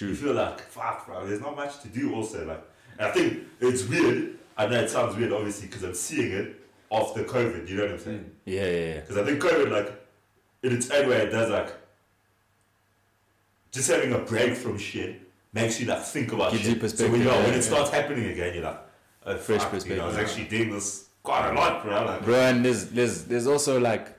Yeah, 0.00 0.08
you 0.08 0.14
feel 0.14 0.34
like 0.34 0.60
fuck, 0.60 1.06
bro. 1.06 1.26
There's 1.26 1.40
not 1.40 1.56
much 1.56 1.80
to 1.80 1.88
do. 1.88 2.14
Also, 2.14 2.46
like, 2.46 2.62
and 2.98 3.08
I 3.08 3.12
think 3.12 3.44
it's 3.60 3.84
weird. 3.84 4.38
I 4.56 4.66
know 4.66 4.80
it 4.80 4.90
sounds 4.90 5.16
weird, 5.16 5.32
obviously, 5.32 5.68
because 5.68 5.82
I'm 5.82 5.94
seeing 5.94 6.32
it 6.32 6.60
after 6.90 7.24
COVID. 7.24 7.68
You 7.68 7.76
know 7.76 7.82
what 7.82 7.92
I'm 7.92 7.98
saying? 7.98 8.18
Mm. 8.18 8.30
Yeah, 8.46 8.64
yeah, 8.66 8.70
yeah. 8.94 9.00
Because 9.00 9.18
I 9.18 9.24
think 9.24 9.42
COVID, 9.42 9.70
like, 9.70 10.02
in 10.62 10.72
its 10.72 10.90
own 10.90 11.08
way, 11.08 11.16
it 11.16 11.30
does 11.30 11.50
like 11.50 11.74
just 13.70 13.90
having 13.90 14.12
a 14.12 14.18
break 14.18 14.54
from 14.54 14.78
shit 14.78 15.20
makes 15.52 15.80
you 15.80 15.86
like 15.86 16.02
think 16.02 16.32
about 16.32 16.52
Gives 16.52 16.64
shit. 16.64 16.82
you 16.82 16.88
so 16.88 17.04
when, 17.08 17.20
perspective, 17.20 17.22
you 17.22 17.28
when 17.28 17.42
yeah, 17.42 17.48
it 17.48 17.54
yeah. 17.54 17.60
starts 17.60 17.90
happening 17.90 18.26
again, 18.30 18.54
you're 18.54 18.64
like, 18.64 18.80
oh, 19.26 19.36
Fresh 19.36 19.62
fuck, 19.62 19.86
You 19.86 19.96
know, 19.96 20.04
I 20.04 20.06
was 20.08 20.16
actually 20.16 20.44
doing 20.46 20.70
this 20.70 21.08
quite 21.22 21.50
a 21.50 21.54
lot, 21.54 21.82
bro. 21.82 22.04
Like, 22.04 22.24
Bro, 22.24 22.34
and 22.36 22.64
there's 22.64 22.86
there's 22.90 23.24
there's 23.24 23.46
also 23.46 23.78
like 23.78 24.15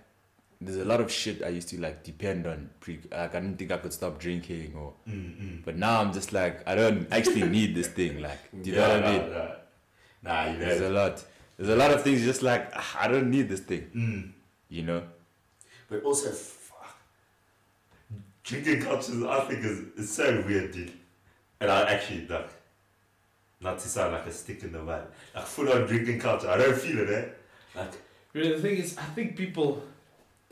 there's 0.59 0.77
a 0.77 0.85
lot 0.85 1.01
of 1.01 1.11
shit 1.11 1.43
I 1.43 1.49
used 1.49 1.69
to 1.69 1.79
like 1.79 2.03
depend 2.03 2.47
on. 2.47 2.69
Pre 2.79 2.99
like 3.11 3.35
I 3.35 3.39
didn't 3.39 3.57
think 3.57 3.71
I 3.71 3.77
could 3.77 3.93
stop 3.93 4.19
drinking 4.19 4.73
or, 4.75 4.93
mm, 5.07 5.13
mm. 5.13 5.65
but 5.65 5.77
now 5.77 6.01
I'm 6.01 6.11
just 6.13 6.33
like 6.33 6.67
I 6.67 6.75
don't 6.75 7.07
actually 7.11 7.43
need 7.43 7.75
this 7.75 7.87
thing. 7.87 8.21
Like, 8.21 8.39
do 8.61 8.69
you 8.71 8.75
know 8.75 8.89
what 8.89 9.03
I 9.03 9.11
mean? 9.11 9.29
Nah, 10.23 10.45
nah, 10.45 10.51
you 10.51 10.59
There's 10.59 10.81
a 10.81 10.89
lot. 10.89 11.23
There's 11.57 11.69
a 11.69 11.75
lot 11.75 11.91
of 11.91 12.03
things 12.03 12.21
just 12.21 12.41
like 12.41 12.71
ah, 12.75 12.97
I 13.01 13.07
don't 13.07 13.29
need 13.29 13.49
this 13.49 13.61
thing. 13.61 13.89
Mm. 13.95 14.31
You 14.69 14.83
know? 14.83 15.03
But 15.89 16.03
also, 16.03 16.31
fuck. 16.31 16.97
Drinking 18.43 18.81
culture, 18.81 19.27
I 19.27 19.39
think, 19.41 19.63
is, 19.63 19.79
is 19.95 20.11
so 20.11 20.43
weird, 20.45 20.71
dude. 20.71 20.91
And 21.59 21.71
I 21.71 21.83
actually, 21.83 22.27
like, 22.27 22.49
not 23.61 23.79
to 23.79 23.87
sound 23.87 24.13
like 24.13 24.25
a 24.25 24.31
stick 24.31 24.63
in 24.63 24.71
the 24.71 24.83
mud, 24.83 25.07
like 25.33 25.45
full 25.45 25.71
on 25.71 25.85
drinking 25.85 26.19
culture. 26.19 26.49
I 26.49 26.57
don't 26.57 26.77
feel 26.77 26.99
it, 26.99 27.09
eh? 27.09 27.79
Like, 27.79 27.91
But 28.33 28.43
the 28.43 28.59
thing 28.59 28.77
is, 28.77 28.97
I 28.97 29.03
think 29.03 29.35
people, 29.35 29.81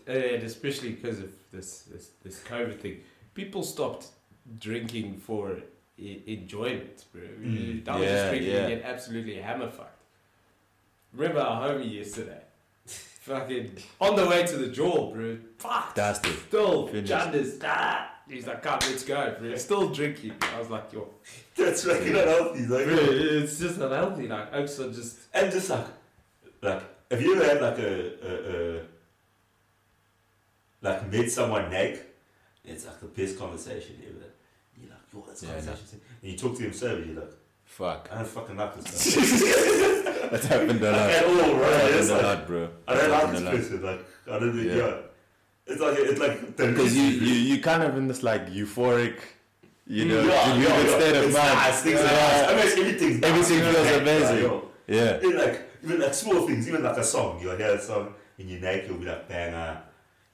and 0.08 0.44
especially 0.44 0.92
because 0.92 1.20
of 1.20 1.32
this, 1.52 1.82
this 1.84 2.10
this 2.24 2.42
COVID 2.44 2.80
thing, 2.80 3.02
people 3.34 3.64
stopped 3.64 4.08
drinking 4.60 5.18
for 5.18 5.58
I- 6.00 6.22
enjoyment, 6.28 7.06
bro. 7.12 7.22
Mm. 7.22 7.88
I 7.88 8.00
was 8.00 8.08
just 8.10 8.30
drinking 8.30 8.52
yeah. 8.52 8.80
absolutely 8.84 9.36
hammer 9.36 9.70
fucked. 9.70 10.04
Remember 11.14 11.42
our 11.42 11.70
homie 11.70 11.94
yesterday? 11.94 12.42
Fucking 12.86 13.78
on 14.02 14.16
the 14.16 14.26
way 14.28 14.46
to 14.46 14.58
the 14.58 14.68
jaw, 14.68 15.12
bro. 15.14 15.38
Fuck. 15.58 15.96
That's 15.96 16.20
it. 16.28 16.38
Still. 16.48 16.90
Janders. 16.90 17.60
Ah. 17.64 18.12
He's 18.28 18.48
like, 18.48 18.64
come, 18.64 18.80
let's 18.82 19.04
go, 19.04 19.36
bro. 19.40 19.56
Still 19.56 19.90
drinking. 19.90 20.34
I 20.42 20.60
was 20.60 20.70
like, 20.70 20.92
yo, 20.92 21.08
that's 21.56 21.84
fucking 21.84 22.16
unhealthy, 22.16 22.66
bro, 22.66 22.78
like, 22.80 22.88
it's 22.88 23.60
just 23.60 23.80
unhealthy. 23.80 24.28
Like, 24.28 24.54
Oaks 24.54 24.80
are 24.80 24.92
just. 24.92 25.20
and 25.34 25.52
just 25.52 25.70
like, 25.70 25.86
like, 26.62 26.84
have 27.12 27.22
you 27.22 27.36
ever 27.36 27.46
had 27.46 27.62
like 27.62 27.78
a, 27.78 28.12
a, 28.28 28.80
a 28.80 28.82
like 30.86 31.12
met 31.12 31.30
someone 31.32 31.70
naked 31.70 32.06
It's 32.64 32.86
like 32.86 33.00
the 33.00 33.08
best 33.08 33.38
conversation 33.38 33.96
ever. 34.08 34.26
You're 34.80 34.90
like, 34.90 35.00
yo, 35.14 35.24
that's 35.28 35.44
Yeah, 35.44 35.50
conversation. 35.50 36.02
And 36.22 36.32
you 36.32 36.38
talk 36.38 36.56
to 36.58 36.64
him 36.64 36.74
Serbian, 36.74 37.14
you're 37.14 37.22
like, 37.24 37.34
Fuck. 37.66 38.10
I 38.12 38.16
don't 38.20 38.28
fucking 38.28 38.58
like 38.58 38.76
this 38.76 39.16
guy. 39.16 40.28
That's 40.30 40.46
happened 40.46 40.82
a 40.82 40.92
like, 40.92 41.02
lot. 41.02 41.10
at 41.10 41.26
all, 41.26 41.56
bro. 41.56 41.70
It's 41.98 42.10
like, 42.12 42.24
lot, 42.24 42.48
bro. 42.48 42.70
I 42.88 42.94
don't 42.96 43.12
like 43.12 43.32
this 43.32 43.42
person. 43.70 43.82
Like, 43.84 44.06
I 44.32 44.40
don't 44.40 44.54
think, 44.56 44.68
Yeah. 44.70 44.76
yeah. 44.76 44.98
It's 45.68 45.82
like, 45.82 45.98
it's 45.98 46.20
like 46.20 46.58
Because 46.58 46.96
you, 46.96 47.04
you, 47.04 47.34
you 47.56 47.62
kind 47.62 47.82
of 47.84 47.98
in 47.98 48.08
this 48.08 48.22
like 48.22 48.50
euphoric, 48.52 49.18
you 49.88 50.06
mm, 50.06 50.10
know, 50.10 50.22
yeah, 50.24 50.56
yeah, 50.56 50.98
state 50.98 51.16
yeah. 51.16 51.22
of 51.22 51.34
mind. 51.34 51.54
Nice, 51.56 51.82
things 51.82 52.00
Yeah. 52.00 52.06
are 52.06 52.14
nice. 52.14 52.44
I 52.50 52.56
mean, 52.76 52.86
everything's 52.86 53.20
nice. 53.22 53.30
Everything 53.32 53.60
feels 53.74 53.88
yeah, 53.88 53.98
amazing. 53.98 54.38
yo. 54.44 54.64
Yeah. 54.88 55.18
Even 55.24 55.38
like, 55.38 55.62
even 55.84 56.00
like 56.02 56.14
small 56.14 56.48
things, 56.48 56.68
even 56.68 56.84
like 56.84 56.98
a 56.98 57.04
song. 57.04 57.40
You'll 57.42 57.58
hear 57.58 57.72
a 57.74 57.82
song 57.82 58.14
and 58.38 58.50
you're 58.50 58.60
naked, 58.62 58.90
you'll 58.90 59.00
be 59.00 59.06
like, 59.06 59.28
banger. 59.28 59.82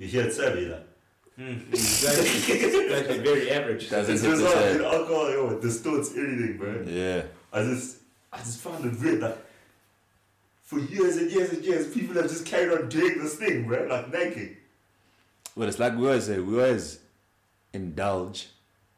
You 0.02 0.08
hear 0.08 0.24
it 0.24 0.34
Serbian, 0.34 0.68
you're 0.68 0.78
like, 0.78 0.88
hmm. 1.36 1.72
Exactly. 1.72 2.56
It's 2.56 3.18
very 3.22 3.52
average. 3.52 3.88
Doesn't 3.88 4.16
It's 4.16 4.24
hit 4.24 4.32
just 4.32 4.42
the 4.42 4.50
like, 4.50 4.58
same. 4.58 4.76
you 4.78 4.82
know, 4.82 4.92
alcohol, 4.92 5.30
yo, 5.32 5.50
it 5.52 5.62
distorts 5.62 6.10
everything, 6.18 6.58
bro. 6.58 6.84
Yeah. 6.88 7.22
I 7.54 7.64
just, 7.66 7.98
I 8.34 8.38
just 8.40 8.62
found 8.62 8.84
it 8.84 9.00
weird. 9.00 9.22
Like, 9.22 9.38
for 10.64 10.80
years 10.80 11.18
and 11.18 11.30
years 11.30 11.52
and 11.52 11.64
years, 11.64 11.94
people 11.94 12.16
have 12.16 12.28
just 12.30 12.48
carried 12.48 12.72
on 12.76 12.90
doing 12.90 13.20
this 13.22 13.36
thing, 13.36 13.68
bro. 13.68 13.86
Like 13.86 14.12
naked. 14.12 14.58
Well, 15.56 15.70
it's 15.70 15.78
like 15.78 15.96
we 15.96 16.08
always 16.08 16.24
say, 16.26 16.40
we 16.40 16.56
always 16.60 16.98
indulge 17.72 18.48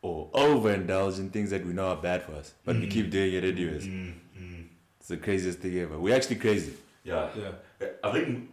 or 0.01 0.29
overindulge 0.31 1.19
in 1.19 1.31
things 1.31 1.49
that 1.49 1.65
we 1.65 1.73
know 1.73 1.87
are 1.87 1.97
bad 1.97 2.23
for 2.23 2.31
us. 2.35 2.53
But 2.63 2.77
we 2.77 2.87
Mm. 2.87 2.91
keep 2.91 3.09
doing 3.11 3.33
it 3.33 3.43
anyways. 3.43 3.85
Mm, 3.85 4.13
mm. 4.39 4.65
It's 5.01 5.09
the 5.09 5.17
craziest 5.17 5.59
thing 5.59 5.77
ever. 5.79 5.99
We're 5.99 6.15
actually 6.15 6.37
crazy. 6.37 6.73
Yeah. 7.03 7.27
Yeah. 7.37 7.87
I 8.01 8.11
think, 8.13 8.49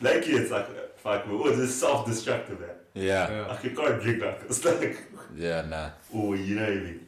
lately 0.00 0.34
it's 0.34 0.52
like, 0.52 0.66
like 1.10 1.26
we're 1.26 1.36
all 1.38 1.66
self-destructive, 1.66 2.60
man. 2.60 2.70
Yeah. 2.94 3.30
Yeah. 3.30 3.46
Like, 3.46 3.64
you 3.64 3.70
can't 3.70 4.02
drink 4.02 4.22
like 4.22 4.46
this. 4.48 4.64
Like, 4.64 5.02
Yeah, 5.36 5.62
nah. 5.62 5.90
oh, 6.14 6.34
you 6.34 6.54
know 6.56 6.62
what 6.62 6.72
I 6.72 6.76
mean? 6.76 7.06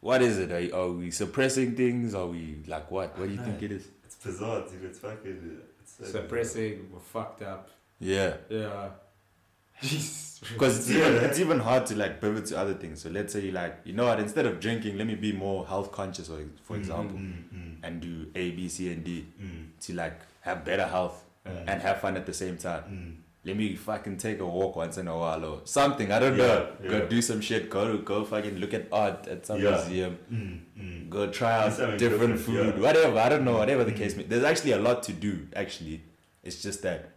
What 0.00 0.22
is 0.22 0.38
it? 0.38 0.50
Are, 0.50 0.76
are 0.80 0.90
we 0.92 1.10
suppressing 1.10 1.74
things? 1.76 2.14
Are 2.14 2.26
we 2.26 2.62
like 2.66 2.90
what? 2.90 3.18
What 3.18 3.28
do 3.28 3.34
you 3.34 3.40
think 3.42 3.62
it 3.62 3.72
is? 3.72 3.88
It's 4.04 4.16
bizarre, 4.16 4.62
dude. 4.62 4.84
It's 4.84 4.98
fucking. 4.98 5.60
It's 5.80 5.96
so 5.98 6.04
Suppressing, 6.04 6.88
we're 6.92 7.00
fucked 7.00 7.42
up. 7.42 7.68
Yeah. 7.98 8.36
Yeah. 8.48 8.88
Jesus. 9.82 10.40
Because 10.52 10.78
it's, 10.78 10.90
Yeah. 10.90 11.08
even, 11.10 11.24
it's 11.24 11.38
even 11.38 11.58
hard 11.60 11.84
to 11.86 11.96
like 11.96 12.18
pivot 12.20 12.46
to 12.46 12.58
other 12.58 12.72
things. 12.74 13.02
So 13.02 13.10
let's 13.10 13.32
say 13.34 13.40
you 13.40 13.52
like, 13.52 13.80
you 13.84 13.92
know 13.92 14.06
what, 14.06 14.18
instead 14.20 14.46
of 14.46 14.58
drinking, 14.58 14.96
let 14.96 15.06
me 15.06 15.14
be 15.14 15.32
more 15.32 15.66
health 15.66 15.92
conscious, 15.92 16.30
or 16.30 16.38
for 16.62 16.76
example, 16.76 17.18
Mm, 17.18 17.42
mm, 17.54 17.76
and 17.82 18.00
do 18.00 18.26
A, 18.34 18.50
B, 18.52 18.68
C, 18.68 18.90
and 18.90 19.04
D 19.04 19.26
mm, 19.38 19.66
to 19.82 19.92
like 19.94 20.18
have 20.40 20.64
better 20.64 20.86
health 20.86 21.22
mm, 21.22 21.29
and 21.44 21.82
have 21.82 22.00
fun 22.00 22.16
at 22.16 22.26
the 22.26 22.34
same 22.34 22.56
time. 22.56 22.82
mm. 22.90 23.16
Let 23.42 23.56
me 23.56 23.74
fucking 23.74 24.18
take 24.18 24.38
a 24.40 24.46
walk 24.46 24.76
once 24.76 24.98
in 24.98 25.08
a 25.08 25.16
while 25.16 25.42
or 25.46 25.60
something. 25.64 26.12
I 26.12 26.18
don't 26.18 26.36
Yeah, 26.36 26.46
know. 26.46 26.68
yeah. 26.82 26.88
Go 26.90 27.06
do 27.06 27.22
some 27.22 27.40
shit. 27.40 27.70
Go 27.70 27.96
go 27.98 28.22
fucking 28.22 28.56
look 28.58 28.74
at 28.74 28.88
art 28.92 29.26
at 29.28 29.46
some 29.46 29.62
Yeah. 29.62 29.70
museum. 29.76 30.18
Mm, 30.30 30.60
mm. 30.78 31.08
Go 31.10 31.30
try 31.30 31.52
out 31.64 31.70
Do 31.76 31.96
different, 31.96 31.98
different, 31.98 32.40
food. 32.40 32.74
yeah. 32.76 32.80
Whatever. 32.82 33.18
I 33.18 33.28
don't 33.30 33.44
know. 33.46 33.56
Whatever 33.56 33.84
the 33.84 33.92
Mm. 33.92 33.96
case 33.96 34.14
may. 34.16 34.24
There's 34.24 34.44
actually 34.44 34.72
a 34.72 34.78
lot 34.78 35.02
to 35.04 35.14
do. 35.14 35.48
Actually, 35.56 36.02
it's 36.42 36.60
just 36.62 36.82
that 36.82 37.12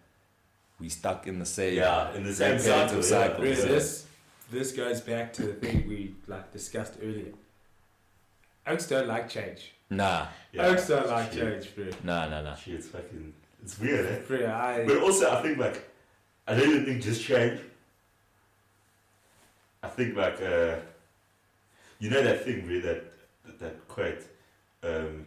we 0.79 0.87
stuck 0.87 1.27
in 1.27 1.39
the 1.39 1.45
same 1.45 1.73
Yeah, 1.75 2.13
in 2.15 2.23
the 2.23 2.33
same 2.33 2.55
repetitive 2.57 3.03
cycle, 3.03 3.19
yeah. 3.19 3.25
cycle. 3.27 3.43
Really, 3.43 3.55
so- 3.57 3.67
this 3.67 4.05
this 4.49 4.71
goes 4.71 5.01
back 5.01 5.33
to 5.33 5.41
the 5.43 5.53
thing 5.55 5.89
we 5.89 6.15
like 6.27 6.53
discussed 6.53 6.93
earlier. 7.03 7.33
Oaks 8.65 8.87
don't 8.87 9.07
like 9.07 9.27
change. 9.27 9.73
Nah, 9.89 10.27
Yeah. 10.53 10.67
Oaks 10.67 10.87
don't 10.87 11.09
like 11.09 11.33
Shit. 11.33 11.41
change, 11.63 11.75
bro. 11.75 11.85
nah, 12.03 12.29
nah, 12.29 12.41
nah. 12.41 12.55
Shit, 12.55 12.75
it's 12.75 12.87
fucking. 12.87 13.33
It's 13.63 13.79
weird, 13.79 14.05
eh? 14.05 14.19
Bro, 14.27 14.45
I 14.47 14.85
But 14.85 14.97
also, 15.01 15.31
I 15.31 15.41
think 15.41 15.57
like, 15.57 15.89
I 16.47 16.55
don't 16.55 16.69
even 16.69 16.85
think 16.85 17.01
just 17.01 17.23
change. 17.23 17.59
I 19.81 19.87
think 19.87 20.15
like, 20.15 20.41
uh, 20.41 20.75
you 21.99 22.09
know 22.09 22.21
that 22.21 22.43
thing, 22.43 22.67
really, 22.67 22.81
that 22.81 23.03
that, 23.45 23.59
that 23.59 23.87
quote, 23.87 24.23
um, 24.83 25.25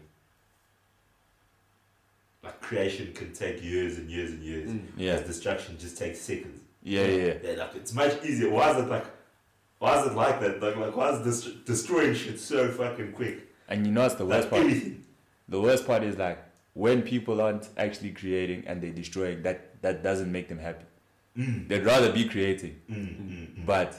like 2.42 2.60
creation 2.60 3.12
can 3.14 3.32
take 3.32 3.62
years 3.62 3.98
and 3.98 4.10
years 4.10 4.30
and 4.30 4.42
years. 4.42 4.70
Mm. 4.70 4.82
Yeah, 4.96 5.20
destruction 5.20 5.76
just 5.78 5.96
takes 5.98 6.20
seconds. 6.20 6.60
yeah, 6.82 7.06
yeah. 7.06 7.34
Yeah, 7.42 7.52
like 7.52 7.74
it's 7.76 7.92
much 7.94 8.22
easier. 8.24 8.50
Why 8.50 8.70
is 8.72 8.78
it 8.84 8.88
like? 8.88 9.04
Why 9.78 10.00
is 10.00 10.06
it 10.06 10.14
like 10.14 10.40
that? 10.40 10.62
Like, 10.62 10.76
like 10.76 10.96
why 10.96 11.10
is 11.10 11.22
this 11.22 11.44
destroying 11.64 12.14
shit 12.14 12.40
so 12.40 12.68
fucking 12.68 13.12
quick? 13.12 13.46
And 13.68 13.86
you 13.86 13.92
know 13.92 14.02
what's 14.02 14.14
the 14.14 14.24
worst 14.24 14.44
Like 14.44 14.50
part? 14.50 14.62
everything. 14.62 15.04
The 15.48 15.60
worst 15.60 15.86
part 15.86 16.02
is 16.02 16.16
like 16.16 16.38
when 16.84 16.98
people 17.12 17.36
aren't 17.46 17.66
actually 17.84 18.10
creating 18.20 18.60
and 18.68 18.74
they're 18.82 18.98
destroying. 19.02 19.42
That 19.46 19.58
that 19.84 19.96
doesn't 20.08 20.30
make 20.36 20.46
them 20.52 20.58
happy. 20.68 20.84
Mm. 21.38 21.68
They'd 21.68 21.84
rather 21.94 22.10
be 22.12 22.24
creating, 22.34 22.74
Mm, 22.90 22.96
mm, 22.96 23.56
mm. 23.58 23.66
but 23.66 23.90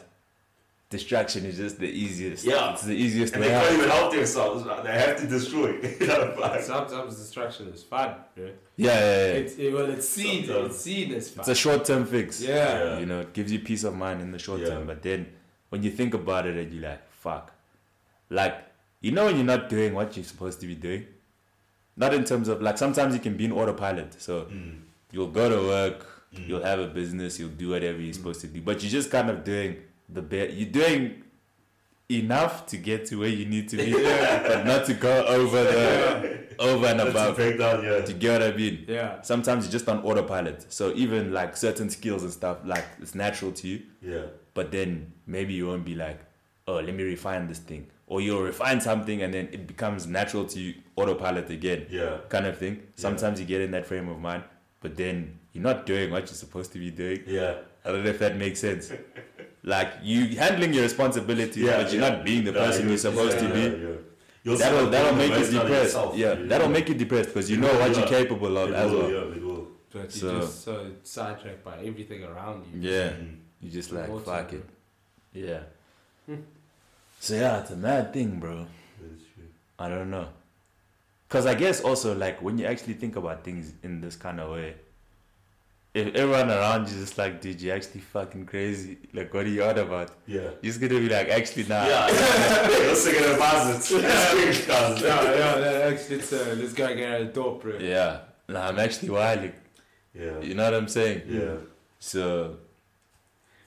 distraction 0.89 1.41
is 1.45 1.55
just 1.57 1.75
the 1.79 1.91
easiest. 2.05 2.45
Yeah. 2.45 2.71
it's 2.73 2.83
the 2.83 2.95
easiest 3.05 3.33
and 3.33 3.41
way 3.43 3.49
they 3.49 3.53
can't 3.59 3.67
out. 3.67 3.73
even 3.77 3.89
help 3.89 4.11
themselves. 4.13 4.65
Like, 4.65 4.83
they 4.83 4.97
have 5.05 5.15
to 5.21 5.27
destroy. 5.27 5.69
you 5.99 6.07
know, 6.07 6.35
like, 6.39 6.61
sometimes 6.61 7.15
destruction 7.17 7.67
is 7.75 7.83
fun, 7.83 8.11
bro. 8.35 8.45
Yeah, 8.45 8.51
yeah, 8.77 8.99
yeah. 8.99 9.39
It's 9.41 9.55
it, 9.57 9.73
well, 9.73 9.89
it's 9.95 10.07
seen 10.09 10.45
Sometimes. 10.45 10.67
it's 10.75 10.81
seen 10.89 11.07
as 11.13 11.29
fun. 11.29 11.41
It's 11.41 11.49
a 11.49 11.55
short 11.55 11.81
term 11.85 12.05
fix. 12.05 12.41
yeah. 12.41 12.55
Yeah. 12.83 12.99
You 12.99 13.05
know, 13.05 13.19
it 13.25 13.33
gives 13.33 13.51
you 13.51 13.59
peace 13.59 13.83
of 13.83 13.95
mind 13.95 14.21
in 14.21 14.31
the 14.31 14.39
short 14.39 14.61
Yeah. 14.61 14.69
term. 14.69 14.87
But 14.87 15.01
then 15.03 15.27
when 15.69 15.83
you 15.83 15.91
think 15.91 16.13
about 16.13 16.45
it 16.47 16.55
and 16.57 16.71
you're 16.73 16.89
like, 16.91 17.03
fuck. 17.11 17.45
Like, 18.29 18.55
you 19.01 19.11
know 19.11 19.25
when 19.25 19.35
you're 19.35 19.45
not 19.55 19.69
doing 19.69 19.93
what 19.93 20.15
you're 20.15 20.25
supposed 20.33 20.59
to 20.61 20.67
be 20.67 20.75
doing? 20.75 21.05
Not 21.97 22.13
in 22.13 22.23
terms 22.23 22.47
of 22.47 22.61
like 22.61 22.77
sometimes 22.77 23.13
you 23.15 23.19
can 23.19 23.35
be 23.35 23.45
in 23.45 23.51
autopilot. 23.51 24.21
So 24.21 24.43
mm, 24.43 24.75
you'll 25.11 25.27
go 25.41 25.49
to 25.49 25.67
work, 25.67 26.05
mm. 26.35 26.47
you'll 26.47 26.63
have 26.63 26.79
a 26.79 26.87
business, 26.87 27.39
you'll 27.39 27.49
do 27.49 27.69
whatever 27.69 27.99
you're 27.99 28.13
Mm. 28.13 28.17
supposed 28.17 28.41
to 28.41 28.47
do. 28.47 28.61
But 28.61 28.81
you're 28.83 28.91
just 28.91 29.09
kind 29.11 29.29
of 29.29 29.43
doing 29.43 29.77
the 30.07 30.21
bare 30.21 30.47
you're 30.49 30.69
doing 30.69 31.23
enough 32.09 32.65
to 32.67 32.77
get 32.77 33.05
to 33.07 33.19
where 33.19 33.27
you 33.29 33.45
need 33.45 33.67
to 33.69 33.77
be, 33.77 33.91
but 34.49 34.65
not 34.65 34.85
to 34.85 34.93
go 34.93 35.25
over 35.25 35.63
the 35.63 36.47
over 36.59 36.85
and 36.87 36.99
That's 36.99 37.09
a 37.09 37.11
above. 37.11 37.35
breakdown, 37.35 37.83
yeah. 37.83 37.99
Do 37.99 38.11
you 38.13 38.17
get 38.17 38.41
what 38.41 38.53
I 38.53 38.55
mean? 38.55 38.85
Yeah. 38.87 39.21
Sometimes 39.21 39.65
you're 39.65 39.71
just 39.71 39.87
on 39.89 39.99
autopilot. 40.03 40.71
So 40.71 40.93
even 40.95 41.31
like 41.33 41.55
certain 41.57 41.89
skills 41.89 42.23
and 42.23 42.31
stuff, 42.31 42.57
like 42.65 42.85
it's 43.01 43.13
natural 43.13 43.51
to 43.53 43.67
you, 43.67 43.81
Yeah. 44.01 44.25
but 44.53 44.71
then 44.71 45.11
maybe 45.27 45.53
you 45.53 45.67
won't 45.67 45.83
be 45.85 45.95
like, 45.95 46.19
oh, 46.67 46.75
let 46.75 46.93
me 46.95 47.03
refine 47.03 47.47
this 47.47 47.59
thing. 47.59 47.87
Or 48.09 48.21
you'll 48.21 48.41
refine 48.41 48.79
something 48.79 49.21
and 49.21 49.33
then 49.33 49.49
it 49.51 49.67
becomes 49.67 50.07
natural 50.07 50.45
to 50.45 50.59
you, 50.59 50.75
autopilot 50.95 51.49
again, 51.49 51.87
Yeah. 51.89 52.19
kind 52.29 52.45
of 52.47 52.57
thing. 52.57 52.81
Sometimes 52.95 53.39
you 53.39 53.45
get 53.45 53.59
in 53.61 53.71
that 53.71 53.85
frame 53.85 54.07
of 54.07 54.17
mind, 54.19 54.43
but 54.81 54.95
then 54.95 55.39
you're 55.51 55.63
not 55.63 55.85
doing 55.85 56.09
what 56.11 56.21
you're 56.21 56.27
supposed 56.45 56.71
to 56.73 56.79
be 56.79 56.89
doing. 56.89 57.23
Yeah. 57.27 57.55
I 57.83 57.91
don't 57.91 58.03
know 58.05 58.09
if 58.09 58.19
that 58.19 58.37
makes 58.37 58.59
sense. 58.61 58.91
like 59.63 59.89
you 60.03 60.37
handling 60.37 60.73
your 60.73 60.83
responsibilities, 60.83 61.57
Yeah, 61.57 61.77
but 61.83 61.91
you're 61.91 62.01
yeah. 62.01 62.09
not 62.09 62.23
being 62.23 62.45
the 62.45 62.53
Nah, 62.53 62.65
person 62.65 62.83
you- 62.83 62.89
you're 62.89 62.97
supposed 63.09 63.39
to 63.39 63.49
be. 63.53 63.59
yeah, 63.59 63.89
yeah. 63.89 63.95
You'll 64.43 64.57
That'll 64.57 64.89
that'll 64.89 65.13
make 65.17 65.27
you 65.31 65.33
the 65.33 65.39
most 65.39 65.53
out 65.55 65.55
of 65.55 65.67
depressed. 65.67 65.83
yourself, 65.95 66.17
yeah, 66.17 66.33
you 66.37 66.47
that'll 66.47 66.69
make 66.69 66.87
you 66.87 66.95
depressed 66.95 67.29
because 67.29 67.51
you 67.51 67.57
know 67.57 67.67
will, 67.73 67.79
what 67.81 67.97
you're 67.97 68.07
capable 68.07 68.57
of 68.57 68.69
It 68.69 68.75
as 68.75 68.91
will, 68.91 68.99
well. 68.99 69.11
Yeah, 69.11 69.35
it 69.35 69.43
will. 69.43 69.67
But 69.91 70.01
you're 70.01 70.09
So- 70.31 70.39
just 70.39 70.63
so 70.63 70.91
sidetracked 71.03 71.63
by 71.65 71.79
everything 71.83 72.23
around 72.23 72.63
you. 72.71 72.89
Yeah, 72.89 73.09
Mm. 73.09 73.35
you 73.59 73.69
just 73.69 73.91
like 73.91 74.07
fuck 74.23 74.53
it. 74.53 74.63
Yeah. 75.33 75.63
So 77.19 77.35
yeah, 77.35 77.59
it's 77.61 77.71
a 77.71 77.75
mad 77.75 78.13
thing, 78.13 78.39
bro. 78.39 78.65
That's 79.01 79.23
true. 79.35 79.43
I 79.79 79.89
don't 79.89 80.09
know. 80.09 80.27
Cause 81.29 81.45
I 81.45 81.55
guess 81.55 81.81
also 81.81 82.15
like 82.15 82.41
when 82.41 82.57
you 82.57 82.65
actually 82.65 82.93
think 82.93 83.15
about 83.17 83.43
things 83.43 83.73
in 83.83 83.99
this 83.99 84.15
kind 84.15 84.39
of 84.39 84.51
way, 84.51 84.75
if 85.93 86.13
everyone 86.15 86.49
around 86.51 86.87
you 86.87 86.95
is 86.95 87.01
just 87.01 87.17
like, 87.17 87.41
dude, 87.41 87.59
you 87.59 87.71
actually 87.71 88.01
fucking 88.01 88.45
crazy. 88.45 88.97
Like, 89.13 89.33
what 89.33 89.45
are 89.45 89.49
you 89.49 89.63
on 89.63 89.77
about? 89.79 90.11
Yeah. 90.27 90.41
You're 90.61 90.73
just 90.73 90.79
gonna 90.79 90.99
be 90.99 91.09
like, 91.09 91.27
actually, 91.29 91.63
nah. 91.63 91.85
Yeah, 91.87 92.07
yeah. 92.07 92.67
Let's 92.69 93.03
take 93.03 93.15
it 93.15 93.41
as 93.41 93.91
it. 93.91 94.01
yeah, 94.03 94.99
yeah, 95.01 95.33
yeah, 95.33 95.85
let's, 95.87 96.09
let's, 96.09 96.33
uh, 96.33 96.55
let's 96.59 96.73
go 96.73 96.95
get 96.95 97.11
out 97.13 97.21
of 97.21 97.27
the 97.27 97.33
door, 97.33 97.59
bro. 97.59 97.77
Yeah. 97.79 98.19
Nah, 98.47 98.67
I'm 98.67 98.79
actually 98.79 99.09
wilding. 99.09 99.53
Yeah. 100.13 100.39
You 100.39 100.53
know 100.53 100.65
what 100.65 100.73
I'm 100.75 100.87
saying? 100.87 101.23
Yeah. 101.27 101.55
So, 101.99 102.57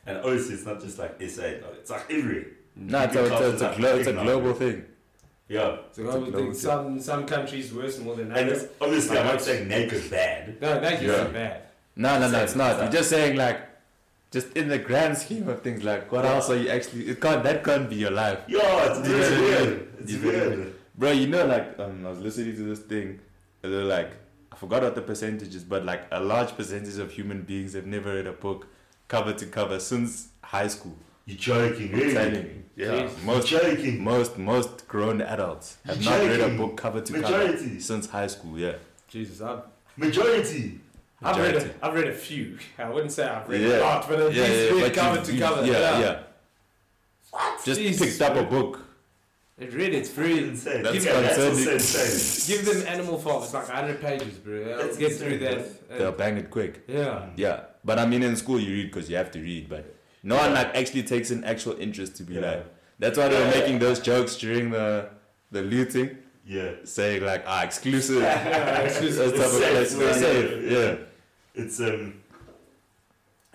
And 0.07 0.19
obviously, 0.19 0.55
it's 0.55 0.65
not 0.65 0.81
just 0.81 0.99
like 0.99 1.21
SA, 1.29 1.43
it's 1.43 1.91
like 1.91 2.11
everywhere. 2.11 2.47
Nah, 2.81 3.03
it's 3.05 3.15
a, 3.17 3.25
it's 3.25 3.31
a, 3.41 3.51
it's 3.53 3.63
a, 3.63 3.75
glo- 3.77 3.97
it's 3.97 4.09
a 4.09 4.13
global 4.13 4.53
thing. 4.55 4.85
Yeah. 5.49 5.77
So 5.93 6.03
I 6.09 6.15
would 6.17 6.33
global 6.33 6.39
think 6.41 6.55
some 6.55 7.01
some 7.01 7.27
countries 7.27 7.73
worse 7.75 7.99
more 7.99 8.15
than 8.17 8.29
And 8.33 8.49
others. 8.49 8.63
it's, 8.65 8.73
obviously, 8.81 9.19
I'm 9.19 9.27
not 9.27 9.41
saying 9.41 9.69
naked's 9.69 10.09
bad. 10.09 10.61
No, 10.61 10.81
that 10.81 11.03
Yeah. 11.03 11.09
isn't 11.13 11.33
bad. 11.33 11.63
No, 11.97 12.19
no, 12.21 12.31
no, 12.31 12.39
it's 12.43 12.55
not. 12.55 12.73
Same. 12.73 12.83
You're 12.83 12.93
just 12.93 13.11
saying 13.11 13.37
like, 13.37 13.61
just 14.31 14.57
in 14.57 14.69
the 14.69 14.79
grand 14.79 15.19
scheme 15.19 15.49
of 15.49 15.61
things, 15.63 15.83
like 15.83 16.11
what 16.13 16.25
Yeah. 16.25 16.35
else 16.35 16.49
are 16.51 16.57
you 16.57 16.69
actually? 16.71 17.09
It 17.09 17.21
can't. 17.21 17.43
That 17.43 17.65
can't 17.65 17.91
be 17.91 17.97
your 17.97 18.13
life, 18.13 18.39
Yeah, 18.49 18.61
it's, 18.97 19.09
You 19.09 19.17
it's 19.17 19.31
know 19.31 19.41
weird. 19.43 19.89
It's 20.01 20.13
You 20.13 20.19
know 20.19 20.29
weird. 20.29 20.75
bro. 20.97 21.11
You 21.11 21.27
know, 21.27 21.47
like 21.47 21.79
um, 21.81 22.07
I 22.07 22.11
was 22.11 22.21
listening 22.21 22.55
to 22.57 22.63
this 22.63 22.79
thing. 22.81 23.19
and 23.63 23.73
They're 23.73 23.85
like, 23.85 24.13
I 24.53 24.57
forgot 24.57 24.83
what 24.83 24.95
the 24.95 25.03
percentage 25.03 25.55
is, 25.55 25.65
but 25.65 25.85
like 25.85 26.03
a 26.13 26.21
large 26.21 26.57
percentage 26.57 26.99
of 26.99 27.11
human 27.11 27.43
beings 27.43 27.73
have 27.75 27.87
never 27.87 28.15
read 28.15 28.27
a 28.29 28.33
book 28.33 28.69
cover 29.09 29.33
to 29.33 29.47
cover 29.47 29.81
since 29.81 30.29
high 30.45 30.69
school. 30.69 30.97
You're 31.31 31.39
joking, 31.39 31.93
really? 31.93 32.13
telling 32.13 32.35
you. 32.35 32.63
Yeah, 32.77 32.87
Jeez. 32.87 33.23
Most 33.25 33.49
joking. 33.49 34.03
most 34.03 34.39
most 34.39 34.89
grown 34.89 35.21
adults 35.21 35.77
have 35.85 36.01
You're 36.03 36.13
not 36.13 36.21
read 36.21 36.31
a 36.33 36.37
joking. 36.39 36.57
book 36.57 36.77
cover 36.77 37.01
to 37.01 37.13
Majority. 37.13 37.69
cover 37.69 37.81
since 37.81 38.09
high 38.09 38.27
school. 38.27 38.59
Yeah, 38.59 38.75
Jesus, 39.09 39.41
I'm 39.41 39.61
Majority. 39.97 40.81
I've 41.23 41.37
read, 41.37 41.55
Majority. 41.55 41.71
a, 41.83 41.87
I've 41.87 41.95
read 41.95 42.07
a 42.09 42.15
few. 42.15 42.59
I 42.79 42.89
wouldn't 42.89 43.13
say 43.13 43.25
I've 43.29 43.47
read 43.49 43.61
Yeah. 43.61 43.79
a 43.79 43.81
lot, 43.81 44.09
but 44.09 44.21
at 44.21 44.33
Yeah, 44.33 44.43
least 44.45 44.55
yeah, 44.55 44.71
read 44.73 44.81
but 44.83 44.95
cover 44.95 45.19
you- 45.19 45.25
to 45.27 45.33
you- 45.35 45.41
cover. 45.41 45.67
Yeah, 45.67 46.01
yeah. 46.01 46.19
What? 47.31 47.65
Just 47.65 47.81
Jesus, 47.81 48.07
picked 48.19 48.23
up 48.23 48.33
a 48.37 48.43
man. 48.43 48.51
book. 48.51 48.81
It 49.59 49.75
read 49.75 49.95
it's 49.95 50.09
Pretty 50.09 50.37
free. 50.39 50.49
insane. 50.49 50.83
That's 50.83 51.05
yeah, 51.05 51.21
that's 51.21 51.39
also 51.39 51.73
insane. 51.73 52.57
Give 52.57 52.65
them 52.65 52.87
Animal 52.89 53.19
Farm. 53.19 53.43
It's 53.43 53.53
like 53.53 53.69
100 53.69 54.01
pages, 54.01 54.39
bro. 54.39 54.63
I'll 54.73 54.79
That's 54.79 54.97
get 54.97 55.13
insane, 55.13 55.29
through 55.29 55.39
bro. 55.39 55.49
that. 55.55 55.99
They'll 55.99 56.09
And- 56.09 56.17
bang 56.17 56.37
it 56.39 56.51
quick. 56.51 56.85
yeah. 56.89 57.27
Yeah, 57.37 57.61
but 57.85 57.99
I 57.99 58.07
mean, 58.07 58.23
in 58.23 58.37
school 58.37 58.59
you 58.59 58.73
read 58.73 58.91
because 58.91 59.11
you 59.11 59.17
have 59.17 59.31
to 59.33 59.39
read, 59.41 59.69
but 59.69 59.85
no 60.23 60.37
one 60.37 60.53
like 60.55 60.75
actually 60.77 61.03
takes 61.03 61.31
an 61.31 61.45
actual 61.45 61.77
interest 61.81 62.17
to 62.17 62.23
be 62.23 62.35
Yeah. 62.35 62.41
like. 62.51 62.67
That's 62.99 63.17
why 63.19 63.29
they 63.29 63.39
were 63.39 63.51
making 63.51 63.79
those 63.79 64.01
jokes 64.01 64.37
during 64.37 64.71
the 64.71 65.09
the 65.51 65.63
looting, 65.63 66.19
Yeah. 66.47 66.73
saying 66.85 67.23
like 67.25 67.45
ah 67.47 67.63
exclusive. 67.63 68.23
Yeah, 68.23 68.79
exclusive. 68.81 69.37
Those 69.37 69.61
type 69.61 69.73
of 69.73 69.83
It's 69.83 69.91
safe, 69.93 70.01
yeah, 70.01 70.13
safe. 70.13 70.63
yeah. 70.73 70.79
Yeah. 70.79 70.97
It's 71.55 71.81
um 71.81 72.15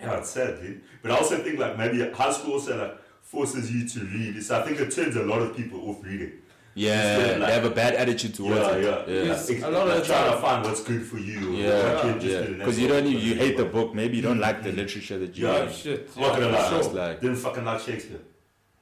yeah, 0.00 0.18
it's 0.18 0.30
sad, 0.30 0.60
dude. 0.60 0.82
But 1.02 1.12
I 1.12 1.16
also 1.16 1.38
think 1.38 1.58
like 1.58 1.78
maybe 1.78 1.98
high 2.10 2.32
school 2.32 2.54
also 2.54 2.76
like 2.76 2.98
forces 3.22 3.72
you 3.72 3.88
to 3.88 4.00
read. 4.00 4.42
So 4.42 4.60
I 4.60 4.62
think 4.64 4.78
it 4.80 4.90
turns 4.90 5.16
a 5.16 5.22
lot 5.22 5.40
of 5.42 5.56
people 5.56 5.88
off 5.88 6.02
reading. 6.04 6.32
Yeah, 6.78 6.92
Instead 7.16 7.40
like- 7.40 7.48
they 7.48 7.54
have 7.54 7.64
a 7.64 7.70
bad 7.82 7.94
attitude 7.94 8.34
towards 8.34 8.60
Yeah, 8.60 8.74
it. 8.76 8.84
yeah. 8.84 9.14
yeah. 9.14 9.22
Yes. 9.30 9.48
Like, 9.50 9.62
A 9.62 9.68
lot 9.70 9.86
of 9.86 9.94
like 9.94 10.02
the 10.02 10.06
trying 10.12 10.30
to 10.32 10.38
find 10.46 10.62
what's 10.66 10.82
good 10.84 11.02
for 11.10 11.16
you. 11.16 11.40
Yeah, 11.56 12.04
what 12.04 12.22
you're 12.22 12.32
yeah, 12.42 12.46
because 12.58 12.78
you 12.78 12.86
don't 12.92 13.06
you, 13.06 13.16
you 13.18 13.34
hate 13.34 13.56
the 13.56 13.64
book. 13.64 13.94
Maybe 13.94 14.16
you 14.18 14.22
don't 14.28 14.38
like 14.48 14.62
the 14.62 14.72
literature 14.72 15.18
that 15.22 15.32
you 15.38 15.46
Yeah. 15.46 15.60
Read. 15.60 15.72
shit. 15.74 16.10
I'm 16.16 16.22
not 16.22 16.32
gonna 16.38 16.50
lie. 16.50 16.68
for 16.68 16.76
It's 16.76 16.86
sure. 16.88 16.94
like 16.94 17.20
Didn't 17.22 17.36
fucking 17.36 17.64
like 17.64 17.80
Shakespeare. 17.80 18.20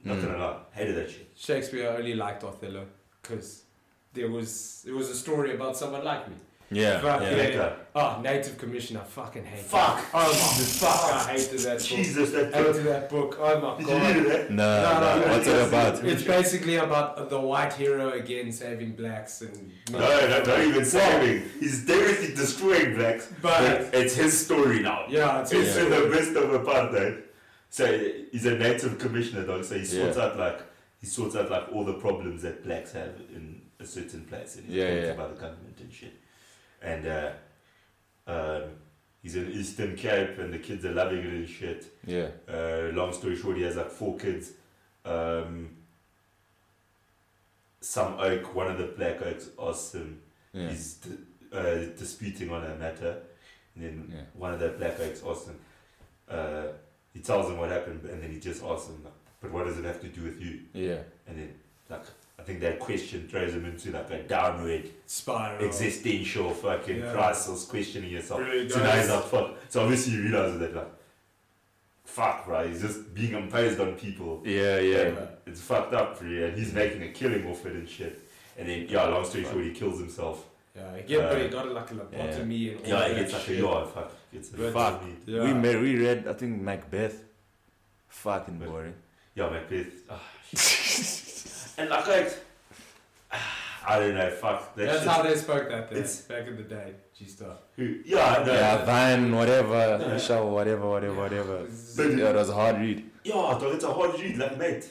Not 0.03 0.17
Mm. 0.17 0.23
gonna 0.25 0.37
lie, 0.45 0.57
hated 0.73 0.95
that 0.97 1.09
shit. 1.09 1.27
Shakespeare 1.37 1.87
only 1.97 2.15
liked 2.15 2.43
Othello 2.43 2.83
because 3.21 3.63
there 4.13 4.29
was 4.29 4.83
it 4.85 4.91
was 4.99 5.09
a 5.09 5.15
story 5.15 5.55
about 5.55 5.77
someone 5.77 6.03
like 6.03 6.27
me. 6.29 6.35
Yeah, 6.71 6.99
Fuck 6.99 7.21
yeah. 7.21 7.47
yeah. 7.49 7.73
Oh, 7.97 8.19
Native 8.21 8.57
Commissioner, 8.57 9.01
fucking 9.01 9.45
hate. 9.45 9.61
Fuck. 9.61 9.99
It. 9.99 10.05
Oh 10.13 10.27
my 10.27 10.65
fuck, 10.65 11.27
I 11.27 11.31
hated 11.33 11.59
that 11.59 11.77
book. 11.79 11.87
Jesus, 11.87 12.31
that 12.31 12.51
book. 12.51 12.65
Hated 12.65 12.73
book. 12.73 12.83
that 12.83 13.09
book. 13.09 13.37
Oh 13.39 13.61
my 13.61 13.77
Did 13.77 13.87
you 13.87 13.93
read 13.95 14.15
god. 14.15 14.25
it? 14.25 14.51
eh? 14.51 14.53
No, 14.53 14.81
No, 14.81 14.99
no, 14.99 15.25
no, 15.25 15.31
what's 15.33 15.47
no, 15.47 15.59
it 15.59 15.67
about? 15.67 16.03
It's 16.03 16.23
basically 16.23 16.75
about 16.77 17.29
the 17.29 17.39
white 17.39 17.73
hero 17.73 18.11
again 18.11 18.51
saving 18.51 18.93
blacks 18.93 19.41
and. 19.41 19.71
No, 19.91 19.99
no, 19.99 20.43
not 20.43 20.59
even 20.61 20.83
saving. 20.85 21.49
He's 21.59 21.85
directly 21.85 22.33
destroying 22.35 22.95
blacks. 22.95 23.31
But 23.41 23.93
it's 23.93 24.15
his 24.15 24.45
story 24.45 24.81
now. 24.81 25.05
yeah, 25.07 25.41
it's 25.41 25.51
It's 25.53 25.75
Yeah. 25.77 25.83
in 25.83 25.89
the 25.91 26.07
midst 26.09 26.35
of 26.35 26.49
apartheid. 26.61 27.21
So 27.69 27.85
he's 28.31 28.45
a 28.45 28.55
native 28.57 28.97
commissioner, 28.99 29.45
dog. 29.45 29.63
So 29.65 29.75
he 29.77 29.85
sorts 29.85 30.17
Yeah. 30.17 30.23
out 30.25 30.37
like 30.37 30.59
he 30.99 31.05
sorts 31.07 31.35
out 31.35 31.49
like 31.51 31.65
all 31.73 31.83
the 31.85 31.93
problems 31.95 32.41
that 32.41 32.63
blacks 32.63 32.91
have 32.93 33.15
in 33.33 33.61
a 33.79 33.85
certain 33.85 34.21
place, 34.25 34.55
and 34.55 34.65
he's 34.65 34.75
Yeah, 34.75 34.89
told 34.89 35.03
yeah. 35.03 35.13
by 35.13 35.27
the 35.27 35.33
government 35.35 35.77
and 35.79 35.93
shit. 35.93 36.13
And 36.85 37.07
uh, 37.07 37.31
um, 38.27 38.63
he's 39.23 39.35
in 39.35 39.51
Eastern 39.51 39.95
Cape, 39.95 40.37
and 40.37 40.53
the 40.53 40.59
kids 40.59 40.85
are 40.85 40.91
loving 40.93 41.17
it 41.19 41.25
and 41.25 41.49
shit. 41.49 41.85
Yeah, 42.05 42.27
Uh, 42.47 42.91
long 42.93 43.11
story 43.11 43.35
short, 43.35 43.57
he 43.57 43.63
has 43.63 43.75
like 43.75 43.89
four 43.89 44.17
kids. 44.17 44.51
Um, 45.03 45.69
some 47.81 48.19
oak, 48.19 48.55
one 48.55 48.67
of 48.71 48.77
the 48.77 48.85
black 48.97 49.21
oaks 49.21 49.93
him, 49.93 50.21
yeah, 50.53 50.69
he's 50.69 50.95
d- 50.95 51.17
uh, 51.53 51.75
disputing 51.97 52.49
on 52.51 52.63
a 52.63 52.75
matter, 52.75 53.21
and 53.75 53.83
then 53.83 54.11
Yeah. 54.13 54.21
one 54.33 54.53
of 54.53 54.59
the 54.59 54.69
black 54.69 54.99
oaks 54.99 55.21
him, 55.47 55.59
uh, 56.29 56.67
he 57.13 57.19
tells 57.19 57.49
him 57.49 57.57
what 57.57 57.69
happened, 57.69 58.03
and 58.05 58.21
then 58.21 58.31
he 58.31 58.39
just 58.39 58.63
asks 58.63 58.87
him, 58.89 59.03
like, 59.03 59.13
but 59.41 59.51
what 59.51 59.65
does 59.65 59.77
it 59.77 59.85
have 59.85 60.01
to 60.01 60.07
do 60.07 60.23
with 60.23 60.39
you? 60.41 60.61
yeah. 60.73 61.01
And 61.27 61.37
then, 61.39 61.53
like, 61.89 62.05
think 62.45 62.59
that 62.61 62.79
question 62.79 63.27
throws 63.27 63.53
him 63.53 63.65
into 63.65 63.91
like 63.91 64.09
a 64.11 64.23
downward 64.23 64.89
spiral. 65.05 65.65
existential 65.65 66.51
fucking 66.51 66.99
Yeah. 66.99 67.11
crisis, 67.13 67.65
questioning 67.65 68.11
yourself. 68.11 68.39
Really 68.41 68.69
So 68.69 68.79
now 68.83 68.91
he's 68.91 69.07
does. 69.07 69.15
like, 69.15 69.25
fuck. 69.31 69.55
So 69.69 69.81
obviously 69.83 70.13
you 70.13 70.21
realize 70.23 70.57
that, 70.59 70.75
like, 70.75 70.91
fuck, 72.05 72.45
bro, 72.45 72.67
he's 72.67 72.81
just 72.81 73.13
being 73.13 73.33
imposed 73.33 73.79
on 73.79 73.95
people. 73.95 74.41
Yeah, 74.45 74.79
yeah. 74.79 74.97
And 74.99 75.17
it's 75.47 75.61
fucked 75.61 75.93
up 75.93 76.17
for 76.17 76.25
you, 76.25 76.45
and 76.45 76.57
he's 76.57 76.73
making 76.73 77.01
a 77.03 77.09
killing 77.09 77.45
off 77.47 77.65
it 77.65 77.73
and 77.73 77.89
shit. 77.89 78.21
And 78.57 78.69
then, 78.69 78.87
yeah, 78.89 79.03
long 79.07 79.25
story 79.25 79.43
short, 79.43 79.63
he 79.63 79.71
kills 79.71 79.99
himself. 79.99 80.45
Yeah, 80.75 80.93
again, 80.93 81.19
but 81.21 81.37
he 81.39 81.45
Uh, 81.45 81.47
got 81.49 81.71
like 81.71 81.91
a 81.91 81.93
lobotomy 81.93 82.71
and 82.71 82.79
all 82.81 82.87
Yeah, 82.87 82.99
that 82.99 83.09
he 83.11 83.15
gets 83.15 83.33
like 83.33 83.47
a 83.49 83.55
yard, 83.55 83.89
fuck. 83.89 84.11
Gets 84.33 84.53
a 84.53 84.71
Fuck. 84.71 85.03
Yeah. 85.25 85.43
We 85.43 85.53
made, 85.53 85.81
we 85.81 85.95
read 85.97 86.27
I 86.27 86.33
think 86.33 86.61
Macbeth. 86.61 87.23
Fucking 88.09 88.59
But- 88.59 88.67
boring. 88.69 88.93
Yeah, 89.35 89.49
Macbeth. 89.49 89.87
Shit. 90.53 91.41
and 91.77 91.89
like, 91.89 92.07
like, 92.07 92.33
I 93.87 93.99
don't 93.99 94.15
know, 94.15 94.29
fuck. 94.31 94.75
That 94.75 94.85
That's 94.85 94.99
shit- 94.99 95.07
how 95.07 95.21
they 95.21 95.35
spoke 95.35 95.69
that 95.69 95.89
there, 95.89 95.99
It's- 95.99 96.21
back 96.21 96.47
in 96.47 96.55
the 96.57 96.63
day. 96.63 96.93
G 97.17 97.25
stuff. 97.25 97.57
Who- 97.75 97.99
Yeah, 98.03 98.43
no. 98.45 98.53
Yeah, 98.53 98.83
Vine, 98.85 99.31
whatever, 99.35 99.97
Yeah. 100.01 100.07
Michelle, 100.13 100.49
whatever, 100.49 100.89
whatever, 100.89 101.13
whatever. 101.15 101.67
But- 101.95 102.17
Yeah, 102.17 102.29
it 102.29 102.35
was 102.35 102.49
a 102.49 102.53
hard 102.53 102.77
read. 102.79 103.09
Yeah, 103.23 103.33
dog, 103.33 103.63
it's 103.75 103.83
a 103.83 103.93
hard 103.93 104.19
read, 104.19 104.37
like, 104.37 104.57
mate. 104.57 104.85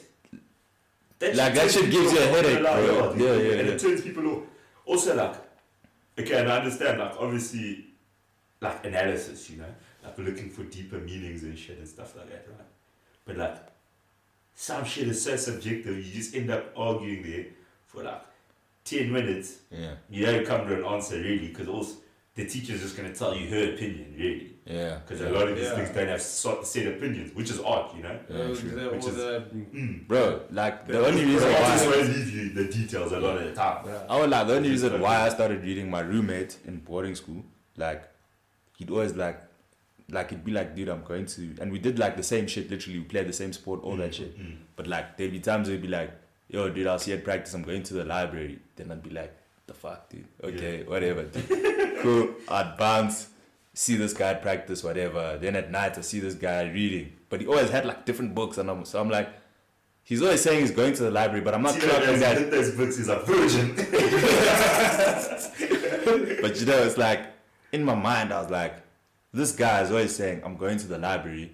That 1.19 1.35
Like, 1.35 1.53
that 1.53 1.61
turns 1.61 1.73
shit 1.73 1.91
gives 1.91 2.11
you 2.13 2.19
a 2.19 2.21
headache, 2.27 2.59
bro. 2.61 3.13
dude, 3.13 3.21
Yeah, 3.21 3.35
yeah, 3.35 3.59
And 3.59 3.69
it 3.69 3.79
turns 3.79 4.01
people 4.01 4.27
off. 4.27 4.43
Also, 4.85 5.15
like, 5.15 5.35
okay, 6.19 6.39
and 6.41 6.51
I 6.51 6.57
understand, 6.57 6.99
like, 6.99 7.13
obviously, 7.19 7.85
like, 8.61 8.85
analysis, 8.85 9.49
you 9.49 9.57
know? 9.57 9.73
Like, 10.03 10.17
looking 10.17 10.49
for 10.49 10.63
deeper 10.63 10.97
meanings 10.97 11.43
and 11.43 11.57
shit 11.57 11.77
and 11.79 11.87
stuff 11.87 12.15
like 12.15 12.29
that, 12.29 12.45
right? 12.49 12.67
But, 13.25 13.37
like, 13.37 13.55
some 14.55 14.85
shit 14.85 15.07
is 15.09 15.21
so 15.23 15.35
subjective, 15.35 15.97
you 16.05 16.13
just 16.13 16.33
end 16.35 16.49
up 16.49 16.73
arguing 16.77 17.23
there 17.23 17.45
for, 17.85 18.03
like, 18.03 18.21
10 18.85 19.11
minutes. 19.11 19.57
Yeah, 19.69 19.95
You 20.09 20.25
don't 20.25 20.45
come 20.45 20.67
to 20.67 20.75
an 20.75 20.85
answer, 20.85 21.17
really, 21.17 21.49
because 21.49 21.67
also 21.67 21.95
the 22.35 22.45
teacher's 22.45 22.81
just 22.81 22.95
going 22.97 23.11
to 23.11 23.17
tell 23.17 23.35
you 23.35 23.49
her 23.49 23.73
opinion, 23.73 24.13
really. 24.17 24.53
yeah. 24.65 24.99
Because 24.99 25.21
yeah. 25.21 25.29
a 25.29 25.31
lot 25.31 25.47
of 25.47 25.55
these 25.55 25.65
Yeah. 25.65 25.75
things 25.75 25.89
don't 25.89 26.07
have 26.07 26.21
so- 26.21 26.63
set 26.63 26.87
opinions, 26.87 27.33
which 27.35 27.49
is 27.49 27.59
art, 27.61 27.95
you 27.95 28.03
know? 28.03 28.19
Yeah, 28.29 28.35
Uh, 28.37 28.55
true. 28.55 28.69
the, 28.71 28.89
Which 28.89 29.05
is- 29.05 29.15
the, 29.15 29.45
Mm. 29.53 30.07
Bro, 30.07 30.41
like 30.51 30.87
the 30.87 30.93
The- 30.93 31.05
only 31.05 31.25
reason 31.25 31.49
The 31.49 31.55
artist 31.63 31.85
artists 31.85 31.87
why 31.87 31.97
won't 31.97 32.15
leave 32.17 32.31
you 32.35 32.49
the 32.53 32.65
details 32.71 33.11
a 33.11 33.19
lot 33.19 33.37
of 33.37 33.43
the 33.45 33.53
time. 33.53 33.85
yeah. 33.87 34.05
I 34.09 34.19
would 34.19 34.29
like 34.29 34.47
the 34.47 34.55
only 34.55 34.69
reason 34.69 34.99
why 35.01 35.21
I 35.21 35.29
started 35.29 35.63
reading 35.63 35.89
my 35.89 36.01
roommate 36.01 36.57
in 36.65 36.77
boarding 36.79 37.15
school, 37.15 37.43
like 37.77 38.03
he'd 38.77 38.89
always 38.89 39.13
like 39.15 39.39
like 40.09 40.27
it'd 40.27 40.45
be 40.45 40.51
like, 40.51 40.75
dude, 40.75 40.89
I'm 40.89 41.03
going 41.03 41.25
to 41.25 41.55
and 41.59 41.71
we 41.71 41.79
did 41.79 41.99
like 41.99 42.17
the 42.17 42.23
same 42.23 42.47
shit, 42.47 42.69
literally 42.69 42.99
we 42.99 43.05
played 43.05 43.27
the 43.27 43.33
same 43.33 43.53
sport, 43.53 43.81
all 43.83 43.97
that 43.97 44.15
shit. 44.15 44.39
Mm. 44.39 44.57
But 44.75 44.87
like 44.87 45.17
there'd 45.17 45.31
be 45.31 45.39
times 45.39 45.67
he'd 45.67 45.81
be 45.81 45.87
like, 45.87 46.11
Yo, 46.47 46.69
dude, 46.69 46.85
I'll 46.85 46.99
see 46.99 47.11
you 47.11 47.17
at 47.17 47.23
practice, 47.23 47.55
I'm 47.55 47.63
going 47.63 47.81
to 47.83 47.95
the 47.95 48.05
library. 48.05 48.59
Then 48.75 48.91
I'd 48.91 49.01
be 49.01 49.09
like, 49.09 49.35
the 49.65 49.73
fuck, 49.73 50.09
dude. 50.09 50.27
Okay, 50.43 50.83
whatever, 50.83 51.23
dude. 51.23 51.97
cool. 52.01 52.35
I'd 52.47 52.77
bounce, 52.77 53.29
see 53.73 53.95
this 53.95 54.13
guy 54.13 54.31
at 54.31 54.43
practice, 54.43 54.83
whatever. 54.83 55.39
Then 55.41 55.55
at 55.55 55.71
night 55.71 55.97
I 55.97 56.01
see 56.01 56.19
this 56.19 56.35
guy 56.35 56.69
reading. 56.69 57.13
But 57.29 57.41
he 57.41 57.47
always 57.47 57.71
had 57.71 57.85
like 57.85 58.05
different 58.05 58.35
books 58.35 58.59
and 58.59 58.69
I'm 58.69 58.85
so 58.85 59.01
I'm 59.01 59.09
like 59.09 59.29
He's 60.05 60.21
always 60.21 60.41
saying 60.41 60.61
he's 60.61 60.69
going 60.69 60.93
to 60.93 61.03
the 61.03 61.09
library, 61.09 61.41
but 61.41 61.55
I'm 61.55 61.63
not 61.63 61.73
clocking 61.73 62.19
that. 62.19 62.51
those 62.51 62.75
books 62.75 62.99
is 62.99 63.09
a 63.09 63.17
virgin. 63.19 63.75
But 66.41 66.59
you 66.59 66.67
know, 66.67 66.83
it's 66.83 66.99
like 66.99 67.25
in 67.71 67.83
my 67.83 67.95
mind, 67.95 68.31
I 68.31 68.39
was 68.39 68.51
like, 68.51 68.75
this 69.35 69.51
guy 69.51 69.81
is 69.81 69.91
always 69.91 70.15
saying, 70.15 70.41
I'm 70.45 70.55
going 70.57 70.77
to 70.77 70.87
the 70.87 70.97
library, 70.97 71.51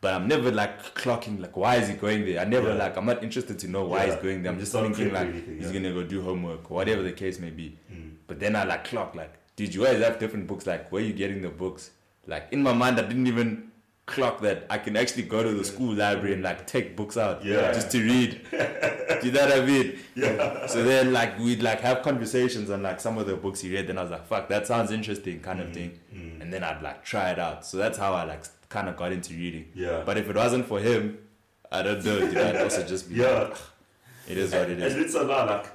but 0.00 0.14
I'm 0.14 0.26
never 0.28 0.50
like 0.50 0.94
clocking, 0.94 1.40
like, 1.40 1.56
why 1.56 1.76
is 1.76 1.88
he 1.88 1.94
going 1.94 2.24
there? 2.24 2.40
I 2.40 2.44
never, 2.44 2.68
Yeah. 2.68 2.74
like, 2.84 2.96
I'm 2.96 3.06
not 3.06 3.22
interested 3.22 3.58
to 3.58 3.68
know 3.68 3.84
why 3.84 4.04
Yeah. 4.04 4.06
he's 4.14 4.22
going 4.22 4.42
there. 4.42 4.52
I'm 4.52 4.58
just 4.58 4.72
thinking, 4.72 5.12
like, 5.12 5.28
anything, 5.28 5.58
he's 5.58 5.70
gonna 5.72 5.92
go 5.92 6.02
do 6.04 6.22
homework, 6.22 6.70
or 6.70 6.74
whatever 6.74 7.02
the 7.02 7.12
case 7.12 7.38
may 7.38 7.50
be. 7.50 7.76
Mm. 7.92 8.12
But 8.26 8.40
then 8.40 8.56
I 8.56 8.64
like 8.64 8.84
clock, 8.84 9.14
like, 9.14 9.32
did 9.56 9.74
you 9.74 9.86
always 9.86 10.02
have 10.02 10.18
different 10.18 10.46
books? 10.46 10.66
Like, 10.66 10.90
where 10.92 11.02
you 11.02 11.12
getting 11.12 11.42
the 11.42 11.48
books? 11.50 11.90
Like, 12.26 12.48
in 12.52 12.62
my 12.62 12.72
mind, 12.72 12.98
I 12.98 13.02
didn't 13.02 13.26
even 13.26 13.67
clock 14.08 14.40
that 14.40 14.66
I 14.70 14.78
can 14.78 14.96
actually 14.96 15.22
go 15.24 15.42
to 15.42 15.52
the 15.52 15.62
school 15.64 15.94
library 15.94 16.32
and 16.34 16.42
like 16.42 16.66
take 16.66 16.96
books 16.96 17.16
out 17.16 17.44
Yeah. 17.44 17.72
just 17.72 17.90
to 17.92 18.02
read. 18.02 18.40
do 18.50 19.26
you 19.26 19.32
know 19.32 19.46
what 19.46 19.52
I 19.52 19.64
mean? 19.64 19.98
Yeah. 20.16 20.66
So 20.66 20.82
then, 20.82 21.12
like, 21.12 21.38
we'd 21.38 21.62
like 21.62 21.80
have 21.80 22.02
conversations 22.02 22.70
on 22.70 22.82
like 22.82 23.00
some 23.00 23.18
of 23.18 23.26
the 23.26 23.36
books 23.36 23.60
he 23.60 23.72
read. 23.72 23.86
Then 23.86 23.98
I 23.98 24.02
was 24.02 24.10
like, 24.10 24.26
"Fuck, 24.26 24.48
that 24.48 24.66
sounds 24.66 24.90
interesting," 24.90 25.40
kind 25.40 25.60
of 25.60 25.72
thing. 25.72 25.98
Mm. 26.14 26.40
And 26.42 26.52
then 26.52 26.64
I'd 26.64 26.82
like 26.82 27.04
try 27.04 27.30
it 27.30 27.38
out. 27.38 27.64
So 27.66 27.76
that's 27.76 27.98
how 27.98 28.14
I 28.14 28.24
like 28.24 28.44
kind 28.68 28.88
of 28.88 28.96
got 28.96 29.12
into 29.12 29.34
reading. 29.34 29.66
Yeah. 29.74 30.02
But 30.04 30.16
if 30.18 30.28
it 30.28 30.36
wasn't 30.36 30.66
for 30.66 30.80
him, 30.80 31.18
I 31.70 31.82
don't 31.82 32.04
know. 32.04 32.18
Dude, 32.18 32.36
I'd 32.36 32.56
also 32.56 32.82
just 32.86 33.08
be 33.08 33.16
Yeah. 33.16 33.30
like, 33.42 33.56
it 34.28 34.38
is 34.38 34.52
what 34.52 34.70
it 34.70 34.80
is. 34.80 34.94
And 34.94 35.02
it's 35.04 35.14
a 35.14 35.22
lot, 35.22 35.46
like, 35.48 35.66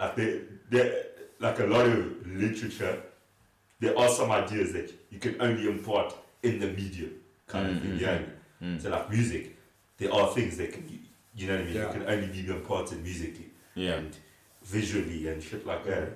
like, 0.00 0.16
there, 0.16 0.40
there, 0.70 1.02
like 1.40 1.58
a 1.60 1.64
lot 1.66 1.86
of 1.86 2.26
literature, 2.26 3.02
there 3.80 3.98
are 3.98 4.08
some 4.08 4.30
ideas 4.30 4.72
that 4.72 4.92
you 5.10 5.18
can 5.18 5.36
only 5.40 5.68
impart 5.68 6.14
in 6.42 6.58
the 6.60 6.68
medium, 6.68 7.12
kind 7.46 7.70
of 7.70 7.80
thing. 7.82 7.92
Mm, 7.92 8.00
You 8.00 8.06
know? 8.06 8.24
Mm. 8.62 8.82
So, 8.82 8.90
like 8.90 9.10
music, 9.10 9.56
there 9.98 10.12
are 10.12 10.28
things 10.34 10.56
that 10.56 10.72
can, 10.72 10.88
you 11.34 11.46
know 11.48 11.54
what 11.54 11.62
I 11.62 11.64
mean? 11.66 11.74
Yeah. 11.74 11.86
You 11.86 11.92
can 11.92 12.08
only 12.08 12.26
be 12.28 12.48
imparted 12.50 13.02
musically. 13.02 13.46
Yeah. 13.74 13.94
and 13.96 14.16
visually 14.62 15.28
and 15.28 15.42
shit 15.42 15.66
like 15.66 15.84
that. 15.84 16.08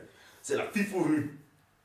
So 0.43 0.57
like 0.57 0.73
people 0.73 1.03
who 1.05 1.29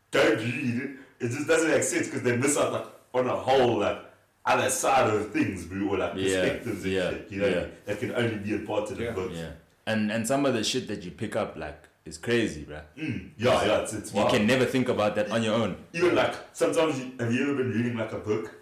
don't 0.09 0.37
read, 0.37 0.97
it 1.19 1.27
just 1.29 1.47
doesn't 1.47 1.69
make 1.69 1.83
sense 1.83 2.07
because 2.07 2.23
they 2.23 2.35
miss 2.37 2.57
out 2.57 2.71
like 2.73 2.85
on 3.13 3.27
a 3.27 3.35
whole 3.35 3.79
like 3.79 3.99
other 4.45 4.69
side 4.69 5.13
of 5.13 5.31
things, 5.31 5.65
bro, 5.65 5.89
or 5.89 5.97
like 5.97 6.13
Yeah, 6.15 6.39
perspectives 6.41 6.83
and 6.85 6.93
yeah, 6.93 7.09
shit. 7.09 7.27
You 7.31 7.41
know, 7.41 7.47
yeah. 7.47 7.65
that 7.85 7.99
can 7.99 8.15
only 8.15 8.37
be 8.37 8.53
imparted 8.53 8.97
Yeah. 8.99 9.09
in 9.09 9.15
books. 9.15 9.35
Yeah. 9.37 9.49
And 9.85 10.11
and 10.11 10.25
some 10.25 10.45
of 10.45 10.53
the 10.53 10.63
shit 10.63 10.87
that 10.87 11.03
you 11.03 11.11
pick 11.11 11.35
up, 11.35 11.55
like 11.57 11.83
is 12.05 12.17
crazy, 12.17 12.63
bruh. 12.65 12.83
Mm. 12.97 13.31
Yeah, 13.37 13.65
yeah, 13.65 13.79
it's, 13.81 13.93
it's 13.93 14.13
You 14.13 14.19
wild. 14.21 14.31
can 14.31 14.45
never 14.47 14.65
think 14.65 14.89
about 14.89 15.15
that 15.15 15.31
on 15.31 15.41
your 15.43 15.55
own. 15.55 15.75
even 15.93 16.15
like 16.15 16.35
sometimes 16.53 16.99
you, 16.99 17.11
have 17.19 17.33
you 17.33 17.43
ever 17.43 17.55
been 17.55 17.71
reading 17.71 17.97
like 17.97 18.11
a 18.13 18.19
book 18.19 18.53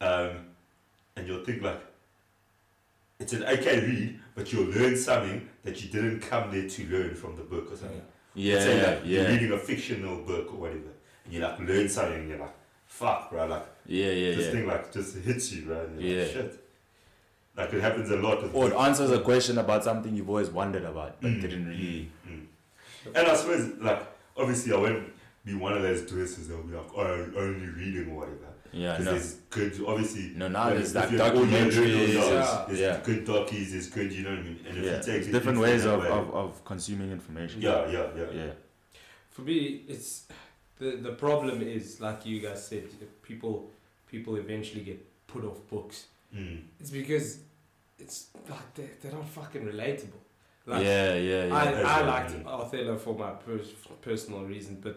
um, 0.00 0.30
and 1.16 1.26
you'll 1.26 1.44
think 1.44 1.62
like 1.62 1.80
it's 3.18 3.32
an 3.32 3.44
okay 3.44 3.80
read 3.80 4.18
but 4.34 4.52
you'll 4.52 4.70
learn 4.70 4.96
something 4.96 5.48
that 5.64 5.82
you 5.82 5.90
didn't 5.90 6.20
come 6.20 6.50
there 6.50 6.68
to 6.68 6.86
learn 6.86 7.14
from 7.14 7.36
the 7.36 7.42
book 7.42 7.70
or 7.72 7.76
something 7.76 8.02
Yeah, 8.34 8.58
say, 8.58 8.76
yeah, 8.80 8.86
like, 8.90 9.00
you're 9.04 9.28
reading 9.28 9.52
a 9.52 9.58
fictional 9.58 10.22
book 10.22 10.52
or 10.52 10.56
whatever 10.56 10.92
and 11.24 11.34
you 11.34 11.40
like 11.40 11.58
learn 11.60 11.88
something 11.88 12.20
and 12.20 12.28
you're 12.30 12.38
like 12.38 12.54
fuck 12.86 13.30
bro 13.30 13.46
like 13.46 13.66
yeah, 13.86 14.06
yeah, 14.06 14.34
this 14.36 14.46
yeah. 14.46 14.52
thing 14.52 14.66
like 14.66 14.90
just 14.92 15.16
hits 15.18 15.52
you 15.52 15.66
bro 15.66 15.86
Yeah. 15.98 16.22
like 16.22 16.32
shit 16.32 16.64
like 17.56 17.72
it 17.74 17.80
happens 17.82 18.10
a 18.10 18.16
lot 18.16 18.42
Or 18.54 18.68
it 18.70 18.74
answers 18.74 19.10
a 19.10 19.20
question 19.20 19.58
about 19.58 19.84
something 19.84 20.16
you've 20.16 20.30
always 20.30 20.48
wondered 20.50 20.84
about, 20.84 21.20
but 21.20 21.30
Mm, 21.32 21.40
didn't 21.42 21.66
really. 21.68 22.08
Mm. 22.26 22.46
And 23.06 23.26
I 23.26 23.34
suppose, 23.34 23.72
like, 23.80 24.02
obviously, 24.36 24.72
I 24.72 24.76
won't 24.76 25.08
be 25.44 25.54
one 25.54 25.72
of 25.72 25.82
those 25.82 26.04
tourists 26.08 26.46
that'll 26.46 26.62
be 26.64 26.74
like, 26.74 26.86
oh, 26.96 27.26
only 27.36 27.66
reading 27.68 28.10
or 28.12 28.16
whatever. 28.20 28.36
Yeah, 28.72 28.92
Because 28.98 29.04
no. 29.06 29.10
there's 29.12 29.34
good, 29.74 29.84
obviously. 29.86 30.32
No, 30.36 30.48
now 30.48 30.66
like, 30.66 30.74
there's 30.74 30.90
if 30.94 30.94
like 30.94 31.32
documentaries. 31.32 32.14
Yeah. 32.14 32.64
There's 32.68 32.78
Yeah. 32.80 33.00
good 33.02 33.24
docues, 33.24 33.72
there's 33.72 33.88
good, 33.88 34.12
you 34.12 34.22
know 34.22 34.30
what 34.30 34.38
I 34.38 34.42
mean? 34.42 34.60
And 34.68 34.78
if 34.78 34.84
Yeah, 34.84 34.96
you 34.98 35.02
take 35.02 35.28
it 35.28 35.32
different 35.32 35.58
into 35.58 35.60
ways 35.62 35.84
of, 35.84 36.00
way- 36.00 36.08
of, 36.08 36.30
of 36.34 36.64
consuming 36.64 37.10
information. 37.10 37.60
Yeah, 37.62 37.88
yeah, 37.90 38.06
yeah. 38.16 38.24
yeah, 38.32 38.50
For 39.30 39.42
me, 39.42 39.82
it's 39.88 40.26
the 40.78 40.92
the 41.02 41.12
problem 41.12 41.62
is 41.62 42.00
like 42.00 42.24
you 42.26 42.40
guys 42.40 42.64
said, 42.68 42.84
people 43.22 43.70
people 44.06 44.36
eventually 44.36 44.82
get 44.84 45.04
put 45.26 45.44
off 45.44 45.58
books. 45.68 46.06
Mm. 46.34 46.60
It's 46.78 46.90
because 46.90 47.38
it's 47.98 48.28
like 48.48 48.74
they 48.74 48.88
they're 49.00 49.12
not 49.12 49.28
fucking 49.28 49.62
relatable. 49.66 50.20
Like, 50.70 50.84
yeah, 50.84 51.14
yeah, 51.14 51.44
yeah. 51.46 51.54
I, 51.54 51.98
I 51.98 52.00
liked. 52.02 52.34
Othello 52.46 52.96
for 52.96 53.14
my 53.14 53.30
pers- 53.30 53.74
personal 54.02 54.42
reason, 54.44 54.78
but 54.82 54.96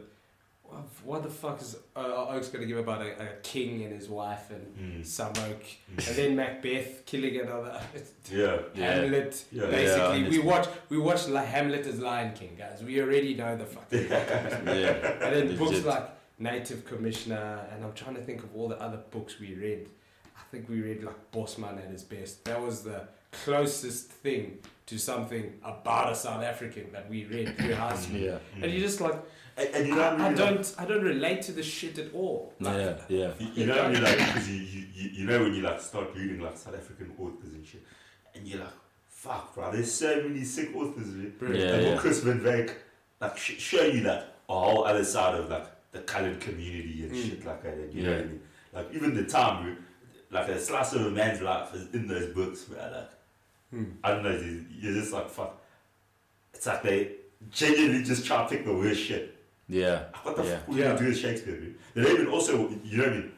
what, 1.04 1.22
the 1.22 1.30
fuck 1.30 1.62
is 1.62 1.78
uh, 1.96 2.00
Oak's 2.30 2.48
gonna 2.50 2.66
give 2.66 2.80
about 2.80 3.02
a, 3.02 3.12
a 3.22 3.28
king 3.44 3.84
and 3.84 3.94
his 3.94 4.10
wife 4.10 4.50
and 4.50 4.66
Mm. 4.76 5.06
some 5.06 5.30
Oak, 5.50 5.64
Mm. 5.96 6.08
and 6.08 6.16
then 6.18 6.36
Macbeth 6.36 7.06
killing 7.06 7.40
another 7.40 7.80
Yeah. 8.32 8.58
Hamlet. 8.76 9.46
yeah. 9.52 9.66
Basically, 9.68 10.22
Yeah, 10.24 10.30
we 10.30 10.40
watch 10.40 10.68
we 10.90 10.98
watch 10.98 11.28
like 11.28 11.46
Hamlet 11.48 11.86
as 11.86 12.00
Lion 12.00 12.34
King, 12.34 12.56
guys. 12.58 12.82
We 12.84 13.00
already 13.02 13.36
know 13.36 13.56
the 13.56 13.66
fucking. 13.66 14.08
yeah. 14.10 15.24
and 15.24 15.36
then 15.36 15.58
books 15.58 15.72
Legit. 15.72 15.86
like 15.86 16.10
Native 16.40 16.86
Commissioner, 16.86 17.68
and 17.72 17.84
I'm 17.86 17.94
trying 17.94 18.16
to 18.16 18.22
think 18.22 18.44
of 18.44 18.50
all 18.56 18.68
the 18.68 18.80
other 18.82 19.00
books 19.12 19.40
we 19.40 19.54
read. 19.54 19.88
I 20.36 20.42
think 20.52 20.68
we 20.70 20.82
read 20.82 21.04
like 21.04 21.32
Bosman 21.32 21.78
at 21.78 21.90
his 21.92 22.04
best. 22.04 22.46
That 22.46 22.60
was 22.62 22.84
the 22.84 23.08
closest 23.32 24.10
thing 24.12 24.58
to 24.86 24.98
something 24.98 25.54
about 25.64 26.12
a 26.12 26.16
South 26.16 26.44
African 26.44 26.92
that 26.92 27.10
we 27.10 27.26
read 27.26 27.58
through 27.58 27.74
high 27.76 27.96
school. 27.96 28.18
Yeah, 28.18 28.38
Mm. 28.58 28.64
And 28.64 28.72
you're 28.72 28.82
just 28.82 29.00
like, 29.02 29.16
And, 29.56 29.70
and 29.76 29.88
you 29.88 29.96
know, 29.96 30.12
what 30.12 30.22
I, 30.22 30.28
I 30.30 30.34
don't, 30.34 30.76
I 30.80 30.86
don't 30.86 31.04
relate 31.04 31.42
to 31.44 31.52
the 31.52 31.64
shit 31.64 31.98
at 32.00 32.14
all. 32.14 32.54
Like, 32.60 32.76
yeah, 32.78 32.96
yeah. 33.08 33.32
You, 33.40 33.48
you 33.56 33.66
know, 33.68 33.84
when 33.84 33.94
you 33.96 34.02
like, 34.02 34.18
because 34.18 34.50
you, 34.50 34.56
you, 34.56 34.86
you, 34.94 35.10
you 35.20 35.26
know, 35.28 35.40
when 35.44 35.54
you 35.54 35.62
like 35.62 35.80
start 35.80 36.08
reading 36.16 36.40
like 36.42 36.58
South 36.58 36.76
African 36.76 37.14
authors 37.20 37.54
and 37.54 37.66
shit, 37.66 37.84
and 38.36 38.48
you're 38.48 38.60
like, 38.60 38.74
fuck, 39.08 39.54
bro, 39.56 39.72
there's 39.72 39.92
so 39.92 40.22
many 40.28 40.44
sick 40.44 40.76
authors. 40.76 41.08
Man. 41.08 41.34
Bro, 41.40 41.52
Yeah, 41.52 41.72
like 41.72 41.82
yeah. 41.84 41.98
Chris 41.98 42.20
Van 42.22 42.40
Wyk, 42.44 42.72
like 43.22 43.38
sh- 43.38 43.60
show 43.60 43.84
you 43.84 44.02
like 44.02 44.24
a 44.50 44.54
whole 44.60 44.84
other 44.86 45.04
side 45.06 45.36
of 45.36 45.50
like 45.50 45.68
the 45.92 46.00
colored 46.00 46.40
community 46.42 47.04
and 47.04 47.12
Mm. 47.12 47.24
shit 47.30 47.46
like 47.46 47.62
that. 47.64 47.74
And 47.76 47.94
you 47.94 48.04
know 48.04 48.10
Yeah. 48.10 48.16
what 48.18 48.26
I 48.26 48.28
mean? 48.28 48.42
Like 48.74 48.88
even 48.96 49.14
the 49.16 49.24
time, 49.26 49.64
bro, 49.64 49.76
like 50.42 50.50
a 50.50 50.60
slice 50.60 50.94
of 50.94 51.06
a 51.06 51.12
man's 51.12 51.42
life 51.42 51.74
is 51.76 51.94
in 51.94 52.08
those 52.08 52.34
books, 52.34 52.64
bro. 52.64 52.80
Like 52.80 53.12
Hmm. 53.74 53.84
I 54.04 54.12
don't 54.12 54.24
know, 54.24 54.32
you- 54.32 54.66
you're 54.80 54.94
just 54.94 55.12
like 55.14 55.30
fuck. 55.30 55.60
It's 56.54 56.66
like 56.68 56.84
they 56.84 57.12
genuinely 57.50 58.04
just 58.04 58.24
try 58.26 58.44
to 58.44 58.48
pick 58.50 58.66
the 58.66 58.74
worst 58.74 59.02
shit. 59.02 59.36
Yeah, 59.68 60.06
Like, 60.14 60.26
what 60.26 60.36
the 60.36 60.44
Yeah. 60.44 60.58
fuck 60.60 60.68
would 60.68 60.78
Yeah. 60.78 60.92
you 60.94 61.00
do 61.00 61.06
with 61.06 61.18
Shakespeare, 61.18 61.56
bro? 61.56 61.68
They 61.96 62.04
don't 62.04 62.14
even 62.22 62.28
also, 62.28 62.70
you 62.84 62.98
know 62.98 63.04
what 63.06 63.14
I 63.14 63.18
mean? 63.18 63.32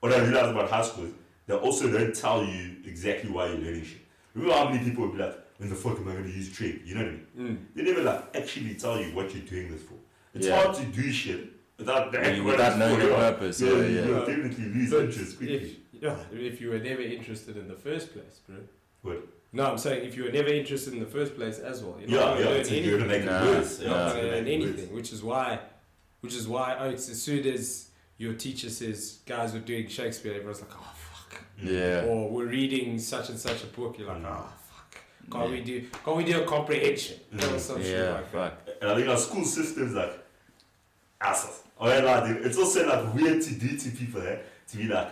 What 0.00 0.12
I 0.12 0.18
realized 0.20 0.50
about 0.50 0.68
high 0.70 0.82
school 0.82 1.04
is 1.06 1.12
they 1.46 1.54
also 1.54 1.90
don't 1.90 2.14
tell 2.14 2.44
you 2.44 2.76
exactly 2.84 3.30
why 3.30 3.46
you're 3.48 3.58
learning 3.58 3.84
shit. 3.84 4.00
Remember 4.34 4.54
how 4.56 4.68
many 4.68 4.84
people 4.84 5.04
would 5.06 5.16
be 5.16 5.22
like, 5.22 5.38
when 5.58 5.70
the 5.70 5.74
fuck 5.76 5.98
am 5.98 6.08
I 6.08 6.12
going 6.12 6.24
to 6.24 6.30
use 6.30 6.52
trig? 6.52 6.82
You 6.84 6.94
know 6.96 7.02
what 7.04 7.08
I 7.08 7.12
mean? 7.12 7.26
Mm. 7.72 7.74
They 7.76 7.82
never 7.84 8.02
like 8.02 8.36
actually 8.36 8.74
tell 8.74 9.00
you 9.00 9.14
what 9.14 9.34
you're 9.34 9.44
doing 9.46 9.70
this 9.72 9.82
for. 9.82 9.94
It's 10.34 10.46
Yeah. 10.46 10.62
hard 10.62 10.76
to 10.76 10.84
do 10.86 11.10
shit 11.10 11.40
without 11.78 12.12
knowing 12.12 12.44
what 12.44 12.56
without 12.56 12.78
knowing 12.78 12.96
for. 13.00 13.06
the 13.06 13.12
yeah. 13.12 13.30
purpose. 13.30 13.60
Yeah, 13.60 13.68
Yeah, 13.70 13.76
you- 13.76 13.94
yeah. 13.96 14.06
you'll 14.06 14.26
definitely 14.26 14.64
lose 14.66 14.90
But 14.90 15.04
interest 15.04 15.36
quickly. 15.38 15.56
if, 15.56 16.02
yeah, 16.02 16.16
if 16.32 16.60
you 16.60 16.68
were 16.70 16.78
never 16.78 17.00
interested 17.02 17.56
in 17.56 17.68
the 17.68 17.74
first 17.76 18.12
place, 18.12 18.40
bro. 18.46 18.56
What? 19.02 19.22
No, 19.54 19.66
I'm 19.70 19.78
saying 19.78 20.06
if 20.06 20.16
you 20.16 20.24
were 20.24 20.30
never 20.32 20.48
interested 20.48 20.94
in 20.94 21.00
the 21.00 21.06
first 21.06 21.36
place 21.36 21.58
as 21.58 21.82
well. 21.82 21.96
You're 22.00 22.08
not 22.08 22.14
yeah, 22.16 22.20
gonna 22.34 22.40
yeah, 22.40 22.46
learn 22.50 22.60
it's 22.60 22.70
you're 22.70 22.98
gonna 22.98 23.08
make 23.10 23.24
Nah, 23.24 23.42
it 23.44 23.46
worse. 23.46 23.80
Yeah, 23.80 23.88
not 23.88 23.96
gonna 23.96 24.08
gonna 24.14 24.22
learn 24.32 24.44
make 24.44 24.52
it 24.60 24.62
anything, 24.62 24.94
which 24.94 25.12
is 25.12 25.22
why, 25.22 25.58
which 26.20 26.34
is 26.34 26.48
why 26.48 26.76
oh, 26.78 26.88
it's 26.88 27.08
as 27.10 27.20
soon 27.20 27.46
as 27.46 27.88
your 28.16 28.32
teacher 28.34 28.70
says 28.70 29.18
guys 29.26 29.54
are 29.54 29.58
doing 29.60 29.88
Shakespeare, 29.88 30.32
everyone's 30.34 30.60
like, 30.62 30.70
oh 30.72 30.94
fuck. 30.94 31.40
Yeah. 31.62 32.04
or 32.06 32.30
we're 32.30 32.46
reading 32.46 32.98
such 32.98 33.28
and 33.28 33.38
such 33.38 33.62
a 33.62 33.66
book, 33.66 33.98
you're 33.98 34.08
like, 34.08 34.22
Mm. 34.22 34.26
oh 34.30 34.52
fuck, 34.70 34.96
can't 35.30 35.44
Yeah. 35.44 35.50
we 35.50 35.60
do, 35.62 35.86
can't 36.04 36.16
we 36.16 36.24
do 36.24 36.42
a 36.42 36.46
comprehension? 36.46 37.18
Mm. 37.34 37.54
Or 37.54 37.58
some 37.58 37.82
shit 37.82 37.98
Yeah, 37.98 38.12
like 38.14 38.32
that. 38.32 38.66
fuck. 38.66 38.76
And 38.80 38.90
I 38.90 38.94
think 38.96 39.08
our 39.08 39.16
school 39.18 39.44
system's 39.44 39.92
like 39.94 40.12
assholes. 41.20 41.62
I 41.80 41.96
mean, 41.96 42.04
like, 42.04 42.24
dude, 42.24 42.46
it's 42.46 42.58
also 42.58 42.86
like 42.88 43.14
weird 43.14 43.42
to 43.42 43.54
do 43.54 43.76
to 43.76 43.90
people, 43.90 44.22
eh? 44.22 44.36
To 44.70 44.76
be 44.76 44.84
like, 44.84 45.10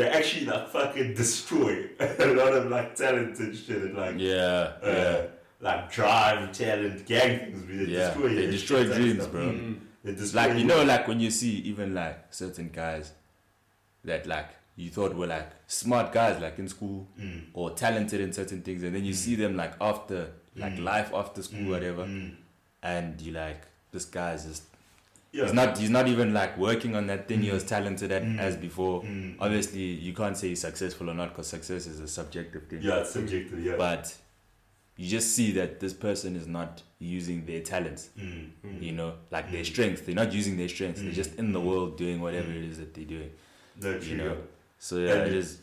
they 0.00 0.08
actually 0.08 0.46
like 0.46 0.68
fucking 0.68 1.14
destroy 1.14 1.86
a 2.00 2.26
lot 2.40 2.52
of 2.54 2.70
like 2.70 2.94
talent 2.94 3.38
and 3.38 3.54
shit 3.56 3.82
and 3.82 3.96
like, 3.96 4.14
Yeah, 4.18 4.72
uh, 4.82 4.86
yeah, 4.86 5.26
like 5.60 5.92
drive, 5.92 6.52
talent, 6.52 7.04
gang 7.06 7.38
things. 7.38 7.66
They 7.66 7.92
yeah. 7.92 8.06
destroy 8.08 8.28
They 8.34 8.42
your 8.42 8.50
destroy 8.52 8.84
shit 8.84 8.94
dreams, 8.96 9.20
stuff. 9.22 9.32
bro. 9.32 9.42
Mm. 9.42 9.78
They 10.04 10.12
destroy 10.14 10.40
Like 10.42 10.58
you 10.58 10.64
know, 10.64 10.82
like 10.84 11.06
when 11.08 11.20
you 11.20 11.30
see 11.30 11.54
even 11.72 11.94
like 11.94 12.18
certain 12.30 12.70
guys 12.72 13.12
that 14.04 14.26
like 14.26 14.48
you 14.76 14.88
thought 14.90 15.14
were 15.14 15.26
like 15.26 15.50
smart 15.66 16.12
guys, 16.12 16.40
like 16.40 16.58
in 16.58 16.68
school 16.68 17.06
Mm. 17.20 17.42
or 17.52 17.70
talented 17.72 18.20
in 18.20 18.32
certain 18.32 18.62
things, 18.62 18.82
and 18.82 18.94
then 18.94 19.04
you 19.04 19.12
see 19.12 19.34
them 19.34 19.56
like 19.56 19.74
after 19.80 20.30
like 20.56 20.76
Mm. 20.76 20.84
life 20.84 21.10
after 21.14 21.42
school, 21.42 21.60
Mm, 21.60 21.68
whatever, 21.70 22.04
mm. 22.04 22.34
and 22.82 23.20
you 23.20 23.32
like 23.32 23.62
this 23.92 24.04
guy's 24.06 24.46
just 24.46 24.64
Yeah. 25.32 25.44
he's 25.44 25.52
not 25.52 25.78
he's 25.78 25.90
not 25.90 26.08
even 26.08 26.34
like 26.34 26.56
working 26.58 26.96
on 26.96 27.06
that 27.06 27.28
thing 27.28 27.40
he 27.42 27.50
Mm. 27.50 27.54
was 27.54 27.64
talented 27.64 28.10
at 28.10 28.22
Mm. 28.24 28.38
as 28.40 28.56
before. 28.56 29.02
Mm. 29.02 29.36
Obviously, 29.38 29.80
you 29.82 30.12
can't 30.12 30.36
say 30.36 30.48
he's 30.48 30.60
successful 30.60 31.08
or 31.08 31.14
not 31.14 31.28
because 31.30 31.46
success 31.46 31.86
is 31.86 32.00
a 32.00 32.08
subjective 32.08 32.66
thing. 32.68 32.80
Yeah, 32.82 33.00
it's 33.00 33.10
subjective. 33.12 33.62
Yeah. 33.64 33.76
But 33.76 34.12
you 34.96 35.08
just 35.08 35.34
see 35.36 35.52
that 35.52 35.78
this 35.80 35.92
person 35.94 36.34
is 36.36 36.46
not 36.46 36.82
using 36.98 37.46
their 37.46 37.60
talents. 37.60 38.10
Mm. 38.18 38.50
Mm. 38.66 38.82
You 38.82 38.92
know, 38.92 39.14
like 39.30 39.50
their 39.52 39.62
Mm. 39.62 39.66
strengths. 39.66 40.00
They're 40.02 40.14
not 40.16 40.32
using 40.32 40.56
their 40.56 40.68
strengths. 40.68 41.00
They're 41.00 41.10
Mm. 41.12 41.14
just 41.22 41.34
in 41.36 41.52
the 41.52 41.60
Mm. 41.60 41.64
world 41.66 41.96
doing 41.96 42.20
whatever 42.20 42.48
Mm. 42.48 42.56
it 42.64 42.64
is 42.70 42.78
that 42.78 42.92
they're 42.94 43.04
doing. 43.04 43.30
No, 43.80 43.98
true. 43.98 44.08
You 44.10 44.16
know. 44.16 44.36
So 44.78 44.98
yeah, 44.98 45.14
And 45.14 45.28
it- 45.30 45.34
is. 45.38 45.58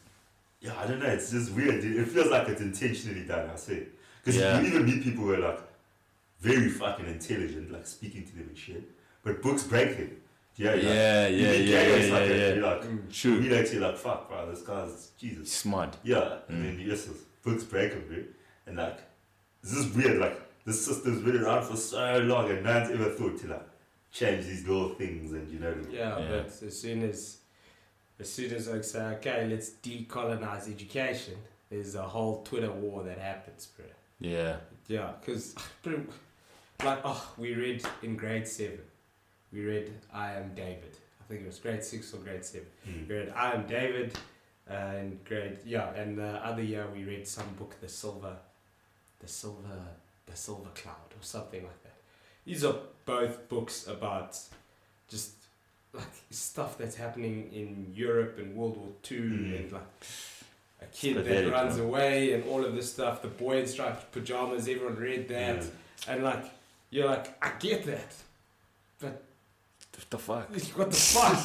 Yeah, 0.61 0.79
I 0.79 0.87
don't 0.87 0.99
know. 0.99 1.05
It's 1.07 1.29
just 1.31 1.51
weird. 1.51 1.81
Dude. 1.81 1.97
It 1.97 2.07
feels 2.07 2.27
like 2.31 2.47
it's 2.49 2.61
intentionally 2.61 3.25
done. 3.25 3.49
I 3.49 3.55
say, 3.57 3.83
because 4.23 4.39
Yeah. 4.39 4.59
you 4.61 4.67
even 4.69 4.85
meet 4.85 5.03
people 5.03 5.25
who 5.25 5.33
are 5.33 5.39
like 5.39 5.59
very 6.39 6.69
fucking 6.69 7.05
intelligent, 7.07 7.69
like 7.71 7.85
speaking 7.85 8.23
to 8.25 8.35
them 8.37 8.47
and 8.47 8.57
shit. 8.57 8.83
But 9.27 9.41
books 9.41 9.63
break 9.63 9.97
them. 9.97 10.11
Yeah, 10.55 10.73
Yeah, 10.73 10.81
yeah, 10.81 10.91
yeah, 10.91 11.27
You 11.27 11.37
yeah, 11.45 11.51
meet 11.51 11.67
yeah, 11.69 11.89
guys 11.89 12.07
yeah, 12.07 12.13
like 12.13 12.27
that, 12.29 12.37
yeah. 12.37 12.53
You're 12.53 12.63
like, 12.63 12.81
Mm. 12.83 13.13
True. 13.13 13.39
you 13.41 13.55
actually 13.55 13.79
like, 13.79 13.97
fuck, 13.97 14.29
bro. 14.29 14.49
This 14.49 14.61
guy's 14.61 15.11
Jesus. 15.19 15.51
Smart. 15.51 15.97
Yeah, 16.03 16.37
and 16.47 16.57
Mm. 16.57 16.63
then 16.77 16.87
yes, 16.87 17.05
this 17.05 17.17
books 17.43 17.63
break 17.65 17.91
them, 17.91 18.05
dude. 18.09 18.33
And 18.65 18.77
like, 18.77 18.99
this 19.61 19.73
is 19.73 19.93
weird. 19.95 20.17
Like, 20.19 20.39
this 20.65 20.83
system's 20.85 21.21
been 21.23 21.43
around 21.43 21.63
for 21.65 21.75
so 21.77 22.19
long, 22.19 22.49
and 22.49 22.63
no 22.63 22.73
one's 22.79 22.89
ever 22.91 23.09
thought 23.11 23.37
to 23.41 23.47
like 23.47 23.67
change 24.11 24.45
these 24.45 24.65
little 24.67 24.89
things. 24.95 25.31
And 25.33 25.47
you 25.51 25.59
know, 25.59 25.69
what 25.69 25.77
I 25.77 25.81
mean? 25.81 25.91
Yeah, 25.91 26.19
Yeah. 26.19 26.27
but 26.29 26.45
as 26.67 26.79
soon 26.81 27.03
as 27.03 27.37
as 28.19 28.31
soon 28.31 28.51
as 28.53 28.67
I 28.69 28.81
say, 28.81 29.01
okay, 29.17 29.47
let's 29.47 29.69
decolonize 29.83 30.71
education, 30.73 31.35
there's 31.69 31.93
a 31.95 32.01
whole 32.01 32.41
Twitter 32.43 32.71
war 32.71 33.03
that 33.03 33.19
happens, 33.19 33.67
bro. 33.75 33.85
Yeah. 34.19 34.55
Yeah, 34.87 35.11
because 35.19 35.53
like 36.83 36.99
oh, 37.03 37.33
we 37.37 37.53
read 37.53 37.83
in 38.01 38.15
grade 38.15 38.47
seven, 38.47 38.79
we 39.51 39.63
read 39.65 39.91
I 40.13 40.33
am 40.33 40.53
David. 40.55 40.95
I 41.21 41.23
think 41.27 41.41
it 41.41 41.47
was 41.47 41.59
grade 41.59 41.83
six 41.83 42.13
or 42.13 42.17
grade 42.17 42.43
seven. 42.45 42.67
Mm. 42.87 43.07
We 43.07 43.15
read 43.15 43.33
I 43.35 43.51
am 43.53 43.65
David, 43.67 44.17
uh, 44.69 44.75
in 44.99 45.19
grade 45.25 45.57
yeah, 45.65 45.91
and 45.93 46.17
the 46.17 46.45
other 46.45 46.63
year 46.63 46.85
we 46.93 47.03
read 47.03 47.27
some 47.27 47.47
book, 47.59 47.75
the 47.81 47.89
silver, 47.89 48.35
the 49.19 49.27
silver, 49.27 49.79
the 50.25 50.35
silver 50.35 50.69
cloud 50.75 51.09
or 51.11 51.21
something 51.23 51.63
like 51.63 51.83
that. 51.83 51.95
These 52.45 52.63
are 52.63 52.75
both 53.05 53.49
books 53.49 53.87
about 53.87 54.37
just 55.09 55.31
like 55.93 56.05
stuff 56.31 56.77
that's 56.77 56.95
happening 56.95 57.49
in 57.53 57.91
Europe 57.95 58.37
and 58.37 58.55
World 58.55 58.77
War 58.77 58.89
Two 59.03 59.21
Mm. 59.23 59.55
and 59.59 59.71
like 59.71 59.87
a 60.81 60.85
kid 60.93 61.25
that 61.25 61.51
runs 61.51 61.77
away 61.79 62.33
and 62.33 62.43
all 62.45 62.63
of 62.63 62.75
this 62.75 62.93
stuff. 62.93 63.21
The 63.21 63.29
boy 63.29 63.61
in 63.61 63.67
striped 63.67 64.11
pajamas, 64.11 64.67
everyone 64.67 64.95
read 64.97 65.27
that, 65.29 65.57
Yeah. 65.63 66.13
and 66.13 66.23
like 66.23 66.45
you're 66.89 67.07
like 67.07 67.35
I 67.43 67.51
get 67.59 67.85
that, 67.85 68.13
What 68.99 69.23
the 70.09 70.17
fuck? 70.17 70.49
what 70.75 70.91
the 70.91 70.95
fuck? 70.95 71.35